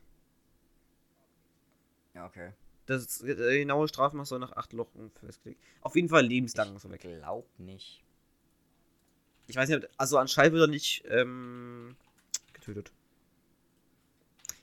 Ja, 2.17 2.25
okay. 2.25 2.51
Das 2.87 3.21
äh, 3.21 3.35
genaue 3.59 3.87
Strafmaß 3.87 4.29
soll 4.29 4.39
nach 4.39 4.53
acht 4.53 4.75
Wochen 4.75 5.11
festgelegt. 5.19 5.61
Auf 5.81 5.95
jeden 5.95 6.09
Fall 6.09 6.25
lebenslang 6.25 6.75
Ich 6.75 6.81
so 6.81 6.89
weg. 6.89 7.01
glaub 7.01 7.47
nicht. 7.59 8.01
Ich 9.47 9.55
weiß 9.55 9.69
nicht, 9.69 9.83
ob- 9.83 9.89
also 9.97 10.17
anscheinend 10.17 10.53
wird 10.53 10.63
er 10.63 10.71
nicht 10.71 11.03
ähm, 11.09 11.95
getötet. 12.53 12.91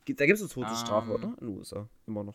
Gibt- 0.04 0.20
Da 0.20 0.26
gibt 0.26 0.36
es 0.38 0.42
eine 0.42 0.50
Todesstrafe, 0.50 1.10
Ähm. 1.10 1.14
oder? 1.14 1.24
In 1.40 1.46
den 1.46 1.58
USA. 1.58 1.88
Immer 2.06 2.24
noch. 2.24 2.34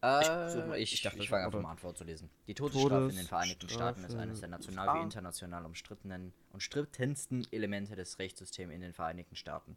Äh, 0.00 0.80
ich, 0.80 0.92
ich 0.94 1.02
dachte, 1.02 1.18
ich 1.18 1.28
fange 1.28 1.44
einfach 1.46 1.60
mal- 1.60 1.72
an 1.72 1.78
vorzulesen. 1.78 2.30
Die 2.46 2.54
Todesstrafe 2.54 3.10
in 3.10 3.16
den 3.16 3.26
Vereinigten 3.26 3.68
Staaten 3.68 4.04
ist 4.04 4.14
eines 4.14 4.38
der 4.40 4.48
national 4.48 4.94
wie 4.94 5.02
international 5.02 5.64
umstrittenen 5.66 6.32
und 6.52 6.62
strittensten 6.62 7.44
Elemente 7.50 7.96
des 7.96 8.18
Rechtssystems 8.20 8.72
in 8.72 8.80
den 8.80 8.92
Vereinigten 8.92 9.34
Staaten. 9.34 9.76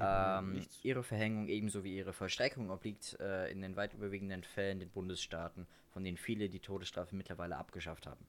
Ähm, 0.00 0.64
ihre 0.84 1.02
Verhängung 1.02 1.48
ebenso 1.48 1.82
wie 1.82 1.96
ihre 1.96 2.12
Vollstreckung 2.12 2.70
obliegt 2.70 3.16
äh, 3.18 3.50
in 3.50 3.60
den 3.60 3.74
weit 3.74 3.92
überwiegenden 3.94 4.44
Fällen 4.44 4.78
den 4.78 4.90
Bundesstaaten, 4.90 5.66
von 5.90 6.04
denen 6.04 6.16
viele 6.16 6.48
die 6.48 6.60
Todesstrafe 6.60 7.16
mittlerweile 7.16 7.56
abgeschafft 7.56 8.06
haben. 8.06 8.24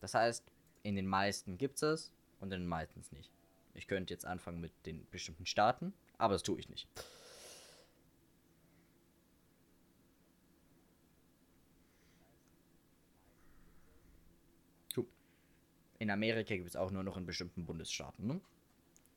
Das 0.00 0.14
heißt, 0.14 0.44
in 0.82 0.96
den 0.96 1.06
meisten 1.06 1.56
gibt 1.56 1.80
es 1.84 2.12
und 2.40 2.52
in 2.52 2.60
den 2.62 2.68
meisten 2.68 3.00
nicht. 3.14 3.30
Ich 3.74 3.86
könnte 3.86 4.12
jetzt 4.12 4.26
anfangen 4.26 4.60
mit 4.60 4.72
den 4.86 5.06
bestimmten 5.10 5.46
Staaten, 5.46 5.92
aber 6.18 6.32
das 6.32 6.42
tue 6.42 6.58
ich 6.58 6.68
nicht. 6.68 6.88
Gut. 14.94 15.06
In 16.00 16.10
Amerika 16.10 16.56
gibt 16.56 16.70
es 16.70 16.76
auch 16.76 16.90
nur 16.90 17.02
noch 17.02 17.16
in 17.18 17.26
bestimmten 17.26 17.66
Bundesstaaten, 17.66 18.26
ne? 18.26 18.40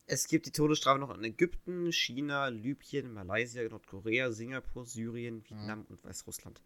Es 0.05 0.27
gibt 0.27 0.45
die 0.45 0.51
Todesstrafe 0.51 0.99
noch 0.99 1.15
in 1.17 1.23
Ägypten, 1.23 1.91
China, 1.93 2.49
Libyen, 2.49 3.13
Malaysia, 3.13 3.63
Nordkorea, 3.63 4.33
Singapur, 4.33 4.85
Syrien, 4.85 5.41
Vietnam 5.49 5.85
und 5.87 6.03
Weißrussland. 6.03 6.61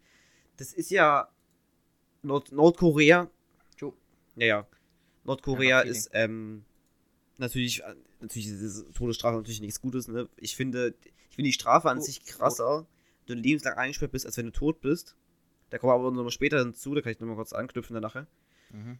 Das 0.56 0.72
ist 0.72 0.90
ja 0.90 1.28
Nord 2.22 2.50
Nordkorea. 2.50 3.30
Jo. 3.78 3.96
Ja, 4.34 4.46
ja. 4.46 4.66
Nordkorea 5.22 5.84
Ja, 5.84 5.88
ist 5.88 6.10
ähm, 6.14 6.64
natürlich, 7.36 7.84
äh, 7.84 7.94
natürlich 8.20 8.48
ist 8.48 8.60
diese 8.60 8.90
Todesstrafe 8.92 9.36
natürlich 9.36 9.60
nichts 9.60 9.80
Gutes. 9.80 10.08
Ne? 10.08 10.28
Ich 10.36 10.56
finde, 10.56 10.96
ich 11.30 11.36
finde 11.36 11.48
die 11.50 11.52
Strafe 11.52 11.90
an 11.90 11.98
Tot- 11.98 12.06
sich 12.06 12.24
krasser, 12.24 12.88
wenn 13.28 13.36
du 13.36 13.42
lebenslang 13.42 13.74
eingesperrt 13.74 14.10
bist, 14.10 14.26
als 14.26 14.36
wenn 14.36 14.46
du 14.46 14.52
tot 14.52 14.80
bist. 14.80 15.14
Da 15.70 15.78
kommen 15.78 15.90
wir 15.90 15.94
aber 15.94 16.10
nochmal 16.10 16.32
später 16.32 16.58
hinzu, 16.58 16.92
da 16.92 17.02
kann 17.02 17.12
ich 17.12 17.20
nochmal 17.20 17.36
kurz 17.36 17.52
anknüpfen 17.52 17.94
dann 17.94 18.02
nachher. 18.02 18.26
Mhm. 18.70 18.98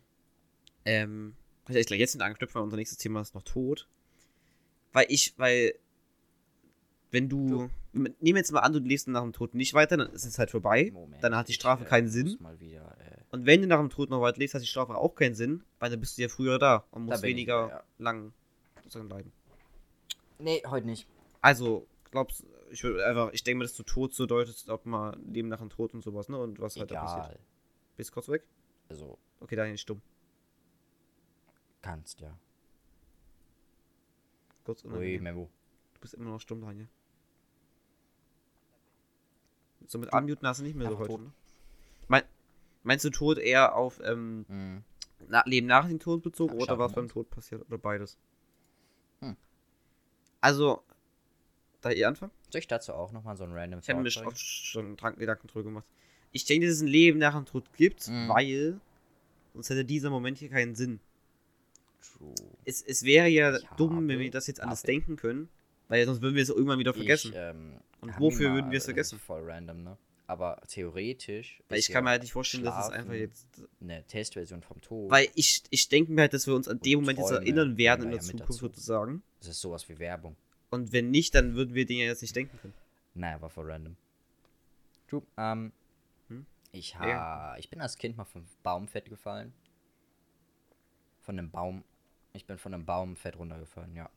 Ähm, 0.89 1.35
kann 1.67 1.77
ich 1.77 1.87
gleich 1.87 2.01
jetzt 2.01 2.15
nicht 2.15 2.25
anknüpfen, 2.25 2.55
weil 2.55 2.63
unser 2.63 2.79
nächstes 2.79 2.99
Thema 2.99 3.21
ist 3.21 3.35
noch 3.35 3.43
tot. 3.43 3.87
Weil 4.93 5.05
ich, 5.11 5.35
weil, 5.37 5.75
wenn 7.11 7.29
du, 7.29 7.69
nehmen 7.93 8.17
wir 8.21 8.37
jetzt 8.37 8.53
mal 8.53 8.61
an, 8.61 8.73
du 8.73 8.79
lebst 8.79 9.07
nach 9.09 9.21
dem 9.21 9.35
Tod 9.35 9.55
nicht 9.55 9.75
weiter, 9.75 9.99
dann 9.99 10.11
ist 10.13 10.25
es 10.25 10.39
halt 10.39 10.51
vorbei. 10.51 10.91
Moment, 10.93 11.23
dann 11.23 11.37
hat 11.37 11.49
die 11.49 11.53
ich, 11.53 11.57
Strafe 11.57 11.85
äh, 11.85 11.87
keinen 11.87 12.05
muss 12.05 12.15
Sinn. 12.15 12.39
Wieder, 12.59 12.97
äh, 13.01 13.21
Und 13.31 13.45
wenn 13.45 13.61
du 13.61 13.67
nach 13.67 13.81
dem 13.81 13.91
Tod 13.91 14.09
noch 14.09 14.23
weiter 14.23 14.39
lebst, 14.39 14.55
hat 14.55 14.63
die 14.63 14.67
Strafe 14.67 14.95
auch 14.95 15.15
keinen 15.15 15.35
Sinn, 15.35 15.63
weil 15.79 15.91
dann 15.91 16.01
bist 16.01 16.17
du 16.17 16.23
ja 16.23 16.29
früher 16.29 16.59
da 16.59 16.87
und 16.91 17.07
da 17.07 17.13
musst 17.13 17.25
ich 17.25 17.29
weniger 17.29 17.67
wieder, 17.67 17.77
ja. 17.77 17.85
lang 17.99 18.33
sozusagen 18.85 19.09
bleiben. 19.09 19.33
Nee, 20.39 20.63
heute 20.67 20.87
nicht. 20.87 21.07
Also, 21.43 21.87
glaubst 22.11 22.45
ich 22.71 22.83
würde 22.83 23.05
einfach, 23.05 23.33
ich 23.33 23.45
denke 23.45 23.59
mir, 23.59 23.65
dass 23.65 23.75
du 23.75 23.83
tot 23.83 24.15
so 24.15 24.27
deutest, 24.27 24.69
ob 24.69 24.87
mal 24.87 25.19
Leben 25.27 25.49
nach 25.49 25.59
dem 25.59 25.71
Tod 25.71 25.93
und 25.95 26.03
sowas, 26.03 26.29
ne? 26.29 26.39
Und 26.39 26.61
was 26.61 26.77
halt 26.77 26.91
da 26.91 27.01
passiert. 27.01 27.27
Egal. 27.27 27.39
Bist 27.97 28.13
kurz 28.13 28.29
weg? 28.29 28.43
Also, 28.89 29.19
Okay, 29.41 29.57
Daniel, 29.57 29.79
stumm. 29.79 30.03
Kannst 31.89 32.21
ja. 32.21 32.37
Kurz 34.65 34.85
Ui. 34.85 35.19
Memo. 35.19 35.49
Du 35.95 36.01
bist 36.01 36.13
immer 36.13 36.31
noch 36.31 36.41
stumm, 36.41 36.61
Daniel. 36.61 36.87
So 39.87 39.99
mit 39.99 40.13
Unmuten 40.13 40.47
hast 40.47 40.61
du 40.61 40.65
nicht 40.65 40.77
mehr 40.77 40.91
so 40.91 40.99
heute, 40.99 41.09
tot. 41.09 41.21
ne? 41.23 41.33
Mein, 42.09 42.23
meinst 42.83 43.05
du 43.07 43.11
Tod 43.11 43.39
eher 43.39 43.75
auf 43.75 44.01
ähm, 44.05 44.45
Mhm. 44.49 44.85
na, 45.29 45.43
Leben 45.47 45.67
nach 45.67 45.89
dem 45.89 45.99
Tod 45.99 46.23
bezogen 46.23 46.61
oder 46.61 46.79
was 46.79 46.93
beim. 46.93 47.09
Tod 47.09 47.31
passiert 47.31 47.63
oder 47.67 47.79
beides? 47.79 48.19
Hm. 49.21 49.35
Also, 50.43 50.83
da 51.81 51.91
ihr 51.91 52.07
anfangen? 52.07 52.33
Soll 52.51 52.59
ich 52.59 52.67
dazu 52.69 52.93
auch 52.93 53.13
nochmal 53.13 53.37
so 53.39 53.45
ein 53.45 53.53
random 53.53 53.81
Ich 53.81 53.89
habe 53.89 54.03
mir 54.03 54.27
oft 54.27 54.39
schon 54.39 54.97
Gedanken 54.97 55.47
drüber 55.49 55.65
gemacht. 55.65 55.87
Ich 56.33 56.45
denke, 56.45 56.67
dass 56.67 56.77
es 56.77 56.83
ein 56.83 56.87
Leben 56.89 57.19
nach 57.19 57.35
dem 57.35 57.47
Tod 57.47 57.73
gibt, 57.73 58.09
Mhm. 58.09 58.29
weil 58.29 58.79
sonst 59.55 59.71
hätte 59.71 59.87
dieser 59.87 60.11
Moment 60.11 60.37
hier 60.37 60.51
keinen 60.51 60.75
Sinn. 60.75 61.01
True. 62.01 62.35
Es, 62.65 62.83
es 62.83 63.03
wäre 63.05 63.29
ja 63.29 63.57
Ich 63.57 63.65
dumm, 63.77 64.07
wenn 64.09 64.19
wir 64.19 64.31
das 64.31 64.47
jetzt 64.47 64.61
alles 64.61 64.81
habe- 64.81 64.87
denken 64.87 65.17
können, 65.17 65.49
weil 65.89 66.05
sonst 66.07 66.21
würden 66.23 66.35
wir 66.35 66.43
es 66.43 66.49
irgendwann 66.49 66.79
wieder 66.79 66.95
vergessen. 66.95 67.33
Ich, 67.33 67.39
ähm, 67.39 67.75
Und 68.01 68.19
wofür 68.21 68.53
würden 68.53 68.71
wir 68.71 68.79
es 68.79 68.85
vergessen? 68.85 69.19
Voll 69.19 69.43
random, 69.51 69.83
ne? 69.83 69.97
Aber 70.27 70.61
theoretisch. 70.69 71.63
weil 71.71 71.79
ich 71.79 71.89
kann 71.89 72.05
mir 72.05 72.11
ja 72.11 72.13
halt 72.13 72.23
nicht 72.23 72.33
vorstellen, 72.33 72.63
dass 72.65 72.87
es 72.89 72.93
einfach 72.93 73.15
jetzt 73.15 73.47
Eine 73.81 74.05
Testversion 74.07 74.61
vom 74.63 74.79
Tod. 74.83 75.11
Weil 75.11 75.29
ich, 75.35 75.63
ich 75.71 75.89
denke 75.89 76.13
mir 76.13 76.21
halt, 76.23 76.35
dass 76.35 76.47
wir 76.47 76.55
uns 76.55 76.69
an 76.69 76.81
dem 76.81 77.01
Moment 77.01 77.19
jetzt 77.19 77.31
erinnern 77.31 77.79
werden 77.79 78.05
in 78.05 78.11
der 78.11 78.21
ja 78.21 78.23
Zukunft 78.25 78.53
sozusagen. 78.61 79.23
Das 79.41 79.49
ist 79.49 79.61
sowas 79.63 79.89
wie 79.89 79.99
Werbung. 79.99 80.37
Und 80.71 80.93
wenn 80.93 81.11
nicht, 81.11 81.35
dann 81.35 81.55
würden 81.55 81.75
wir 81.75 81.87
Dinge 81.87 82.05
jetzt 82.05 82.21
nicht 82.21 82.37
denken 82.37 82.59
können. 82.61 82.75
Naja, 83.15 83.41
war 83.41 83.49
voll 83.49 83.71
random. 83.71 83.97
True. 85.09 85.23
Ähm, 85.39 85.73
Hm? 86.29 86.45
ich, 86.73 86.99
ha 86.99 87.57
ich 87.59 87.71
bin 87.71 87.81
als 87.81 87.97
Kind 87.97 88.19
mal 88.19 88.25
vom 88.27 88.45
Baum 88.63 88.87
fett 88.87 89.09
gefallen. 89.09 89.55
Von 91.29 91.39
einem 91.39 91.51
Baum. 91.51 91.85
Ich 92.33 92.47
bin 92.47 92.57
von 92.57 92.73
einem 92.73 92.87
Baum 92.87 93.15
fett 93.15 93.37
runtergefallen, 93.37 93.95
ja. 93.95 94.09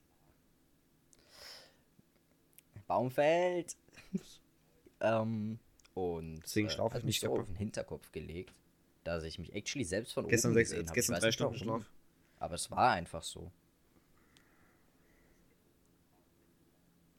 Baum 2.87 3.11
fällt. 3.11 3.75
ähm, 5.01 5.59
und 5.93 6.39
Deswegen 6.41 6.69
äh, 6.69 6.71
schlafe 6.71 6.93
hat 6.93 7.01
ich 7.01 7.05
mich 7.07 7.19
so 7.19 7.37
auf 7.37 7.45
den 7.45 7.57
Hinterkopf 7.57 8.13
gelegt, 8.13 8.53
dass 9.03 9.25
ich 9.25 9.37
mich 9.39 9.53
actually 9.53 9.83
selbst 9.83 10.13
von 10.13 10.25
Gestern, 10.29 10.51
oben 10.51 10.59
sechs, 10.59 10.69
gesehen 10.69 10.85
habe. 10.87 10.95
gestern 10.95 11.19
drei 11.19 11.31
Stunden 11.33 11.57
Schlaf. 11.57 11.83
Aber 12.39 12.55
es 12.55 12.71
war 12.71 12.91
einfach 12.91 13.23
so. 13.23 13.51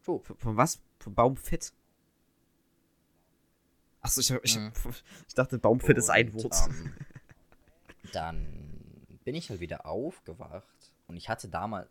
True. 0.07 0.21
Von, 0.21 0.39
von 0.39 0.57
was? 0.57 0.81
Von 1.01 1.15
Baumfett? 1.15 1.71
Achso, 4.01 4.23
ich, 4.23 4.31
ich, 4.43 4.57
Mhm. 4.57 4.73
ich 5.29 5.35
dachte, 5.35 5.59
Baumfett 5.59 5.99
ist 5.99 6.09
ein 6.09 6.31
Und, 6.31 6.45
Wort. 6.45 6.55
ähm, 6.71 6.95
dann 8.15 8.62
bin 9.25 9.35
ich 9.35 9.51
halt 9.51 9.61
wieder 9.61 9.87
aufgewacht 9.87 10.93
und 11.07 11.17
ich 11.17 11.29
hatte 11.29 11.49
damals, 11.49 11.89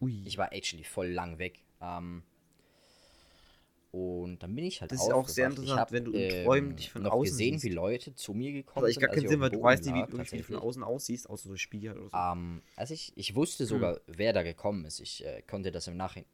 Ui. 0.00 0.22
ich 0.24 0.38
war 0.38 0.52
actually 0.52 0.84
voll 0.84 1.08
lang 1.08 1.38
weg. 1.38 1.60
Ähm, 1.80 2.22
und 3.92 4.40
dann 4.40 4.54
bin 4.54 4.64
ich 4.64 4.80
halt 4.80 4.92
Das 4.92 5.02
ist 5.02 5.12
auch 5.12 5.26
sehr. 5.26 5.48
Ich 5.48 5.56
interessant, 5.56 5.80
hab, 5.80 5.92
wenn 5.92 6.04
du 6.04 6.12
in 6.12 6.20
ähm, 6.20 6.44
Träumen 6.44 6.76
dich 6.76 6.90
von 6.90 7.02
noch 7.02 7.10
außen 7.10 7.32
gesehen, 7.32 7.58
siehst. 7.58 7.64
wie 7.64 7.74
Leute 7.74 8.14
zu 8.14 8.34
mir 8.34 8.52
gekommen 8.52 8.76
hat 8.76 8.84
eigentlich 8.84 8.94
sind. 8.94 9.00
gar 9.00 9.10
keinen 9.10 9.24
ich 9.24 9.28
Sinn, 9.30 9.40
weil 9.40 9.50
du 9.50 9.60
weißt 9.60 9.84
nicht, 9.84 9.94
wie, 9.94 10.32
wie 10.32 10.36
du 10.36 10.44
von 10.44 10.56
außen 10.56 10.84
aussiehst, 10.84 11.28
außer 11.28 11.48
durch 11.48 11.60
Spiegel 11.60 11.98
oder 11.98 12.08
so. 12.08 12.16
Ähm, 12.16 12.62
also 12.76 12.94
ich, 12.94 13.12
ich 13.16 13.34
wusste 13.34 13.66
sogar, 13.66 14.00
wer 14.06 14.32
da 14.32 14.44
gekommen 14.44 14.84
ist. 14.84 15.00
Ich 15.00 15.24
äh, 15.24 15.42
konnte 15.42 15.72
das 15.72 15.88
im 15.88 15.96
Nachhinein. 15.96 16.28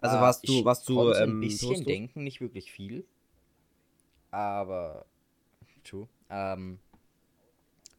also 0.00 0.16
Äh, 0.16 0.20
warst 0.20 0.48
du, 0.48 0.52
ich 0.52 0.64
warst 0.64 0.88
du 0.88 1.12
ähm, 1.12 1.38
ein 1.38 1.40
bisschen 1.40 1.84
denken, 1.84 2.24
nicht 2.24 2.40
wirklich 2.40 2.72
viel. 2.72 3.06
Aber 4.32 5.06
true. 5.84 6.08
Ähm, 6.30 6.78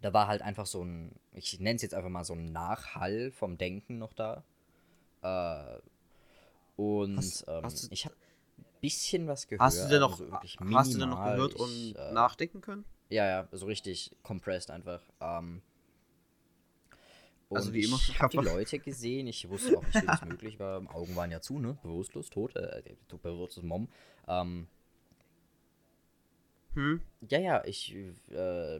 da 0.01 0.13
war 0.13 0.27
halt 0.27 0.41
einfach 0.41 0.65
so 0.65 0.83
ein, 0.83 1.11
ich 1.33 1.59
nenne 1.59 1.75
es 1.77 1.81
jetzt 1.81 1.93
einfach 1.93 2.09
mal 2.09 2.23
so 2.23 2.33
ein 2.33 2.51
Nachhall 2.51 3.31
vom 3.31 3.57
Denken 3.57 3.97
noch 3.97 4.13
da. 4.13 4.43
Äh, 5.21 5.79
und 6.75 7.17
Hast- 7.17 7.45
ähm, 7.47 7.63
hast 7.63 7.83
du- 7.83 7.87
ich 7.91 8.05
habe 8.05 8.15
ein 8.59 8.65
bisschen 8.81 9.27
was 9.27 9.47
gehört. 9.47 9.61
Hast 9.61 9.83
du 9.85 9.87
denn 9.89 10.01
noch, 10.01 10.19
also 10.19 10.37
hast 10.75 10.93
du 10.93 10.99
denn 10.99 11.09
noch 11.09 11.23
gehört 11.23 11.55
Ich, 11.55 11.61
und 11.61 11.95
äh, 11.95 12.13
nachdenken 12.13 12.61
können? 12.61 12.85
Ja, 13.09 13.25
ja, 13.25 13.47
so 13.51 13.65
richtig 13.65 14.11
compressed 14.23 14.69
einfach. 14.69 15.01
Ähm, 15.21 15.61
Also 17.49 17.69
und 17.69 17.73
wie 17.73 17.83
immer, 17.85 17.97
Ich 17.97 18.19
habe 18.19 18.31
die 18.37 18.37
Leute 18.45 18.77
gesehen, 18.79 19.27
ich 19.27 19.47
wusste 19.49 19.77
auch 19.77 19.83
nicht, 19.83 20.01
wie 20.01 20.07
das 20.07 20.21
möglich 20.25 20.59
war. 20.59 20.77
Augen 20.93 21.15
waren 21.15 21.31
ja 21.31 21.41
zu, 21.41 21.59
ne? 21.59 21.77
Bewusstlos, 21.81 22.29
tot, 22.29 22.55
äh, 22.55 22.83
tot 23.07 23.21
bewusstes 23.21 23.63
Mom. 23.63 23.87
Ähm, 24.27 24.67
Hm? 26.77 27.01
ja, 27.27 27.39
ja, 27.39 27.65
ich, 27.65 27.95
äh, 28.29 28.79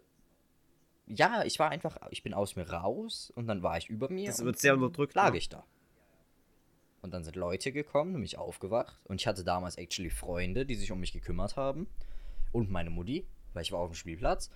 ja, 1.08 1.44
ich 1.44 1.58
war 1.58 1.72
einfach, 1.72 1.98
ich 2.12 2.22
bin 2.22 2.36
aus 2.36 2.56
mir 2.56 2.70
raus 2.70 3.34
und 3.36 3.48
dann 3.48 3.64
war 3.64 3.80
ich 3.80 3.90
über 3.90 4.08
mir. 4.08 4.28
Das 4.28 4.46
wird 4.46 4.60
sehr 4.60 4.76
unterdrückt, 4.76 5.16
Lag 5.16 5.32
ne? 5.32 5.38
ich 5.40 5.50
da. 5.50 5.66
Und 7.02 7.12
dann 7.12 7.24
sind 7.24 7.36
Leute 7.36 7.72
gekommen, 7.72 8.14
und 8.14 8.22
mich 8.22 8.38
aufgewacht. 8.38 9.00
Und 9.06 9.20
ich 9.20 9.26
hatte 9.26 9.44
damals 9.44 9.78
actually 9.78 10.12
Freunde, 10.12 10.64
die 10.68 10.76
sich 10.76 10.92
um 10.92 11.00
mich 11.00 11.12
gekümmert 11.12 11.56
haben. 11.56 11.88
Und 12.52 12.70
meine 12.70 12.92
Mutti, 12.92 13.26
weil 13.54 13.64
ich 13.64 13.72
war 13.72 13.80
auf 13.80 13.90
dem 13.90 13.96
Spielplatz. 13.96 14.52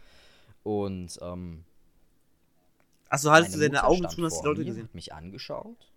Und, 0.61 1.17
ähm, 1.23 1.63
Also 3.09 3.31
hattest 3.31 3.55
du 3.55 3.59
deine 3.59 3.83
Augen 3.83 4.07
zu 4.07 4.19
und 4.19 4.25
hast 4.25 4.41
die 4.41 4.45
Leute 4.45 4.65
gesehen? 4.65 4.83
hat 4.83 4.93
mich 4.93 5.13
angeschaut. 5.13 5.91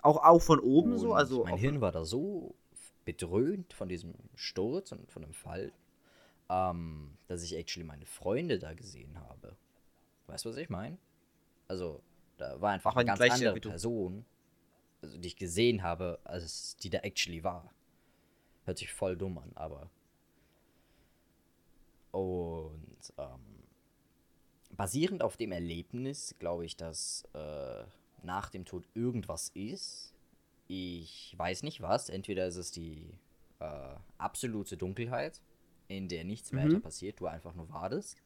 Auch, 0.00 0.16
auch 0.16 0.42
von 0.42 0.58
oben 0.58 0.98
so? 0.98 1.12
Und 1.12 1.16
Also 1.16 1.44
mein 1.44 1.58
Hirn 1.58 1.80
war 1.80 1.92
da 1.92 2.04
so 2.04 2.56
bedröhnt 3.04 3.72
von 3.72 3.88
diesem 3.88 4.14
Sturz 4.34 4.90
und 4.90 5.08
von 5.12 5.22
dem 5.22 5.32
Fall, 5.32 5.72
ähm, 6.52 7.16
dass 7.28 7.42
ich 7.42 7.56
actually 7.56 7.86
meine 7.86 8.04
Freunde 8.04 8.58
da 8.58 8.74
gesehen 8.74 9.18
habe. 9.18 9.56
Weißt 10.26 10.44
du, 10.44 10.50
was 10.50 10.56
ich 10.58 10.68
meine? 10.68 10.98
Also, 11.66 12.02
da 12.36 12.60
war 12.60 12.72
einfach 12.72 12.92
Ach, 12.92 12.96
eine 12.96 13.06
ganz 13.06 13.18
gleiche 13.18 13.48
andere. 13.48 13.60
Person, 13.60 14.24
also, 15.00 15.16
die 15.16 15.28
ich 15.28 15.36
gesehen 15.36 15.82
habe, 15.82 16.18
als 16.24 16.76
die 16.76 16.90
da 16.90 16.98
actually 16.98 17.42
war. 17.42 17.72
Hört 18.64 18.78
sich 18.78 18.92
voll 18.92 19.16
dumm 19.16 19.38
an, 19.38 19.50
aber. 19.54 19.90
Und 22.12 23.12
ähm, 23.16 23.64
basierend 24.76 25.22
auf 25.22 25.38
dem 25.38 25.52
Erlebnis 25.52 26.34
glaube 26.38 26.66
ich, 26.66 26.76
dass 26.76 27.24
äh, 27.32 27.84
nach 28.22 28.50
dem 28.50 28.66
Tod 28.66 28.84
irgendwas 28.94 29.50
ist. 29.54 30.12
Ich 30.68 31.34
weiß 31.36 31.62
nicht 31.62 31.80
was. 31.80 32.10
Entweder 32.10 32.46
ist 32.46 32.56
es 32.56 32.70
die 32.70 33.14
äh, 33.60 33.94
absolute 34.18 34.76
Dunkelheit, 34.76 35.40
in 35.88 36.08
der 36.08 36.24
nichts 36.24 36.52
mehr 36.52 36.64
Mhm. 36.64 36.70
weiter 36.70 36.80
passiert, 36.80 37.20
du 37.20 37.26
einfach 37.26 37.54
nur 37.54 37.68
wartest. 37.70 38.16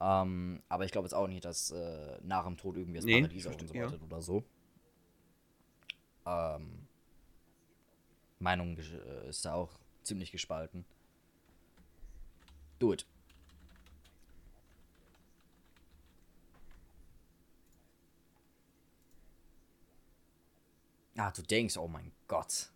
Ähm, 0.00 0.62
aber 0.68 0.84
ich 0.84 0.92
glaube 0.92 1.06
jetzt 1.06 1.14
auch 1.14 1.28
nicht, 1.28 1.44
dass 1.44 1.70
äh, 1.70 2.18
nach 2.22 2.44
dem 2.44 2.56
Tod 2.56 2.76
irgendwie 2.76 2.98
das 2.98 3.06
Nee, 3.06 3.20
Paradies 3.20 3.46
auf 3.46 3.52
uns 3.54 3.60
verstehe, 3.62 3.80
ja. 3.82 3.86
wartet 3.86 4.02
oder 4.02 4.22
so. 4.22 4.44
Ähm, 6.26 6.86
Meinung 8.38 8.76
äh, 8.78 9.28
ist 9.28 9.44
da 9.44 9.54
auch 9.54 9.70
ziemlich 10.02 10.32
gespalten. 10.32 10.84
Do 12.78 12.92
it. 12.92 13.06
Ah, 21.16 21.30
du 21.30 21.42
denkst, 21.42 21.76
oh 21.76 21.88
mein 21.88 22.12
Gott. 22.28 22.70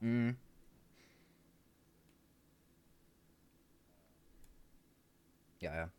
Hm. 0.00 0.36
Ja, 5.64 5.74
ja. 5.74 5.90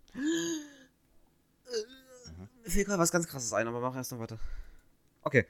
Mir 2.64 2.70
fällt 2.70 2.86
gerade 2.86 3.00
was 3.02 3.12
ganz 3.12 3.28
krasses 3.28 3.52
ein, 3.52 3.68
aber 3.68 3.80
mach 3.80 3.96
erst 3.96 4.12
noch 4.12 4.20
weiter. 4.20 4.38
Okay. 5.24 5.46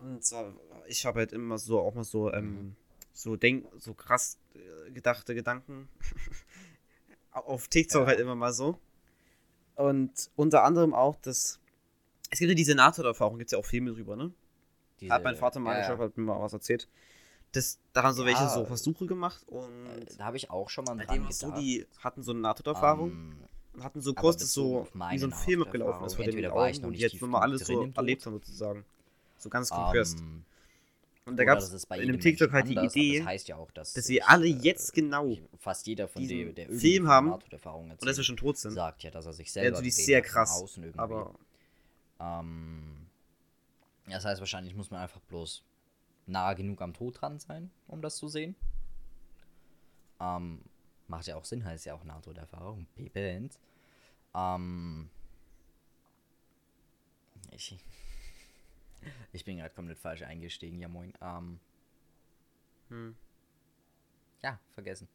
Und 0.00 0.24
zwar, 0.24 0.52
ich 0.88 1.06
habe 1.06 1.20
halt 1.20 1.32
immer 1.32 1.56
so, 1.56 1.78
auch 1.80 1.94
mal 1.94 2.02
so, 2.02 2.32
ähm, 2.32 2.74
so 3.12 3.36
denk, 3.36 3.66
so 3.78 3.94
krass 3.94 4.38
äh, 4.54 4.90
gedachte 4.90 5.36
Gedanken. 5.36 5.88
Auf 7.30 7.68
TikTok 7.68 8.02
Ja. 8.02 8.06
halt 8.08 8.18
immer 8.18 8.34
mal 8.34 8.52
so. 8.52 8.80
Und 9.76 10.30
unter 10.34 10.64
anderem 10.64 10.92
auch 10.92 11.16
das. 11.22 11.60
Es 12.30 12.40
gibt 12.40 12.48
ja 12.48 12.56
diese 12.56 12.74
Nahtoderfahrung, 12.74 13.38
gibt 13.38 13.48
es 13.48 13.52
ja 13.52 13.58
auch 13.58 13.64
Filme 13.64 13.92
drüber, 13.92 14.16
ne? 14.16 14.32
Diese, 15.00 15.12
hat 15.12 15.22
mein 15.22 15.36
Vater 15.36 15.60
mal 15.60 15.70
ja, 15.70 15.76
angeschaut, 15.76 16.00
ja. 16.00 16.04
hat 16.06 16.16
mir 16.16 16.24
mal 16.24 16.40
was 16.40 16.52
erzählt. 16.52 16.88
Das, 17.52 17.78
da 17.92 18.02
haben 18.02 18.14
so 18.14 18.24
welche 18.26 18.42
Ja. 18.42 18.48
so 18.48 18.64
Versuche 18.66 19.06
gemacht 19.06 19.42
und 19.48 19.86
Äh, 19.86 20.04
Da 20.18 20.24
habe 20.26 20.36
ich 20.36 20.50
auch 20.50 20.68
schon 20.68 20.84
mal 20.84 20.96
dran 20.96 21.06
dem 21.18 21.26
es 21.28 21.38
so, 21.38 21.46
gedacht. 21.46 21.60
die 21.60 21.86
hatten 21.98 22.22
so 22.22 22.32
eine 22.32 22.40
Nahtoderfahrung 22.40 23.10
Ähm, 23.10 23.32
und 23.74 23.84
hatten 23.84 24.00
so 24.00 24.12
kurz 24.12 24.36
das 24.36 24.48
bezogen 24.48 24.86
so, 24.92 25.10
wie 25.10 25.18
so 25.18 25.26
ein 25.26 25.32
Film 25.32 25.62
abgelaufen 25.62 26.06
ist 26.06 26.14
vor 26.14 26.24
den 26.24 26.38
ich 26.38 26.50
Augen 26.50 26.76
noch 26.80 26.88
und 26.88 26.92
nicht 26.92 27.00
jetzt 27.00 27.20
nochmal 27.22 27.42
alles 27.42 27.66
so 27.66 27.88
erlebt 27.94 28.26
haben 28.26 28.34
sozusagen. 28.34 28.84
So 29.38 29.48
ganz 29.48 29.70
compressed. 29.70 30.18
ähm, 30.18 30.44
und 31.24 31.36
da 31.36 31.44
gab 31.44 31.58
es 31.58 31.84
in 31.90 32.08
dem 32.08 32.20
TikTok 32.20 32.52
halt 32.52 32.68
die 32.68 32.74
Idee, 32.74 33.18
Das 33.18 33.26
heißt 33.26 33.48
ja 33.48 33.56
auch, 33.56 33.70
dass, 33.70 33.92
dass 33.94 34.08
wir 34.08 34.22
ich, 34.22 34.28
alle 34.28 34.46
äh, 34.46 34.50
jetzt 34.50 34.92
genau 34.94 35.28
ich- 35.28 35.42
fast 35.58 35.86
jeder 35.86 36.08
von 36.08 36.26
denen, 36.26 36.54
der 36.54 36.68
Film 36.70 37.06
haben, 37.08 37.32
und 37.32 38.06
dass 38.06 38.16
wir 38.16 38.24
schon 38.24 38.36
tot 38.36 38.56
sind. 38.58 38.72
sagt 38.72 39.02
ja, 39.04 39.10
dass 39.10 39.26
er 39.26 39.32
sich 39.34 39.48
Ja, 39.48 39.52
selber 39.54 39.70
natürlich 39.70 39.94
gesehen 39.94 40.06
sehr 40.06 40.22
krass. 40.22 40.64
Aber 40.96 41.34
Ähm, 42.20 43.06
das 44.06 44.24
heißt, 44.24 44.40
wahrscheinlich 44.40 44.74
muss 44.74 44.90
man 44.90 45.00
einfach 45.00 45.20
bloß 45.20 45.62
nahe 46.28 46.54
genug 46.54 46.80
am 46.82 46.94
Tod 46.94 47.20
dran 47.20 47.38
sein, 47.38 47.70
um 47.86 48.02
das 48.02 48.16
zu 48.16 48.28
sehen. 48.28 48.54
Ähm, 50.20 50.62
macht 51.06 51.26
ja 51.26 51.36
auch 51.36 51.44
Sinn, 51.44 51.64
heißt 51.64 51.86
ja 51.86 51.94
auch 51.94 52.04
Nahtoderfahrung. 52.04 52.86
People 52.96 53.48
Ähm, 54.34 55.10
ich, 57.50 57.78
ich 59.32 59.44
bin 59.44 59.58
gerade 59.58 59.74
komplett 59.74 59.98
falsch 59.98 60.22
eingestiegen, 60.22 60.80
ja 60.80 60.88
moin. 60.88 61.12
Ähm, 61.20 61.60
hm. 62.88 63.16
ja, 64.42 64.58
vergessen. 64.74 65.08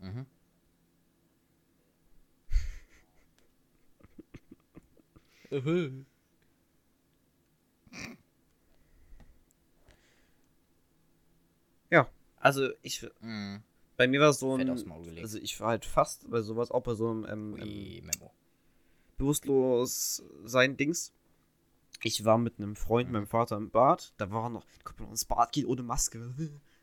Mhm. 0.00 0.37
Ja, 11.90 12.08
also 12.40 12.68
ich, 12.82 13.06
Mhm. 13.20 13.62
bei 13.96 14.06
mir 14.06 14.20
war 14.20 14.30
es 14.30 14.38
so 14.38 14.56
Fett 14.56 14.66
ein, 14.66 14.72
aufs 14.72 14.84
Maul 14.84 15.04
gelegt. 15.04 15.22
also 15.24 15.38
ich 15.38 15.58
war 15.60 15.68
halt 15.68 15.84
fast 15.84 16.30
bei 16.30 16.40
sowas, 16.42 16.70
auch 16.70 16.82
bei 16.82 16.94
so 16.94 17.10
einem 17.10 17.24
ähm, 17.24 17.56
ähm, 17.56 17.62
Ui, 17.62 18.02
Memo. 18.04 18.32
bewusstlos 19.16 20.22
sein 20.44 20.76
Dings. 20.76 21.12
Ich 22.04 22.24
war 22.24 22.38
mit 22.38 22.58
einem 22.58 22.76
Freund, 22.76 23.08
Mhm. 23.08 23.12
meinem 23.14 23.26
Vater 23.26 23.56
im 23.56 23.70
Bad. 23.70 24.12
Da 24.18 24.30
war 24.30 24.44
er 24.44 24.50
noch, 24.50 24.64
guck 24.84 25.00
mal, 25.00 25.08
ins 25.10 25.24
Bad 25.24 25.50
geht 25.52 25.66
ohne 25.66 25.82
Maske. 25.82 26.32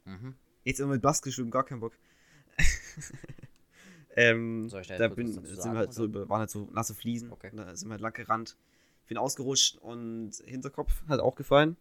Mhm. 0.06 0.36
Jetzt 0.66 0.80
immer 0.80 0.94
mit 0.94 1.04
Maske 1.04 1.32
schwimmen, 1.32 1.52
gar 1.52 1.64
keinen 1.64 1.80
Bock. 1.80 1.94
ähm, 4.16 4.70
Soll 4.70 4.82
ich 4.82 4.88
da 4.88 4.98
da 4.98 5.08
bin, 5.08 5.32
sind 5.32 5.48
sagen, 5.48 5.78
halt 5.78 5.94
so, 5.94 6.06
über, 6.06 6.28
waren 6.30 6.40
halt 6.40 6.50
so 6.50 6.68
nasse 6.72 6.94
Fliesen. 6.94 7.32
Okay. 7.32 7.52
Da 7.54 7.76
sind 7.76 7.90
wir 7.90 7.94
halt 7.94 8.02
lang 8.02 8.14
gerannt. 8.14 8.56
Bin 9.08 9.18
ausgerutscht 9.18 9.78
und 9.78 10.32
Hinterkopf 10.46 11.04
hat 11.08 11.20
auch 11.20 11.36
gefallen. 11.36 11.78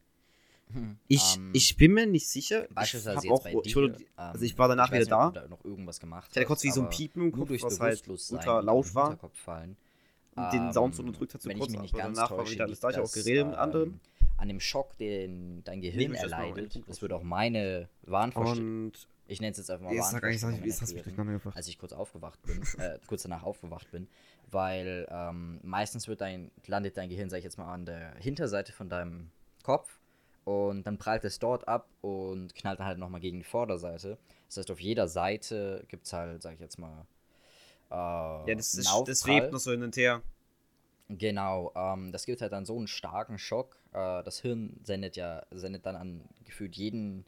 Ich, 1.09 1.37
Ähm, 1.37 1.51
ich 1.53 1.77
bin 1.77 1.93
mir 1.93 2.07
nicht 2.07 2.27
sicher. 2.29 2.67
Ich, 2.83 2.93
jetzt 2.93 3.07
auch, 3.07 3.47
ich, 3.63 3.77
wurde, 3.77 3.97
also 4.17 4.45
ich 4.45 4.59
war 4.59 4.69
danach 4.69 4.91
nicht, 4.91 5.07
wieder 5.07 5.27
ob 5.29 5.35
da. 5.35 5.47
noch 5.49 5.65
irgendwas 5.65 6.01
gemacht 6.01 6.31
Ich 6.31 6.37
hatte 6.37 6.47
kurz 6.47 6.65
wie 6.65 6.71
so 6.71 6.83
ein 6.83 6.91
Piepen 6.91 7.23
im 7.23 7.33
Kopf, 7.33 7.49
durch 7.49 7.63
was 7.63 7.81
halt 7.81 8.03
ultra 8.09 8.61
laut 8.61 8.95
war. 8.95 9.19
Fallen. 9.33 9.77
Und 10.37 10.53
den 10.53 10.73
Sound 10.73 10.97
so 10.97 11.03
Ähm, 11.03 11.09
unterdrückt 11.09 11.35
hat 11.35 11.43
so 11.43 11.49
wenn 11.49 11.59
kurz, 11.59 11.71
ich 11.71 11.79
mich 11.79 11.93
nicht 11.93 11.95
aber 12.03 12.13
danach 12.13 12.31
war 12.33 12.51
wieder 12.51 12.65
alles 12.65 12.83
liegt 12.83 12.95
gleich, 12.95 12.99
auch 13.05 13.13
geredet 13.13 13.47
mit 13.47 13.57
anderen. 13.57 13.89
ähm, 13.91 14.01
An 14.37 14.49
dem 14.49 14.59
Schock, 14.61 14.97
den 14.99 15.63
dein 15.65 15.81
Gehirn 15.81 16.15
erleidet, 16.15 16.83
das 16.89 17.03
wird 17.03 17.13
auch 17.13 17.23
meine 17.23 17.89
Wahnvorstellung, 18.03 18.87
Und 18.87 19.09
ich 19.27 19.41
nenne 19.41 19.53
es 19.53 19.59
jetzt 19.59 19.71
einfach 19.71 19.87
mal 19.87 19.95
jetzt 19.95 20.11
sag 20.11 20.23
eigentlich, 20.23 20.43
Wahnvorstellungen 20.43 20.65
jetzt 20.65 20.83
hast 20.83 20.95
mich 20.95 21.05
gebracht. 21.05 21.57
als 21.57 21.69
ich 21.69 21.79
kurz 21.79 21.93
aufgewacht 21.93 22.41
bin, 22.43 22.63
äh, 22.79 22.99
kurz 23.07 23.23
danach 23.23 23.43
aufgewacht 23.43 23.91
bin, 23.91 24.09
weil 24.51 25.07
ähm, 25.11 25.61
meistens 25.63 26.09
wird 26.09 26.21
dein, 26.21 26.51
landet 26.67 26.97
dein 26.97 27.09
Gehirn, 27.09 27.31
sag 27.31 27.39
ich 27.39 27.45
jetzt 27.45 27.59
mal, 27.59 27.73
an 27.73 27.87
der 27.87 28.15
Hinterseite 28.17 28.73
von 28.73 28.89
deinem 28.89 29.31
Kopf 29.63 29.99
und 30.45 30.87
dann 30.87 30.99
prallt 30.99 31.25
es 31.25 31.39
dort 31.39 31.67
ab 31.69 31.89
und 32.03 32.55
knallt 32.55 32.81
dann 32.81 32.87
halt 32.87 32.99
nochmal 32.99 33.21
gegen 33.21 33.39
die 33.39 33.45
Vorderseite. 33.45 34.19
Das 34.49 34.59
heißt, 34.59 34.71
auf 34.71 34.81
jeder 34.81 35.09
Seite 35.09 35.85
gibt 35.89 36.07
es 36.07 36.13
halt, 36.13 36.43
sag 36.43 36.55
ich 36.55 36.61
jetzt 36.61 36.79
mal, 36.79 37.07
äh, 37.91 37.95
Ja, 37.95 38.55
das, 38.55 38.75
ist, 38.75 38.91
das 39.07 39.27
webt 39.27 39.53
noch 39.53 39.59
so 39.59 39.71
hin 39.71 39.83
und 39.83 39.97
her. 39.97 40.23
Genau, 41.09 41.73
ähm, 41.75 42.13
das 42.13 42.25
gibt 42.25 42.41
halt 42.41 42.53
dann 42.53 42.65
so 42.65 42.77
einen 42.77 42.87
starken 42.87 43.39
Schock. 43.39 43.79
Äh, 43.93 44.23
das 44.23 44.41
Hirn 44.41 44.81
sendet 44.85 45.17
ja, 45.17 45.45
sendet 45.51 45.85
dann 45.87 45.97
an 45.97 46.23
gefühlt 46.45 46.77
jeden 46.77 47.25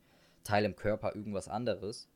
Teil 0.47 0.64
im 0.64 0.77
Körper 0.77 1.14
irgendwas 1.14 1.48
anderes. 1.48 2.09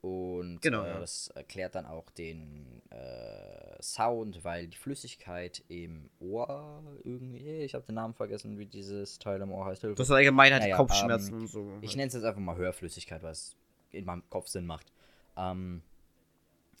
Und 0.00 0.60
Genau, 0.62 0.84
äh, 0.84 0.88
ja. 0.88 1.00
das 1.00 1.28
erklärt 1.28 1.74
dann 1.74 1.86
auch 1.86 2.08
den 2.10 2.82
äh, 2.90 3.82
Sound, 3.82 4.44
weil 4.44 4.68
die 4.68 4.76
Flüssigkeit 4.76 5.62
im 5.68 6.08
Ohr 6.20 6.82
irgendwie, 7.04 7.62
ich 7.62 7.74
habe 7.74 7.84
den 7.84 7.96
Namen 7.96 8.14
vergessen, 8.14 8.58
wie 8.58 8.66
dieses 8.66 9.18
Teil 9.18 9.40
im 9.40 9.50
Ohr 9.50 9.66
heißt. 9.66 9.80
Hilfe. 9.80 9.96
Das 9.96 10.08
ist 10.08 10.14
allgemein 10.14 10.52
halt 10.52 10.62
Naja, 10.62 10.76
Kopfschmerzen 10.76 11.34
ähm, 11.34 11.40
und 11.40 11.46
so. 11.48 11.72
Ich 11.80 11.96
nenne 11.96 12.08
es 12.08 12.14
jetzt 12.14 12.24
einfach 12.24 12.40
mal 12.40 12.56
Hörflüssigkeit, 12.56 13.22
was 13.22 13.56
in 13.90 14.04
meinem 14.04 14.22
Kopf 14.30 14.46
Sinn 14.48 14.66
macht. 14.66 14.92
Ähm, 15.36 15.82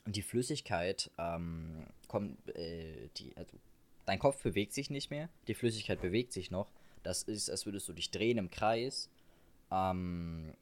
und 0.04 0.14
die 0.16 0.22
Flüssigkeit 0.22 1.10
ähm, 1.18 1.86
kommt, 2.06 2.48
äh, 2.56 3.08
die, 3.16 3.36
also 3.36 3.56
dein 4.06 4.18
Kopf 4.18 4.42
bewegt 4.42 4.72
sich 4.72 4.90
nicht 4.90 5.10
mehr, 5.10 5.28
die 5.48 5.54
Flüssigkeit 5.54 6.00
bewegt 6.00 6.32
sich 6.32 6.50
noch. 6.50 6.70
Das 7.02 7.24
ist, 7.24 7.50
als 7.50 7.66
würdest 7.66 7.88
du 7.88 7.92
dich 7.92 8.10
drehen 8.10 8.38
im 8.38 8.50
Kreis 8.50 9.10
ähm, 9.70 10.54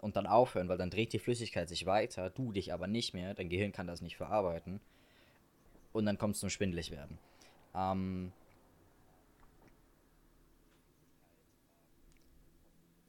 und 0.00 0.16
dann 0.16 0.26
aufhören, 0.26 0.68
weil 0.68 0.78
dann 0.78 0.90
dreht 0.90 1.12
die 1.12 1.18
Flüssigkeit 1.18 1.68
sich 1.68 1.86
weiter, 1.86 2.30
du 2.30 2.52
dich 2.52 2.72
aber 2.72 2.86
nicht 2.86 3.14
mehr, 3.14 3.34
dein 3.34 3.48
Gehirn 3.48 3.72
kann 3.72 3.86
das 3.86 4.00
nicht 4.00 4.16
verarbeiten 4.16 4.80
und 5.92 6.06
dann 6.06 6.18
kommt 6.18 6.34
es 6.34 6.40
zum 6.40 6.50
schwindelig 6.50 6.90
werden. 6.90 7.18
Ähm, 7.74 8.32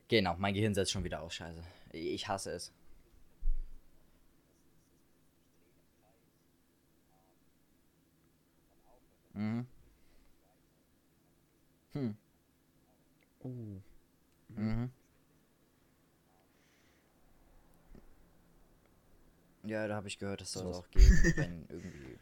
genau, 0.07 0.35
mein 0.37 0.53
Gehirn 0.53 0.73
setzt 0.73 0.91
schon 0.91 1.03
wieder 1.03 1.21
aus, 1.21 1.35
scheiße. 1.35 1.61
Ich 1.91 2.27
hasse 2.27 2.51
es. 2.51 2.71
Mhm. 9.33 9.67
Hm. 11.93 12.15
Oh. 13.43 13.81
Mhm. 14.49 14.91
Ja, 19.65 19.87
da 19.87 19.95
habe 19.95 20.07
ich 20.07 20.17
gehört, 20.19 20.41
dass 20.41 20.53
soll 20.53 20.69
es 20.69 20.77
auch 20.77 20.89
geben, 20.91 21.05
wenn 21.35 21.65
irgendwie. 21.69 22.17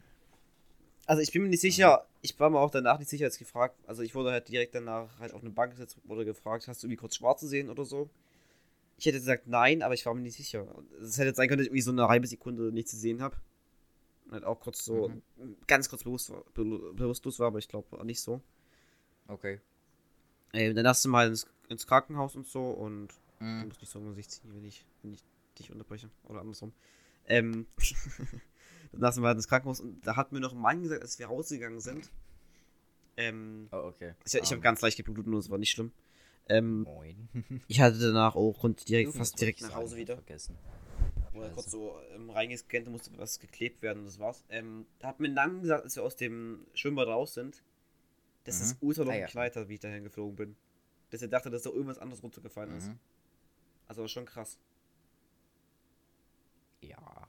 Also 1.05 1.21
ich 1.21 1.31
bin 1.31 1.43
mir 1.43 1.49
nicht 1.49 1.59
sicher, 1.61 2.05
ich 2.21 2.39
war 2.39 2.49
mir 2.49 2.59
auch 2.59 2.71
danach 2.71 2.97
nicht 2.97 3.09
sicher, 3.09 3.25
als 3.25 3.37
gefragt, 3.37 3.75
also 3.87 4.03
ich 4.03 4.15
wurde 4.15 4.31
halt 4.31 4.47
direkt 4.47 4.73
danach 4.73 5.19
halt 5.19 5.33
auf 5.33 5.41
eine 5.41 5.49
Bank 5.49 5.71
gesetzt, 5.71 5.97
wurde 6.05 6.23
gefragt, 6.23 6.67
hast 6.67 6.81
du 6.81 6.87
irgendwie 6.87 6.97
kurz 6.99 7.17
schwarz 7.17 7.41
gesehen 7.41 7.69
oder 7.69 7.83
so? 7.83 8.09
Ich 8.97 9.05
hätte 9.05 9.17
gesagt 9.17 9.47
nein, 9.47 9.81
aber 9.81 9.93
ich 9.95 10.05
war 10.05 10.13
mir 10.13 10.21
nicht 10.21 10.37
sicher. 10.37 10.65
Es 11.01 11.17
hätte 11.17 11.33
sein 11.35 11.49
können, 11.49 11.57
dass 11.57 11.65
ich 11.65 11.71
irgendwie 11.71 11.81
so 11.81 11.91
eine 11.91 12.07
halbe 12.07 12.27
Sekunde 12.27 12.71
nichts 12.71 12.91
gesehen 12.91 13.21
habe. 13.21 13.35
Und 14.25 14.31
halt 14.31 14.45
auch 14.45 14.61
kurz 14.61 14.85
so, 14.85 15.11
ganz 15.67 15.89
kurz 15.89 16.03
bewusst 16.03 16.29
war, 16.29 16.43
be 16.53 16.63
bewusstlos 16.93 17.39
war, 17.39 17.47
aber 17.47 17.59
ich 17.59 17.67
glaube 17.67 18.05
nicht 18.05 18.21
so. 18.21 18.39
Okay. 19.27 19.59
Äh, 20.53 20.73
dann 20.73 20.87
hast 20.87 21.03
du 21.03 21.09
mal 21.09 21.27
ins, 21.27 21.47
ins 21.67 21.85
Krankenhaus 21.85 22.35
und 22.35 22.47
so 22.47 22.69
und 22.69 23.09
Du 23.39 23.45
Mhm. 23.45 23.67
musst 23.67 23.81
nicht 23.81 23.91
so 23.91 23.99
ein 23.99 24.05
Gesicht 24.05 24.31
ziehen, 24.31 24.55
wenn 24.55 24.63
ich, 24.63 24.85
wenn 25.01 25.11
ich 25.13 25.21
dich 25.59 25.69
unterbreche. 25.69 26.09
Oder 26.29 26.39
andersrum. 26.39 26.71
Ähm, 27.27 27.67
dann 28.91 29.11
sind 29.13 29.23
wir 29.23 29.27
halt 29.27 29.37
ins 29.37 29.47
Krankenhaus 29.47 29.79
und 29.79 30.05
da 30.05 30.15
hat 30.15 30.31
mir 30.31 30.39
noch 30.39 30.53
ein 30.53 30.59
Mann 30.59 30.81
gesagt, 30.81 31.01
als 31.01 31.17
wir 31.19 31.27
rausgegangen 31.27 31.79
sind. 31.79 32.11
Ähm, 33.17 33.69
Oh, 33.71 33.77
okay. 33.77 34.13
ich, 34.25 34.33
ich 34.33 34.41
habe 34.45 34.55
Ähm, 34.55 34.61
ganz 34.61 34.81
leicht 34.81 34.97
geblutet, 34.97 35.27
nur 35.27 35.39
das 35.39 35.49
war 35.49 35.57
nicht 35.57 35.71
schlimm. 35.71 35.91
Ähm, 36.49 36.81
Moin. 36.83 37.29
ich 37.67 37.79
hatte 37.79 37.99
danach 37.99 38.35
auch 38.35 38.63
rund 38.63 38.87
direkt, 38.89 39.07
Irgendwas 39.09 39.29
fast 39.29 39.39
direkt 39.41 39.61
nach 39.61 39.75
Hause 39.75 39.95
wieder. 39.97 40.15
Vergessen. 40.15 40.57
Wo 41.31 41.39
er 41.39 41.45
Scheiße. 41.45 41.53
kurz 41.55 41.71
so 41.71 41.95
ähm, 42.13 42.29
reingescannt 42.29 42.87
musste 42.89 43.11
was 43.17 43.39
geklebt 43.39 43.81
werden 43.81 43.99
und 43.99 44.05
das 44.05 44.19
war's. 44.19 44.43
Ähm, 44.49 44.85
da 44.99 45.07
hat 45.09 45.19
mir 45.19 45.33
dann 45.33 45.61
gesagt, 45.61 45.83
als 45.83 45.95
wir 45.95 46.03
aus 46.03 46.15
dem 46.15 46.65
Schwimmbad 46.73 47.07
raus 47.07 47.33
sind, 47.33 47.63
dass 48.43 48.59
das 48.59 48.73
Mhm. 48.73 48.77
ultra 48.87 49.03
noch 49.05 49.11
Ah, 49.13 49.15
ja. 49.15 49.25
geknallt 49.27 49.55
hat, 49.55 49.69
wie 49.69 49.75
ich 49.75 49.79
dahin 49.79 50.03
geflogen 50.03 50.35
bin. 50.35 50.55
Dass 51.11 51.21
er 51.21 51.27
dachte, 51.29 51.49
dass 51.49 51.61
da 51.63 51.69
irgendwas 51.69 51.97
anderes 51.99 52.21
runtergefallen 52.23 52.75
ist. 52.77 52.87
Mhm. 52.87 52.99
Also 53.87 54.01
war 54.01 54.07
schon 54.09 54.25
krass. 54.25 54.57
Ja. 56.81 57.27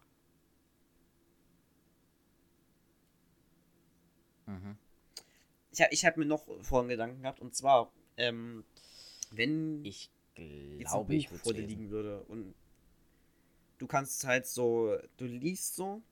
Mhm. 4.54 4.76
Ich, 5.72 5.80
hab- 5.82 5.92
ich 5.92 6.04
habe 6.04 6.20
mir 6.20 6.26
noch 6.26 6.46
vorhin 6.62 6.88
Gedanken 6.88 7.22
gehabt 7.22 7.40
und 7.40 7.54
zwar, 7.54 7.90
ähm, 8.16 8.64
wenn 9.32 9.84
Ich 9.84 10.10
glaube, 10.78 11.14
ich 11.14 11.28
vor 11.28 11.52
dir 11.52 11.66
liegen 11.66 11.90
würde 11.90 12.22
und 12.24 12.54
du 13.78 13.86
kannst 13.86 14.24
halt 14.26 14.46
so, 14.46 14.96
du 15.16 15.24
liest 15.24 15.76
so 15.76 16.02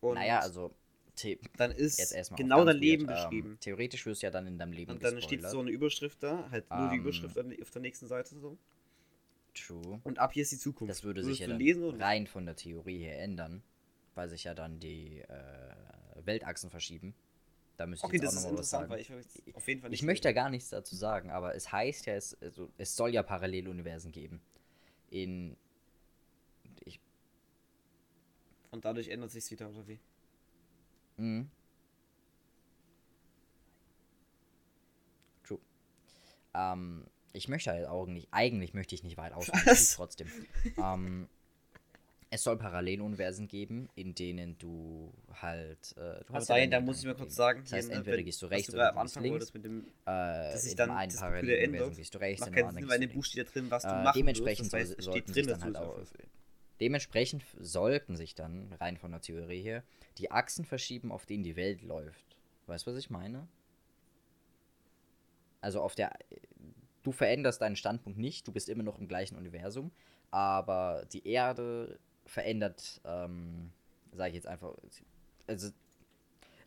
und 0.00 0.14
Naja, 0.14 0.40
also 0.40 0.72
the 1.16 1.38
dann 1.56 1.70
ist 1.72 2.14
genau 2.36 2.58
dein 2.64 2.76
weird, 2.76 2.80
Leben 2.80 3.02
ähm, 3.02 3.08
beschrieben. 3.08 3.58
Theoretisch 3.60 4.06
wirst 4.06 4.22
du 4.22 4.26
ja 4.26 4.30
dann 4.30 4.46
in 4.46 4.58
deinem 4.58 4.72
Leben 4.72 4.92
Und 4.92 5.02
dann 5.04 5.20
steht 5.20 5.40
gespoilert. 5.40 5.52
so 5.52 5.60
eine 5.60 5.70
Überschrift 5.70 6.22
da, 6.22 6.48
halt 6.50 6.70
nur 6.70 6.88
die 6.88 6.96
Ähm, 6.96 7.02
Überschrift 7.02 7.38
auf 7.38 7.70
der 7.70 7.82
nächsten 7.82 8.06
Seite 8.08 8.38
so. 8.38 8.56
True. 9.54 10.00
Und 10.04 10.18
ab 10.18 10.32
hier 10.32 10.42
ist 10.42 10.52
die 10.52 10.58
Zukunft. 10.58 10.90
Das 10.90 11.04
würde 11.04 11.22
Würdest 11.22 11.40
sich 11.40 11.48
ja 11.48 11.58
dann 11.58 12.00
rein 12.00 12.26
von 12.26 12.46
der 12.46 12.56
Theorie 12.56 12.98
her 12.98 13.20
ändern, 13.20 13.62
weil 14.14 14.28
sich 14.28 14.44
ja 14.44 14.54
dann 14.54 14.78
die 14.80 15.20
äh, 15.20 15.74
Weltachsen 16.24 16.70
verschieben. 16.70 17.14
Da 17.80 17.86
müsste 17.86 18.04
Okay, 18.04 18.16
ich 18.16 18.22
jetzt 18.22 18.34
das 18.36 18.44
auch 18.44 18.48
ist 18.48 18.50
noch 18.50 18.52
mal 18.52 18.58
was 18.58 18.68
sagen. 18.68 18.90
weil 18.90 19.00
ich 19.00 19.10
auf 19.54 19.66
jeden 19.66 19.80
Fall 19.80 19.88
nicht. 19.88 20.00
Ich 20.00 20.04
möchte 20.04 20.28
ja 20.28 20.32
gar 20.32 20.50
nichts 20.50 20.68
dazu 20.68 20.94
sagen, 20.94 21.30
aber 21.30 21.54
es 21.54 21.72
heißt 21.72 22.04
ja, 22.04 22.12
es, 22.12 22.36
also, 22.42 22.70
es 22.76 22.94
soll 22.94 23.14
ja 23.14 23.22
Paralleluniversen 23.22 24.12
geben. 24.12 24.42
In. 25.08 25.56
Ich, 26.84 27.00
Und 28.70 28.84
dadurch 28.84 29.08
ändert 29.08 29.30
sich's 29.30 29.50
wieder, 29.50 29.70
oder 29.70 29.88
wie? 29.88 29.98
Mhm. 31.16 31.50
True. 35.44 35.58
Ähm, 36.52 37.06
ich 37.32 37.48
möchte 37.48 37.70
halt 37.70 37.86
auch 37.86 38.04
nicht, 38.04 38.28
eigentlich 38.30 38.74
möchte 38.74 38.94
ich 38.94 39.02
nicht 39.04 39.16
weit 39.16 39.32
ausholen, 39.32 39.62
trotzdem. 39.94 40.28
ähm, 40.76 41.30
es 42.32 42.44
soll 42.44 42.56
Paralleluniversen 42.56 43.48
geben, 43.48 43.88
in 43.96 44.14
denen 44.14 44.56
du 44.58 45.12
halt. 45.42 45.96
Äh, 45.96 46.24
du 46.24 46.32
hast 46.32 46.48
ja 46.48 46.64
da 46.68 46.80
muss 46.80 47.00
ich 47.00 47.04
mal 47.04 47.10
Gedanken 47.12 47.22
kurz 47.24 47.34
sagen, 47.34 47.60
Das 47.64 47.72
heißt, 47.72 47.90
entweder 47.90 48.22
gehst 48.22 48.40
du 48.40 48.46
rechts 48.46 48.72
oder 48.72 48.92
du 48.92 49.00
gehst 49.02 49.20
links. 49.20 49.52
mit 49.54 49.64
dem, 49.64 49.80
Äh, 49.80 49.84
dass 50.52 50.62
sich 50.62 50.70
in 50.72 50.76
dann 50.76 50.90
einen 50.92 51.10
wieder 51.10 51.20
Paralleluniversum 51.20 51.96
gehst 51.96 52.14
du 52.14 52.18
rechts, 52.18 52.40
macht 52.40 52.52
keinen 52.52 52.70
Sinn, 52.72 52.88
weil 52.88 53.02
in 53.02 53.08
dem 53.08 53.12
Buch 53.16 53.24
steht 53.24 53.46
ja 53.46 53.52
drin, 53.52 53.70
was 53.70 53.82
du 53.82 53.88
Äh, 53.88 54.02
machen 54.04 54.18
dementsprechend. 54.18 54.72
Das 54.72 54.80
heißt, 54.80 55.02
sollten 55.02 55.32
sich 55.32 55.42
drin, 55.42 55.50
dass 55.50 55.58
dann 55.58 55.74
halt 55.74 55.76
auch-. 55.76 56.00
Dementsprechend 56.80 57.44
sollten 57.58 58.16
sich 58.16 58.34
dann, 58.36 58.72
rein 58.80 58.96
von 58.96 59.10
der 59.10 59.20
Theorie 59.20 59.60
her, 59.60 59.82
die 60.18 60.30
Achsen 60.30 60.64
verschieben, 60.64 61.10
auf 61.12 61.26
denen 61.26 61.42
die 61.42 61.56
Welt 61.56 61.82
läuft. 61.82 62.36
Weißt 62.66 62.86
du, 62.86 62.92
was 62.92 62.98
ich 62.98 63.10
meine? 63.10 63.48
Also 65.60 65.80
auf 65.80 65.94
der. 65.94 66.12
Du 67.02 67.12
veränderst 67.12 67.60
deinen 67.60 67.76
Standpunkt 67.76 68.18
nicht, 68.18 68.46
du 68.46 68.52
bist 68.52 68.68
immer 68.68 68.82
noch 68.82 68.98
im 68.98 69.08
gleichen 69.08 69.36
Universum, 69.36 69.90
aber 70.30 71.06
die 71.12 71.26
Erde 71.26 71.98
verändert, 72.30 73.00
ähm, 73.04 73.72
sage 74.12 74.30
ich 74.30 74.34
jetzt 74.36 74.46
einfach, 74.46 74.72
also 75.48 75.70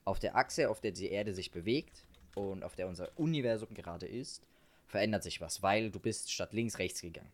auf 0.04 0.20
der 0.20 0.36
Achse, 0.36 0.70
auf 0.70 0.82
der 0.82 0.92
die 0.92 1.10
Erde 1.10 1.34
sich 1.34 1.52
bewegt 1.52 2.06
und 2.36 2.66
auf 2.66 2.76
der 2.76 2.88
unser 2.88 3.18
Universum 3.18 3.74
gerade 3.74 4.06
ist, 4.06 4.46
verändert 4.88 5.24
sich 5.24 5.40
was, 5.40 5.64
weil 5.64 5.90
du 5.90 6.02
bist 6.02 6.32
statt 6.34 6.52
links 6.52 6.80
rechts 6.80 7.00
gegangen. 7.00 7.32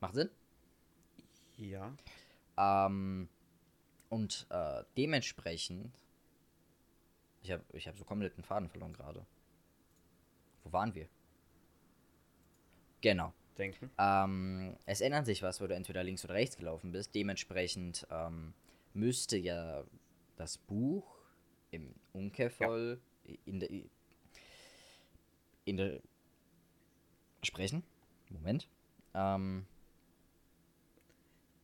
Macht 0.00 0.14
Sinn? 0.14 0.28
Ja. 1.56 1.94
Ähm, 2.58 3.30
und 4.10 4.46
äh, 4.50 4.84
dementsprechend. 4.98 5.90
Ich 7.42 7.50
habe 7.50 7.64
ich 7.72 7.88
hab 7.88 7.96
so 7.96 8.04
komplett 8.04 8.36
den 8.36 8.44
Faden 8.44 8.68
verloren 8.68 8.92
gerade. 8.92 9.24
Wo 10.62 10.72
waren 10.72 10.94
wir? 10.94 11.08
Genau. 13.00 13.32
Denken. 13.58 13.90
Ähm, 13.98 14.76
es 14.86 15.00
ändert 15.00 15.26
sich 15.26 15.42
was, 15.42 15.60
wo 15.60 15.66
du 15.66 15.74
entweder 15.74 16.02
links 16.02 16.24
oder 16.24 16.34
rechts 16.34 16.56
gelaufen 16.56 16.90
bist. 16.92 17.14
Dementsprechend 17.14 18.06
ähm, 18.10 18.54
müsste 18.94 19.36
ja 19.36 19.84
das 20.36 20.56
Buch 20.58 21.18
im 21.70 21.94
Umkehrfall 22.12 22.98
in 23.44 23.60
der. 23.60 23.68
in 25.64 25.76
der. 25.76 26.00
sprechen. 27.44 27.82
Moment. 28.30 28.68
Ähm, 29.14 29.66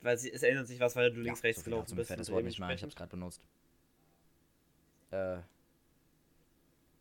Weil 0.03 0.19
sie, 0.19 0.31
es 0.31 0.43
ändert 0.43 0.67
sich 0.67 0.79
was, 0.81 0.95
weil 0.97 1.11
du 1.11 1.21
links, 1.21 1.41
ja, 1.41 1.45
rechts 1.45 1.65
so 1.65 1.71
gelaufen 1.71 1.97
bist. 1.97 2.11
das 2.11 2.31
Wort 2.31 2.45
nicht 2.45 2.61
ein, 2.61 2.71
ich 2.77 2.83
hab's 2.83 2.95
dementsprechend- 2.95 2.97
gerade 2.97 3.11
benutzt. 3.11 3.43
Äh, 5.11 5.39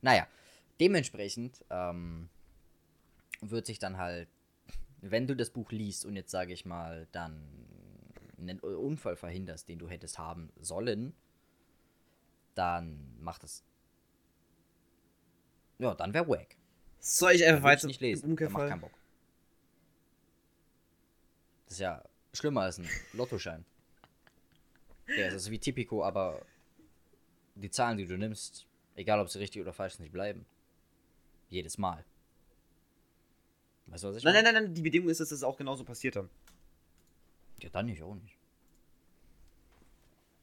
naja, 0.01 0.26
dementsprechend 0.80 1.65
ähm, 1.69 2.30
wird 3.41 3.65
sich 3.65 3.80
dann 3.80 3.97
halt, 3.97 4.30
wenn 5.01 5.27
du 5.27 5.35
das 5.35 5.49
Buch 5.49 5.71
liest 5.71 6.05
und 6.05 6.15
jetzt 6.15 6.31
sage 6.31 6.53
ich 6.53 6.65
mal, 6.65 7.07
dann 7.11 7.41
einen 8.39 8.59
Unfall 8.59 9.15
verhinderst, 9.15 9.67
den 9.67 9.79
du 9.79 9.87
hättest 9.89 10.17
haben 10.17 10.51
sollen, 10.59 11.13
dann 12.55 13.15
macht 13.19 13.43
das. 13.43 13.63
Ja, 15.79 15.93
dann 15.93 16.13
wäre 16.13 16.27
wack. 16.27 16.55
Soll 16.99 17.33
ich 17.33 17.45
einfach 17.45 17.63
weiter 17.63 17.87
nicht 17.87 18.01
lesen. 18.01 18.35
Dann 18.35 18.51
macht 18.51 18.69
keinen 18.69 18.81
Bock. 18.81 18.91
Das 21.65 21.73
ist 21.73 21.79
ja 21.79 22.03
schlimmer 22.33 22.61
als 22.61 22.79
ein 22.79 22.89
Lottoschein. 23.13 23.65
Ja, 25.17 25.27
das 25.27 25.43
ist 25.43 25.51
wie 25.51 25.57
Tipico, 25.57 26.03
aber 26.03 26.45
die 27.55 27.71
Zahlen, 27.71 27.97
die 27.97 28.05
du 28.05 28.17
nimmst, 28.17 28.67
egal 28.95 29.21
ob 29.21 29.29
sie 29.29 29.39
richtig 29.39 29.61
oder 29.61 29.71
falsch 29.71 29.93
sind, 29.93 30.03
die 30.03 30.09
bleiben. 30.09 30.45
Jedes 31.47 31.77
Mal. 31.77 32.03
Weißt 33.88 34.03
du, 34.03 34.09
was 34.09 34.18
ich 34.18 34.23
Nein, 34.23 34.34
meine? 34.34 34.43
nein, 34.45 34.53
nein, 34.55 34.64
nein, 34.65 34.73
die 34.76 34.81
Bedingung 34.81 35.09
ist, 35.09 35.19
dass 35.19 35.30
das 35.30 35.43
auch 35.43 35.57
genauso 35.57 35.84
passiert 35.84 36.15
dann. 36.15 36.30
Ja, 37.61 37.69
dann 37.69 37.85
nicht, 37.88 38.03
auch 38.03 38.15
nicht. 38.15 38.35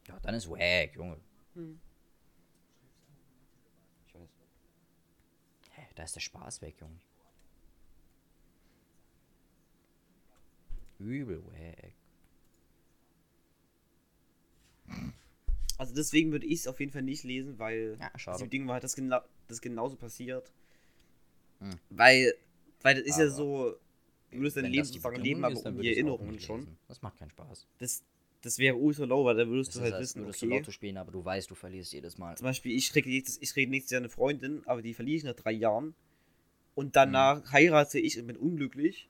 Ja, 0.08 0.18
dann 0.20 0.34
ist 0.34 0.48
wack, 0.50 0.94
Junge. 0.94 1.18
Hm. 1.54 1.80
Ich 4.08 4.14
weiß. 4.14 4.28
Hä, 5.72 5.82
da 5.94 6.02
ist 6.02 6.16
der 6.16 6.20
Spaß 6.20 6.60
weg, 6.62 6.74
Junge. 6.80 6.98
Übel 10.98 11.42
wack. 11.46 11.92
Also 15.76 15.94
deswegen 15.94 16.30
würde 16.32 16.46
ich 16.46 16.60
es 16.60 16.66
auf 16.66 16.78
jeden 16.80 16.92
Fall 16.92 17.02
nicht 17.02 17.24
lesen, 17.24 17.58
weil 17.58 17.96
Ja, 18.00 18.10
das 18.12 18.22
schade. 18.22 18.48
Ding 18.48 18.66
war 18.66 18.74
halt, 18.74 18.84
das, 18.84 18.94
genau, 18.94 19.20
das 19.48 19.60
genauso 19.60 19.96
passiert. 19.96 20.52
Hm. 21.60 21.78
Weil, 21.90 22.34
weil 22.84 22.96
das 22.96 23.04
ist 23.04 23.16
ja 23.18 23.24
Aber 23.24 23.30
so, 23.32 23.76
du 24.30 24.38
würdest 24.38 24.56
dein 24.58 24.66
Leben 24.66 24.84
sozusagen 24.84 25.20
leben, 25.20 25.44
aber 25.44 25.56
um 25.56 25.78
die 25.80 25.90
ich 25.90 25.96
Erinnerungen 25.96 26.38
schon. 26.38 26.76
Das 26.86 27.00
macht 27.02 27.18
keinen 27.18 27.30
Spaß. 27.30 27.66
Das, 27.78 28.04
das 28.42 28.58
wäre 28.58 28.76
ultra 28.76 29.04
low, 29.04 29.24
weil 29.24 29.36
da 29.36 29.48
würdest 29.48 29.70
Das 29.70 29.76
du 29.76 29.80
halt 29.80 29.94
als 29.94 30.02
wissen, 30.02 30.22
würdest 30.22 30.42
du 30.42 30.46
okay. 30.46 30.58
Lotto 30.58 30.70
spielen, 30.70 30.98
aber 30.98 31.10
du 31.10 31.24
weißt, 31.24 31.50
du 31.50 31.54
verlierst 31.54 31.94
jedes 31.94 32.18
Mal. 32.18 32.36
Zum 32.36 32.44
Beispiel, 32.44 32.76
ich 32.76 32.90
kriege 32.90 33.08
nächstes, 33.08 33.40
ich 33.40 33.52
kriege 33.54 33.70
nächstes 33.70 33.92
Jahr 33.92 34.02
eine 34.02 34.10
Freundin, 34.10 34.62
aber 34.66 34.82
die 34.82 34.92
verliere 34.92 35.16
ich 35.16 35.24
nach 35.24 35.34
drei 35.34 35.52
Jahren. 35.52 35.94
Und 36.74 36.94
danach 36.94 37.52
heirate 37.52 37.98
ich 37.98 38.18
und 38.20 38.26
bin 38.26 38.36
unglücklich. 38.36 39.08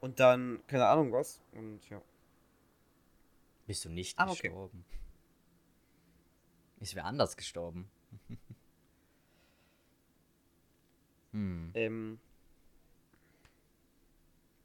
Und 0.00 0.18
dann, 0.18 0.58
keine 0.66 0.86
Ahnung 0.86 1.12
was. 1.12 1.40
Und 1.52 1.80
ja. 1.90 2.02
Bist 3.66 3.84
du 3.84 3.88
nicht 3.88 4.18
Ah, 4.18 4.28
okay. 4.30 4.48
gestorben? 4.48 4.84
Ist 6.80 6.94
wer 6.96 7.04
anders 7.04 7.36
gestorben? 7.36 7.88
hm. 11.32 11.70
Ähm, 11.74 12.18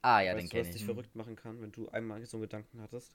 Ah, 0.02 0.20
ja, 0.20 0.32
den 0.32 0.42
weißt 0.42 0.52
du, 0.52 0.56
kenne 0.56 0.60
was 0.62 0.72
dich 0.72 0.82
ich. 0.82 0.86
verrückt 0.86 1.14
machen 1.16 1.36
kann, 1.36 1.60
wenn 1.60 1.72
du 1.72 1.88
einmal 1.90 2.24
so 2.24 2.36
einen 2.36 2.42
Gedanken 2.42 2.80
hattest? 2.80 3.12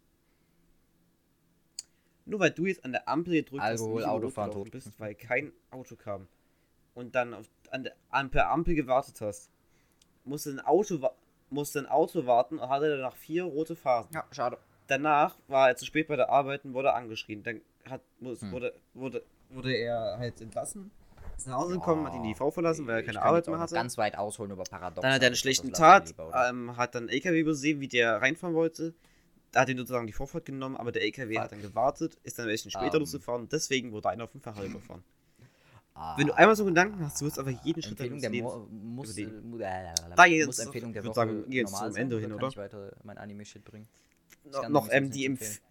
Nur 2.25 2.39
weil 2.39 2.51
du 2.51 2.65
jetzt 2.65 2.83
an 2.83 2.91
der 2.91 3.07
Ampel 3.07 3.33
gedrückt 3.33 3.61
Alkohol, 3.63 4.03
hast 4.03 4.09
Autofahren, 4.09 4.51
tot. 4.51 4.71
bist, 4.71 4.99
weil 4.99 5.13
kein 5.15 5.51
Auto 5.71 5.95
kam 5.95 6.27
und 6.95 7.13
dann 7.13 7.33
auf, 7.33 7.45
an 7.69 7.83
der 7.83 7.95
an 8.09 8.31
per 8.31 8.49
Ampel 8.49 8.73
gewartet 8.73 9.21
hast, 9.21 9.49
musste 10.23 10.49
ein 10.51 10.59
Auto 10.59 10.99
musste 11.51 11.79
ein 11.79 11.85
Auto 11.85 12.25
warten 12.25 12.57
und 12.57 12.67
hatte 12.69 12.89
danach 12.97 13.15
vier 13.15 13.43
rote 13.43 13.75
Phasen. 13.75 14.11
Ja, 14.13 14.25
schade. 14.31 14.57
Danach 14.87 15.37
war 15.47 15.69
er 15.69 15.75
zu 15.75 15.85
spät 15.85 16.07
bei 16.07 16.15
der 16.15 16.29
Arbeit 16.29 16.65
und 16.65 16.73
wurde 16.73 16.93
angeschrien. 16.93 17.43
Dann 17.43 17.61
hat, 17.87 18.01
muss, 18.19 18.41
Hm. 18.41 18.51
wurde, 18.51 18.73
wurde, 18.93 19.23
wurde 19.49 19.73
er 19.75 20.17
halt 20.17 20.41
entlassen, 20.41 20.89
ist 21.37 21.47
nach 21.47 21.57
Hause 21.57 21.73
gekommen, 21.75 22.05
hat 22.07 22.13
ihn 22.15 22.23
die 22.23 22.35
Frau 22.35 22.51
verlassen, 22.51 22.87
weil 22.87 22.95
er 22.97 23.03
keine 23.03 23.19
kann 23.19 23.27
Arbeit 23.27 23.47
mehr 23.47 23.55
noch 23.55 23.61
hatte. 23.63 23.75
ganz 23.75 23.97
weit 23.97 24.17
ausholen 24.17 24.51
über 24.51 24.63
Paradox. 24.63 25.01
Dann 25.01 25.13
hat 25.13 25.21
er 25.21 25.27
einen 25.27 25.35
schlechten 25.35 25.71
Tat, 25.73 26.13
ähm, 26.49 26.75
hat 26.77 26.95
dann 26.95 27.09
LKW 27.09 27.39
übersehen, 27.39 27.79
wie 27.79 27.87
der 27.87 28.21
reinfahren 28.21 28.55
wollte. 28.55 28.93
Da 29.51 29.61
hat 29.61 29.69
ihn 29.69 29.77
sozusagen 29.77 30.05
die 30.07 30.13
Vorfahrt 30.13 30.45
genommen, 30.45 30.75
aber 30.75 30.91
der 30.91 31.01
LKW 31.03 31.39
hat 31.39 31.51
dann 31.51 31.61
gewartet, 31.61 32.17
ist 32.23 32.37
dann 32.37 32.45
ein 32.47 32.51
bisschen 32.51 32.71
später 32.71 32.95
Ähm. 32.95 32.99
losgefahren. 33.01 33.47
Deswegen 33.49 33.91
wurde 33.91 34.09
einer 34.09 34.25
auf 34.25 34.31
dem 34.31 34.41
Fahrrad 34.41 34.65
überfahren. 34.65 35.03
ah, 35.93 36.17
Wenn 36.17 36.27
du 36.27 36.33
einmal 36.33 36.55
so 36.57 36.65
Gedanken 36.65 36.99
hast, 37.05 37.21
du 37.21 37.25
wirst 37.25 37.39
einfach 37.39 37.63
jeden 37.63 37.81
Schritt 37.81 37.99
Empfehlung 38.01 38.19
der. 38.19 38.29
Mo 38.43 38.67
muss, 38.69 39.17
äh, 39.17 39.21
überleben. 39.23 39.49
mu- 39.51 39.57
Da 39.57 40.25
jetzt- 40.25 40.45
muss 40.47 40.59
Empfehlung 40.59 40.91
der 40.91 41.05
Woche 41.05 41.13
sagen, 41.13 41.45
jetzt 41.51 41.71
normal 41.71 41.87
zum 41.87 41.93
sein, 41.93 42.01
Ende 42.01 42.15
oder 42.15 42.21
hin, 42.21 42.29
kann 42.31 42.37
oder? 42.39 42.47
ich 42.49 42.57
weiter 42.57 42.91
mein 43.03 43.17
Anime-Shit 43.17 43.63
bringen? 43.63 43.87
No, 44.43 44.61
kann 44.61 44.71
noch, 44.73 44.89
ähm, 44.91 45.09
die 45.09 45.25
Empf 45.25 45.41
empfehlen. 45.41 45.61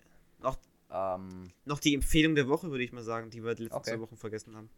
Ähm, 0.97 1.51
noch 1.65 1.81
die 1.81 1.95
Empfehlung 1.95 2.37
der 2.37 2.47
Woche, 2.49 2.71
würde 2.71 2.85
ich 2.85 2.93
mal 2.93 3.03
sagen, 3.03 3.29
die 3.29 3.43
wir 3.43 3.55
die 3.57 3.65
letzten 3.65 3.77
Okay. 3.79 3.91
zwei 3.91 4.01
Wochen 4.01 4.17
vergessen 4.17 4.55
haben. 4.57 4.71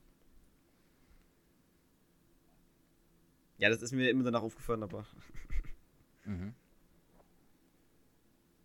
Ja, 3.59 3.69
das 3.71 3.81
ist 3.83 3.93
mir 3.93 4.11
immer 4.11 4.25
danach 4.25 4.43
aufgefallen, 4.43 4.83
aber... 4.83 5.07
mhm. 6.25 6.55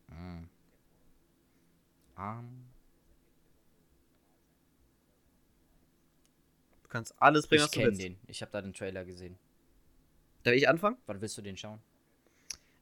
Mhm. 0.10 0.50
Ähm, 2.18 2.66
Du 6.84 6.90
kannst 6.90 7.14
alles 7.22 7.48
bringen, 7.48 7.60
ich 7.60 7.64
was 7.66 7.72
du 7.72 7.80
kenne 7.80 7.92
willst. 7.92 8.02
den. 8.04 8.18
Ich 8.28 8.42
habe 8.42 8.52
da 8.52 8.62
den 8.62 8.74
Trailer 8.74 9.06
gesehen. 9.06 9.38
Darf 10.44 10.54
ich 10.56 10.68
anfangen? 10.68 10.98
Wann 11.06 11.22
willst 11.22 11.38
du 11.38 11.42
den 11.42 11.56
schauen? 11.56 11.80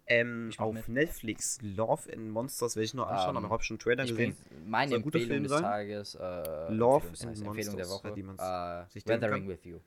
Ähm, 0.07 0.49
Ich 0.49 0.60
auf 0.60 0.73
mit. 0.73 0.88
Netflix 0.88 1.60
Love 1.61 2.11
and 2.11 2.31
Monsters 2.31 2.76
werde 2.76 2.86
ich 2.86 2.95
noch 2.95 3.07
anschauen, 3.07 3.30
Ähm, 3.30 3.38
aber 3.38 3.45
ich 3.45 3.52
habe 3.52 3.64
schon 3.64 3.76
einen 3.76 3.80
Trailer 3.81 4.03
Ich 4.06 4.10
gesehen. 4.10 4.36
meine 4.65 4.95
ein 4.95 5.02
guter 5.03 5.19
Empfehlung 5.19 5.27
Film 5.30 5.44
des 5.44 5.52
sein? 5.52 5.61
Tages, 5.61 6.15
äh, 6.15 6.73
Love 6.73 7.06
Empfehlung 7.07 7.10
and 7.10 7.19
Tages, 7.19 7.41
Empfehlung 7.41 7.77
der 7.77 7.86
Monsters, 7.86 7.90
Woche, 7.91 8.14
denken 8.14 9.22
Weathering 9.22 9.48
with 9.48 9.64
You. 9.65 9.80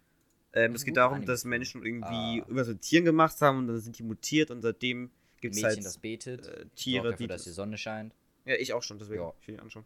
Ähm, 0.55 0.74
es 0.74 0.85
geht 0.85 0.97
darum, 0.97 1.24
dass. 1.24 1.45
Menschen 1.45 1.85
irgendwie 1.85 2.43
Ah. 2.43 2.47
über 2.49 2.65
so 2.65 2.74
Tieren 2.74 3.05
gemacht 3.05 3.41
haben 3.41 3.59
und 3.59 3.66
dann 3.69 3.81
sind 3.81 3.99
die 3.99 4.03
mutiert 4.03 4.51
und 4.51 4.62
seitdem 4.62 5.11
gibt 5.41 5.57
es 5.57 5.62
halt 5.65 5.85
das 5.85 5.99
betet, 5.99 6.47
äh, 6.47 6.66
Tiere, 6.77 7.11
dafür, 7.12 7.16
die. 7.19 7.27
dass 7.27 7.45
die 7.45 7.51
Sonne 7.51 7.79
scheint. 7.79 8.15
Ja, 8.45 8.55
ich 8.57 8.73
auch 8.73 8.83
schon, 8.83 8.99
deswegen. 8.99 9.23
Ja. 9.23 9.33
Ich 9.41 9.49
will 9.49 9.55
ihn 9.55 9.61
anschauen. 9.61 9.85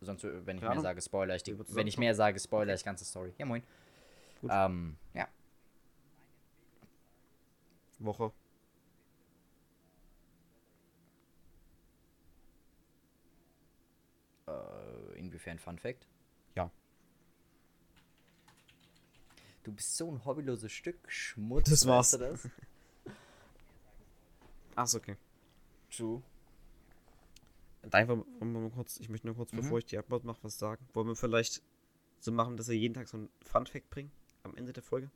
Sonst, 0.00 0.24
äh, 0.24 0.28
wenn 0.28 0.38
ich 0.38 0.44
Keine 0.44 0.60
mehr 0.60 0.70
Ahnung. 0.70 0.82
sage, 0.82 1.00
spoiler 1.02 1.36
ich 1.36 1.42
die, 1.42 1.56
würden 1.58 1.74
wenn 1.74 1.86
ich 1.86 1.98
mehr 1.98 2.14
sage, 2.14 2.38
spoiler 2.40 2.74
ich 2.74 2.84
ganze 2.84 3.04
Story. 3.04 3.32
Ja, 3.38 3.46
moin. 3.46 3.62
Gut. 4.40 4.50
Ähm, 4.52 4.96
ja. 5.14 5.28
Woche. 7.98 8.32
Äh, 14.46 15.18
inwiefern 15.18 15.58
Fun 15.58 15.78
Fact? 15.78 16.06
Ja. 16.54 16.70
Du 19.64 19.72
bist 19.72 19.96
so 19.96 20.10
ein 20.10 20.24
hobbyloses 20.24 20.72
Stück 20.72 20.96
Schmutz. 21.10 21.68
Das 21.70 21.86
war's. 21.86 22.12
weißt 22.18 22.44
du 22.44 22.48
das? 22.48 22.48
Achso, 24.76 24.98
okay. 24.98 25.16
True. 25.90 26.22
Einfach 27.90 28.16
mal 28.40 28.70
kurz, 28.70 28.98
ich 29.00 29.08
möchte 29.08 29.26
nur 29.26 29.36
kurz, 29.36 29.52
Mhm. 29.52 29.58
bevor 29.58 29.78
ich 29.78 29.86
die 29.86 29.98
Abmord 29.98 30.24
mache, 30.24 30.38
was 30.42 30.58
sagen. 30.58 30.86
Wollen 30.94 31.06
wir 31.08 31.16
vielleicht 31.16 31.62
so 32.20 32.32
machen, 32.32 32.56
dass 32.56 32.68
wir 32.68 32.76
jeden 32.76 32.94
Tag 32.94 33.08
so 33.08 33.16
einen 33.16 33.28
Fun-Fact 33.42 33.88
bringen? 33.90 34.10
Am 34.42 34.54
Ende 34.56 34.72
der 34.72 34.82
Folge? 34.82 35.10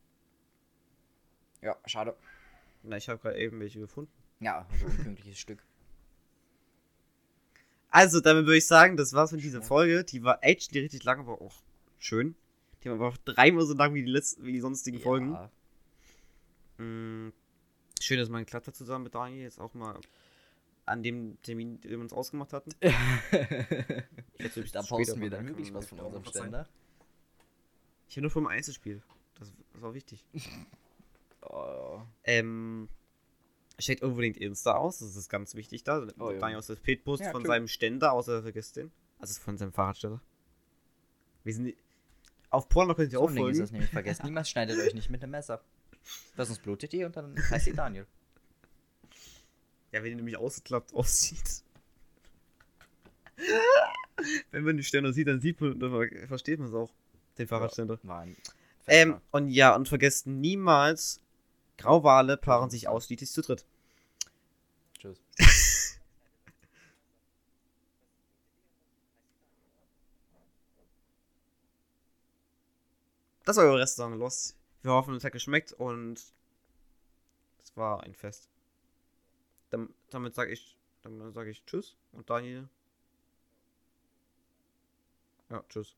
Ja, 1.60 1.76
schade. 1.86 2.16
Na, 2.82 2.96
ich 2.96 3.08
habe 3.08 3.18
gerade 3.20 3.38
eben 3.38 3.60
welche 3.60 3.78
gefunden. 3.78 4.10
Ja, 4.40 4.66
so 4.78 4.86
ein 4.86 4.92
unpünktliches 4.92 5.38
Stück. 5.38 5.62
Also, 7.90 8.20
damit 8.20 8.46
würde 8.46 8.56
ich 8.58 8.66
sagen, 8.66 8.96
das 8.96 9.12
war's 9.12 9.32
mit 9.32 9.42
dieser. 9.42 9.62
Folge. 9.62 10.02
Die 10.04 10.22
war 10.24 10.38
actually 10.42 10.80
richtig 10.80 11.04
lang, 11.04 11.20
aber 11.20 11.40
auch 11.40 11.62
schön. 11.98 12.34
Die 12.82 12.88
war 12.88 12.94
aber 12.96 13.08
auch 13.08 13.16
dreimal 13.18 13.64
so 13.64 13.74
lang 13.74 13.94
wie 13.94 14.02
die, 14.04 14.10
letzten, 14.10 14.44
wie 14.44 14.52
die 14.52 14.60
sonstigen 14.60 14.98
Folgen. 14.98 15.32
Ja. 15.32 15.50
Mm, 16.84 17.32
Schön, 18.00 18.18
dass 18.18 18.28
man 18.28 18.44
geklappt 18.44 18.66
hat 18.66 18.74
zusammen 18.74 19.04
mit 19.04 19.14
Daniel. 19.14 19.42
Jetzt 19.42 19.60
auch 19.60 19.74
mal 19.74 20.00
an 20.86 21.02
dem 21.04 21.40
Termin, 21.42 21.80
den 21.80 21.90
wir 21.92 22.00
uns 22.00 22.12
ausgemacht 22.12 22.52
hatten. 22.52 22.72
da 22.80 24.48
später 24.50 24.82
posten 24.82 25.20
wir 25.20 25.30
dann 25.30 25.46
wirklich 25.46 25.72
was 25.72 25.86
von 25.86 26.00
unserem. 26.00 26.24
Ständer. 26.24 26.68
Ich 28.08 28.16
habe 28.16 28.22
nur 28.22 28.30
vom 28.30 28.48
Einzelspiel. 28.48 29.02
Das, 29.38 29.52
das 29.72 29.82
war 29.82 29.94
wichtig. 29.94 30.24
Oh. 31.44 32.00
Ähm, 32.22 32.88
checkt 33.76 34.04
unbedingt 34.04 34.36
Insta 34.36 34.76
aus, 34.76 35.00
das 35.00 35.16
ist 35.16 35.28
ganz 35.28 35.56
wichtig 35.56 35.82
da. 35.82 36.06
Oh, 36.20 36.30
ja. 36.30 36.38
Daniel 36.38 36.58
aus 36.58 36.68
der 36.68 36.76
Pitpost 36.76 37.20
Ja, 37.20 37.32
von 37.32 37.42
klar. 37.42 37.56
seinem 37.56 37.66
Ständer, 37.66 38.12
außer 38.12 38.42
vergesst 38.42 38.76
den. 38.76 38.92
Also 39.18 39.40
von 39.40 39.58
seinem 39.58 39.72
Fahrradständer. 39.72 40.22
Wir 41.42 41.52
sind 41.52 41.74
auf 42.52 42.68
Porno 42.68 42.94
könnt 42.94 43.12
ihr 43.12 43.18
So 43.18 43.24
auch 43.24 43.30
ist 43.30 43.36
folgen. 43.36 43.58
das 43.58 43.72
nämlich. 43.72 43.90
Vergesst 43.90 44.24
niemals, 44.24 44.50
schneidet 44.50 44.78
euch 44.78 44.94
nicht 44.94 45.10
mit 45.10 45.22
dem 45.22 45.30
Messer. 45.30 45.62
Das 46.36 46.48
sonst 46.48 46.62
blutet 46.62 46.92
ihr 46.94 47.06
und 47.06 47.16
dann 47.16 47.34
heißt 47.50 47.66
ihr 47.66 47.74
Daniel. 47.74 48.06
Ja, 49.92 50.02
wenn 50.02 50.10
ihr 50.10 50.16
nämlich 50.16 50.36
ausgeklappt 50.36 50.94
aussieht. 50.94 51.62
wenn 54.50 54.64
man 54.64 54.76
die 54.76 54.84
Ständer 54.84 55.12
sieht, 55.12 55.28
dann 55.28 55.40
sieht 55.40 55.60
man, 55.60 55.78
dann 55.78 56.08
versteht 56.28 56.58
man 56.58 56.68
es 56.68 56.74
auch. 56.74 56.92
Den 57.38 57.46
Fahrradständer. 57.48 57.98
Ein 58.06 58.36
Ähm, 58.86 59.20
und 59.30 59.48
ja, 59.48 59.74
und 59.74 59.88
vergesst 59.88 60.26
niemals, 60.26 61.22
Grauwale 61.78 62.36
paaren 62.36 62.68
sich 62.68 62.88
ausschließlich 62.88 63.30
zu 63.30 63.40
dritt. 63.40 63.64
Das 73.44 73.56
war 73.56 73.64
eure 73.64 73.80
Restaurant 73.80 74.18
Lost. 74.18 74.56
Wir 74.82 74.92
hoffen, 74.92 75.14
es 75.14 75.24
hat 75.24 75.32
geschmeckt 75.32 75.72
und 75.72 76.20
es 77.62 77.76
war 77.76 78.02
ein 78.02 78.14
Fest. 78.14 78.48
Dann, 79.70 79.92
damit 80.10 80.34
sage 80.34 80.52
ich, 80.52 80.76
dann 81.02 81.32
sage 81.32 81.50
ich 81.50 81.64
Tschüss 81.64 81.96
und 82.12 82.28
Daniel. 82.30 82.68
Ja, 85.50 85.64
Tschüss. 85.68 85.96